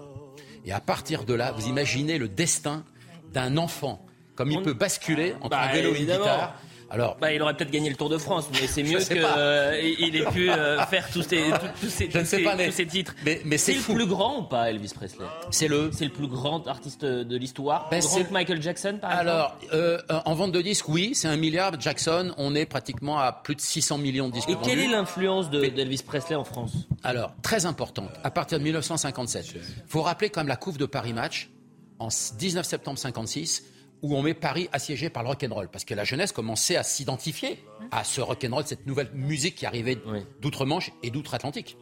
Et 0.65 0.72
à 0.72 0.80
partir 0.80 1.26
de 1.26 1.34
là, 1.34 1.51
vous 1.51 1.68
imaginez 1.68 2.18
le 2.18 2.30
destin 2.30 2.85
d'un 3.34 3.57
enfant, 3.57 4.05
comme 4.35 4.51
il 4.51 4.61
peut 4.61 4.73
basculer 4.73 5.34
entre 5.41 5.49
Bah, 5.49 5.61
un 5.61 5.73
vélo 5.73 5.93
et 5.95 5.99
une 5.99 6.05
guitare. 6.05 6.61
Alors, 6.93 7.15
Bah, 7.22 7.31
il 7.34 7.41
aurait 7.41 7.55
peut-être 7.55 7.72
gagné 7.72 7.89
le 7.89 7.95
Tour 7.95 8.09
de 8.09 8.18
France, 8.18 8.49
mais 8.51 8.68
c'est 8.68 8.84
mieux 8.84 8.99
qu'il 8.99 9.22
pas. 9.22 9.73
ait 9.77 10.26
pu 10.34 10.51
euh, 10.51 10.77
faire 10.88 11.09
tous 11.09 11.22
ces, 11.23 11.38
tous, 11.41 11.81
tous 11.81 11.89
ces, 11.89 12.11
Je 12.11 12.18
ne 12.18 12.23
tous 12.23 12.30
sais 12.30 12.38
ces- 12.38 12.43
pas, 12.43 12.55
mais- 12.55 12.68
tous 12.68 12.73
ces 12.73 12.85
titres. 12.85 13.15
mais- 13.26 13.41
mais 13.45 13.57
c'est 13.57 13.73
le 13.76 13.80
plus 13.81 14.05
grand 14.05 14.39
ou 14.39 14.43
pas, 14.43 14.69
Elvis 14.69 14.91
Presley? 14.93 15.26
C'est 15.51 15.69
le. 15.69 15.89
C'est 15.93 16.03
le 16.03 16.11
plus 16.11 16.27
grand 16.27 16.68
artiste 16.68 17.05
de 17.05 17.38
l'histoire? 17.38 17.88
Ben, 17.89 18.01
grand 18.01 18.09
c'est- 18.09 18.23
que 18.26 18.34
Michael 18.34 18.61
Jackson, 18.61 18.97
par 19.01 19.09
Alors, 19.11 19.55
exemple. 19.63 19.76
euh, 19.76 19.97
en 20.26 20.34
vente 20.35 20.51
de 20.51 20.61
disques, 20.61 20.89
oui, 20.89 21.11
c'est 21.15 21.30
un 21.30 21.38
milliard. 21.38 21.80
Jackson, 21.80 22.34
on 22.38 22.55
est 22.55 22.65
pratiquement 22.65 23.19
à 23.19 23.31
plus 23.31 23.55
de 23.55 23.61
600 23.61 23.97
millions 23.97 24.27
de 24.27 24.34
disques 24.34 24.49
Et 24.49 24.57
quelle 24.61 24.80
est 24.80 24.88
l'influence 24.88 25.49
de- 25.49 25.65
d'Elvis 25.68 26.03
Presley 26.05 26.35
en 26.35 26.43
France? 26.43 26.73
Alors, 27.03 27.34
très 27.41 27.65
importante, 27.65 28.11
à 28.23 28.31
partir 28.31 28.59
de 28.59 28.63
1957. 28.63 29.45
Il 29.55 29.61
faut 29.88 30.01
rappeler 30.01 30.30
quand 30.30 30.41
même 30.41 30.49
la 30.49 30.57
couve 30.57 30.77
de 30.77 30.85
Paris 30.85 31.13
Match, 31.13 31.49
en 31.99 32.09
19 32.38 32.65
septembre 32.65 32.97
56, 32.97 33.63
où 34.02 34.15
on 34.15 34.22
met 34.22 34.34
Paris 34.34 34.69
assiégé 34.72 35.10
par 35.10 35.23
le 35.23 35.30
rock'n'roll, 35.30 35.69
parce 35.69 35.86
que 35.86 35.94
la 35.94 36.03
jeunesse 36.03 36.32
commençait 36.32 36.76
à 36.76 36.84
s'identifier 36.84 37.64
à 37.91 38.03
ce 38.03 38.22
rock'n'roll, 38.22 38.65
cette 38.65 38.88
nouvelle 38.88 39.11
musique 39.14 39.56
qui 39.56 39.65
arrivait 39.65 39.98
d'outre-Manche 40.41 40.91
et 41.03 41.11
d'outre-Atlantique. 41.11 41.78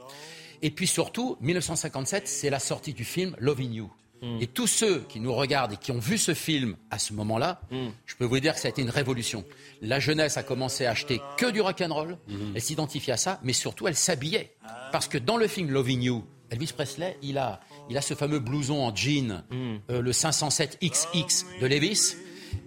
Et 0.61 0.71
puis 0.71 0.87
surtout, 0.87 1.37
1957, 1.41 2.27
c'est 2.27 2.49
la 2.49 2.59
sortie 2.59 2.93
du 2.93 3.05
film 3.05 3.35
Loving 3.39 3.73
You. 3.73 3.91
Et 4.41 4.47
tous 4.47 4.67
ceux 4.67 4.99
qui 5.07 5.21
nous 5.21 5.33
regardent 5.33 5.71
et 5.71 5.77
qui 5.77 5.93
ont 5.93 5.99
vu 5.99 6.17
ce 6.17 6.33
film 6.33 6.75
à 6.91 6.99
ce 6.99 7.13
moment-là, 7.13 7.61
je 8.05 8.15
peux 8.17 8.25
vous 8.25 8.41
dire 8.41 8.53
que 8.53 8.59
ça 8.59 8.67
a 8.67 8.71
été 8.71 8.81
une 8.81 8.89
révolution. 8.89 9.45
La 9.81 10.01
jeunesse 10.01 10.35
a 10.35 10.43
commencé 10.43 10.85
à 10.85 10.91
acheter 10.91 11.21
que 11.37 11.49
du 11.49 11.61
rock'n'roll, 11.61 12.17
elle 12.53 12.61
s'identifiait 12.61 13.13
à 13.13 13.17
ça, 13.17 13.39
mais 13.43 13.53
surtout 13.53 13.87
elle 13.87 13.95
s'habillait. 13.95 14.55
Parce 14.91 15.07
que 15.07 15.17
dans 15.17 15.37
le 15.37 15.47
film 15.47 15.69
Loving 15.71 16.01
You, 16.01 16.25
Elvis 16.49 16.73
Presley, 16.73 17.17
il 17.21 17.37
a, 17.37 17.61
il 17.89 17.97
a 17.97 18.01
ce 18.01 18.13
fameux 18.13 18.39
blouson 18.39 18.81
en 18.81 18.95
jean, 18.95 19.43
euh, 19.51 20.01
le 20.01 20.11
507XX 20.11 21.45
de 21.61 21.67
Levis, 21.67 22.15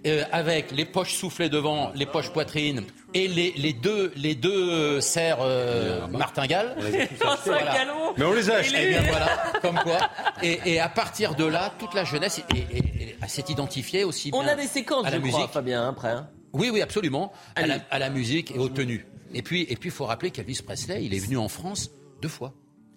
euh, 0.05 0.23
avec 0.31 0.71
les 0.71 0.85
poches 0.85 1.13
soufflées 1.13 1.49
devant, 1.49 1.91
les 1.95 2.05
poches 2.05 2.29
poitrine 2.31 2.83
et 3.13 3.27
les, 3.27 3.51
les 3.57 3.73
deux, 3.73 4.11
les 4.15 4.35
deux 4.35 4.99
serres 5.01 5.37
euh, 5.41 6.07
martingales. 6.07 6.75
Voilà. 7.45 7.85
Mais 8.17 8.25
on 8.25 8.33
les 8.33 8.49
a 8.49 8.55
achetés. 8.57 8.89
Bien 8.89 9.01
voilà, 9.03 9.43
comme 9.61 9.79
quoi. 9.79 9.99
Et, 10.41 10.59
et 10.65 10.79
à 10.79 10.89
partir 10.89 11.35
de 11.35 11.45
là, 11.45 11.73
toute 11.79 11.93
la 11.93 12.03
jeunesse 12.05 12.39
est- 12.39 12.57
est- 12.57 12.77
est- 12.77 13.17
est- 13.21 13.27
s'est 13.27 13.45
identifiée 13.49 14.03
aussi 14.03 14.31
bien 14.31 14.39
On 14.41 14.47
a 14.47 14.55
des 14.55 14.67
séquences, 14.67 15.05
à 15.05 15.09
la 15.11 15.17
je 15.17 15.21
musique. 15.21 15.33
crois, 15.35 15.47
Fabien, 15.47 15.87
après. 15.89 16.09
hein. 16.11 16.29
Oui, 16.53 16.69
oui, 16.71 16.81
absolument. 16.81 17.31
À 17.55 17.65
la, 17.65 17.77
à 17.89 17.99
la 17.99 18.09
musique 18.09 18.51
et 18.51 18.57
aux 18.59 18.69
tenues. 18.69 19.05
Et 19.33 19.41
puis, 19.41 19.61
et 19.69 19.75
puis, 19.75 19.89
il 19.89 19.91
faut 19.93 20.05
rappeler 20.05 20.29
qu'Elvis 20.31 20.61
Presley, 20.63 21.03
il 21.05 21.13
est 21.15 21.19
venu 21.19 21.37
en 21.37 21.47
France 21.49 21.89
deux 22.21 22.27
fois. 22.29 22.53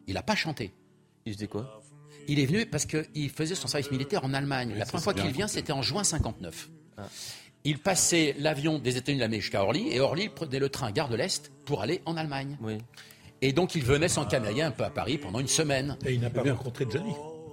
Il 0.07 0.15
n'a 0.15 0.23
pas 0.23 0.35
chanté. 0.35 0.73
Il 1.25 1.33
faisait 1.35 1.47
quoi? 1.47 1.81
Il 2.29 2.41
est 2.41 2.47
venu 2.47 2.67
parce 2.67 2.87
qu'il 2.87 3.31
faisait 3.31 3.55
son 3.55 3.69
service 3.69 3.91
militaire 3.91 4.25
en 4.25 4.35
Allemagne. 4.35 4.75
la 4.77 4.87
première 4.87 5.05
fois 5.05 5.15
qu'il 5.15 5.31
vient, 5.31 5.49
c'était 5.49 5.73
en 5.73 5.83
juin 5.83 6.05
59. 6.05 6.69
Il 7.65 7.79
passait 7.79 8.37
l'avion 8.39 8.79
des 8.79 8.97
États-Unis 8.97 9.21
d'Amérique 9.21 9.43
jusqu'à 9.43 9.63
Orly, 9.63 9.89
et 9.91 9.99
Orly 9.99 10.29
prenait 10.29 10.61
le 10.61 10.69
train 10.69 10.93
Gare 10.93 11.09
de 11.09 11.17
l'Est 11.17 11.51
pour 11.65 11.83
aller 11.83 12.01
en 12.05 12.17
Allemagne. 12.17 12.57
Et 13.43 13.53
donc, 13.53 13.75
il 13.75 13.83
venait 13.83 14.09
s'encanailler 14.09 14.63
un 14.63 14.71
peu 14.71 14.85
à 14.85 14.91
Paris 14.91 15.19
pendant 15.19 15.41
une 15.41 15.49
semaine. 15.49 15.97
Et 16.07 16.15
il 16.15 16.21
n'a 16.21 16.31
pas 16.31 16.43
rencontré 16.43 16.87
Johnny. 16.89 17.13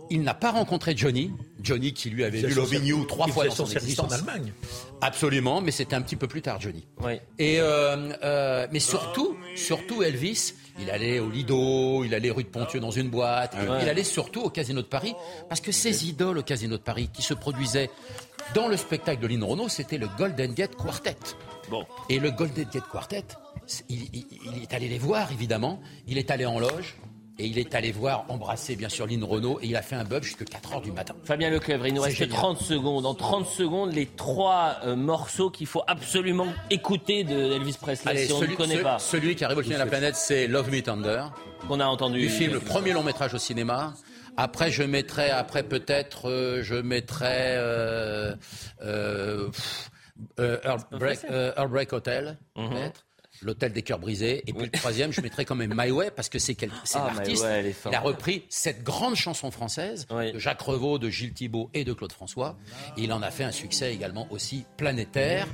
Il 0.09 0.21
n'a 0.21 0.33
pas 0.33 0.51
rencontré 0.51 0.95
Johnny. 0.95 1.31
Johnny 1.61 1.93
qui 1.93 2.09
lui 2.09 2.23
avait 2.23 2.41
vu 2.41 2.53
Loving 2.53 2.83
You 2.83 3.05
trois 3.05 3.25
il 3.27 3.33
fois 3.33 3.45
dans 3.45 3.51
son 3.51 3.65
son 3.65 3.71
service 3.71 3.99
en 3.99 4.05
existence. 4.05 4.29
Allemagne. 4.29 4.53
Absolument, 5.01 5.61
mais 5.61 5.71
c'était 5.71 5.95
un 5.95 6.01
petit 6.01 6.15
peu 6.15 6.27
plus 6.27 6.41
tard, 6.41 6.61
Johnny. 6.61 6.85
Oui. 7.03 7.13
Et 7.39 7.59
euh, 7.59 8.11
euh, 8.23 8.67
mais 8.71 8.79
surtout, 8.79 9.35
surtout 9.55 10.03
Elvis, 10.03 10.53
il 10.79 10.89
allait 10.89 11.19
au 11.19 11.29
Lido, 11.29 12.03
il 12.03 12.13
allait 12.15 12.31
rue 12.31 12.43
de 12.43 12.49
Pontieux 12.49 12.79
dans 12.79 12.91
une 12.91 13.09
boîte, 13.09 13.55
Ah 13.57 13.63
ouais. 13.63 13.79
il 13.83 13.89
allait 13.89 14.03
surtout 14.03 14.41
au 14.41 14.49
Casino 14.49 14.81
de 14.81 14.87
Paris, 14.87 15.13
parce 15.49 15.61
que 15.61 15.71
ces 15.71 16.07
idoles 16.07 16.37
au 16.39 16.43
Casino 16.43 16.77
de 16.77 16.81
Paris 16.83 17.09
qui 17.13 17.21
se 17.21 17.33
produisaient 17.33 17.89
dans 18.55 18.67
le 18.67 18.77
spectacle 18.77 19.21
de 19.21 19.27
Lynn 19.27 19.43
Renault, 19.43 19.69
c'était 19.69 19.97
le 19.97 20.07
Golden 20.17 20.53
Gate 20.53 20.75
Quartet. 20.75 21.15
Bon. 21.69 21.85
Et 22.09 22.19
le 22.19 22.31
Golden 22.31 22.67
Gate 22.71 22.87
Quartet, 22.91 23.23
c'est- 23.65 23.85
il, 23.89 24.03
il- 24.13 24.25
il 24.55 24.61
est 24.63 24.73
allé 24.73 24.87
les 24.89 24.97
voir 24.99 25.31
évidemment, 25.31 25.79
il 26.07 26.17
est 26.17 26.29
allé 26.31 26.45
en 26.45 26.59
loge. 26.59 26.95
Et 27.39 27.47
il 27.47 27.57
est 27.57 27.73
allé 27.73 27.91
voir, 27.91 28.25
embrasser 28.29 28.75
bien 28.75 28.89
sûr 28.89 29.07
Lynn 29.07 29.23
Renault, 29.23 29.57
et 29.61 29.65
il 29.67 29.75
a 29.75 29.81
fait 29.81 29.95
un 29.95 30.03
bub 30.03 30.21
jusqu'à 30.23 30.45
4 30.45 30.73
heures 30.73 30.81
du 30.81 30.91
matin. 30.91 31.15
Fabien 31.23 31.49
Leclèvre, 31.49 31.87
il 31.87 31.95
nous 31.95 32.01
reste 32.03 32.17
génial. 32.17 32.37
30 32.37 32.59
secondes. 32.61 33.07
En 33.07 33.15
30 33.15 33.47
secondes, 33.47 33.91
les 33.91 34.05
trois 34.05 34.77
euh, 34.85 34.95
morceaux 34.95 35.49
qu'il 35.49 35.65
faut 35.65 35.81
absolument 35.87 36.45
écouter 36.69 37.23
de 37.23 37.53
Elvis 37.53 37.75
Presley 37.81 38.11
Allez, 38.11 38.25
si 38.27 38.33
on 38.33 38.41
ne 38.41 38.47
connaît 38.55 38.77
ce- 38.77 38.81
pas. 38.83 38.99
celui 38.99 39.35
qui 39.35 39.43
a 39.43 39.47
révolutionné 39.47 39.79
la 39.79 39.87
planète, 39.87 40.15
c'est 40.15 40.45
Love 40.47 40.69
Me 40.71 40.81
Thunder. 40.81 41.23
Qu'on 41.67 41.79
a 41.79 41.85
entendu. 41.87 42.19
Du 42.19 42.29
film, 42.29 42.53
le 42.53 42.59
premier 42.59 42.93
long 42.93 43.03
métrage 43.03 43.33
au 43.33 43.39
cinéma. 43.39 43.93
Après, 44.37 44.69
je 44.69 44.83
mettrai, 44.83 45.29
après 45.31 45.63
peut-être, 45.63 46.29
euh, 46.29 46.61
je 46.61 46.75
mettrai 46.75 47.27
euh, 47.57 48.35
euh, 48.83 49.49
euh, 50.39 50.57
Earl, 50.63 50.81
Break, 50.91 51.19
euh, 51.31 51.51
Earl 51.57 51.69
Break 51.69 51.93
Hotel, 51.93 52.37
Mhm. 52.55 52.69
peut-être. 52.69 53.05
L'hôtel 53.41 53.73
des 53.73 53.81
cœurs 53.81 53.99
brisés. 53.99 54.43
Et 54.47 54.53
puis 54.53 54.65
le 54.65 54.69
troisième, 54.71 55.11
je 55.11 55.19
mettrai 55.19 55.43
quand 55.43 55.55
même 55.55 55.73
My 55.75 55.91
Way, 55.91 56.11
parce 56.11 56.29
que 56.29 56.39
c'est 56.39 56.55
quel- 56.55 56.71
c'est 56.85 56.97
Ah, 56.99 57.11
l'artiste. 57.13 57.45
Il 57.89 57.95
a 57.95 57.99
repris 57.99 58.43
cette 58.47 58.83
grande 58.83 59.15
chanson 59.15 59.51
française 59.51 60.07
de 60.09 60.39
Jacques 60.39 60.61
Revaux, 60.61 60.97
de 60.99 61.09
Gilles 61.09 61.33
Thibault 61.33 61.69
et 61.73 61.83
de 61.83 61.91
Claude 61.93 62.11
François. 62.13 62.55
Et 62.97 63.01
il 63.03 63.11
en 63.11 63.21
a 63.21 63.31
fait 63.31 63.43
un 63.43 63.51
succès 63.51 63.93
également 63.93 64.27
aussi 64.31 64.65
planétaire. 64.77 65.47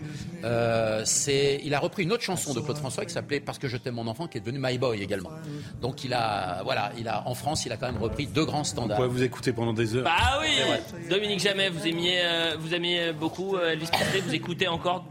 Euh, 0.43 1.01
c'est, 1.06 1.61
il 1.64 1.73
a 1.73 1.80
repris 1.80 2.03
une 2.03 2.11
autre 2.11 2.22
chanson 2.23 2.53
de 2.53 2.60
Claude 2.60 2.77
François 2.77 3.06
qui 3.06 3.14
s'appelait 3.14 3.39
Parce 3.39 3.57
que 3.57 3.68
je 3.68 3.77
t'aime 3.77 3.95
mon 3.95 4.07
enfant, 4.07 4.27
qui 4.27 4.38
est 4.38 4.41
devenu 4.41 4.60
My 4.61 4.77
Boy 4.77 5.01
également. 5.01 5.31
Donc 5.81 6.03
il 6.03 6.14
a, 6.14 6.61
voilà, 6.64 6.91
il 6.97 7.07
a, 7.07 7.27
en 7.27 7.34
France, 7.34 7.65
il 7.65 7.72
a 7.72 7.77
quand 7.77 7.91
même 7.91 8.01
repris 8.01 8.27
deux 8.27 8.45
grands 8.45 8.60
On 8.61 8.64
standards. 8.65 8.97
pourrait 8.97 9.07
vous 9.10 9.23
écouter 9.23 9.53
pendant 9.53 9.73
des 9.73 9.95
heures. 9.95 10.03
Bah 10.03 10.39
oui. 10.41 11.07
Dominique 11.10 11.39
Jamais, 11.39 11.69
vous 11.69 11.88
aimiez, 11.88 12.19
euh, 12.22 12.56
vous 12.60 12.73
aimiez 12.73 13.14
beaucoup 13.14 13.56
euh, 13.56 13.72
Elvis 13.72 13.88
Presley 13.91 14.19
Vous 14.22 14.35
écoutez 14.35 14.68
encore 14.68 15.06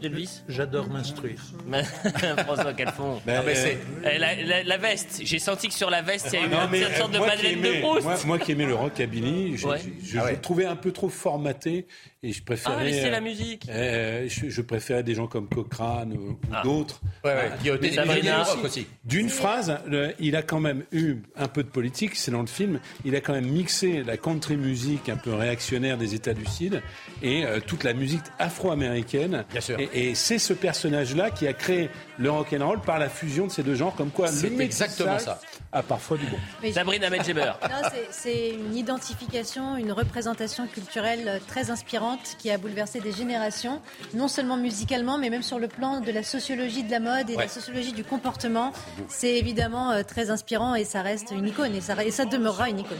d'Elvis 0.00 0.42
J'adore 0.48 0.88
m'instruire. 0.88 1.40
François 2.44 2.72
Calfon. 2.74 3.20
Ben, 3.26 3.38
Non, 3.38 3.42
mais 3.46 3.52
euh, 3.52 3.54
c'est- 3.54 3.78
Euh, 4.06 4.18
la, 4.18 4.34
la- 4.36 4.62
la 4.62 4.76
veste, 4.76 5.20
j'ai 5.22 5.38
senti 5.38 5.68
que 5.68 5.74
sur 5.74 5.90
la 5.90 6.02
veste, 6.02 6.28
il 6.32 6.38
y 6.40 6.42
a 6.42 6.46
eu 6.46 6.48
Non, 6.48 6.58
une 6.72 6.94
sorte 6.96 7.12
de 7.12 7.18
Madeleine 7.18 7.60
de 7.60 7.66
aimais- 7.68 7.80
Proust. 7.80 8.04
Moi, 8.04 8.16
moi 8.26 8.38
qui 8.38 8.52
aimais 8.52 8.66
le 8.66 8.74
rockabilly, 8.74 9.56
je, 9.56 9.66
Ouais. 9.66 9.78
je- 9.78 10.06
je 10.12 10.18
Ah 10.18 10.24
ouais. 10.24 10.32
le 10.32 10.40
trouvais 10.40 10.66
un 10.66 10.76
peu 10.76 10.92
trop 10.92 11.08
formaté 11.08 11.86
et 12.22 12.32
je 12.32 12.42
préférais. 12.42 12.74
Ah, 12.78 12.84
laissez 12.84 13.06
euh, 13.06 13.10
la 13.10 13.20
musique. 13.20 13.66
euh, 13.68 14.26
je, 14.28 14.48
je 14.48 14.62
préférais 14.62 15.02
des 15.02 15.14
gens 15.14 15.26
comme 15.26 15.48
Cochrane 15.48 16.12
ou, 16.14 16.30
ou 16.30 16.62
d'autres. 16.64 17.00
Ouais, 17.24 17.32
ouais, 17.34 17.50
qui 17.62 17.70
ont 17.70 17.74
été 17.76 17.90
Mais- 17.90 18.14
des 18.16 18.22
mais 18.22 18.32
rock 18.34 18.56
aussi, 18.56 18.64
aussi. 18.66 18.86
D'une 19.04 19.28
phrase, 19.28 19.78
le- 19.86 20.12
il 20.18 20.34
a 20.36 20.42
quand 20.42 20.60
même 20.60 20.84
eu 20.92 21.16
un 21.36 21.48
peu 21.48 21.62
de 21.62 21.68
politique, 21.68 22.16
c'est 22.16 22.30
dans 22.30 22.40
le 22.40 22.46
film. 22.46 22.80
Il 23.04 23.14
a 23.14 23.20
quand 23.20 23.32
même 23.34 23.46
mixé 23.46 24.02
la 24.02 24.16
country 24.16 24.56
music 24.56 25.08
un 25.08 25.16
peu 25.16 25.34
réactionnaire 25.34 25.98
des 25.98 26.14
États 26.14 26.34
du 26.34 26.46
Sud 26.46 26.82
et 27.22 27.44
euh, 27.44 27.60
toute 27.64 27.84
la 27.84 27.92
musique 27.92 28.22
afro-américaine. 28.38 29.44
Bien 29.52 29.60
sûr. 29.60 29.78
Et, 29.78 29.88
et 30.10 30.14
c'est 30.14 30.38
ce 30.38 30.52
personnage-là 30.52 31.30
qui 31.30 31.46
a 31.46 31.52
créé 31.52 31.90
le 32.18 32.30
rock 32.30 32.52
and 32.58 32.66
roll 32.66 32.80
par 32.80 32.98
la 32.98 33.08
fusion 33.08 33.46
de 33.46 33.52
ces 33.52 33.62
deux 33.62 33.74
genres, 33.74 33.94
comme 33.94 34.10
quoi 34.10 34.28
C'est 34.28 34.56
exactement 34.58 35.18
ça. 35.18 35.40
A 35.76 35.82
parfois 35.82 36.16
du 36.16 36.26
bon. 36.26 36.38
Mais 36.62 36.68
je- 36.70 36.74
Sabrina 36.74 37.10
Medjeber. 37.10 37.52
C'est- 38.10 38.50
une 38.50 38.76
identification, 38.76 39.76
une 39.76 39.92
représentation 39.92 40.66
culturelle 40.66 41.24
euh, 41.28 41.38
très 41.46 41.70
inspirante 41.70 42.36
qui 42.38 42.50
a 42.50 42.58
bouleversé 42.58 43.00
des 43.00 43.12
générations, 43.12 43.80
non 44.14 44.28
seulement 44.28 44.56
musicalement, 44.56 45.18
mais 45.18 45.30
même 45.30 45.42
sur 45.42 45.58
le 45.58 45.68
plan 45.68 46.00
de 46.00 46.10
la 46.10 46.22
sociologie 46.22 46.82
de 46.82 46.90
la 46.90 47.00
mode 47.00 47.28
et 47.30 47.32
de 47.34 47.36
Ouais. 47.38 47.44
la 47.44 47.48
sociologie 47.48 47.92
du 47.92 48.04
comportement. 48.04 48.72
C'est 49.08 49.34
évidemment 49.36 49.90
euh, 49.92 50.02
très 50.02 50.30
inspirant 50.30 50.74
et 50.74 50.84
ça 50.84 51.02
reste 51.02 51.30
une 51.32 51.46
icône 51.48 51.74
et 51.74 51.80
ça, 51.80 52.02
et 52.04 52.10
ça 52.10 52.24
demeurera 52.24 52.70
une 52.70 52.80
icône. 52.80 52.98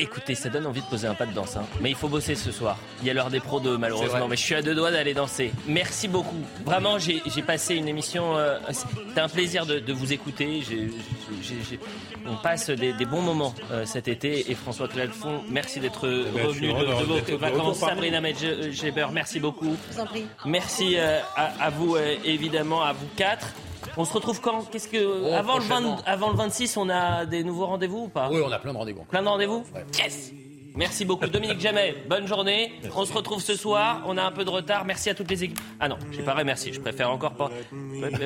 Écoutez, 0.00 0.34
ça 0.36 0.48
donne 0.48 0.64
envie 0.66 0.80
de 0.80 0.86
poser 0.86 1.08
un 1.08 1.14
pas 1.14 1.26
de 1.26 1.32
danse. 1.32 1.56
hein. 1.56 1.64
Mais 1.80 1.90
il 1.90 1.96
faut 1.96 2.08
bosser 2.08 2.34
ce 2.36 2.52
soir. 2.52 2.76
Il 3.02 3.08
y 3.08 3.10
a 3.10 3.14
l'heure 3.14 3.30
des 3.30 3.40
pros 3.40 3.58
2, 3.58 3.72
C'est 3.72 3.78
malheureusement. 3.78 4.28
Mais 4.28 4.36
je 4.36 4.42
suis 4.42 4.54
à 4.54 4.62
deux 4.62 4.74
doigts 4.74 4.90
d'aller 4.92 5.12
danser. 5.14 5.52
Merci 5.66 6.06
beaucoup. 6.06 6.36
Vraiment, 6.64 6.98
j'ai 6.98 7.20
passé 7.46 7.74
une 7.74 7.88
émission. 7.88 8.36
euh, 8.36 8.58
C'était 8.70 9.20
un 9.20 9.28
plaisir 9.28 9.66
de, 9.66 9.78
de 9.80 9.92
vous 9.92 10.12
écouter. 10.12 10.62
On 12.26 12.36
passe 12.36 12.70
des, 12.70 12.92
des 12.92 13.04
bons 13.06 13.22
moments 13.22 13.54
euh, 13.72 13.84
cet 13.86 14.08
été. 14.08 14.50
Et 14.50 14.54
François 14.54 14.86
Clalfon, 14.88 15.42
merci 15.48 15.80
d'être 15.80 16.06
euh, 16.06 16.26
Eh 16.32 16.36
ben, 16.38 16.46
revenu 16.46 16.68
de, 16.68 16.72
heureux 16.72 16.84
de 16.86 17.20
de- 17.20 17.32
vos 17.32 17.38
vacances. 17.38 17.78
Sabrina 17.78 18.20
Medjeber, 18.20 19.06
merci 19.12 19.40
beaucoup. 19.40 19.76
Je 19.90 19.94
vous 19.96 20.00
en 20.00 20.06
prie. 20.06 20.26
Merci 20.44 20.94
euh, 20.96 21.18
à, 21.36 21.64
à 21.64 21.70
vous, 21.70 21.96
euh, 21.96 22.14
évidemment, 22.24 22.82
à 22.84 22.92
vous 22.92 23.06
quatre. 23.16 23.48
On 23.96 24.04
se 24.04 24.12
retrouve 24.12 24.40
quand? 24.40 24.70
Qu'est-ce 24.70 24.88
que 24.88 25.32
avant, 25.32 25.58
le 25.58 25.62
20 25.62 25.66
prochainement. 25.66 25.98
avant 26.06 26.30
le 26.30 26.36
26, 26.36 26.76
on 26.76 26.88
a 26.88 27.26
des 27.26 27.44
nouveaux 27.44 27.66
rendez-vous 27.66 28.04
ou 28.04 28.08
pas? 28.08 28.28
Oui, 28.30 28.40
on 28.44 28.50
a 28.50 28.58
plein 28.58 28.72
de 28.72 28.78
rendez-vous. 28.78 29.04
Plein 29.04 29.22
de 29.22 29.28
rendez-vous? 29.28 29.64
Yes 29.98 30.32
Merci 30.78 31.04
beaucoup. 31.04 31.26
Dominique 31.26 31.58
Jamais, 31.58 31.96
bonne 32.08 32.28
journée. 32.28 32.70
On 32.94 33.04
se 33.04 33.12
retrouve 33.12 33.40
ce 33.42 33.56
soir. 33.56 34.04
On 34.06 34.16
a 34.16 34.22
un 34.22 34.30
peu 34.30 34.44
de 34.44 34.50
retard. 34.50 34.84
Merci 34.84 35.10
à 35.10 35.14
toutes 35.14 35.28
les 35.28 35.42
équipes. 35.42 35.58
Ah 35.80 35.88
non, 35.88 35.98
j'ai 36.12 36.22
pas 36.22 36.34
remercié. 36.34 36.72
Je 36.72 36.80
préfère 36.80 37.10
encore 37.10 37.34
pas 37.34 37.50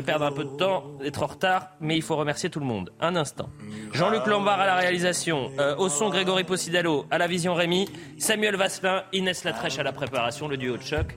perdre 0.05 0.27
un 0.27 0.33
peu 0.33 0.45
de 0.45 0.57
temps, 0.57 0.85
être 1.03 1.23
en 1.23 1.29
retard, 1.29 1.69
mais 1.81 1.97
il 1.97 2.03
faut 2.03 2.15
remercier 2.15 2.51
tout 2.51 2.61
le 2.61 2.67
monde. 2.67 2.93
Un 3.01 3.17
instant. 3.17 3.49
Jean-Luc 3.95 4.27
Lombard 4.27 4.61
à 4.61 4.67
la 4.67 4.77
réalisation, 4.77 5.51
euh, 5.59 5.77
au 5.77 5.89
son 5.89 6.11
Grégory 6.11 6.45
Possidalo, 6.45 7.07
à 7.11 7.17
la 7.17 7.27
vision 7.27 7.55
Rémi, 7.55 7.89
Samuel 8.19 8.57
Vasselin, 8.57 9.05
Inès 9.15 9.45
Latrèche 9.45 9.79
à 9.79 9.83
la 9.83 9.93
préparation, 9.93 10.47
le 10.47 10.59
duo 10.59 10.77
de 10.77 10.83
choc. 10.83 11.17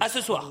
À 0.00 0.08
ce 0.08 0.20
soir. 0.20 0.50